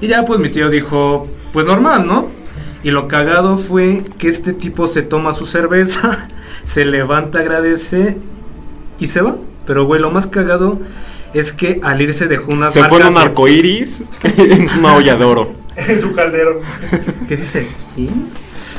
Y 0.02 0.08
ya 0.08 0.24
pues 0.24 0.40
mi 0.40 0.50
tío 0.50 0.70
dijo, 0.70 1.28
pues 1.52 1.66
normal, 1.66 2.06
¿no? 2.08 2.28
Y 2.84 2.92
lo 2.92 3.08
cagado 3.08 3.58
fue 3.58 4.04
que 4.18 4.28
este 4.30 4.54
tipo 4.54 4.88
se 4.88 5.02
toma 5.02 5.34
su 5.34 5.46
cerveza, 5.46 6.28
se 6.66 6.86
levanta, 6.86 7.40
agradece 7.40 8.18
y 9.00 9.08
se 9.08 9.22
va. 9.22 9.36
Pero 9.66 9.86
güey, 9.86 10.02
lo 10.02 10.12
más 10.12 10.28
cagado 10.28 10.80
es 11.34 11.52
que 11.52 11.80
al 11.84 12.02
irse 12.02 12.26
dejó 12.28 12.52
unas 12.52 12.74
Se 12.74 12.84
fue 12.86 12.98
en 13.00 13.04
marcas 13.04 13.08
un 13.10 13.14
de- 13.16 13.20
arco 13.22 13.48
iris 13.48 14.04
en 14.24 14.80
una 14.80 14.96
olla 14.96 15.16
de 15.16 15.26
oro. 15.26 15.54
En 15.76 16.02
su 16.02 16.12
caldero. 16.12 16.60
¿Qué 17.30 17.38
dice? 17.38 17.68
¿Sí? 17.96 18.10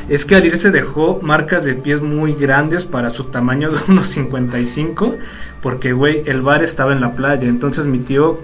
Es 0.09 0.23
que 0.25 0.35
al 0.35 0.45
irse 0.45 0.69
dejó 0.71 1.19
marcas 1.23 1.63
de 1.63 1.73
pies 1.73 2.01
muy 2.01 2.33
grandes 2.33 2.83
para 2.83 3.09
su 3.09 3.23
tamaño 3.25 3.71
de 3.71 3.79
unos 3.87 4.07
55, 4.07 5.15
porque, 5.63 5.93
güey, 5.93 6.21
el 6.27 6.41
bar 6.41 6.63
estaba 6.63 6.91
en 6.91 7.01
la 7.01 7.13
playa. 7.13 7.47
Entonces 7.47 7.85
mi 7.87 7.99
tío, 7.99 8.39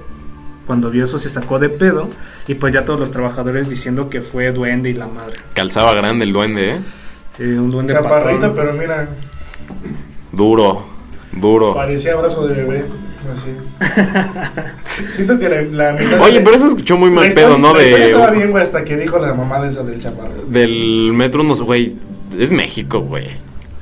cuando 0.67 0.91
vio 0.91 1.05
eso, 1.05 1.17
se 1.17 1.29
sacó 1.29 1.57
de 1.57 1.69
pedo. 1.69 2.09
Y 2.47 2.53
pues 2.55 2.73
ya 2.73 2.85
todos 2.85 2.99
los 2.99 3.09
trabajadores 3.11 3.67
diciendo 3.69 4.09
que 4.09 4.21
fue 4.21 4.51
duende 4.51 4.89
y 4.91 4.93
la 4.93 5.07
madre. 5.07 5.37
Calzaba 5.53 5.95
grande 5.95 6.25
el 6.25 6.33
duende, 6.33 6.71
¿eh? 6.73 6.77
Sí, 7.37 7.43
un 7.43 7.71
duende 7.71 7.93
Chaparrito, 7.93 8.53
pero 8.53 8.73
mira, 8.73 9.07
Duro, 10.31 10.85
duro. 11.31 11.73
parecía 11.73 12.13
abrazo 12.13 12.47
de 12.47 12.53
bebé. 12.55 12.85
Así. 13.31 13.51
Siento 15.15 15.37
que 15.39 15.49
la, 15.49 15.61
la 15.63 15.93
mitad. 15.93 16.21
Oye, 16.21 16.33
de- 16.33 16.41
pero 16.41 16.55
eso 16.55 16.67
escuchó 16.67 16.97
muy 16.97 17.09
mal 17.09 17.31
pedo, 17.33 17.57
¿no? 17.57 17.73
De, 17.73 18.11
Estaba 18.11 18.31
bien, 18.31 18.51
güey, 18.51 18.63
hasta 18.63 18.83
que 18.83 18.95
dijo 18.97 19.19
la 19.19 19.33
mamá 19.33 19.61
de 19.61 19.69
esa 19.69 19.83
del 19.83 20.01
chaparro. 20.01 20.43
del 20.47 21.11
metro, 21.13 21.41
unos, 21.41 21.61
güey. 21.61 21.95
Es 22.37 22.51
México, 22.51 22.99
güey. 23.01 23.27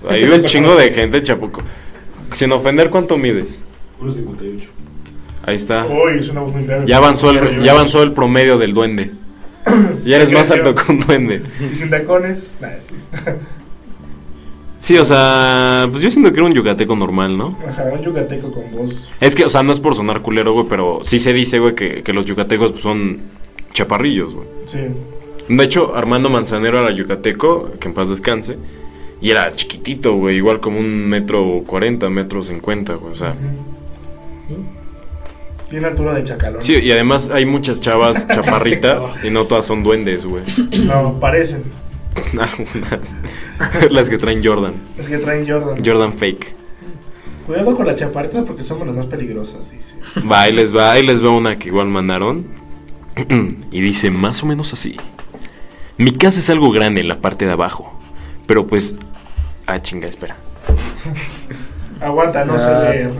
Hay 0.09 0.25
que 0.25 0.31
un 0.31 0.43
chingo 0.45 0.75
de 0.75 0.91
gente, 0.91 1.21
chapuco. 1.23 1.61
Sin 2.33 2.51
ofender, 2.51 2.89
¿cuánto 2.89 3.17
mides? 3.17 3.63
1.58. 4.01 4.61
Ahí 5.45 5.55
está. 5.55 5.85
Uy, 5.85 6.19
es 6.19 6.29
una 6.29 6.41
voz 6.41 6.53
muy 6.53 6.65
grave. 6.65 6.85
Ya 6.87 6.97
avanzó 6.97 7.31
el, 7.31 7.63
ya 7.63 7.71
avanzó 7.71 8.03
el 8.03 8.13
promedio 8.13 8.57
del 8.57 8.73
duende. 8.73 9.11
Ya 10.05 10.17
eres 10.17 10.31
más 10.31 10.51
alto 10.51 10.75
que 10.75 10.91
un 10.91 10.99
duende. 10.99 11.41
Y 11.59 11.75
sin 11.75 11.89
tacones. 11.89 12.39
Nah, 12.61 12.69
sí. 12.87 13.31
Sí, 14.85 14.95
o 14.97 15.05
sea, 15.05 15.87
pues 15.89 16.03
yo 16.03 16.11
siento 16.11 16.31
que 16.31 16.37
era 16.37 16.45
un 16.45 16.53
yucateco 16.53 16.95
normal, 16.95 17.35
¿no? 17.35 17.57
Ajá, 17.67 17.85
un 17.91 18.03
yucateco 18.03 18.51
con 18.51 18.71
voz. 18.71 19.09
Es 19.19 19.33
que, 19.33 19.43
o 19.43 19.49
sea, 19.49 19.63
no 19.63 19.71
es 19.71 19.79
por 19.79 19.95
sonar 19.95 20.21
culero, 20.21 20.53
güey, 20.53 20.67
pero 20.69 20.99
sí 21.01 21.17
se 21.17 21.33
dice, 21.33 21.57
güey, 21.57 21.73
que, 21.73 22.03
que 22.03 22.13
los 22.13 22.25
yucatecos 22.25 22.73
pues, 22.73 22.83
son 22.83 23.21
chaparrillos, 23.73 24.35
güey. 24.35 24.47
Sí. 24.67 24.77
De 25.49 25.63
hecho, 25.63 25.95
Armando 25.95 26.29
Manzanero 26.29 26.77
era 26.77 26.95
yucateco, 26.95 27.71
que 27.79 27.87
en 27.87 27.95
paz 27.95 28.09
descanse, 28.09 28.57
y 29.21 29.31
era 29.31 29.55
chiquitito, 29.55 30.13
güey, 30.17 30.37
igual 30.37 30.59
como 30.59 30.79
un 30.79 31.09
metro 31.09 31.63
cuarenta, 31.65 32.07
metro 32.11 32.43
cincuenta, 32.43 32.93
güey, 32.93 33.13
o 33.13 33.15
sea. 33.15 33.33
Tiene 35.75 35.89
altura 35.89 36.13
de 36.13 36.23
chacalón. 36.23 36.63
Sí, 36.63 36.73
y 36.73 36.89
además 36.89 37.29
hay 37.33 37.45
muchas 37.45 37.81
chavas 37.81 38.25
chaparritas 38.29 39.21
y 39.25 39.29
no 39.29 39.45
todas 39.45 39.65
son 39.65 39.83
duendes, 39.83 40.23
güey. 40.25 40.41
No, 40.85 41.19
parecen. 41.19 41.63
Algunas. 42.39 43.91
Las 43.91 44.07
que 44.07 44.17
traen 44.17 44.41
Jordan. 44.41 44.75
Es 44.97 45.05
que 45.07 45.17
traen 45.17 45.45
Jordan. 45.45 45.83
Jordan 45.85 46.13
fake. 46.13 46.55
Cuidado 47.45 47.75
con 47.75 47.85
las 47.87 47.97
chaparritas 47.97 48.45
porque 48.45 48.63
somos 48.63 48.87
las 48.87 48.95
más 48.95 49.07
peligrosas, 49.07 49.69
dice. 49.69 49.95
Va, 50.31 50.43
ahí 50.43 50.53
les 50.53 50.73
va, 50.73 50.93
ahí 50.93 51.05
les 51.05 51.21
va 51.21 51.31
una 51.31 51.59
que 51.59 51.67
igual 51.67 51.87
mandaron. 51.89 52.45
y 53.69 53.81
dice 53.81 54.09
más 54.11 54.43
o 54.43 54.45
menos 54.45 54.71
así. 54.71 54.95
Mi 55.97 56.13
casa 56.13 56.39
es 56.39 56.49
algo 56.49 56.71
grande 56.71 57.01
en 57.01 57.09
la 57.09 57.19
parte 57.19 57.45
de 57.45 57.51
abajo. 57.51 57.99
Pero 58.47 58.65
pues... 58.65 58.95
Ah, 59.67 59.81
chinga, 59.81 60.07
espera. 60.07 60.37
Aguanta, 61.99 62.45
no 62.45 62.57
sé 62.57 62.65
Ah. 62.65 62.79
leer. 62.79 63.11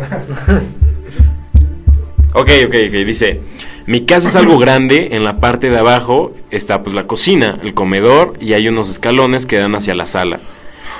Ok, 2.37 2.49
ok, 2.65 2.75
ok. 2.89 2.93
Dice, 3.05 3.39
mi 3.85 4.05
casa 4.05 4.27
es 4.27 4.35
algo 4.35 4.57
grande, 4.57 5.09
en 5.13 5.23
la 5.23 5.39
parte 5.39 5.69
de 5.69 5.79
abajo 5.79 6.33
está 6.51 6.83
pues 6.83 6.93
la 6.93 7.07
cocina, 7.07 7.57
el 7.63 7.73
comedor 7.73 8.33
y 8.41 8.51
hay 8.51 8.67
unos 8.67 8.89
escalones 8.89 9.45
que 9.45 9.55
dan 9.55 9.73
hacia 9.73 9.95
la 9.95 10.05
sala. 10.05 10.41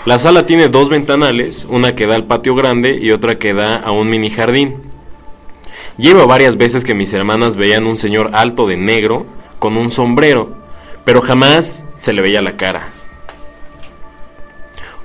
La 0.06 0.18
sala 0.18 0.46
tiene 0.46 0.70
dos 0.70 0.88
ventanales, 0.88 1.68
una 1.70 1.94
que 1.94 2.08
da 2.08 2.16
al 2.16 2.24
patio 2.24 2.56
grande 2.56 2.98
y 3.02 3.12
otra 3.12 3.38
que 3.38 3.54
da 3.54 3.76
a 3.76 3.92
un 3.92 4.08
mini 4.08 4.30
jardín. 4.30 4.78
Llevo 5.98 6.26
varias 6.26 6.56
veces 6.56 6.86
que 6.86 6.94
mis 6.94 7.12
hermanas 7.12 7.58
veían 7.58 7.86
un 7.86 7.98
señor 7.98 8.30
alto 8.32 8.66
de 8.66 8.78
negro 8.78 9.26
con 9.60 9.76
un 9.76 9.92
sombrero, 9.92 10.56
pero 11.04 11.20
jamás 11.20 11.86
se 11.98 12.14
le 12.14 12.22
veía 12.22 12.42
la 12.42 12.56
cara. 12.56 12.88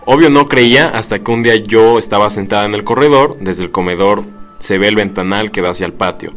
Obvio 0.05 0.31
no 0.31 0.47
creía 0.47 0.87
hasta 0.87 1.19
que 1.19 1.31
un 1.33 1.43
día 1.43 1.57
yo 1.57 1.99
estaba 1.99 2.31
sentada 2.31 2.67
en 2.67 2.75
el 2.75 2.85
corredor, 2.85 3.37
desde 3.41 3.65
el 3.65 3.73
comedor 3.73 4.39
se 4.61 4.79
ve 4.79 4.87
el 4.87 4.95
ventanal 4.95 5.51
que 5.51 5.63
da 5.63 5.71
hacia 5.71 5.87
el 5.87 5.93
patio. 5.93 6.33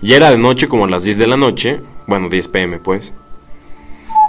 Ya 0.00 0.16
era 0.16 0.30
de 0.30 0.38
noche 0.38 0.68
como 0.68 0.86
a 0.86 0.88
las 0.88 1.04
10 1.04 1.18
de 1.18 1.26
la 1.26 1.36
noche, 1.36 1.80
bueno 2.06 2.30
10 2.30 2.48
pm 2.48 2.78
pues. 2.78 3.12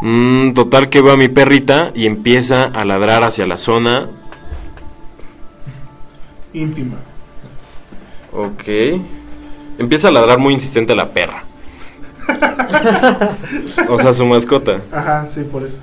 Mm, 0.02 0.54
total 0.54 0.90
que 0.90 1.02
veo 1.02 1.14
a 1.14 1.18
mi 1.18 1.30
perrita 1.30 1.92
y 1.96 2.08
empieza 2.08 2.64
a 2.64 2.84
ladrar 2.84 3.24
hacia 3.24 3.46
la 3.46 3.58
zona. 3.58 4.10
Íntima. 6.54 6.98
Ok. 8.34 8.64
Empieza 9.78 10.10
a 10.10 10.12
ladrar 10.12 10.40
muy 10.40 10.54
insistente 10.54 10.96
la 10.96 11.10
perra. 11.10 11.44
o 13.88 13.98
sea, 13.98 14.14
su 14.14 14.26
mascota. 14.26 14.82
Ajá, 14.92 15.28
sí, 15.34 15.42
por 15.42 15.64
eso. 15.64 15.78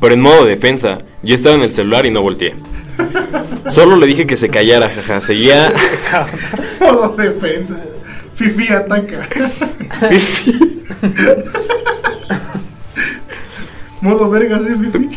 Pero 0.00 0.14
en 0.14 0.20
modo 0.20 0.44
defensa, 0.44 0.98
yo 1.22 1.34
estaba 1.34 1.54
en 1.54 1.62
el 1.62 1.72
celular 1.72 2.04
y 2.06 2.10
no 2.10 2.22
volteé. 2.22 2.54
Solo 3.68 3.96
le 3.96 4.06
dije 4.06 4.26
que 4.26 4.36
se 4.36 4.48
callara, 4.48 4.88
jaja. 4.90 5.20
Seguía. 5.20 5.72
Todo 6.78 7.16
defensa. 7.16 7.74
Fifi 8.34 8.72
ataca. 8.72 9.28
Modo 14.00 14.28
verga, 14.28 14.58
sí, 14.58 14.66
Fifi. 14.74 15.10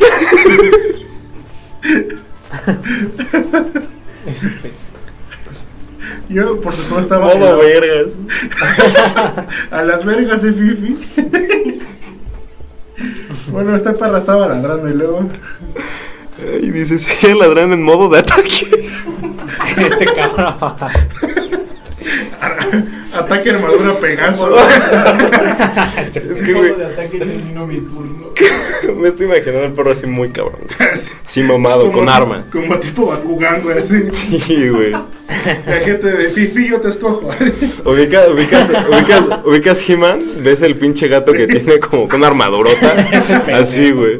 Yo, 6.29 6.61
por 6.61 6.73
supuesto, 6.73 6.99
estaba. 6.99 7.35
Modo 7.35 7.57
vergas. 7.57 8.07
A 9.71 9.83
las 9.83 10.05
vergas, 10.05 10.41
sí, 10.41 10.51
Fifi. 10.53 10.97
bueno, 13.51 13.75
esta 13.75 13.93
perra 13.93 14.19
estaba 14.19 14.47
ladrando 14.47 14.89
y 14.89 14.93
luego. 14.93 15.29
Y 16.61 16.71
dice, 16.71 16.99
seguía 16.99 17.35
ladrando 17.35 17.75
en 17.75 17.83
modo 17.83 18.09
de 18.09 18.19
ataque. 18.19 18.67
Este 19.77 20.05
cabrón. 20.05 20.55
Ataque 23.13 23.49
armadura 23.51 23.93
Pegaso. 23.95 24.55
Es 26.15 26.41
que, 26.41 26.53
güey, 26.53 26.75
de 26.75 26.85
ataque 26.85 27.17
termino 27.17 27.65
mi 27.65 27.79
turno. 27.79 28.33
me 28.95 29.09
estoy 29.09 29.25
imaginando 29.25 29.65
el 29.65 29.73
perro 29.73 29.91
así 29.91 30.05
muy 30.05 30.29
cabrón. 30.29 30.61
Sí, 31.25 31.41
mamado, 31.41 31.91
con 31.91 32.07
arma. 32.07 32.45
Como 32.51 32.77
tipo 32.79 33.07
Bakugan, 33.07 33.61
güey, 33.61 33.79
así. 33.79 34.03
Sí, 34.11 34.69
güey. 34.69 34.91
La 34.91 35.79
gente 35.83 36.07
de 36.07 36.29
Fifi, 36.29 36.69
yo 36.69 36.79
te 36.79 36.89
escojo. 36.89 37.29
Ubicas, 37.85 38.29
ubicas, 38.29 38.69
ubicas, 38.69 39.23
ubicas 39.45 39.89
He-Man, 39.89 40.43
ves 40.43 40.61
el 40.61 40.75
pinche 40.75 41.07
gato 41.07 41.33
que 41.33 41.47
tiene 41.47 41.79
como 41.79 42.07
con 42.07 42.23
armadurota. 42.23 43.07
Así, 43.53 43.91
güey. 43.91 44.19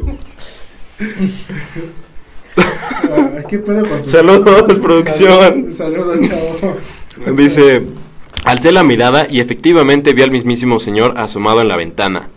Ah, 3.38 3.42
¿Qué 3.48 3.58
pedo 3.58 3.88
con 3.88 4.02
su- 4.02 4.10
Saludos, 4.10 4.78
producción. 4.78 5.72
Saludos, 5.72 6.18
chavo. 6.28 7.36
Dice, 7.36 7.82
alcé 8.44 8.72
la 8.72 8.82
mirada 8.82 9.26
y 9.30 9.40
efectivamente 9.40 10.12
vi 10.12 10.22
al 10.22 10.30
mismísimo 10.30 10.78
señor 10.78 11.14
asomado 11.18 11.60
en 11.60 11.68
la 11.68 11.76
ventana. 11.76 12.28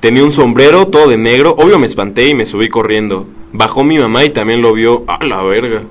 Tenía 0.00 0.22
un 0.22 0.32
sombrero 0.32 0.88
todo 0.88 1.08
de 1.08 1.16
negro, 1.16 1.54
obvio 1.58 1.78
me 1.78 1.86
espanté 1.86 2.28
y 2.28 2.34
me 2.34 2.46
subí 2.46 2.68
corriendo. 2.68 3.26
Bajó 3.52 3.84
mi 3.84 3.98
mamá 3.98 4.24
y 4.24 4.30
también 4.30 4.60
lo 4.62 4.72
vio. 4.72 5.04
¡A 5.06 5.24
la 5.24 5.42
verga! 5.42 5.82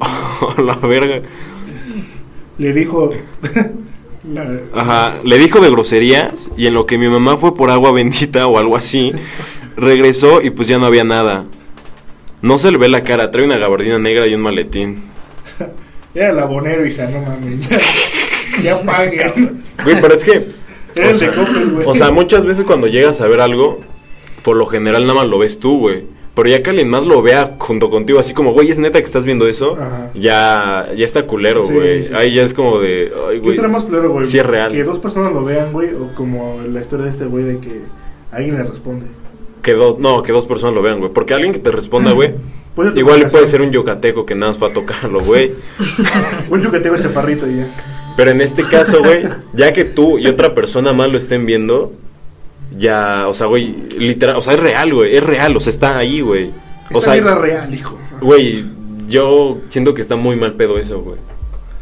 ¡A 0.00 0.60
la 0.60 0.74
verga! 0.76 1.22
Le 2.58 2.72
dijo. 2.72 3.10
la- 4.32 4.60
Ajá, 4.74 5.16
le 5.24 5.38
dijo 5.38 5.60
de 5.60 5.70
groserías 5.70 6.50
y 6.56 6.66
en 6.66 6.74
lo 6.74 6.86
que 6.86 6.98
mi 6.98 7.08
mamá 7.08 7.36
fue 7.36 7.54
por 7.54 7.70
agua 7.70 7.92
bendita 7.92 8.46
o 8.46 8.58
algo 8.58 8.76
así, 8.76 9.12
regresó 9.76 10.42
y 10.42 10.50
pues 10.50 10.68
ya 10.68 10.78
no 10.78 10.86
había 10.86 11.04
nada. 11.04 11.44
No 12.42 12.58
se 12.58 12.70
le 12.70 12.78
ve 12.78 12.88
la 12.88 13.02
cara, 13.02 13.30
trae 13.30 13.44
una 13.44 13.56
gabardina 13.56 13.98
negra 13.98 14.26
y 14.26 14.34
un 14.34 14.40
maletín. 14.42 15.04
Era 16.14 16.30
el 16.30 16.38
abonero, 16.38 16.84
hija, 16.84 17.06
no 17.06 17.20
mames. 17.22 17.68
Ya, 17.68 17.80
ya 18.62 18.82
paga. 18.82 19.32
Güey, 19.84 20.00
pero 20.00 20.14
es 20.14 20.24
que, 20.24 20.38
o 21.10 21.14
sea, 21.14 21.30
güey. 21.30 21.86
o 21.86 21.94
sea, 21.94 22.10
muchas 22.10 22.44
veces 22.44 22.64
cuando 22.64 22.86
llegas 22.86 23.20
a 23.20 23.26
ver 23.28 23.40
algo, 23.40 23.80
por 24.42 24.56
lo 24.56 24.66
general 24.66 25.02
nada 25.06 25.14
más 25.20 25.26
lo 25.28 25.38
ves 25.38 25.58
tú, 25.58 25.78
güey. 25.78 26.04
Pero 26.34 26.48
ya 26.48 26.62
que 26.62 26.70
alguien 26.70 26.88
más 26.88 27.04
lo 27.04 27.20
vea 27.20 27.56
junto 27.58 27.90
contigo, 27.90 28.18
así 28.18 28.32
como, 28.32 28.52
güey, 28.54 28.70
es 28.70 28.78
neta 28.78 28.98
que 29.00 29.04
estás 29.04 29.26
viendo 29.26 29.46
eso, 29.48 29.76
Ajá. 29.78 30.10
ya, 30.14 30.88
ya 30.96 31.04
está 31.04 31.26
culero, 31.26 31.62
Sí, 31.66 31.72
güey. 31.74 32.02
sí, 32.04 32.08
sí. 32.08 32.14
Ahí 32.14 32.34
ya 32.34 32.42
es 32.42 32.54
como 32.54 32.78
de, 32.80 33.12
ay, 33.28 33.34
¿Qué 33.34 33.38
güey. 33.40 33.50
estará 33.50 33.68
más 33.68 33.82
culero, 33.84 34.10
güey? 34.12 34.24
Sí 34.26 34.38
es 34.38 34.46
real. 34.46 34.72
Que 34.72 34.82
dos 34.82 34.98
personas 34.98 35.32
lo 35.34 35.44
vean, 35.44 35.72
güey, 35.72 35.90
o 35.92 36.14
como 36.14 36.60
la 36.66 36.80
historia 36.80 37.04
de 37.04 37.10
este 37.10 37.26
güey 37.26 37.44
de 37.44 37.58
que 37.58 37.82
alguien 38.30 38.56
le 38.56 38.62
responde. 38.64 39.06
Que 39.62 39.74
dos, 39.74 39.98
no, 39.98 40.22
que 40.22 40.32
dos 40.32 40.46
personas 40.46 40.74
lo 40.74 40.82
vean, 40.82 40.98
güey. 40.98 41.12
Porque 41.12 41.34
alguien 41.34 41.52
que 41.52 41.60
te 41.60 41.70
responda, 41.70 42.12
güey, 42.12 42.34
tu 42.74 42.98
igual 42.98 43.26
puede 43.30 43.46
ser 43.46 43.62
un 43.62 43.70
yucateco 43.70 44.26
que 44.26 44.34
nada 44.34 44.50
más 44.52 44.58
fue 44.58 44.68
a 44.68 44.72
tocarlo, 44.72 45.20
güey. 45.20 45.52
Un 46.50 46.62
yucateco 46.62 46.96
chaparrito 46.98 47.48
y 47.48 47.58
ya. 47.58 47.68
Pero 48.16 48.30
en 48.30 48.40
este 48.40 48.64
caso, 48.64 49.02
güey, 49.02 49.24
ya 49.52 49.72
que 49.72 49.84
tú 49.84 50.18
y 50.18 50.26
otra 50.26 50.54
persona 50.54 50.92
más 50.92 51.10
lo 51.10 51.18
estén 51.18 51.46
viendo, 51.46 51.92
ya, 52.76 53.28
o 53.28 53.34
sea, 53.34 53.46
güey, 53.46 53.74
literal, 53.96 54.36
o 54.36 54.40
sea, 54.40 54.54
es 54.54 54.60
real, 54.60 54.92
güey, 54.92 55.16
es 55.16 55.22
real, 55.22 55.56
o 55.56 55.60
sea, 55.60 55.70
está 55.70 55.98
ahí, 55.98 56.20
güey. 56.20 56.50
O 56.92 57.00
sea, 57.00 57.14
real, 57.14 57.74
hijo. 57.74 57.98
güey, 58.20 58.64
yo 59.08 59.58
siento 59.68 59.94
que 59.94 60.02
está 60.02 60.16
muy 60.16 60.36
mal 60.36 60.54
pedo 60.54 60.78
eso, 60.78 61.00
güey. 61.00 61.16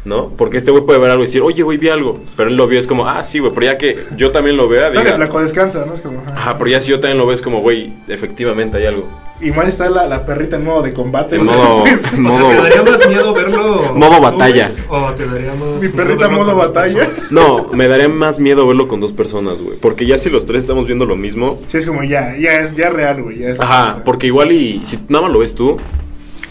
¿No? 0.03 0.29
Porque 0.29 0.57
este 0.57 0.71
güey 0.71 0.83
puede 0.83 0.97
ver 0.99 1.11
algo 1.11 1.23
y 1.23 1.27
decir, 1.27 1.41
oye, 1.43 1.61
güey, 1.61 1.77
vi 1.77 1.89
algo. 1.89 2.19
Pero 2.35 2.49
él 2.49 2.55
lo 2.57 2.67
vio, 2.67 2.79
es 2.79 2.87
como, 2.87 3.07
ah, 3.07 3.23
sí, 3.23 3.37
güey, 3.39 3.51
pero 3.53 3.67
ya 3.67 3.77
que 3.77 3.97
yo 4.17 4.31
también 4.31 4.57
lo 4.57 4.67
vea, 4.67 4.91
Sale 4.91 4.99
diga, 5.03 5.15
flaco, 5.15 5.41
descansa, 5.41 5.85
¿no? 5.85 5.93
Es 5.93 6.01
como, 6.01 6.21
ajá. 6.21 6.33
Ajá, 6.35 6.57
pero 6.57 6.71
ya 6.71 6.81
si 6.81 6.89
yo 6.89 6.99
también 6.99 7.19
lo 7.19 7.25
veo, 7.25 7.35
es 7.35 7.41
como, 7.41 7.61
güey, 7.61 7.93
efectivamente 8.07 8.77
hay 8.77 8.87
algo. 8.87 9.07
Y 9.39 9.49
más 9.51 9.67
está 9.67 9.89
la, 9.89 10.07
la 10.07 10.23
perrita 10.25 10.55
en 10.57 10.65
modo 10.65 10.83
de 10.83 10.93
combate. 10.93 11.35
En 11.35 11.41
o 11.47 11.51
sea, 11.51 11.55
modo, 11.57 11.83
O 11.83 11.85
sea, 11.85 12.49
¿te 12.49 12.61
daría 12.61 12.83
más 12.83 13.07
miedo 13.07 13.33
verlo? 13.33 13.93
Modo 13.95 14.21
batalla. 14.21 14.71
¿O 14.87 15.11
te 15.13 15.25
daría 15.25 15.53
más 15.53 15.81
Mi 15.81 15.89
perrita 15.89 16.27
modo 16.29 16.55
batalla. 16.55 17.05
personas? 17.05 17.31
No, 17.31 17.65
me 17.73 17.87
daría 17.87 18.07
más 18.07 18.39
miedo 18.39 18.67
verlo 18.67 18.87
con 18.87 18.99
dos 19.01 19.13
personas, 19.13 19.59
güey. 19.59 19.77
Porque 19.77 20.05
ya 20.05 20.17
si 20.19 20.29
los 20.29 20.45
tres 20.45 20.61
estamos 20.61 20.85
viendo 20.85 21.05
lo 21.05 21.15
mismo, 21.15 21.59
Sí, 21.67 21.77
es 21.77 21.85
como 21.87 22.03
ya, 22.03 22.35
ya 22.37 22.57
es 22.57 22.75
ya 22.75 22.89
real, 22.89 23.23
güey. 23.23 23.39
Ya 23.39 23.49
es, 23.49 23.59
Ajá, 23.59 24.01
porque 24.05 24.27
igual 24.27 24.51
y 24.51 24.81
si 24.85 24.99
nada 25.09 25.23
más 25.23 25.33
lo 25.33 25.39
ves 25.39 25.55
tú, 25.55 25.77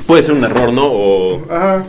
puede 0.07 0.25
ser 0.25 0.35
un 0.35 0.43
error, 0.45 0.73
¿no? 0.73 0.87
O 0.87 1.43
Ajá. 1.49 1.85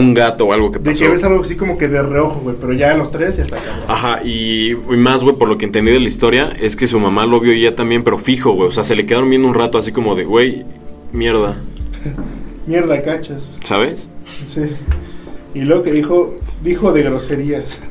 Un 0.00 0.14
gato 0.14 0.46
o 0.46 0.52
algo 0.52 0.70
que 0.72 0.78
De 0.80 0.90
pasó. 0.90 1.04
que 1.04 1.10
ves 1.10 1.22
algo 1.24 1.42
así 1.44 1.54
como 1.56 1.78
que 1.78 1.86
de 1.88 2.02
reojo, 2.02 2.40
güey. 2.40 2.56
Pero 2.60 2.72
ya 2.72 2.94
los 2.96 3.10
tres 3.10 3.36
ya 3.36 3.44
está 3.44 3.56
cabrón. 3.58 3.84
Ajá, 3.88 4.22
y, 4.24 4.70
y 4.72 4.96
más, 4.96 5.22
güey, 5.22 5.36
por 5.36 5.48
lo 5.48 5.56
que 5.58 5.66
entendí 5.66 5.92
de 5.92 6.00
la 6.00 6.08
historia, 6.08 6.50
es 6.60 6.74
que 6.76 6.86
su 6.86 6.98
mamá 6.98 7.26
lo 7.26 7.38
vio 7.40 7.52
y 7.52 7.60
ella 7.66 7.76
también, 7.76 8.02
pero 8.02 8.18
fijo, 8.18 8.52
güey. 8.52 8.68
O 8.68 8.72
sea, 8.72 8.84
se 8.84 8.96
le 8.96 9.06
quedaron 9.06 9.30
viendo 9.30 9.46
un 9.48 9.54
rato 9.54 9.78
así 9.78 9.92
como 9.92 10.14
de, 10.16 10.24
güey, 10.24 10.64
mierda, 11.12 11.56
Mierda, 12.66 13.02
cachas. 13.02 13.48
¿sabes? 13.62 14.08
Sí. 14.54 14.62
Y 15.54 15.60
luego 15.62 15.82
que 15.82 15.92
dijo, 15.92 16.36
dijo 16.62 16.92
de 16.92 17.02
groserías. 17.02 17.78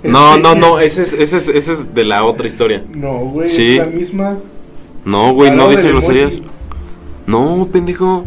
No, 0.00 0.38
no, 0.38 0.54
no, 0.54 0.78
ese 0.80 1.02
es, 1.02 1.12
ese 1.12 1.38
es, 1.38 1.48
ese 1.48 1.72
es 1.72 1.92
de 1.92 2.04
la 2.04 2.24
otra 2.24 2.46
historia. 2.46 2.84
No, 2.94 3.18
güey, 3.18 3.48
Sí. 3.48 3.72
es 3.72 3.78
la 3.78 3.86
misma. 3.86 4.36
No, 5.04 5.32
güey, 5.34 5.50
no 5.50 5.68
dice 5.68 5.88
groserías. 5.88 6.38
No, 7.26 7.68
pendejo. 7.72 8.24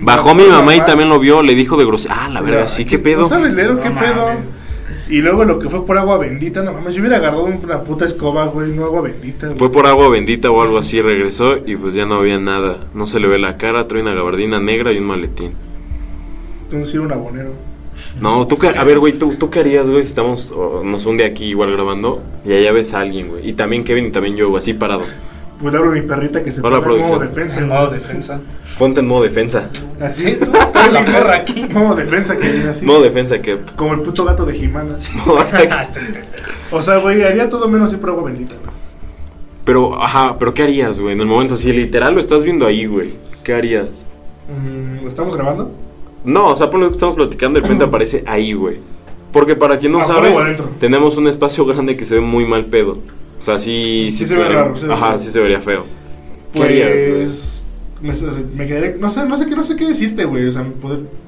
Bajó 0.00 0.34
mi 0.34 0.44
mamá 0.44 0.76
y 0.76 0.80
también 0.80 1.08
lo 1.08 1.18
vio, 1.18 1.42
le 1.42 1.54
dijo 1.54 1.76
de 1.76 1.84
groserías. 1.84 2.18
Ah, 2.22 2.28
la 2.28 2.40
verga, 2.40 2.68
sí, 2.68 2.84
¿qué 2.84 2.98
pedo? 2.98 3.22
¿No 3.22 3.28
sabes 3.28 3.54
leer 3.54 3.70
o 3.70 3.80
qué 3.80 3.90
pedo? 3.90 4.28
Y 5.08 5.20
luego 5.22 5.44
lo 5.44 5.58
que 5.58 5.70
fue 5.70 5.86
por 5.86 5.96
agua 5.98 6.18
bendita, 6.18 6.62
no 6.62 6.72
mames, 6.72 6.94
yo 6.94 7.00
hubiera 7.00 7.18
agarrado 7.18 7.44
una 7.44 7.80
puta 7.82 8.04
escoba, 8.04 8.46
güey, 8.46 8.72
no 8.72 8.84
agua 8.84 9.02
bendita. 9.02 9.46
güey. 9.46 9.58
Fue 9.58 9.70
por 9.70 9.86
agua 9.86 10.08
bendita 10.10 10.50
o 10.50 10.60
algo 10.60 10.78
así, 10.78 11.00
regresó 11.00 11.56
y 11.64 11.76
pues 11.76 11.94
ya 11.94 12.06
no 12.06 12.16
había 12.16 12.38
nada. 12.38 12.78
No 12.92 13.06
se 13.06 13.20
le 13.20 13.28
ve 13.28 13.38
la 13.38 13.56
cara, 13.56 13.86
trae 13.86 14.02
una 14.02 14.14
gabardina 14.14 14.58
negra 14.58 14.92
y 14.92 14.98
un 14.98 15.04
maletín. 15.04 15.52
Entonces 16.64 16.94
era 16.94 17.04
un 17.04 17.12
abonero. 17.12 17.50
No, 18.20 18.46
tú 18.46 18.58
a 18.76 18.84
ver, 18.84 18.98
güey, 18.98 19.14
¿tú, 19.14 19.34
¿tú 19.38 19.48
qué 19.48 19.60
harías, 19.60 19.88
güey, 19.88 20.02
si 20.02 20.08
estamos, 20.10 20.50
o 20.50 20.82
nos 20.84 21.06
hunde 21.06 21.24
aquí 21.24 21.46
igual 21.46 21.72
grabando 21.72 22.22
y 22.44 22.52
allá 22.52 22.72
ves 22.72 22.92
a 22.92 23.00
alguien, 23.00 23.28
güey? 23.28 23.48
Y 23.48 23.52
también 23.54 23.84
Kevin 23.84 24.06
y 24.06 24.10
también 24.10 24.36
yo, 24.36 24.48
güey, 24.48 24.58
así 24.60 24.74
parado. 24.74 25.02
Pues 25.60 25.72
le 25.72 25.78
abro 25.78 25.92
mi 25.92 26.02
perrita 26.02 26.42
que 26.42 26.52
se 26.52 26.60
Hola, 26.60 26.80
pone 26.82 26.96
en 26.96 27.08
modo 27.08 27.20
defensa. 27.20 27.60
En 27.60 27.68
güey. 27.68 27.78
modo 27.78 27.90
defensa. 27.90 28.40
Ponte 28.78 29.00
en 29.00 29.06
modo 29.08 29.22
defensa. 29.22 29.70
Así, 30.00 30.36
tú, 30.36 30.50
trae 30.72 30.92
la 30.92 31.04
perra 31.04 31.36
aquí. 31.36 31.66
Modo 31.72 31.94
defensa 31.96 32.36
que 32.36 32.48
viene 32.52 32.68
así. 32.70 32.84
Modo 32.84 33.02
defensa, 33.02 33.38
que... 33.40 33.58
Como 33.76 33.94
el 33.94 34.00
puto 34.00 34.24
gato 34.24 34.44
de 34.44 34.54
Jimana. 34.54 34.96
O 36.70 36.82
sea, 36.82 36.96
güey, 36.98 37.22
haría 37.22 37.48
todo 37.48 37.68
menos 37.68 37.90
siempre 37.90 38.10
agua 38.10 38.24
bendita. 38.24 38.54
güey. 38.54 38.76
Pero, 39.64 40.02
ajá, 40.02 40.36
pero 40.38 40.52
¿qué 40.52 40.62
harías, 40.64 40.98
güey? 41.00 41.14
En 41.14 41.20
el 41.20 41.26
momento, 41.26 41.56
si 41.56 41.72
literal 41.72 42.14
lo 42.14 42.20
estás 42.20 42.42
viendo 42.44 42.66
ahí, 42.66 42.86
güey, 42.86 43.14
¿qué 43.44 43.54
harías? 43.54 43.86
Mm, 44.48 45.04
¿lo 45.04 45.08
¿Estamos 45.08 45.34
grabando? 45.36 45.72
No, 46.24 46.48
o 46.48 46.56
sea, 46.56 46.68
por 46.68 46.80
lo 46.80 46.86
que 46.88 46.94
estamos 46.94 47.14
platicando, 47.14 47.58
de 47.60 47.62
repente 47.62 47.84
aparece 47.88 48.24
ahí, 48.26 48.52
güey. 48.52 48.78
Porque 49.32 49.54
para 49.54 49.78
quien 49.78 49.92
no 49.92 50.00
¿Afuera 50.00 50.22
sabe, 50.28 50.60
o 50.60 50.64
tenemos 50.80 51.16
un 51.16 51.28
espacio 51.28 51.64
grande 51.66 51.96
que 51.96 52.04
se 52.04 52.14
ve 52.16 52.20
muy 52.20 52.46
mal 52.46 52.64
pedo. 52.64 52.98
O 53.38 53.42
sea, 53.42 53.58
sí, 53.58 54.08
Sí 54.12 54.26
se 54.26 54.34
ve 54.34 54.40
quedaría- 54.40 54.62
raro, 54.62 54.76
se 54.76 54.86
ve 54.86 54.92
Ajá, 54.92 55.06
raro. 55.06 55.18
sí 55.18 55.30
se 55.30 55.40
vería 55.40 55.60
feo. 55.60 55.84
¿Qué 56.52 56.62
harías, 56.62 56.88
güey? 56.88 57.28
Me, 58.00 58.12
me 58.54 58.66
quedaría. 58.66 58.96
No 58.98 59.08
sé, 59.10 59.24
no 59.26 59.38
sé 59.38 59.46
qué, 59.46 59.56
no 59.56 59.64
sé 59.64 59.74
qué 59.76 59.86
decirte, 59.86 60.24
güey. 60.24 60.46
O 60.46 60.52
sea, 60.52 60.62
me 60.62 60.70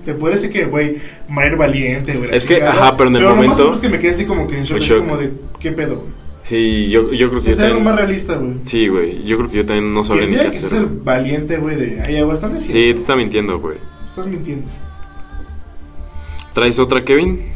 te 0.05 0.15
podría 0.15 0.37
decir 0.37 0.51
que, 0.53 0.67
güey, 0.67 0.99
Mayer 1.29 1.57
valiente, 1.57 2.15
güey. 2.15 2.35
Es 2.35 2.45
que, 2.45 2.63
ajá, 2.63 2.97
pero 2.97 3.09
en 3.11 3.17
el 3.17 3.23
más 3.25 3.35
momento- 3.37 3.73
es 3.73 3.81
que 3.81 3.89
me 3.89 3.99
quedé 3.99 4.13
así 4.13 4.27
como 4.27 4.47
que 4.47 4.59
en 4.59 4.65
shock, 4.65 4.99
como 4.99 5.17
de, 5.17 5.33
¿qué 5.59 5.73
pedo, 5.73 5.97
güey? 5.97 6.09
Sí, 6.43 6.89
yo, 6.89 7.13
yo 7.13 7.29
creo 7.29 7.43
que 7.43 7.51
yo 7.51 7.57
también... 7.57 7.85
más 7.85 7.97
realista, 7.97 8.37
güey. 8.37 8.53
Sí, 8.65 8.89
güey, 8.89 9.23
yo 9.25 9.37
creo 9.37 9.51
que 9.51 9.57
yo 9.59 9.67
también 9.67 9.93
no 9.93 10.03
sabría 10.03 10.27
ni 10.29 10.35
qué 10.37 10.59
hacer. 10.59 10.85
güey. 10.85 10.99
valiente, 11.05 11.57
güey, 11.59 11.77
de. 11.77 12.01
Ay, 12.01 12.17
agua, 12.17 12.35
están 12.35 12.59
Sí, 12.61 12.73
te 12.73 12.91
está 12.91 13.17
mintiendo, 13.17 13.59
güey. 13.59 13.77
Estás 14.07 14.27
mintiendo. 14.27 14.67
¿Traes 16.55 16.79
otra, 16.79 17.05
Kevin? 17.05 17.53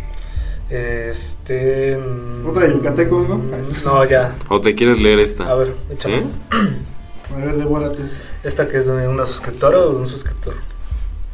Este. 0.70 1.96
mm, 1.96 2.46
Otra 2.48 2.66
de 2.66 2.72
yucatecos, 2.74 3.28
¿no? 3.28 3.40
No, 3.84 4.04
ya. 4.04 4.34
¿O 4.48 4.60
te 4.60 4.74
quieres 4.74 5.00
leer 5.00 5.20
esta? 5.20 5.50
A 5.50 5.54
ver, 5.54 5.74
¿Sí? 5.88 5.94
échame. 5.94 6.22
A 6.50 7.36
ver, 7.44 7.56
devórate. 7.56 7.98
¿Esta 8.02 8.12
que 8.42 8.78
es 8.78 8.86
de 8.86 9.08
una 9.08 9.24
suscriptora 9.24 9.78
o 9.78 9.90
de 9.90 9.96
un 9.96 10.06
suscriptor? 10.06 10.54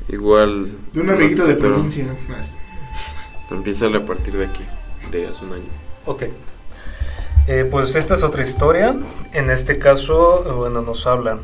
Igual... 0.08 0.72
De 0.92 1.00
un 1.00 1.10
amiguito 1.10 1.46
de 1.46 1.54
provincia. 1.54 2.04
Empieza 3.50 3.86
a 3.86 4.00
partir 4.04 4.36
de 4.36 4.46
aquí, 4.46 4.64
de 5.10 5.26
hace 5.26 5.44
un 5.44 5.54
año. 5.54 5.70
Ok. 6.04 6.24
Eh, 7.46 7.66
pues 7.70 7.94
esta 7.94 8.14
es 8.14 8.22
otra 8.22 8.42
historia. 8.42 8.94
En 9.32 9.50
este 9.50 9.78
caso, 9.78 10.44
bueno, 10.56 10.82
nos 10.82 11.06
hablan. 11.06 11.40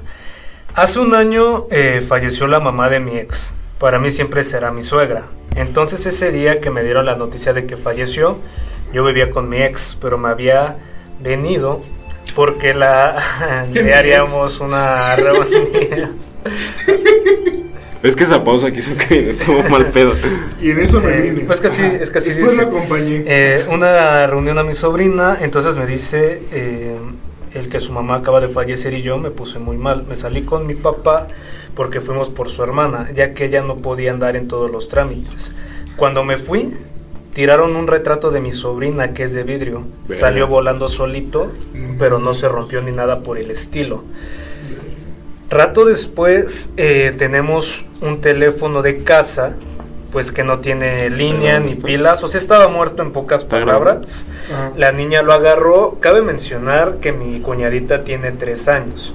Hace 0.75 0.99
un 0.99 1.15
año 1.15 1.67
eh, 1.71 2.05
falleció 2.07 2.47
la 2.47 2.61
mamá 2.61 2.91
de 2.91 3.01
mi 3.01 3.17
ex. 3.17 3.55
Para 3.79 3.99
mí 3.99 4.11
siempre 4.11 4.43
será 4.43 4.71
mi 4.71 4.83
suegra. 4.83 5.25
Entonces 5.57 6.05
ese 6.05 6.31
día 6.31 6.61
que 6.61 6.71
me 6.71 6.83
dieron 6.83 7.07
la 7.07 7.17
noticia 7.17 7.53
de 7.55 7.65
que 7.65 7.77
falleció, 7.77 8.39
yo 8.93 9.05
vivía 9.05 9.31
con 9.31 9.49
mi 9.49 9.63
ex, 9.63 9.97
pero 10.01 10.19
me 10.19 10.29
había 10.29 10.77
venido 11.21 11.81
porque 12.35 12.75
la 12.75 13.67
le 13.73 13.95
haríamos 13.95 14.61
una 14.61 15.17
reunión. 15.17 16.17
Es 18.03 18.17
que 18.17 18.25
esa 18.25 18.45
pausa 18.45 18.71
que 18.71 18.81
hizo 18.81 18.93
Kevin 18.97 19.31
estuvo 19.31 19.63
mal 19.65 19.87
pedo. 19.87 20.13
Y 20.61 20.71
en 20.73 20.81
eso 20.81 21.01
me 21.01 21.17
Eh, 21.17 21.21
vine. 21.23 21.45
pues 21.47 21.61
que 21.63 21.71
sí, 21.71 21.83
es 21.83 22.11
que 22.11 22.19
así 22.19 22.31
Después 22.33 22.53
dice. 22.53 22.63
lo 22.63 22.69
acompañé. 22.69 23.25
Eh, 23.27 23.67
una 23.71 24.27
reunión 24.27 24.59
a 24.59 24.63
mi 24.63 24.75
sobrina, 24.75 25.39
entonces 25.41 25.79
me 25.79 25.87
dice 25.87 26.43
eh, 26.53 26.99
el 27.55 27.69
que 27.71 27.81
su 27.81 27.93
mamá 27.93 28.17
acaba 28.17 28.41
de 28.43 28.49
fallecer 28.49 28.93
y 28.93 29.01
yo 29.01 29.17
me 29.17 29.31
puse 29.31 29.59
muy 29.59 29.79
mal. 29.79 30.05
Me 30.07 30.17
salí 30.17 30.43
con 30.43 30.67
mi 30.67 30.75
papá 30.75 31.29
porque 31.75 32.03
fuimos 32.03 32.29
por 32.29 32.51
su 32.51 32.63
hermana, 32.63 33.09
ya 33.15 33.33
que 33.33 33.47
ella 33.47 33.63
no 33.63 33.77
podía 33.77 34.11
andar 34.13 34.37
en 34.37 34.49
todos 34.49 34.71
los 34.71 34.89
trámites. 34.89 35.53
Cuando 35.97 36.25
me 36.25 36.37
fui, 36.37 36.75
tiraron 37.35 37.77
un 37.77 37.87
retrato 37.87 38.31
de 38.31 38.41
mi 38.41 38.53
sobrina 38.53 39.13
que 39.13 39.25
es 39.25 39.33
de 39.33 39.43
vidrio. 39.43 39.83
Salió 40.09 40.47
volando 40.47 40.89
solito, 40.89 41.53
pero 41.99 42.19
no 42.19 42.33
se 42.33 42.49
rompió 42.49 42.81
ni 42.81 42.93
nada 42.93 43.21
por 43.21 43.39
el 43.39 43.51
estilo. 43.51 44.03
Rato 45.51 45.85
después 45.85 46.71
eh, 46.77 47.15
tenemos 47.19 47.85
un 48.01 48.21
teléfono 48.21 48.83
de 48.83 49.03
casa, 49.03 49.55
pues 50.11 50.33
que 50.33 50.45
no 50.45 50.61
tiene 50.61 51.11
línea 51.11 51.59
ni 51.61 51.73
¿Está? 51.73 51.87
pilas, 51.87 52.23
o 52.23 52.29
sea, 52.29 52.41
estaba 52.41 52.69
muerto 52.69 53.03
en 53.03 53.13
pocas 53.13 53.45
palabras. 53.45 54.25
Ajá. 54.51 54.73
La 54.77 54.93
niña 54.93 55.23
lo 55.23 55.33
agarró. 55.33 55.99
Cabe 56.01 56.23
mencionar 56.23 56.97
que 57.01 57.13
mi 57.13 57.41
cuñadita 57.41 58.05
tiene 58.05 58.31
tres 58.33 58.69
años. 58.69 59.13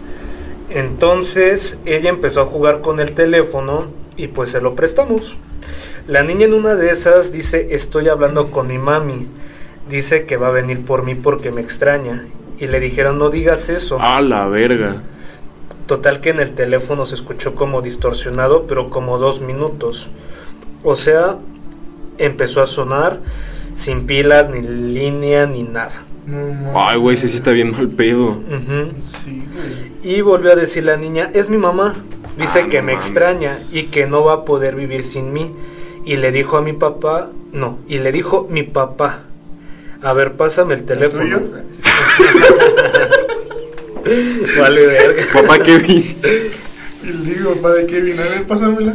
Entonces 0.70 1.78
ella 1.86 2.09
empezó 2.09 2.41
a 2.41 2.45
jugar 2.45 2.82
con 2.82 2.99
el 2.99 3.13
teléfono 3.13 3.86
y 4.17 4.28
pues 4.28 4.49
se 4.49 4.61
lo 4.61 4.76
prestamos. 4.76 5.38
La 6.10 6.24
niña 6.24 6.45
en 6.45 6.55
una 6.55 6.74
de 6.74 6.89
esas 6.89 7.32
dice, 7.32 7.68
estoy 7.70 8.07
hablando 8.07 8.49
con 8.49 8.68
mi 8.68 8.80
mami. 8.80 9.28
Dice 9.89 10.26
que 10.26 10.38
va 10.38 10.47
a 10.47 10.51
venir 10.51 10.84
por 10.84 11.03
mí 11.03 11.14
porque 11.14 11.51
me 11.51 11.62
extraña. 11.62 12.26
Y 12.60 12.66
le 12.66 12.80
dijeron, 12.80 13.20
no 13.20 13.30
digas 13.30 13.70
eso. 13.70 13.99
A 14.01 14.20
la 14.22 14.47
verga. 14.47 14.95
Total 15.86 16.20
que 16.20 16.30
en 16.32 16.39
el 16.39 16.53
teléfono 16.53 17.05
se 17.05 17.14
escuchó 17.14 17.53
como 17.53 17.82
distorsionado, 17.84 18.66
pero 18.68 18.89
como 18.89 19.20
dos 19.20 19.39
minutos. 19.41 20.07
O 20.84 20.95
sea, 20.95 21.38
empezó 22.18 22.62
a 22.64 22.66
sonar 22.66 23.20
sin 23.76 24.07
pilas, 24.07 24.49
ni 24.49 24.62
línea, 24.64 25.45
ni 25.45 25.62
nada. 25.62 26.03
Ay, 26.76 26.97
güey, 26.97 27.16
ese 27.16 27.28
sí 27.28 27.38
está 27.38 27.51
bien 27.51 27.72
mal 27.72 27.88
pedo. 27.88 28.38
Sí. 29.24 29.43
Y 30.03 30.22
volvió 30.22 30.51
a 30.51 30.55
decir 30.55 30.84
la 30.86 30.97
niña, 30.97 31.30
es 31.34 31.49
mi 31.49 31.57
mamá. 31.57 31.95
Dice 32.38 32.62
Ah, 32.66 32.68
que 32.70 32.80
no 32.80 32.88
me 32.88 32.93
mames. 32.93 33.05
extraña 33.07 33.57
y 33.72 33.84
que 33.84 34.07
no 34.07 34.24
va 34.24 34.34
a 34.34 34.45
poder 34.45 34.76
vivir 34.76 35.03
sin 35.03 35.34
mí. 35.34 35.51
Y 36.10 36.16
le 36.18 36.32
dijo 36.32 36.57
a 36.57 36.62
mi 36.64 36.74
papá, 36.74 37.30
no, 37.53 37.78
y 37.88 37.99
le 37.99 38.12
dijo 38.12 38.47
mi 38.49 38.64
papá, 38.64 39.20
a 40.01 40.12
ver, 40.14 40.34
pásame 40.34 40.74
el 40.74 40.84
teléfono. 40.84 41.39
vale, 44.60 44.88
verga. 44.88 45.24
Papá 45.34 45.60
Kevin. 45.62 46.03
Y 47.03 47.07
le 47.07 47.34
digo, 47.36 47.53
papá 47.55 47.74
de 47.76 47.86
Kevin, 47.86 48.20
a 48.20 48.24
ver, 48.24 48.43
pásamela. 48.47 48.93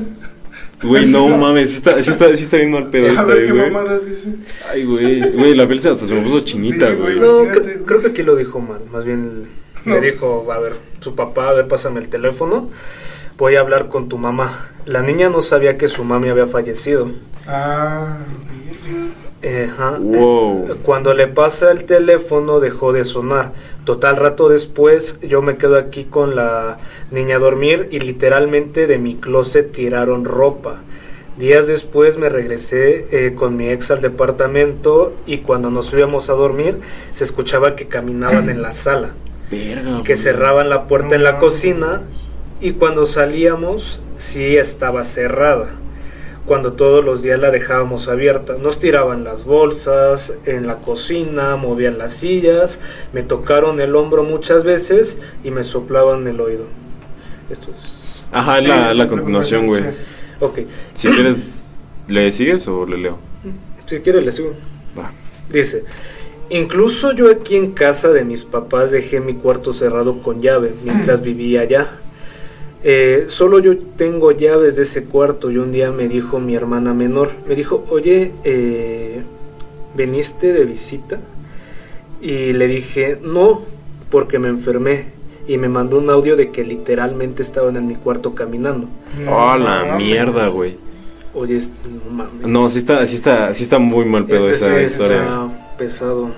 Güey, 0.82 1.06
no 1.06 1.28
mames, 1.38 1.70
sí 1.70 1.76
está, 1.76 2.02
sí 2.02 2.10
está, 2.10 2.34
sí 2.36 2.44
está 2.44 2.56
bien 2.56 2.72
mal 2.72 2.88
pedo 2.90 3.06
a 3.06 3.10
esta, 3.10 3.24
ver 3.24 3.46
qué 3.46 3.52
güey. 3.52 3.70
mamadas 3.70 4.00
dice. 4.06 4.28
Ay, 4.70 4.84
güey. 4.84 5.20
Güey, 5.32 5.54
la 5.54 5.66
piel 5.68 5.80
se- 5.80 5.90
hasta 5.90 6.06
se 6.06 6.14
me 6.14 6.22
puso 6.22 6.40
chinita, 6.40 6.90
Sí, 6.90 6.96
güey. 6.96 7.16
güey. 7.16 7.20
No, 7.20 7.44
Imagínate. 7.44 7.78
cre- 7.78 7.82
creo 7.86 8.00
que 8.02 8.08
aquí 8.08 8.22
lo 8.22 8.36
dijo 8.36 8.60
mal. 8.60 8.80
Más 8.92 9.04
bien 9.04 9.44
No. 9.84 10.00
le 10.00 10.12
dijo, 10.12 10.50
a 10.52 10.58
ver, 10.58 10.74
su 11.00 11.14
papá, 11.14 11.50
a 11.50 11.54
ver, 11.54 11.68
pásame 11.68 12.00
el 12.00 12.08
teléfono. 12.08 12.70
Voy 13.36 13.56
a 13.56 13.60
hablar 13.60 13.88
con 13.88 14.08
tu 14.08 14.18
mamá. 14.18 14.68
La 14.86 15.02
niña 15.02 15.28
no 15.28 15.42
sabía 15.42 15.76
que 15.76 15.88
su 15.88 16.04
mami 16.04 16.28
había 16.28 16.46
fallecido. 16.46 17.10
Ah, 17.46 18.18
Eh, 19.42 19.68
ajá. 19.70 19.98
Wow. 20.00 20.68
Eh, 20.70 20.74
Cuando 20.82 21.12
le 21.12 21.26
pasa 21.26 21.70
el 21.70 21.84
teléfono 21.84 22.60
dejó 22.60 22.92
de 22.92 23.04
sonar. 23.04 23.52
Total 23.84 24.16
rato 24.16 24.48
después 24.48 25.18
yo 25.20 25.42
me 25.42 25.58
quedo 25.58 25.76
aquí 25.76 26.04
con 26.04 26.34
la 26.34 26.78
niña 27.10 27.36
a 27.36 27.38
dormir 27.40 27.88
y 27.90 28.00
literalmente 28.00 28.86
de 28.86 28.96
mi 28.98 29.16
closet 29.16 29.70
tiraron 29.72 30.24
ropa. 30.24 30.76
Días 31.36 31.66
después 31.66 32.16
me 32.16 32.28
regresé 32.30 33.06
eh, 33.10 33.34
con 33.34 33.56
mi 33.56 33.68
ex 33.68 33.90
al 33.90 34.00
departamento 34.00 35.12
y 35.26 35.38
cuando 35.38 35.68
nos 35.68 35.92
íbamos 35.92 36.30
a 36.30 36.34
dormir 36.34 36.78
se 37.12 37.24
escuchaba 37.24 37.74
que 37.76 37.86
caminaban 37.88 38.48
en 38.48 38.62
la 38.62 38.70
sala, 38.72 39.10
Verga. 39.50 39.96
que 40.04 40.16
cerraban 40.16 40.70
la 40.70 40.84
puerta 40.86 41.08
No 41.08 41.14
en 41.16 41.24
la 41.24 41.38
cocina 41.38 42.00
y 42.64 42.72
cuando 42.72 43.04
salíamos 43.04 44.00
sí 44.16 44.56
estaba 44.56 45.04
cerrada. 45.04 45.68
Cuando 46.46 46.72
todos 46.72 47.04
los 47.04 47.22
días 47.22 47.38
la 47.38 47.50
dejábamos 47.50 48.08
abierta, 48.08 48.56
nos 48.58 48.78
tiraban 48.78 49.22
las 49.22 49.44
bolsas 49.44 50.32
en 50.46 50.66
la 50.66 50.76
cocina, 50.76 51.56
movían 51.56 51.98
las 51.98 52.14
sillas, 52.14 52.80
me 53.12 53.22
tocaron 53.22 53.80
el 53.80 53.94
hombro 53.94 54.24
muchas 54.24 54.64
veces 54.64 55.18
y 55.42 55.50
me 55.50 55.62
soplaban 55.62 56.26
el 56.26 56.40
oído. 56.40 56.64
Esto 57.50 57.68
es. 57.70 57.86
Ajá, 58.32 58.62
la, 58.62 58.94
la 58.94 59.08
continuación, 59.08 59.66
güey. 59.66 59.82
Ok, 60.40 60.60
Si 60.94 61.08
quieres, 61.08 61.56
¿le 62.08 62.32
sigues 62.32 62.66
o 62.66 62.86
le 62.86 62.96
leo? 62.96 63.18
si 63.84 63.98
quiere 64.00 64.22
le 64.22 64.32
sigo. 64.32 64.54
Va. 64.98 65.12
Dice, 65.50 65.84
incluso 66.48 67.12
yo 67.12 67.30
aquí 67.30 67.56
en 67.56 67.72
casa 67.72 68.08
de 68.10 68.24
mis 68.24 68.42
papás 68.42 68.90
dejé 68.90 69.20
mi 69.20 69.34
cuarto 69.34 69.74
cerrado 69.74 70.22
con 70.22 70.40
llave 70.40 70.72
mientras 70.82 71.20
vivía 71.20 71.60
allá. 71.60 72.00
Eh, 72.86 73.24
solo 73.28 73.60
yo 73.60 73.78
tengo 73.78 74.30
llaves 74.32 74.76
de 74.76 74.82
ese 74.82 75.04
cuarto 75.04 75.50
y 75.50 75.56
un 75.56 75.72
día 75.72 75.90
me 75.90 76.06
dijo 76.06 76.38
mi 76.38 76.54
hermana 76.54 76.92
menor, 76.92 77.30
me 77.48 77.54
dijo, 77.54 77.82
oye, 77.88 78.32
eh, 78.44 79.22
¿veniste 79.96 80.52
de 80.52 80.66
visita? 80.66 81.18
Y 82.20 82.52
le 82.52 82.66
dije, 82.68 83.18
no, 83.22 83.62
porque 84.10 84.38
me 84.38 84.48
enfermé. 84.48 85.14
Y 85.46 85.58
me 85.58 85.68
mandó 85.68 85.98
un 85.98 86.08
audio 86.08 86.36
de 86.36 86.50
que 86.50 86.64
literalmente 86.64 87.42
estaban 87.42 87.76
en 87.76 87.86
mi 87.86 87.96
cuarto 87.96 88.34
caminando. 88.34 88.86
Oh, 89.28 89.56
la 89.58 89.96
mierda, 89.96 90.48
güey. 90.48 90.76
Oye, 91.34 91.58
no 91.58 92.10
mames. 92.10 92.46
No, 92.46 92.68
sí 92.70 92.78
está, 92.78 93.06
sí 93.06 93.16
está, 93.16 93.52
sí 93.54 93.64
está 93.64 93.78
muy 93.78 94.04
mal 94.06 94.24
pedo 94.24 94.48
Este 94.48 94.64
esa 94.66 94.78
sí 94.78 94.84
historia. 94.84 95.18
está 95.18 95.76
pesado. 95.76 96.28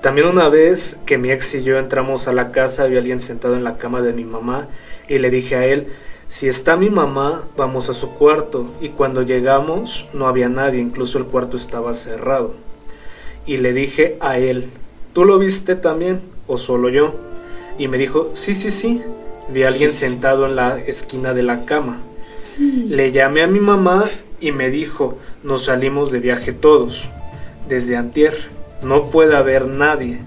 También 0.00 0.26
una 0.28 0.48
vez 0.48 0.98
que 1.04 1.18
mi 1.18 1.30
ex 1.30 1.54
y 1.54 1.62
yo 1.62 1.78
entramos 1.78 2.28
a 2.28 2.32
la 2.32 2.50
casa, 2.50 2.84
había 2.84 2.98
alguien 2.98 3.20
sentado 3.20 3.56
en 3.56 3.64
la 3.64 3.76
cama 3.76 4.00
de 4.02 4.12
mi 4.12 4.24
mamá 4.24 4.68
y 5.08 5.18
le 5.18 5.30
dije 5.30 5.56
a 5.56 5.66
él, 5.66 5.88
si 6.28 6.48
está 6.48 6.76
mi 6.76 6.90
mamá, 6.90 7.44
vamos 7.56 7.88
a 7.88 7.94
su 7.94 8.10
cuarto. 8.10 8.66
Y 8.80 8.88
cuando 8.90 9.22
llegamos 9.22 10.06
no 10.12 10.26
había 10.26 10.48
nadie, 10.48 10.80
incluso 10.80 11.18
el 11.18 11.26
cuarto 11.26 11.56
estaba 11.56 11.94
cerrado. 11.94 12.54
Y 13.46 13.58
le 13.58 13.72
dije 13.72 14.16
a 14.20 14.38
él, 14.38 14.70
¿tú 15.12 15.24
lo 15.24 15.38
viste 15.38 15.76
también 15.76 16.20
o 16.46 16.56
solo 16.58 16.88
yo? 16.88 17.14
Y 17.78 17.88
me 17.88 17.98
dijo, 17.98 18.32
sí, 18.34 18.54
sí, 18.54 18.70
sí. 18.70 19.02
Vi 19.48 19.62
a 19.62 19.68
alguien 19.68 19.90
Sí, 19.90 19.96
sí, 19.96 20.04
sí. 20.06 20.10
sentado 20.10 20.46
en 20.46 20.56
la 20.56 20.78
esquina 20.78 21.34
de 21.34 21.42
la 21.42 21.64
cama. 21.66 21.98
Le 22.58 23.12
llamé 23.12 23.42
a 23.42 23.46
mi 23.46 23.60
mamá 23.60 24.04
y 24.40 24.52
me 24.52 24.70
dijo, 24.70 25.18
nos 25.42 25.64
salimos 25.64 26.10
de 26.10 26.18
viaje 26.20 26.52
todos, 26.52 27.08
desde 27.68 27.96
antier, 27.96 28.48
no 28.82 29.10
puede 29.10 29.36
haber 29.36 29.66
nadie. 29.66 30.20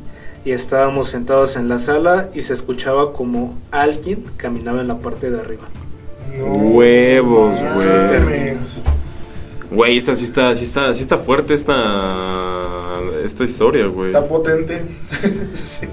Y 0.48 0.54
estábamos 0.54 1.10
sentados 1.10 1.58
en 1.58 1.68
la 1.68 1.78
sala 1.78 2.30
y 2.34 2.42
se 2.42 2.54
escuchaba 2.54 3.12
como 3.12 3.58
alguien 3.70 4.24
caminaba 4.38 4.80
en 4.80 4.88
la 4.88 4.98
parte 4.98 5.30
de 5.30 5.42
arriba. 5.42 5.64
Huevos, 6.40 7.58
güey. 7.76 8.58
Güey, 9.70 9.98
esta 9.98 10.16
sí 10.16 10.24
está, 10.24 10.56
sí 10.56 10.64
está, 10.64 10.94
sí 10.94 11.04
está 11.04 11.18
fuerte 11.18 11.54
esta, 11.54 12.98
esta 13.26 13.44
historia, 13.44 13.88
güey. 13.88 14.12
Está 14.12 14.26
potente. 14.26 14.84
sí. 15.68 15.86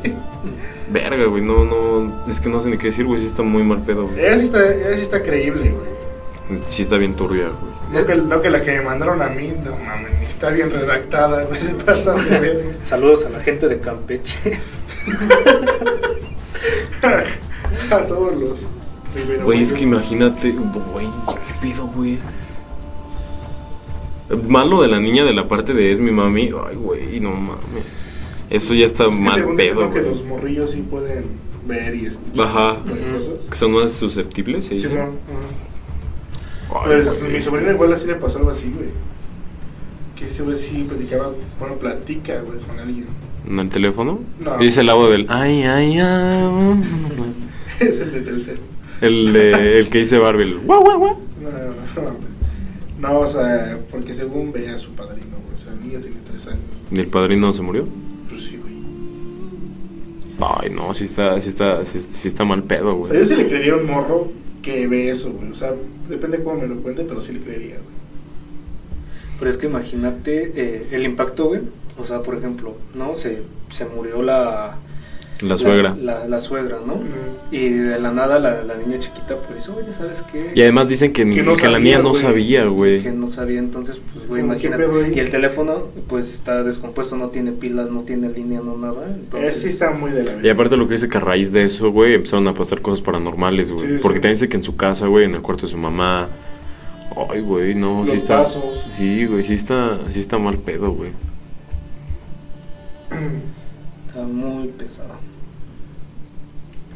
Verga, 0.88 1.24
güey, 1.24 1.42
no, 1.42 1.64
no, 1.64 2.30
es 2.30 2.38
que 2.38 2.48
no 2.48 2.60
sé 2.60 2.68
ni 2.68 2.78
qué 2.78 2.86
decir, 2.86 3.06
güey, 3.06 3.18
sí 3.18 3.26
está 3.26 3.42
muy 3.42 3.64
mal 3.64 3.82
pedo, 3.82 4.06
güey. 4.06 4.20
Ella 4.20 4.38
sí 4.38 4.44
está, 4.44 4.72
ella 4.72 4.94
sí 4.94 5.02
está 5.02 5.20
creíble, 5.20 5.70
güey. 5.72 6.60
Sí 6.68 6.82
está 6.82 6.96
bien 6.96 7.16
turbia, 7.16 7.48
güey. 7.48 7.73
No 7.94 8.06
que, 8.06 8.14
no 8.16 8.42
que 8.42 8.50
la 8.50 8.62
que 8.62 8.72
me 8.72 8.82
mandaron 8.82 9.22
a 9.22 9.28
mí, 9.28 9.52
no 9.64 9.76
mames, 9.76 10.18
ni 10.18 10.26
está 10.26 10.50
bien 10.50 10.70
redactada, 10.70 11.44
güey. 11.44 11.60
Se 11.60 11.74
pasa 11.74 12.14
de 12.14 12.38
ver. 12.40 12.76
Saludos 12.84 13.26
a 13.26 13.30
la 13.30 13.40
gente 13.40 13.68
de 13.68 13.78
Campeche. 13.78 14.58
a 17.90 17.98
todos 18.06 18.34
los. 18.36 18.58
Güey, 19.44 19.62
es 19.62 19.72
que 19.72 19.82
imagínate, 19.82 20.50
güey, 20.50 21.06
qué 21.46 21.54
pedo, 21.68 21.86
güey. 21.86 22.18
Malo 24.48 24.82
de 24.82 24.88
la 24.88 24.98
niña 24.98 25.24
de 25.24 25.32
la 25.32 25.46
parte 25.46 25.74
de 25.74 25.92
es 25.92 26.00
mi 26.00 26.10
mami, 26.10 26.50
ay, 26.66 26.76
güey, 26.76 27.20
no 27.20 27.30
mames. 27.30 27.84
Eso 28.50 28.74
ya 28.74 28.86
está 28.86 29.04
Es 29.04 29.10
que 29.10 29.20
mal 29.20 29.34
según 29.40 29.56
pedo, 29.56 29.74
dicen 29.86 29.92
que 29.92 30.00
güey. 30.00 30.10
los 30.10 30.24
morrillos 30.24 30.70
sí 30.72 30.82
pueden 30.82 31.24
ver 31.66 31.94
y 31.94 32.06
escuchar. 32.06 32.46
Ajá. 32.46 32.76
cosas. 32.82 33.32
Que 33.50 33.56
son 33.56 33.72
más 33.72 33.92
susceptibles, 33.92 34.64
¿se 34.66 34.78
Sí, 34.78 34.88
no, 34.88 35.10
Ay, 36.74 36.80
Pues 36.86 37.20
güey. 37.20 37.32
mi 37.32 37.40
sobrina 37.40 37.72
igual 37.72 37.92
así 37.92 38.06
le 38.06 38.14
pasó 38.16 38.38
algo 38.38 38.50
así, 38.50 38.70
güey. 38.74 38.88
Que 40.16 40.26
ese 40.26 40.42
güey 40.42 40.56
sí 40.56 40.84
platicaba, 40.88 41.30
bueno, 41.58 41.74
platica, 41.76 42.40
güey, 42.40 42.58
con 42.60 42.78
alguien. 42.78 43.06
¿En 43.48 43.58
el 43.60 43.68
teléfono? 43.68 44.20
No. 44.40 44.60
Y 44.60 44.64
dice 44.66 44.80
el 44.80 44.88
agua 44.90 45.08
del 45.10 45.26
ay, 45.28 45.62
ay, 45.64 45.98
ay. 45.98 46.84
es 47.80 48.00
el 48.00 48.12
de 48.12 48.20
Telcel. 48.20 48.58
El, 49.00 49.32
de, 49.32 49.78
el 49.80 49.88
que 49.88 49.98
dice 49.98 50.18
Barbie, 50.18 50.54
guau, 50.64 50.82
guau, 50.82 50.98
guau. 50.98 51.18
No, 51.42 51.50
no, 51.50 52.10
no. 52.10 52.14
No, 53.08 53.18
o 53.20 53.28
sea, 53.28 53.78
porque 53.90 54.14
según 54.14 54.50
veía 54.52 54.76
a 54.76 54.78
su 54.78 54.90
padrino, 54.92 55.36
güey. 55.44 55.56
O 55.60 55.62
sea, 55.62 55.72
el 55.74 55.80
niño 55.86 55.98
tiene 56.00 56.16
tres 56.26 56.46
años. 56.46 56.60
¿Y 56.90 57.00
el 57.00 57.06
padrino 57.08 57.52
se 57.52 57.60
murió? 57.60 57.86
Pues 58.30 58.44
sí, 58.44 58.56
güey. 58.56 58.72
Ay, 60.40 60.70
no, 60.70 60.94
sí 60.94 61.04
está, 61.04 61.38
sí 61.40 61.50
está, 61.50 61.84
sí, 61.84 62.00
sí 62.10 62.28
está 62.28 62.44
mal 62.44 62.62
pedo, 62.62 62.98
O 62.98 63.06
sea, 63.08 63.14
yo 63.14 63.20
güey. 63.20 63.26
sí 63.26 63.36
le 63.36 63.48
creería 63.48 63.76
un 63.76 63.86
morro 63.86 64.28
que 64.64 64.86
ve 64.86 65.10
eso, 65.10 65.30
güey. 65.30 65.52
O 65.52 65.54
sea, 65.54 65.74
depende 66.08 66.42
cómo 66.42 66.60
me 66.60 66.66
lo 66.66 66.76
cuente, 66.76 67.04
pero 67.04 67.22
sí 67.22 67.32
le 67.32 67.40
creería, 67.40 67.74
güey. 67.74 67.94
Pero 69.38 69.50
es 69.50 69.56
que 69.58 69.66
imagínate 69.66 70.52
eh, 70.56 70.86
el 70.90 71.04
impacto, 71.04 71.46
güey. 71.46 71.60
O 71.98 72.04
sea, 72.04 72.22
por 72.22 72.36
ejemplo, 72.36 72.76
¿no? 72.94 73.14
Se, 73.14 73.42
se 73.70 73.84
murió 73.84 74.22
la... 74.22 74.78
La 75.42 75.58
suegra. 75.58 75.96
La, 76.00 76.26
la 76.26 76.38
suegra, 76.40 76.78
¿no? 76.86 76.94
Y 77.50 77.68
de 77.70 77.98
la 77.98 78.12
nada 78.12 78.38
la, 78.38 78.62
la 78.62 78.76
niña 78.76 78.98
chiquita, 79.00 79.36
pues, 79.48 79.68
oye, 79.68 79.92
¿sabes 79.92 80.22
qué? 80.30 80.52
Y 80.54 80.62
además 80.62 80.88
dicen 80.88 81.12
que, 81.12 81.24
ni, 81.24 81.34
Que 81.36 81.42
no 81.42 81.56
que 81.56 81.68
la 81.68 81.78
niña 81.78 81.98
no 81.98 82.14
sabía, 82.14 82.64
güey. 82.66 83.02
que 83.02 83.10
no 83.10 83.26
sabía, 83.26 83.58
entonces, 83.58 84.00
pues, 84.12 84.28
güey, 84.28 84.42
imagínate. 84.42 84.84
Y 85.14 85.18
el 85.18 85.30
teléfono, 85.30 85.88
pues, 86.08 86.32
está 86.32 86.62
descompuesto, 86.62 87.16
no 87.16 87.28
tiene 87.28 87.50
pilas, 87.52 87.90
no 87.90 88.02
tiene 88.02 88.28
línea, 88.30 88.60
no 88.64 88.76
nada. 88.78 89.06
Entonces, 89.12 89.56
sí 89.60 89.68
está 89.68 89.90
muy 89.90 90.12
de 90.12 90.22
la 90.24 90.32
Y 90.42 90.48
aparte 90.48 90.76
lo 90.76 90.86
que 90.86 90.94
dice 90.94 91.08
que 91.08 91.18
a 91.18 91.20
raíz 91.20 91.52
de 91.52 91.64
eso, 91.64 91.90
güey, 91.90 92.14
empezaron 92.14 92.46
a 92.48 92.54
pasar 92.54 92.80
cosas 92.80 93.00
paranormales, 93.04 93.72
güey. 93.72 93.86
Sí, 93.86 93.98
Porque 94.02 94.18
sí. 94.18 94.22
también 94.22 94.34
dice 94.36 94.48
que 94.48 94.56
en 94.56 94.64
su 94.64 94.76
casa, 94.76 95.06
güey, 95.08 95.24
en 95.24 95.34
el 95.34 95.42
cuarto 95.42 95.62
de 95.66 95.72
su 95.72 95.78
mamá. 95.78 96.28
Ay, 97.30 97.40
güey, 97.42 97.74
no, 97.74 98.00
Los 98.00 98.10
sí 98.10 98.16
está. 98.16 98.44
pasos. 98.44 98.84
Sí, 98.96 99.26
güey, 99.26 99.42
sí 99.44 99.54
está, 99.54 99.98
sí 100.12 100.20
está 100.20 100.38
mal 100.38 100.58
pedo, 100.58 100.92
güey. 100.92 101.10
Está 104.14 104.26
muy 104.26 104.68
pesado. 104.68 105.14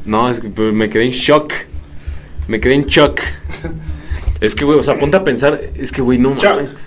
No, 0.05 0.29
es 0.29 0.39
que 0.39 0.47
pues, 0.49 0.73
me 0.73 0.89
quedé 0.89 1.05
en 1.05 1.11
shock. 1.11 1.51
Me 2.47 2.59
quedé 2.59 2.75
en 2.75 2.85
shock. 2.85 3.19
Es 4.41 4.55
que, 4.55 4.63
güey, 4.63 4.79
o 4.79 4.83
sea, 4.83 4.97
ponte 4.97 5.17
a 5.17 5.23
pensar, 5.25 5.59
es 5.75 5.91
que, 5.91 6.01
güey, 6.01 6.17
no 6.17 6.37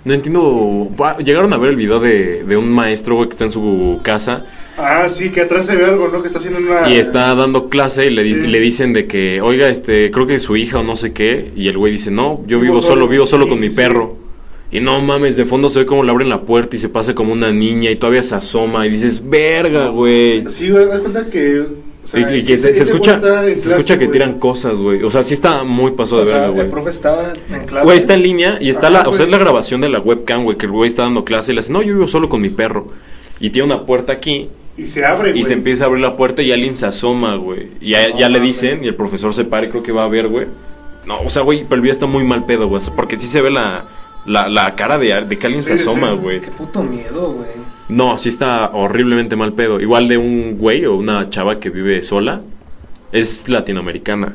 no 0.07 0.15
entiendo. 0.15 0.89
Llegaron 1.23 1.53
a 1.53 1.59
ver 1.59 1.69
el 1.71 1.77
video 1.77 2.01
de, 2.01 2.45
de 2.45 2.57
un 2.57 2.73
maestro, 2.73 3.17
güey, 3.17 3.29
que 3.29 3.33
está 3.35 3.45
en 3.45 3.53
su 3.53 4.01
casa 4.03 4.47
Ah, 4.79 5.07
sí, 5.11 5.29
que 5.29 5.43
atrás 5.43 5.67
se 5.67 5.77
ve 5.77 5.85
algo, 5.85 6.09
¿no? 6.09 6.23
Que 6.23 6.29
está 6.29 6.39
haciendo 6.39 6.59
una... 6.61 6.89
y 6.89 6.97
está 6.97 7.35
dando 7.35 7.69
clase 7.69 8.07
y 8.07 8.11
le, 8.11 8.25
Sí. 8.25 8.35
le 8.35 8.59
dicen 8.59 8.95
de 8.95 9.07
que, 9.07 9.43
oiga, 9.43 9.69
este, 9.69 10.11
creo 10.11 10.27
que 10.27 10.37
es 10.37 10.43
su 10.43 10.57
hija 10.57 10.79
o 10.79 10.83
no 10.83 10.97
sé 10.97 11.13
qué, 11.13 11.53
y 11.55 11.69
el 11.69 11.77
güey 11.77 11.93
dice, 11.93 12.11
no, 12.11 12.41
yo 12.47 12.59
Vivo 12.59 12.77
vivo 12.77 12.81
solo, 12.81 12.95
solo. 12.95 13.09
vivo 13.09 13.27
solo 13.27 13.45
Sí, 13.45 13.51
con 13.51 13.61
mi 13.61 13.69
sí, 13.69 13.77
perro. 13.77 14.17
Y 14.73 14.81
no 14.81 15.01
mames, 15.03 15.37
de 15.37 15.45
fondo 15.45 15.69
se 15.69 15.81
ve 15.81 15.87
como 15.87 16.03
le 16.03 16.11
abren 16.11 16.31
la 16.31 16.41
puerta 16.41 16.75
y 16.77 16.79
se 16.79 16.89
pasa 16.89 17.15
como 17.15 17.33
una 17.33 17.53
niña 17.53 17.91
y 17.91 17.97
todavía 17.97 18.23
se 18.23 18.35
asoma 18.35 18.87
y 18.87 18.91
dices, 18.91 19.21
verga, 19.29 19.89
güey. 19.89 20.47
Sí, 20.49 20.71
güey, 20.71 20.87
das 20.87 21.01
cuenta 21.01 21.29
que... 21.29 21.61
o 21.61 22.07
sea, 22.07 22.33
Y, 22.35 22.39
y 22.39 22.43
que 22.45 22.57
se, 22.57 22.71
escucha, 22.71 23.21
se 23.21 23.53
escucha 23.53 23.99
que 23.99 24.07
güey. 24.07 24.11
tiran 24.13 24.39
cosas, 24.39 24.79
güey. 24.79 25.03
O 25.03 25.11
sea, 25.11 25.23
sí 25.25 25.35
está 25.35 25.63
muy 25.63 25.91
pasado 25.93 26.23
O 26.23 26.25
de 26.25 26.33
verga, 26.33 26.49
güey. 26.49 26.65
el 26.65 26.71
profe 26.71 26.89
estaba 26.89 27.35
en 27.51 27.67
clase. 27.67 27.85
Güey, 27.85 27.99
está 27.99 28.15
en 28.15 28.23
línea 28.23 28.57
y 28.63 28.71
está 28.71 28.87
Ajá, 28.89 29.03
la, 29.03 29.09
o 29.11 29.13
sea, 29.13 29.27
es 29.27 29.31
la 29.31 29.37
grabación 29.39 29.83
de 29.83 29.91
la 29.91 30.01
webcam, 30.01 30.45
güey, 30.45 30.57
que 30.57 30.65
el 30.65 30.73
güey 30.73 30.89
está 30.89 31.03
dando 31.03 31.23
clase 31.25 31.53
y 31.53 31.55
le 31.55 31.61
dice, 31.61 31.73
no, 31.73 31.83
yo 31.83 31.93
vivo 31.93 32.07
solo 32.07 32.31
con 32.31 32.41
mi 32.41 32.49
perro. 32.49 32.87
Y 33.41 33.51
tiene 33.51 33.67
una 33.67 33.85
puerta 33.85 34.15
aquí 34.15 34.49
Y 34.79 34.87
se 34.87 35.05
abre, 35.05 35.31
y 35.31 35.33
güey. 35.33 35.45
se 35.45 35.53
empieza 35.53 35.85
a 35.85 35.89
abrir 35.89 36.01
la 36.01 36.15
puerta 36.17 36.41
y 36.41 36.51
alguien 36.51 36.77
se 36.77 36.87
asoma, 36.87 37.35
güey. 37.35 37.67
Y 37.83 37.91
ya, 37.91 38.09
No 38.09 38.19
ya 38.19 38.29
le 38.31 38.41
dicen 38.41 38.81
y 38.83 38.87
el 38.89 38.95
profesor 38.95 39.35
se 39.35 39.45
para 39.45 39.67
y 39.67 39.69
creo 39.69 39.83
que 39.83 39.93
va 39.93 40.05
a 40.05 40.09
ver, 40.09 40.29
güey. 40.29 40.47
No, 41.05 41.21
o 41.21 41.29
sea, 41.29 41.43
güey, 41.43 41.65
pero 41.65 41.75
el 41.75 41.81
video 41.83 41.93
está 41.93 42.07
muy 42.07 42.25
mal 42.25 42.47
pedo, 42.47 42.69
güey. 42.69 42.81
Porque 42.97 43.19
sí 43.19 43.27
se 43.27 43.43
ve 43.43 43.51
la, 43.51 43.85
la, 44.27 44.49
la 44.49 44.75
cara 44.77 44.99
de, 44.99 45.21
de 45.23 45.39
que 45.39 45.47
alguien 45.47 45.65
se 45.65 45.77
Sí, 45.77 45.83
asoma, 45.83 46.13
güey. 46.13 46.41
Qué 46.41 46.51
puto 46.51 46.83
miedo, 46.83 47.33
güey. 47.33 47.49
No, 47.89 48.17
sí 48.19 48.29
está 48.29 48.71
horriblemente 48.71 49.37
mal 49.37 49.53
pedo. 49.53 49.81
Igual 49.81 50.09
de 50.09 50.19
un 50.19 50.57
güey 50.59 50.85
o 50.87 50.95
una 50.97 51.29
chava 51.29 51.61
que 51.61 51.71
vive 51.71 52.01
sola. 52.03 52.41
Es 53.11 53.49
latinoamericana. 53.49 54.35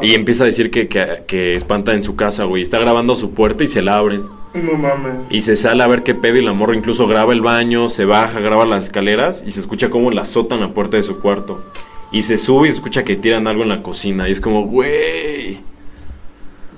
Y 0.00 0.14
empieza 0.14 0.44
a 0.44 0.46
decir 0.46 0.70
que, 0.70 0.88
que, 0.88 1.22
que 1.26 1.54
espanta 1.54 1.92
en 1.94 2.04
su 2.04 2.16
casa, 2.16 2.44
güey. 2.44 2.62
Está 2.62 2.78
grabando 2.78 3.14
su 3.16 3.32
puerta 3.32 3.64
y 3.64 3.68
se 3.68 3.82
la 3.82 3.96
abren. 3.96 4.22
No 4.54 4.74
mames. 4.74 5.14
Y 5.30 5.42
se 5.42 5.56
sale 5.56 5.82
a 5.82 5.86
ver 5.86 6.02
qué 6.02 6.14
pedo 6.14 6.36
y 6.36 6.42
la 6.44 6.52
morra 6.52 6.76
incluso 6.76 7.06
graba 7.06 7.32
el 7.32 7.40
baño, 7.40 7.88
se 7.88 8.04
baja, 8.04 8.40
graba 8.40 8.64
las 8.66 8.84
escaleras 8.84 9.42
y 9.46 9.50
se 9.50 9.60
escucha 9.60 9.90
como 9.90 10.10
la 10.10 10.22
azotan 10.22 10.60
la 10.60 10.72
puerta 10.72 10.96
de 10.96 11.02
su 11.02 11.20
cuarto. 11.20 11.62
Y 12.10 12.22
se 12.22 12.36
sube 12.38 12.68
y 12.68 12.70
se 12.70 12.76
escucha 12.76 13.04
que 13.04 13.16
tiran 13.16 13.46
algo 13.46 13.62
en 13.62 13.70
la 13.70 13.82
cocina. 13.82 14.28
Y 14.28 14.32
es 14.32 14.40
como, 14.40 14.64
güey. 14.66 15.58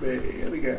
Verga. 0.01 0.79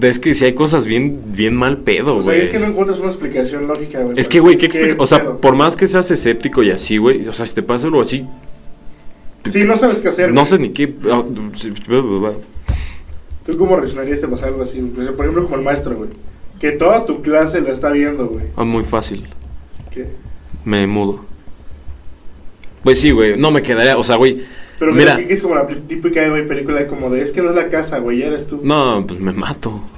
Es 0.00 0.18
que 0.18 0.34
si 0.34 0.44
hay 0.44 0.54
cosas 0.54 0.86
bien, 0.86 1.20
bien 1.32 1.54
mal 1.54 1.78
pedo, 1.78 2.16
O 2.16 2.22
sea, 2.22 2.32
güey. 2.32 2.44
es 2.46 2.50
que 2.50 2.58
no 2.58 2.66
encuentras 2.66 2.98
una 2.98 3.08
explicación 3.08 3.66
lógica, 3.66 4.00
güey. 4.00 4.18
Es 4.18 4.28
que, 4.28 4.40
güey, 4.40 4.56
¿qué 4.56 4.68
¿Qué 4.68 4.78
explica? 4.78 5.02
O 5.02 5.06
sea, 5.06 5.20
pedo? 5.20 5.38
por 5.40 5.54
más 5.56 5.76
que 5.76 5.86
seas 5.86 6.10
escéptico 6.10 6.62
y 6.62 6.70
así, 6.70 6.96
güey, 6.98 7.26
o 7.28 7.32
sea, 7.32 7.44
si 7.46 7.54
te 7.54 7.62
pasa 7.62 7.86
algo 7.86 8.00
así, 8.00 8.26
Sí, 9.50 9.64
no 9.64 9.76
sabes 9.76 9.98
qué 9.98 10.08
hacer. 10.08 10.32
no 10.32 10.44
sé 10.46 10.58
ni 10.58 10.68
qué. 10.70 10.94
ah, 11.10 11.24
¿Tú 13.46 13.56
cómo 13.58 13.76
reaccionarías 13.76 14.16
si 14.20 14.26
te 14.26 14.28
pasa 14.30 14.46
algo 14.46 14.62
así? 14.62 14.80
O 14.98 15.02
sea, 15.02 15.12
por 15.12 15.24
ejemplo, 15.24 15.44
como 15.44 15.56
el 15.56 15.62
maestro, 15.62 15.96
güey. 15.96 16.10
Que 16.60 16.72
toda 16.72 17.06
tu 17.06 17.22
clase 17.22 17.60
lo 17.60 17.72
está 17.72 17.90
viendo, 17.90 18.26
güey. 18.26 18.44
Ah, 18.56 18.64
muy 18.64 18.84
fácil. 18.84 19.26
¿Qué? 19.90 20.06
Me 20.64 20.86
mudo. 20.86 21.24
Pues 22.84 23.00
sí, 23.00 23.10
güey, 23.10 23.36
no 23.38 23.50
me 23.50 23.62
quedaría, 23.62 23.96
o 23.96 24.04
sea, 24.04 24.16
güey. 24.16 24.44
Pero 24.80 24.94
Mira, 24.94 25.16
que, 25.16 25.32
es 25.32 25.42
como 25.42 25.54
la 25.54 25.66
típica 25.66 26.26
güey, 26.28 26.48
película 26.48 26.86
como 26.86 27.10
de, 27.10 27.22
es 27.22 27.32
que 27.32 27.42
no 27.42 27.50
es 27.50 27.54
la 27.54 27.68
casa, 27.68 27.98
güey, 27.98 28.18
ya 28.18 28.28
eres 28.28 28.48
tú. 28.48 28.60
no, 28.64 29.04
pues 29.06 29.20
me 29.20 29.32
mato. 29.32 29.80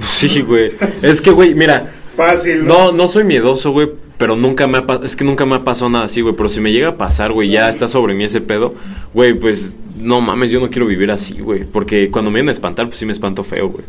Sí, 0.00 0.40
güey. 0.40 0.72
Es 1.02 1.20
que, 1.20 1.30
güey, 1.30 1.54
mira, 1.54 1.92
Fácil, 2.16 2.66
no, 2.66 2.90
no 2.90 3.06
soy 3.06 3.22
miedoso, 3.22 3.70
güey, 3.70 3.88
pero 4.18 4.34
nunca 4.34 4.66
me 4.66 4.78
ha 4.78 5.00
es 5.04 5.14
que 5.14 5.24
nunca 5.24 5.46
me 5.46 5.54
ha 5.54 5.64
pasado 5.64 5.90
nada 5.90 6.06
así, 6.06 6.22
güey, 6.22 6.34
pero 6.34 6.48
si 6.48 6.60
me 6.60 6.72
llega 6.72 6.88
a 6.88 6.96
pasar, 6.96 7.32
güey, 7.32 7.50
ya 7.50 7.68
está 7.68 7.86
sobre 7.86 8.14
mí 8.14 8.24
ese 8.24 8.40
pedo, 8.40 8.74
güey, 9.14 9.34
pues 9.34 9.76
no 9.96 10.20
mames, 10.20 10.50
yo 10.50 10.58
no 10.58 10.70
quiero 10.70 10.86
vivir 10.86 11.10
así, 11.12 11.38
güey, 11.38 11.64
porque 11.64 12.10
cuando 12.10 12.30
me 12.30 12.36
vienen 12.36 12.48
a 12.48 12.52
espantar, 12.52 12.86
pues 12.86 12.98
sí 12.98 13.06
me 13.06 13.12
espanto 13.12 13.44
feo, 13.44 13.68
güey. 13.68 13.84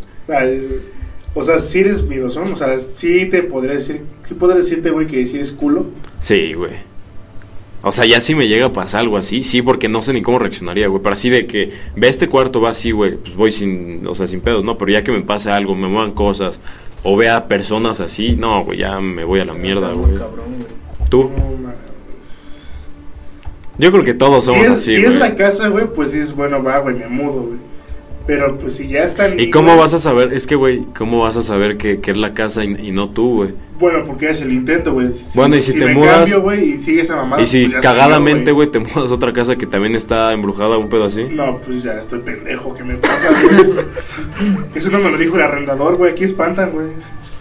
O 1.34 1.44
sea, 1.44 1.60
si 1.60 1.80
eres 1.80 2.04
miedosón, 2.04 2.54
o 2.54 2.56
sea, 2.56 2.78
sí 2.96 3.26
te 3.26 3.42
podría 3.42 3.74
decir, 3.74 4.02
sí 4.28 4.34
podría 4.36 4.62
decirte, 4.62 4.92
güey, 4.92 5.08
que 5.08 5.26
si 5.26 5.38
eres 5.38 5.52
culo. 5.52 5.86
Sí, 6.20 6.54
güey. 6.54 6.91
O 7.84 7.92
sea, 7.92 8.06
ya 8.06 8.22
si 8.22 8.36
me 8.36 8.48
llega 8.48 8.68
a 8.68 8.74
pasar 8.74 9.02
algo 9.02 9.18
así, 9.18 9.44
sí, 9.44 9.62
porque 9.62 9.90
no 9.90 10.02
sé 10.04 10.14
ni 10.14 10.22
cómo 10.22 10.38
reaccionaría, 10.38 10.88
güey. 10.88 11.02
Pero 11.02 11.14
así 11.14 11.30
de 11.30 11.48
que 11.48 11.72
ve 11.96 12.10
este 12.10 12.30
cuarto, 12.30 12.62
va 12.62 12.70
así, 12.70 12.92
güey, 12.92 13.16
pues 13.16 13.36
voy 13.36 13.52
sin, 13.52 14.06
o 14.06 14.14
sea, 14.14 14.28
sin 14.28 14.42
pedos, 14.42 14.64
¿no? 14.64 14.78
Pero 14.78 14.92
ya 14.92 15.04
que 15.04 15.12
me 15.12 15.22
pase 15.22 15.50
algo, 15.50 15.76
me 15.76 15.88
muevan 15.88 16.12
cosas, 16.12 16.60
o 17.04 17.18
vea 17.18 17.48
personas 17.48 18.00
así, 18.00 18.34
no, 18.34 18.64
güey, 18.64 18.80
ya 18.80 19.00
me 19.00 19.24
voy 19.24 19.40
a 19.40 19.46
la 19.46 19.54
mierda, 19.54 19.94
güey. 19.94 20.14
¿Tú? 21.10 21.32
Yo 23.80 23.92
creo 23.92 24.04
que 24.04 24.14
todos 24.14 24.46
somos 24.46 24.60
si 24.60 24.66
es, 24.66 24.80
así, 24.80 24.96
si 24.96 25.02
güey. 25.02 25.14
es 25.14 25.20
la 25.20 25.36
casa, 25.36 25.68
güey, 25.70 25.88
pues 25.88 26.12
dices, 26.12 26.36
bueno, 26.36 26.62
va, 26.62 26.78
güey, 26.80 26.96
me 26.96 27.08
mudo, 27.08 27.44
güey. 27.44 27.60
Pero 28.28 28.60
pues 28.60 28.76
si 28.76 28.88
ya 28.88 29.04
está 29.04 29.28
¿Y 29.36 29.50
cómo 29.50 29.76
vas 29.76 29.96
a 29.96 30.00
saber? 30.00 30.32
Es 30.34 30.46
que, 30.46 30.54
güey, 30.56 30.84
¿cómo 30.96 31.22
vas 31.22 31.38
a 31.38 31.42
saber 31.42 31.78
que, 31.78 32.00
que 32.00 32.12
es 32.12 32.18
la 32.18 32.36
casa 32.36 32.64
y, 32.64 32.76
y 32.80 32.92
no 32.92 33.10
tú, 33.10 33.38
güey? 33.38 33.50
Bueno, 33.82 34.06
porque 34.06 34.30
es 34.30 34.42
el 34.42 34.54
intento, 34.54 34.94
güey. 34.94 35.10
Bueno, 35.34 35.56
y 35.58 35.62
si 35.62 35.74
te 35.74 35.86
me 35.86 35.96
mudas- 35.96 36.20
cambio, 36.20 36.42
güey, 36.42 36.76
y 36.76 36.78
sigue 36.80 37.02
esa 37.02 37.16
mamada. 37.18 37.42
y 37.42 37.46
si 37.48 37.68
pues 37.68 37.82
cagadamente, 37.82 38.52
güey, 38.54 38.70
te 38.72 38.80
mudas 38.80 39.12
a 39.12 39.16
otra 39.16 39.34
casa 39.34 39.58
que 39.58 39.66
también 39.68 39.96
está 39.96 40.32
embrujada, 40.32 40.78
un 40.78 40.88
pedo 40.88 41.06
así. 41.06 41.26
No, 41.32 41.58
pues 41.58 41.82
ya 41.84 41.94
estoy 42.00 42.20
pendejo, 42.20 42.74
¿qué 42.76 42.84
me 42.84 42.96
pasa, 42.96 43.30
güey? 43.44 43.86
Eso 44.76 44.90
no 44.92 45.00
me 45.00 45.12
lo 45.12 45.18
dijo 45.18 45.36
el 45.36 45.42
arrendador, 45.42 45.98
güey, 45.98 46.12
aquí 46.12 46.24
espantan, 46.24 46.72
güey. 46.72 46.88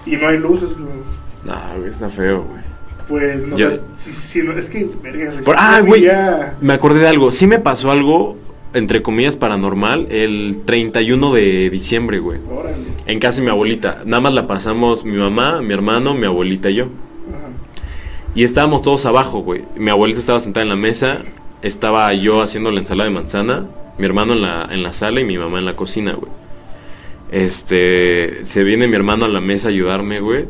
Y 0.07 0.17
no 0.17 0.29
hay 0.29 0.39
luces, 0.39 0.73
güey. 0.73 0.89
Nah, 1.45 1.77
güey, 1.77 1.91
está 1.91 2.09
feo, 2.09 2.43
güey. 2.43 2.61
Pues, 3.09 3.47
no 3.47 3.59
sé, 3.59 3.81
si, 3.99 4.13
si 4.13 4.43
no, 4.43 4.53
es 4.53 4.67
que, 4.71 4.89
verga, 5.03 5.33
Por- 5.45 5.57
si 5.57 5.61
ah, 5.63 5.81
güey. 5.85 6.03
ya- 6.03 6.57
Me 6.61 6.73
acordé 6.73 7.01
de 7.01 7.09
algo. 7.09 7.31
Sí 7.33 7.47
me 7.47 7.59
pasó 7.59 7.91
algo, 7.91 8.37
entre 8.73 9.03
comillas, 9.03 9.37
paranormal, 9.37 10.07
el 10.11 10.61
31 10.65 11.33
de 11.33 11.71
diciembre, 11.71 12.19
güey. 12.19 12.39
Órale. 12.51 12.77
En 13.07 13.19
casa 13.19 13.41
de 13.41 13.47
mi 13.47 13.51
abuelita. 13.51 14.03
Nada 14.05 14.21
más 14.21 14.35
la 14.35 14.47
pasamos 14.47 15.05
mi 15.05 15.17
mamá, 15.17 15.61
mi 15.61 15.75
hermano, 15.75 16.15
mi 16.15 16.27
abuelita 16.27 16.71
y 16.71 16.77
yo. 16.77 16.85
Ajá. 16.85 17.49
Y 18.35 18.45
estábamos 18.45 18.83
todos 18.83 19.07
abajo, 19.07 19.41
güey. 19.41 19.65
Mi 19.77 19.91
abuelita 19.91 20.21
estaba 20.21 20.39
sentada 20.39 20.63
en 20.63 20.69
la 20.69 20.77
mesa, 20.77 21.23
estaba 21.63 22.13
yo 22.15 22.43
haciendo 22.43 22.71
la 22.71 22.81
ensalada 22.81 23.09
de 23.09 23.15
manzana, 23.15 23.67
mi 23.99 24.07
hermano 24.07 24.35
en 24.35 24.43
la, 24.43 24.69
en 24.71 24.83
la 24.83 24.93
sala 24.93 25.21
y 25.21 25.25
mi 25.25 25.37
mamá 25.37 25.59
en 25.59 25.65
la 25.65 25.77
cocina, 25.77 26.13
güey. 26.15 26.31
Este, 27.33 28.45
se 28.45 28.65
viene 28.65 28.89
mi 28.89 28.97
hermano 28.97 29.25
a 29.25 29.29
la 29.29 29.41
mesa 29.41 29.69
a 29.69 29.71
ayudarme, 29.71 30.21
güey. 30.21 30.47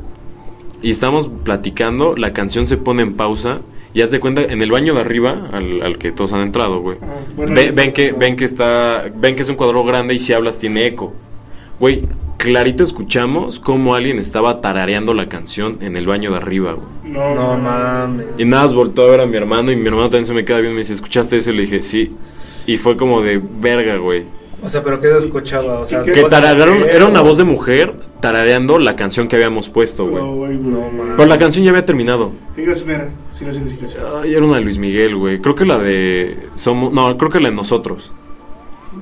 Y 0.83 0.91
estamos 0.91 1.29
platicando, 1.45 2.17
la 2.17 2.33
canción 2.33 2.67
se 2.67 2.77
pone 2.77 3.03
en 3.03 3.15
pausa. 3.15 3.61
Y 3.93 4.03
haz 4.03 4.11
de 4.13 4.21
cuenta, 4.21 4.43
en 4.43 4.63
el 4.63 4.71
baño 4.71 4.95
de 4.95 5.01
arriba, 5.01 5.49
al, 5.53 5.83
al 5.83 5.99
que 5.99 6.13
todos 6.13 6.33
han 6.33 6.41
entrado, 6.41 6.81
güey. 6.81 6.97
Ah, 7.03 7.07
bueno, 7.37 7.55
Ve- 7.55 7.67
yo- 7.67 7.75
ven, 7.75 7.93
que, 7.93 8.13
ven 8.13 8.37
que 8.37 8.45
está, 8.45 9.05
ven 9.17 9.35
que 9.35 9.43
es 9.43 9.49
un 9.49 9.57
cuadro 9.57 9.83
grande 9.85 10.15
y 10.15 10.19
si 10.21 10.33
hablas 10.33 10.59
tiene 10.59 10.87
eco. 10.87 11.13
Güey, 11.81 12.03
clarito 12.37 12.85
escuchamos 12.85 13.59
cómo 13.59 13.95
alguien 13.97 14.19
estaba 14.19 14.61
tarareando 14.61 15.13
la 15.13 15.29
canción 15.29 15.79
en 15.81 15.97
el 15.97 16.07
baño 16.07 16.31
de 16.31 16.37
arriba, 16.37 16.75
güey. 16.75 16.87
No, 17.13 17.35
No 17.35 17.57
no, 17.57 17.59
mames. 17.59 18.27
Y 18.39 18.45
nada, 18.45 18.63
más 18.65 18.75
volteó 18.75 19.05
a 19.05 19.11
ver 19.11 19.21
a 19.23 19.27
mi 19.27 19.37
hermano 19.37 19.73
y 19.73 19.77
mi 19.77 19.87
hermano 19.89 20.05
también 20.05 20.27
se 20.27 20.35
me 20.35 20.45
queda 20.45 20.59
viendo 20.59 20.73
y 20.73 20.75
me 20.77 20.81
dice, 20.83 20.93
¿escuchaste 20.93 21.37
eso? 21.39 21.51
Y 21.51 21.55
le 21.55 21.63
dije, 21.63 21.83
sí. 21.83 22.13
Y 22.67 22.77
fue 22.77 22.97
como 22.97 23.23
de 23.23 23.41
verga, 23.61 23.97
güey. 23.97 24.25
O 24.63 24.69
sea, 24.69 24.85
pero 24.85 25.01
¿qué 25.01 25.09
se 25.09 25.17
escuchaba? 25.19 25.81
O 25.81 25.85
sea, 25.87 26.03
¿Y 26.03 26.05
qué 26.05 26.13
Que 26.13 26.23
tararearon, 26.25 26.85
era 26.89 27.07
una 27.07 27.23
voz 27.23 27.39
de 27.39 27.45
mujer 27.45 27.95
tarareando 28.21 28.79
la 28.79 28.95
canción 28.95 29.27
que 29.27 29.37
habíamos 29.37 29.71
puesto, 29.71 30.07
güey. 30.07 30.23
No, 30.23 30.35
güey, 30.37 30.57
No, 30.59 30.81
man. 30.91 31.15
Pero 31.17 31.27
la 31.29 31.39
canción 31.39 31.65
ya 31.65 31.71
había 31.71 31.85
terminado. 31.87 32.31
¿Qué 32.55 32.65
canción 32.67 32.91
era? 32.91 33.09
Si 33.41 33.45
no 33.47 33.51
es 33.51 33.57
indiscreción. 33.57 34.05
Ay, 34.23 34.35
era 34.35 34.45
una 34.45 34.57
de 34.59 34.63
Luis 34.65 34.79
Miguel, 34.79 35.17
güey. 35.17 35.41
Creo 35.41 35.55
que 35.57 35.65
la 35.65 35.79
de. 35.79 36.37
Somos. 36.55 36.93
No, 36.93 37.17
creo 37.17 37.31
que 37.31 37.41
la 37.41 37.49
de 37.49 37.55
nosotros. 37.57 38.13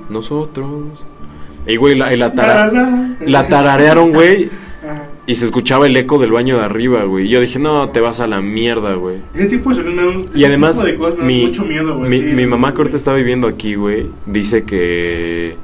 Nosotros. 0.08 1.04
Y, 1.66 1.76
güey, 1.76 1.96
la, 1.96 2.10
la, 2.16 2.32
tara- 2.34 2.70
La, 3.20 3.46
tararearon, 3.48 4.12
güey. 4.12 4.48
Y 5.26 5.34
se 5.34 5.44
escuchaba 5.44 5.86
el 5.86 5.96
eco 5.96 6.18
del 6.18 6.32
baño 6.32 6.56
de 6.56 6.64
arriba, 6.64 7.02
güey. 7.02 7.26
Y 7.26 7.28
yo 7.28 7.40
dije, 7.40 7.58
no, 7.58 7.90
te 7.90 8.00
vas 8.00 8.20
a 8.20 8.26
la 8.26 8.40
mierda, 8.40 8.94
güey. 8.94 9.16
Ese 9.34 9.46
tipo 9.46 9.74
de 9.74 9.82
dan- 9.82 10.24
Y 10.34 10.44
además, 10.44 10.82
de 10.82 10.96
cosas 10.96 11.18
mi, 11.18 11.46
mucho 11.46 11.64
miedo, 11.66 11.98
güey. 11.98 12.08
mi, 12.10 12.18
sí, 12.18 12.34
mi 12.34 12.46
mamá 12.46 12.72
que 12.72 12.78
ahorita 12.78 12.96
está 12.96 13.12
viviendo 13.12 13.46
aquí, 13.48 13.74
güey, 13.74 14.06
dice 14.24 14.62
que. 14.64 15.56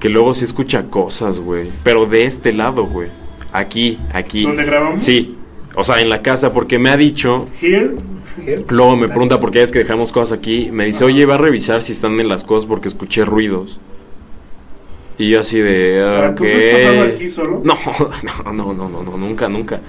Que 0.00 0.08
luego 0.08 0.32
se 0.32 0.44
escucha 0.44 0.84
cosas, 0.84 1.40
güey. 1.40 1.68
Pero 1.82 2.06
de 2.06 2.24
este 2.24 2.52
lado, 2.52 2.84
güey. 2.86 3.08
Aquí, 3.52 3.98
aquí. 4.12 4.44
¿Dónde 4.44 4.64
grabamos? 4.64 5.02
Sí. 5.02 5.34
O 5.80 5.84
sea, 5.84 6.00
en 6.00 6.08
la 6.10 6.22
casa, 6.22 6.52
porque 6.52 6.76
me 6.78 6.90
ha 6.90 6.96
dicho. 6.96 7.46
Here. 7.62 7.92
Luego 8.68 8.96
me 8.96 9.08
pregunta 9.08 9.38
por 9.38 9.52
qué 9.52 9.62
es 9.62 9.70
que 9.70 9.78
dejamos 9.78 10.10
cosas 10.10 10.36
aquí. 10.36 10.70
Me 10.72 10.84
dice, 10.84 11.04
oye, 11.04 11.24
va 11.24 11.36
a 11.36 11.38
revisar 11.38 11.82
si 11.82 11.92
están 11.92 12.18
en 12.18 12.28
las 12.28 12.42
cosas 12.42 12.66
porque 12.66 12.88
escuché 12.88 13.24
ruidos. 13.24 13.78
Y 15.18 15.30
yo 15.30 15.40
así 15.40 15.60
de. 15.60 16.02
O 16.02 16.04
sea. 16.04 16.34
¿tú 16.34 16.42
te 16.42 16.72
has 16.72 16.82
pasado 16.82 17.14
aquí 17.14 17.28
solo? 17.28 17.62
No, 17.64 17.74
no, 18.52 18.52
no, 18.52 18.74
no, 18.74 18.88
no, 18.88 19.02
no, 19.04 19.16
nunca, 19.16 19.48
nunca. 19.48 19.80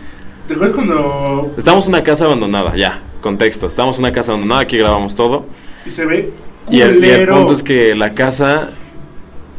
¿Te 0.48 0.54
acuerdas 0.54 0.76
cuando 0.76 1.54
Estamos 1.58 1.86
en 1.86 1.90
una 1.94 2.04
casa 2.04 2.26
abandonada, 2.26 2.76
ya, 2.76 3.02
contexto. 3.22 3.66
Estamos 3.66 3.98
en 3.98 4.06
una 4.06 4.12
casa 4.12 4.32
abandonada, 4.32 4.62
aquí 4.62 4.78
grabamos 4.78 5.16
todo. 5.16 5.46
y 5.88 5.92
se 5.92 6.06
ve 6.06 6.30
Y 6.70 6.82
el, 6.82 7.04
y 7.04 7.10
el 7.10 7.16
culero? 7.26 7.36
punto 7.36 7.54
es 7.54 7.64
que 7.64 7.96
la 7.96 8.14
casa 8.14 8.70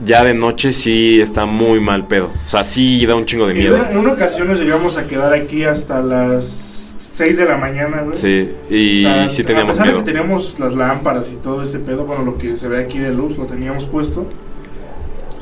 ya 0.04 0.24
de 0.24 0.34
noche 0.34 0.72
sí 0.72 1.20
está 1.20 1.46
muy 1.46 1.80
mal 1.80 2.06
pedo. 2.06 2.26
O 2.44 2.48
sea, 2.48 2.64
sí 2.64 3.04
da 3.06 3.14
un 3.14 3.26
chingo 3.26 3.46
de 3.46 3.54
miedo. 3.54 3.76
en 3.90 3.96
una 3.98 4.12
ocasión 4.12 4.48
nos 4.48 4.58
llegamos 4.58 4.96
a 4.96 5.04
quedar 5.06 5.32
aquí 5.34 5.64
hasta 5.64 6.00
las 6.00 6.96
6 7.12 7.36
de 7.36 7.44
la 7.44 7.56
mañana, 7.56 8.02
güey. 8.02 8.16
Sí, 8.16 8.50
y 8.70 9.04
O 9.04 9.08
sea, 9.08 9.28
sí 9.28 9.42
A 9.42 9.46
teníamos 9.46 9.72
pesar 9.72 9.86
de 9.86 9.92
miedo. 9.92 10.04
que 10.04 10.12
teníamos 10.12 10.58
las 10.58 10.74
lámparas 10.74 11.30
y 11.32 11.36
todo 11.36 11.62
ese 11.62 11.78
pedo, 11.78 12.04
bueno, 12.04 12.24
lo 12.24 12.38
que 12.38 12.56
se 12.56 12.66
ve 12.68 12.82
aquí 12.82 12.98
de 12.98 13.10
luz, 13.12 13.36
lo 13.36 13.44
teníamos 13.46 13.84
puesto. 13.86 14.26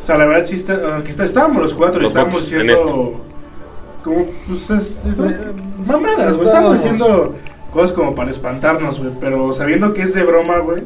sea, 0.04 0.16
la 0.16 0.24
verdad 0.24 0.46
sí 0.46 0.56
está, 0.56 0.72
ah, 0.96 1.02
que 1.04 1.10
está- 1.10 1.24
estábamos 1.24 1.60
los 1.62 1.74
cuatro 1.74 2.00
y 2.00 2.04
Los 2.04 2.12
estábamos 2.12 2.38
en 2.52 2.66
diciendo 2.66 3.20
como 4.02 4.24
pues 4.48 4.70
es, 4.70 5.02
es- 5.04 5.18
mamadas, 5.86 6.36
güey, 6.36 6.46
Estábamos- 6.46 6.46
estábamos 6.46 6.80
haciendo 6.80 7.34
cosas 7.72 7.92
como 7.92 8.14
para 8.14 8.30
espantarnos, 8.30 8.98
güey, 8.98 9.10
pero 9.20 9.52
sabiendo 9.52 9.92
que 9.92 10.02
es 10.02 10.14
de 10.14 10.22
broma, 10.22 10.58
güey. 10.60 10.82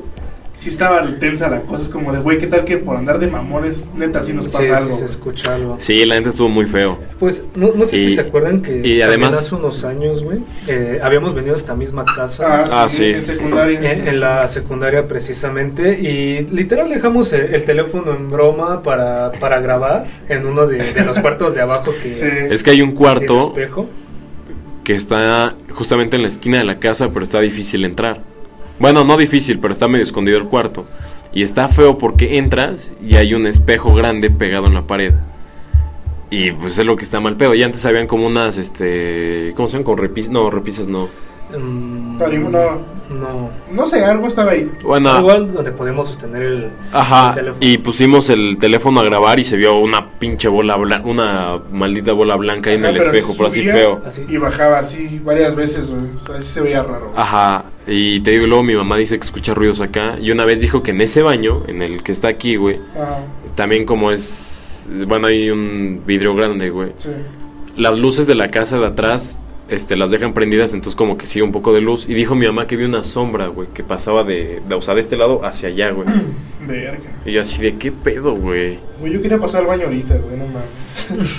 Sí 0.62 0.68
estaba 0.68 1.04
tensa 1.18 1.48
la 1.48 1.58
cosa, 1.62 1.82
es 1.82 1.88
como 1.88 2.12
de, 2.12 2.20
güey, 2.20 2.38
¿qué 2.38 2.46
tal 2.46 2.64
que 2.64 2.78
por 2.78 2.96
andar 2.96 3.18
de 3.18 3.26
mamones, 3.26 3.84
neta, 3.96 4.22
sí 4.22 4.32
nos 4.32 4.44
pasa 4.44 4.62
Sí, 4.62 4.70
algo? 4.70 4.92
sí 4.94 4.98
se 5.00 5.06
escucha 5.06 5.54
algo. 5.56 5.76
Sí, 5.80 6.06
la 6.06 6.14
neta 6.14 6.28
estuvo 6.28 6.48
muy 6.48 6.66
feo. 6.66 6.98
Pues 7.18 7.42
no, 7.56 7.72
no 7.74 7.84
sé 7.84 7.96
Y- 7.96 8.08
si 8.10 8.14
se 8.14 8.20
acuerdan 8.20 8.62
que 8.62 8.70
y 8.76 8.80
también 8.82 9.02
además- 9.02 9.38
hace 9.38 9.56
unos 9.56 9.82
años, 9.82 10.22
güey, 10.22 10.38
eh, 10.68 11.00
habíamos 11.02 11.34
venido 11.34 11.54
a 11.54 11.56
esta 11.56 11.74
misma 11.74 12.04
casa. 12.04 12.44
Ah, 12.46 12.84
Ah, 12.84 12.88
sí, 12.88 12.98
sí. 12.98 13.04
en 13.06 13.26
secundaria. 13.26 13.92
En, 13.92 14.06
en 14.06 14.20
la 14.20 14.46
secundaria 14.46 15.08
precisamente 15.08 15.98
y 15.98 16.46
literal 16.54 16.88
dejamos 16.90 17.32
el, 17.32 17.52
el 17.56 17.64
teléfono 17.64 18.14
en 18.14 18.30
broma 18.30 18.84
para, 18.84 19.32
para 19.40 19.58
grabar 19.58 20.06
en 20.28 20.46
uno 20.46 20.68
de, 20.68 20.92
de 20.92 21.04
los 21.04 21.18
cuartos 21.18 21.56
de 21.56 21.60
abajo 21.62 21.92
que 22.00 22.14
Sí. 22.14 22.24
Es 22.50 22.62
que 22.62 22.70
hay 22.70 22.82
un 22.82 22.92
cuarto 22.92 23.52
que 24.84 24.94
está 24.94 25.56
justamente 25.70 26.14
en 26.14 26.22
la 26.22 26.28
esquina 26.28 26.58
de 26.58 26.64
la 26.64 26.78
casa, 26.78 27.08
pero 27.08 27.24
está 27.24 27.40
difícil 27.40 27.84
entrar. 27.84 28.20
Bueno, 28.78 29.04
no 29.04 29.16
difícil, 29.16 29.58
pero 29.58 29.72
está 29.72 29.88
medio 29.88 30.04
escondido 30.04 30.38
el 30.38 30.44
cuarto. 30.44 30.86
Y 31.32 31.42
está 31.42 31.68
feo 31.68 31.98
porque 31.98 32.38
entras 32.38 32.92
y 33.06 33.16
hay 33.16 33.34
un 33.34 33.46
espejo 33.46 33.94
grande 33.94 34.30
pegado 34.30 34.66
en 34.66 34.74
la 34.74 34.86
pared. 34.86 35.14
Y 36.30 36.50
pues 36.52 36.78
es 36.78 36.86
lo 36.86 36.96
que 36.96 37.04
está 37.04 37.20
mal 37.20 37.36
pedo. 37.36 37.54
Y 37.54 37.62
antes 37.62 37.84
habían 37.84 38.06
como 38.06 38.26
unas, 38.26 38.56
este... 38.58 39.52
¿Cómo 39.54 39.68
se 39.68 39.72
llaman? 39.72 39.84
Con 39.84 39.98
repisas. 39.98 40.30
No, 40.30 40.50
repisas 40.50 40.88
no. 40.88 41.08
Mm, 41.58 42.18
no. 42.50 42.92
no. 43.10 43.50
No 43.72 43.86
sé, 43.86 44.04
algo 44.04 44.28
estaba 44.28 44.52
ahí. 44.52 44.70
Bueno, 44.82 45.18
Igual 45.18 45.52
donde 45.52 45.72
podemos 45.72 46.06
sostener 46.08 46.42
el, 46.42 46.52
el 46.64 46.70
Ajá, 46.92 47.34
teléfono. 47.34 47.56
y 47.60 47.78
pusimos 47.78 48.30
el 48.30 48.58
teléfono 48.58 49.00
a 49.00 49.04
grabar 49.04 49.38
y 49.38 49.44
se 49.44 49.56
vio 49.56 49.76
una 49.78 50.10
pinche 50.18 50.48
bola 50.48 50.76
blanca, 50.76 51.06
una 51.08 51.58
maldita 51.72 52.12
bola 52.12 52.36
blanca 52.36 52.70
ahí 52.70 52.76
en 52.76 52.84
el 52.86 52.96
espejo, 52.96 53.34
pero 53.36 53.48
así 53.48 53.62
feo. 53.62 54.02
Así. 54.06 54.24
Y 54.28 54.36
bajaba 54.38 54.78
así 54.78 55.20
varias 55.24 55.54
veces, 55.54 55.90
güey. 55.90 56.02
O 56.22 56.26
sea, 56.26 56.36
así 56.36 56.52
se 56.52 56.60
veía 56.60 56.82
raro. 56.82 57.08
güey. 57.08 57.14
Ajá, 57.16 57.64
y 57.86 58.20
te 58.20 58.30
digo, 58.32 58.46
luego 58.46 58.62
mi 58.62 58.74
mamá 58.74 58.96
dice 58.96 59.18
que 59.18 59.24
escucha 59.24 59.52
ruidos 59.54 59.80
acá. 59.80 60.16
Y 60.20 60.30
una 60.30 60.44
vez 60.44 60.60
dijo 60.60 60.82
que 60.82 60.92
en 60.92 61.00
ese 61.00 61.22
baño, 61.22 61.62
en 61.66 61.82
el 61.82 62.02
que 62.02 62.12
está 62.12 62.28
aquí, 62.28 62.56
güey, 62.56 62.78
Ajá, 62.94 63.18
también 63.54 63.84
como 63.84 64.10
es. 64.12 64.88
Bueno, 65.06 65.28
hay 65.28 65.50
un 65.50 66.02
vidrio 66.06 66.34
grande, 66.34 66.70
güey. 66.70 66.92
sí. 66.96 67.10
Las 67.76 67.96
luces 67.98 68.26
de 68.26 68.34
la 68.34 68.50
casa 68.50 68.78
de 68.78 68.86
atrás 68.86 69.38
este, 69.72 69.96
las 69.96 70.10
dejan 70.10 70.32
prendidas, 70.34 70.72
entonces 70.74 70.94
como 70.96 71.16
que 71.18 71.26
sigue 71.26 71.42
un 71.42 71.52
poco 71.52 71.72
de 71.72 71.80
luz. 71.80 72.06
Y 72.08 72.14
dijo 72.14 72.34
mi 72.34 72.46
mamá 72.46 72.66
que 72.66 72.76
vio 72.76 72.86
una 72.86 73.04
sombra, 73.04 73.46
güey, 73.48 73.68
que 73.74 73.82
pasaba 73.82 74.22
de, 74.24 74.60
de, 74.68 74.74
o 74.74 74.82
sea, 74.82 74.94
de 74.94 75.00
este 75.00 75.16
lado 75.16 75.44
hacia 75.44 75.68
allá, 75.70 75.90
güey. 75.90 76.06
Verga. 76.66 76.98
Y 77.26 77.32
yo 77.32 77.42
así 77.42 77.60
de, 77.62 77.74
¿qué 77.76 77.90
pedo, 77.92 78.34
güey? 78.34 78.78
Güey, 79.00 79.12
yo 79.14 79.22
quería 79.22 79.38
pasar 79.38 79.62
al 79.62 79.66
baño 79.66 79.84
ahorita, 79.86 80.14
güey, 80.16 80.36
no 80.36 80.44
mames. 80.46 81.32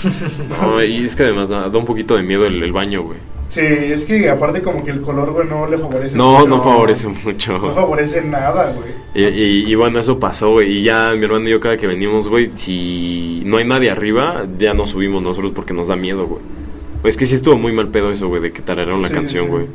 No, 0.60 0.82
y 0.82 1.04
es 1.04 1.16
que 1.16 1.22
además 1.24 1.48
da, 1.48 1.68
da 1.68 1.78
un 1.78 1.84
poquito 1.84 2.16
de 2.16 2.22
miedo 2.22 2.46
el, 2.46 2.62
el 2.62 2.72
baño, 2.72 3.02
güey. 3.02 3.18
Sí, 3.48 3.60
es 3.60 4.02
que 4.04 4.28
aparte 4.28 4.62
como 4.62 4.82
que 4.84 4.90
el 4.90 5.00
color, 5.00 5.30
güey, 5.30 5.46
no 5.46 5.68
le 5.68 5.78
favorece. 5.78 6.16
No, 6.16 6.32
mucho. 6.40 6.48
no 6.48 6.60
favorece 6.62 7.06
mucho. 7.08 7.52
No 7.58 7.72
favorece 7.72 8.20
nada, 8.22 8.72
güey. 8.74 8.88
Y, 9.14 9.22
y- 9.28 9.70
y 9.70 9.74
bueno, 9.76 10.00
eso 10.00 10.18
pasó, 10.18 10.50
güey. 10.50 10.78
Y 10.78 10.82
ya 10.82 11.12
mi 11.16 11.24
hermano 11.24 11.46
y 11.46 11.52
yo, 11.52 11.60
cada 11.60 11.76
que 11.76 11.86
venimos, 11.86 12.26
güey, 12.28 12.48
si 12.48 13.42
no 13.46 13.58
hay 13.58 13.64
nadie 13.64 13.90
arriba, 13.90 14.44
ya 14.58 14.74
no 14.74 14.86
subimos 14.86 15.22
nosotros 15.22 15.52
porque 15.54 15.72
nos 15.72 15.86
da 15.86 15.94
miedo, 15.94 16.26
güey. 16.26 16.42
Es 17.04 17.16
que 17.16 17.26
sí 17.26 17.34
estuvo 17.34 17.56
muy 17.56 17.72
mal 17.72 17.88
pedo 17.88 18.10
eso, 18.10 18.28
güey, 18.28 18.40
de 18.42 18.52
que 18.52 18.62
tararearon 18.62 19.02
la 19.02 19.08
Sí, 19.08 19.14
sí, 19.14 19.20
canción, 19.20 19.44
sí. 19.46 19.50
güey. 19.50 19.66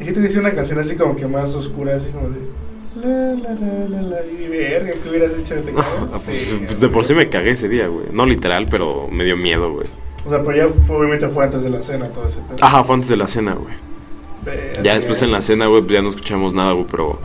Y 0.00 0.04
que 0.04 0.12
te 0.12 0.20
dice 0.20 0.38
una 0.38 0.52
canción 0.54 0.78
así 0.78 0.96
como 0.96 1.16
que 1.16 1.26
más 1.26 1.54
oscura, 1.54 1.94
así 1.96 2.10
como 2.10 2.28
de... 2.30 2.40
La, 2.94 3.08
la, 3.08 3.54
la, 3.54 3.88
la, 3.88 4.02
la, 4.02 4.16
y 4.26 4.46
verga, 4.48 4.92
¿qué 5.02 5.08
hubieras 5.10 5.32
hecho? 5.34 5.54
¿Te 5.56 5.72
cagas? 5.74 5.86
Ah, 6.12 6.20
pues, 6.24 6.38
Sí, 6.38 6.62
pues 6.66 6.80
de 6.80 6.88
por 6.88 7.04
sí 7.04 7.14
me 7.14 7.28
cagué 7.28 7.50
ese 7.52 7.68
día, 7.68 7.86
güey. 7.88 8.06
No 8.12 8.26
literal, 8.26 8.66
pero 8.70 9.08
me 9.10 9.24
dio 9.24 9.36
miedo, 9.36 9.72
güey. 9.72 9.86
O 10.24 10.30
sea, 10.30 10.42
pero 10.42 10.56
ya 10.56 10.68
fue, 10.86 10.96
obviamente 10.96 11.28
fue 11.28 11.44
antes 11.44 11.62
de 11.62 11.70
la 11.70 11.82
cena 11.82 12.06
todo 12.08 12.28
ese 12.28 12.38
pedo. 12.40 12.58
Ajá, 12.60 12.84
fue 12.84 12.94
antes 12.94 13.08
de 13.08 13.16
la 13.16 13.26
cena, 13.26 13.54
güey. 13.54 13.74
Ya 14.82 14.94
después 14.94 15.22
en 15.22 15.32
la 15.32 15.40
cena, 15.40 15.66
güey, 15.66 15.82
pues 15.82 15.92
ya 15.92 16.02
no 16.02 16.08
escuchamos 16.08 16.52
nada, 16.52 16.72
güey, 16.72 16.86
pero 16.90 17.18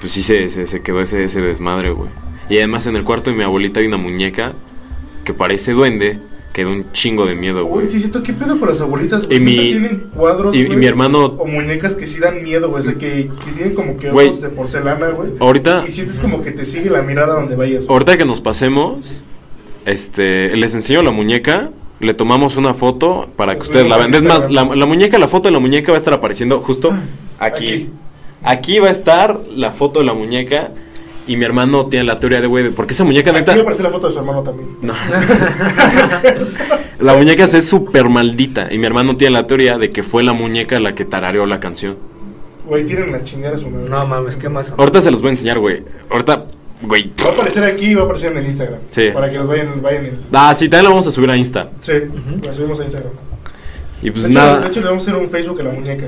pues 0.00 0.12
sí 0.12 0.22
se, 0.22 0.48
se, 0.48 0.66
se 0.66 0.82
quedó 0.82 1.00
ese, 1.00 1.24
ese 1.24 1.40
desmadre, 1.40 1.90
güey. 1.90 2.10
Y 2.48 2.58
además 2.58 2.86
en 2.86 2.96
el 2.96 3.04
cuarto 3.04 3.30
de 3.30 3.36
mi 3.36 3.42
abuelita 3.42 3.80
hay 3.80 3.86
una 3.86 3.96
muñeca 3.96 4.52
que 5.24 5.34
parece 5.34 5.72
duende, 5.72 6.18
que 6.54 6.64
da 6.64 6.70
un 6.70 6.90
chingo 6.92 7.26
de 7.26 7.34
miedo, 7.34 7.64
Uy, 7.66 7.70
güey. 7.82 7.86
sí, 7.90 7.98
siento, 7.98 8.22
¿qué 8.22 8.32
pedo 8.32 8.58
con 8.60 8.68
las 8.70 8.80
abuelitas? 8.80 9.26
güey? 9.26 9.36
Y 9.38 9.40
mi- 9.40 9.56
tienen 9.56 10.04
cuadros, 10.14 10.54
y- 10.56 10.64
mi 10.64 10.86
hermano- 10.86 11.34
O 11.36 11.46
muñecas 11.46 11.94
que 11.96 12.06
sí 12.06 12.18
dan 12.20 12.42
miedo, 12.42 12.70
güey. 12.70 12.80
O 12.82 12.84
sea, 12.84 12.94
que, 12.94 13.28
que 13.44 13.50
tienen 13.56 13.74
como 13.74 13.98
que 13.98 14.10
Güey. 14.10 14.28
ojos 14.28 14.40
de 14.40 14.48
porcelana, 14.50 15.08
güey. 15.10 15.30
Ahorita- 15.40 15.84
Y 15.86 15.90
sientes 15.92 16.18
como 16.20 16.42
que 16.42 16.52
te 16.52 16.64
sigue 16.64 16.88
la 16.90 17.02
mirada 17.02 17.34
donde 17.34 17.56
vayas. 17.56 17.84
güey. 17.86 17.92
Ahorita 17.92 18.16
que 18.16 18.24
nos 18.24 18.40
pasemos, 18.40 19.20
este, 19.84 20.56
les 20.56 20.74
enseño 20.74 21.02
la 21.02 21.10
muñeca, 21.10 21.70
le 22.00 22.14
tomamos 22.14 22.56
una 22.56 22.74
foto 22.74 23.28
para 23.36 23.52
que 23.54 23.58
Lo 23.58 23.64
ustedes 23.64 23.88
la 23.88 23.98
vean. 23.98 24.14
Es 24.14 24.22
más, 24.22 24.50
la, 24.50 24.64
la 24.64 24.86
muñeca, 24.86 25.18
la 25.18 25.28
foto 25.28 25.48
de 25.48 25.52
la 25.52 25.58
muñeca 25.58 25.92
va 25.92 25.96
a 25.96 25.98
estar 25.98 26.14
apareciendo 26.14 26.60
justo 26.60 26.94
aquí. 27.38 27.66
Aquí. 27.68 27.90
Aquí 28.42 28.78
va 28.78 28.88
a 28.88 28.90
estar 28.92 29.40
la 29.54 29.72
foto 29.72 30.00
de 30.00 30.06
la 30.06 30.12
muñeca 30.14 30.70
y 31.26 31.36
mi 31.36 31.44
hermano 31.44 31.86
tiene 31.86 32.04
la 32.04 32.16
teoría 32.16 32.40
de, 32.40 32.46
güey, 32.46 32.70
porque 32.70 32.92
esa 32.92 33.04
muñeca 33.04 33.32
neta... 33.32 33.54
me 33.54 33.62
aparece 33.62 33.82
la 33.82 33.90
foto 33.90 34.08
de 34.08 34.12
su 34.12 34.18
hermano 34.18 34.42
también. 34.42 34.68
No. 34.82 34.92
la 37.00 37.14
muñeca 37.14 37.46
se 37.48 37.58
es 37.58 37.68
súper 37.68 38.08
maldita 38.08 38.68
y 38.70 38.78
mi 38.78 38.86
hermano 38.86 39.16
tiene 39.16 39.32
la 39.32 39.46
teoría 39.46 39.78
de 39.78 39.90
que 39.90 40.02
fue 40.02 40.22
la 40.22 40.32
muñeca 40.32 40.78
la 40.80 40.94
que 40.94 41.04
tarareó 41.04 41.46
la 41.46 41.60
canción. 41.60 41.96
Güey, 42.66 42.84
tienen 42.86 43.12
la 43.12 43.22
chingada 43.22 43.56
a 43.56 43.58
su 43.58 43.68
madre. 43.68 43.88
No 43.88 44.06
mames, 44.06 44.36
¿qué 44.36 44.48
más? 44.48 44.74
Ahorita 44.76 45.00
se 45.02 45.10
los 45.10 45.20
voy 45.20 45.28
a 45.28 45.32
enseñar, 45.32 45.58
güey. 45.58 45.82
Ahorita, 46.10 46.44
güey. 46.82 47.10
Va 47.22 47.30
a 47.30 47.32
aparecer 47.32 47.64
aquí 47.64 47.86
y 47.86 47.94
va 47.94 48.02
a 48.02 48.04
aparecer 48.04 48.32
en 48.32 48.38
el 48.38 48.46
Instagram. 48.46 48.78
Sí. 48.90 49.10
Para 49.12 49.30
que 49.30 49.38
los 49.38 49.46
vayan, 49.46 49.82
vayan 49.82 50.06
en... 50.06 50.20
Ah, 50.32 50.54
sí, 50.54 50.68
también 50.68 50.84
la 50.84 50.90
vamos 50.90 51.06
a 51.06 51.10
subir 51.10 51.30
a 51.30 51.36
Insta. 51.36 51.70
Sí, 51.82 51.92
la 52.42 52.54
subimos 52.54 52.80
a 52.80 52.84
Instagram. 52.84 53.12
Y 54.02 54.10
pues 54.10 54.24
de, 54.24 54.30
hecho, 54.30 54.38
nada. 54.38 54.60
de 54.60 54.68
hecho, 54.68 54.80
le 54.80 54.86
vamos 54.86 55.02
a 55.06 55.10
hacer 55.10 55.22
un 55.22 55.30
Facebook 55.30 55.60
a 55.60 55.64
la 55.64 55.70
muñeca. 55.70 56.06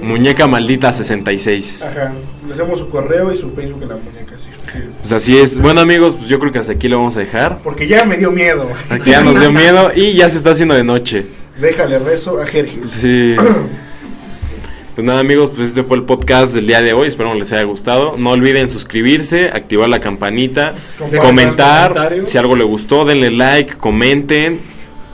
Muñeca 0.00 0.46
maldita 0.46 0.92
66. 0.92 1.82
Ajá. 1.82 2.12
Le 2.46 2.54
hacemos 2.54 2.78
su 2.78 2.88
correo 2.88 3.32
y 3.32 3.36
su 3.36 3.50
Facebook 3.50 3.84
a 3.84 3.86
la 3.86 3.96
muñeca. 3.96 4.36
Sí, 4.38 4.48
sí. 4.72 4.78
Pues 5.00 5.12
así 5.12 5.38
es. 5.38 5.58
Bueno 5.58 5.80
amigos, 5.80 6.14
pues 6.16 6.28
yo 6.28 6.38
creo 6.38 6.52
que 6.52 6.58
hasta 6.58 6.72
aquí 6.72 6.88
lo 6.88 6.98
vamos 6.98 7.16
a 7.16 7.20
dejar. 7.20 7.58
Porque 7.62 7.86
ya 7.86 8.04
me 8.04 8.16
dio 8.16 8.30
miedo. 8.30 8.70
Aquí 8.90 9.10
ya 9.10 9.20
nos 9.22 9.38
dio 9.38 9.50
miedo 9.50 9.90
y 9.94 10.12
ya 10.12 10.28
se 10.28 10.38
está 10.38 10.50
haciendo 10.50 10.74
de 10.74 10.84
noche. 10.84 11.26
Déjale 11.60 11.98
rezo 11.98 12.40
a 12.40 12.46
Jerjes. 12.46 12.90
Sí. 12.90 13.36
Pues 14.94 15.06
nada 15.06 15.20
amigos, 15.20 15.50
pues 15.56 15.68
este 15.68 15.82
fue 15.82 15.96
el 15.96 16.02
podcast 16.02 16.54
del 16.54 16.66
día 16.66 16.82
de 16.82 16.92
hoy, 16.92 17.08
espero 17.08 17.32
les 17.34 17.50
haya 17.54 17.64
gustado. 17.64 18.16
No 18.18 18.32
olviden 18.32 18.68
suscribirse, 18.68 19.48
activar 19.48 19.88
la 19.88 20.00
campanita, 20.00 20.74
comentar, 21.18 22.12
si 22.26 22.36
algo 22.36 22.56
le 22.56 22.64
gustó, 22.64 23.06
denle 23.06 23.30
like, 23.30 23.76
comenten. 23.78 24.60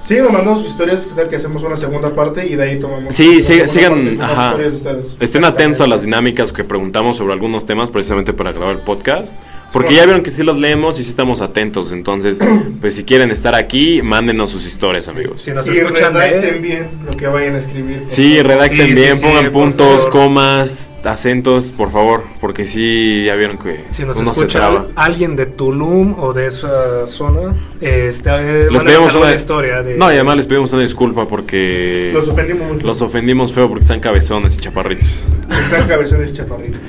Sigan 0.02 0.32
mandando 0.32 0.60
sus 0.60 0.70
historias, 0.70 1.04
que 1.04 1.14
tal 1.14 1.28
que 1.28 1.36
hacemos 1.36 1.62
una 1.62 1.76
segunda 1.76 2.10
parte 2.12 2.46
y 2.46 2.56
de 2.56 2.62
ahí 2.62 2.78
tomamos. 2.78 3.14
Sí, 3.14 3.42
sigan- 3.42 4.18
ajá. 4.20 4.50
historias 4.52 4.72
de 4.72 4.76
ustedes. 4.78 5.16
Estén 5.20 5.44
atentos 5.44 5.80
a 5.82 5.86
las 5.86 6.02
dinámicas 6.02 6.52
que 6.52 6.64
preguntamos 6.64 7.16
sobre 7.18 7.34
algunos 7.34 7.66
temas 7.66 7.90
precisamente 7.90 8.32
para 8.32 8.52
grabar 8.52 8.76
el 8.76 8.82
podcast. 8.82 9.36
Porque 9.72 9.94
ya 9.94 10.04
vieron 10.04 10.22
que 10.22 10.30
sí 10.30 10.42
los 10.42 10.58
leemos 10.58 10.98
y 10.98 11.04
sí 11.04 11.10
estamos 11.10 11.42
atentos. 11.42 11.92
Entonces, 11.92 12.38
pues 12.80 12.94
si 12.94 13.04
quieren 13.04 13.30
estar 13.30 13.54
aquí, 13.54 14.00
mándenos 14.02 14.50
sus 14.50 14.66
historias, 14.66 15.08
amigos. 15.08 15.42
Si 15.42 15.50
nos 15.50 15.66
Y 15.68 15.72
escuchan 15.72 16.14
redacten 16.14 16.62
bien 16.62 16.88
lo 17.04 17.10
que 17.12 17.26
vayan 17.26 17.54
a 17.56 17.58
escribir. 17.58 18.04
Sí, 18.08 18.40
redacten 18.42 18.86
Sí, 18.88 18.94
bien, 18.94 19.16
sí, 19.18 19.22
pongan 19.22 19.52
puntos, 19.52 20.06
comas, 20.06 20.90
acentos, 21.04 21.70
por 21.70 21.92
favor. 21.92 22.24
Porque 22.40 22.64
sí, 22.64 23.24
ya 23.26 23.34
vieron 23.34 23.58
que 23.58 23.84
Si 23.90 24.04
nos 24.04 24.16
uno 24.16 24.34
se 24.34 24.46
traba. 24.46 24.86
alguien 24.96 25.36
de 25.36 25.44
Tulum 25.46 26.18
o 26.18 26.32
de 26.32 26.46
esa 26.46 27.06
zona, 27.06 27.54
este, 27.82 28.30
eh, 28.30 28.68
Les 28.70 28.82
pedimos 28.82 29.14
una 29.14 29.34
historia 29.34 29.82
de... 29.82 29.96
No, 29.96 30.10
y 30.10 30.14
además 30.14 30.36
les 30.36 30.46
pedimos 30.46 30.72
una 30.72 30.82
disculpa 30.82 31.28
porque 31.28 32.10
Los 32.14 32.26
ofendimos 32.28 32.72
mucho. 32.72 32.86
los 32.86 33.02
ofendimos 33.02 33.52
feo 33.52 33.68
porque 33.68 33.82
están 33.82 34.00
cabezones 34.00 34.56
y 34.56 34.60
chaparritos. 34.60 35.26
Están 35.50 35.86
cabezones 35.88 36.32
chaparritos. 36.32 36.80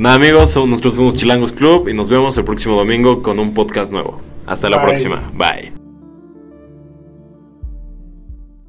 Nada, 0.00 0.14
amigos, 0.14 0.50
son- 0.50 0.70
nosotros 0.70 0.94
fuimos 0.94 1.12
Chilangos 1.14 1.52
Club 1.52 1.86
y 1.88 1.92
nos 1.92 2.08
vemos 2.08 2.34
el 2.38 2.44
próximo 2.44 2.74
domingo 2.74 3.20
con 3.22 3.38
un 3.38 3.52
podcast 3.52 3.92
nuevo. 3.92 4.18
Hasta 4.46 4.70
la 4.70 4.78
Bye. 4.78 4.86
próxima. 4.86 5.30
Bye. 5.34 5.79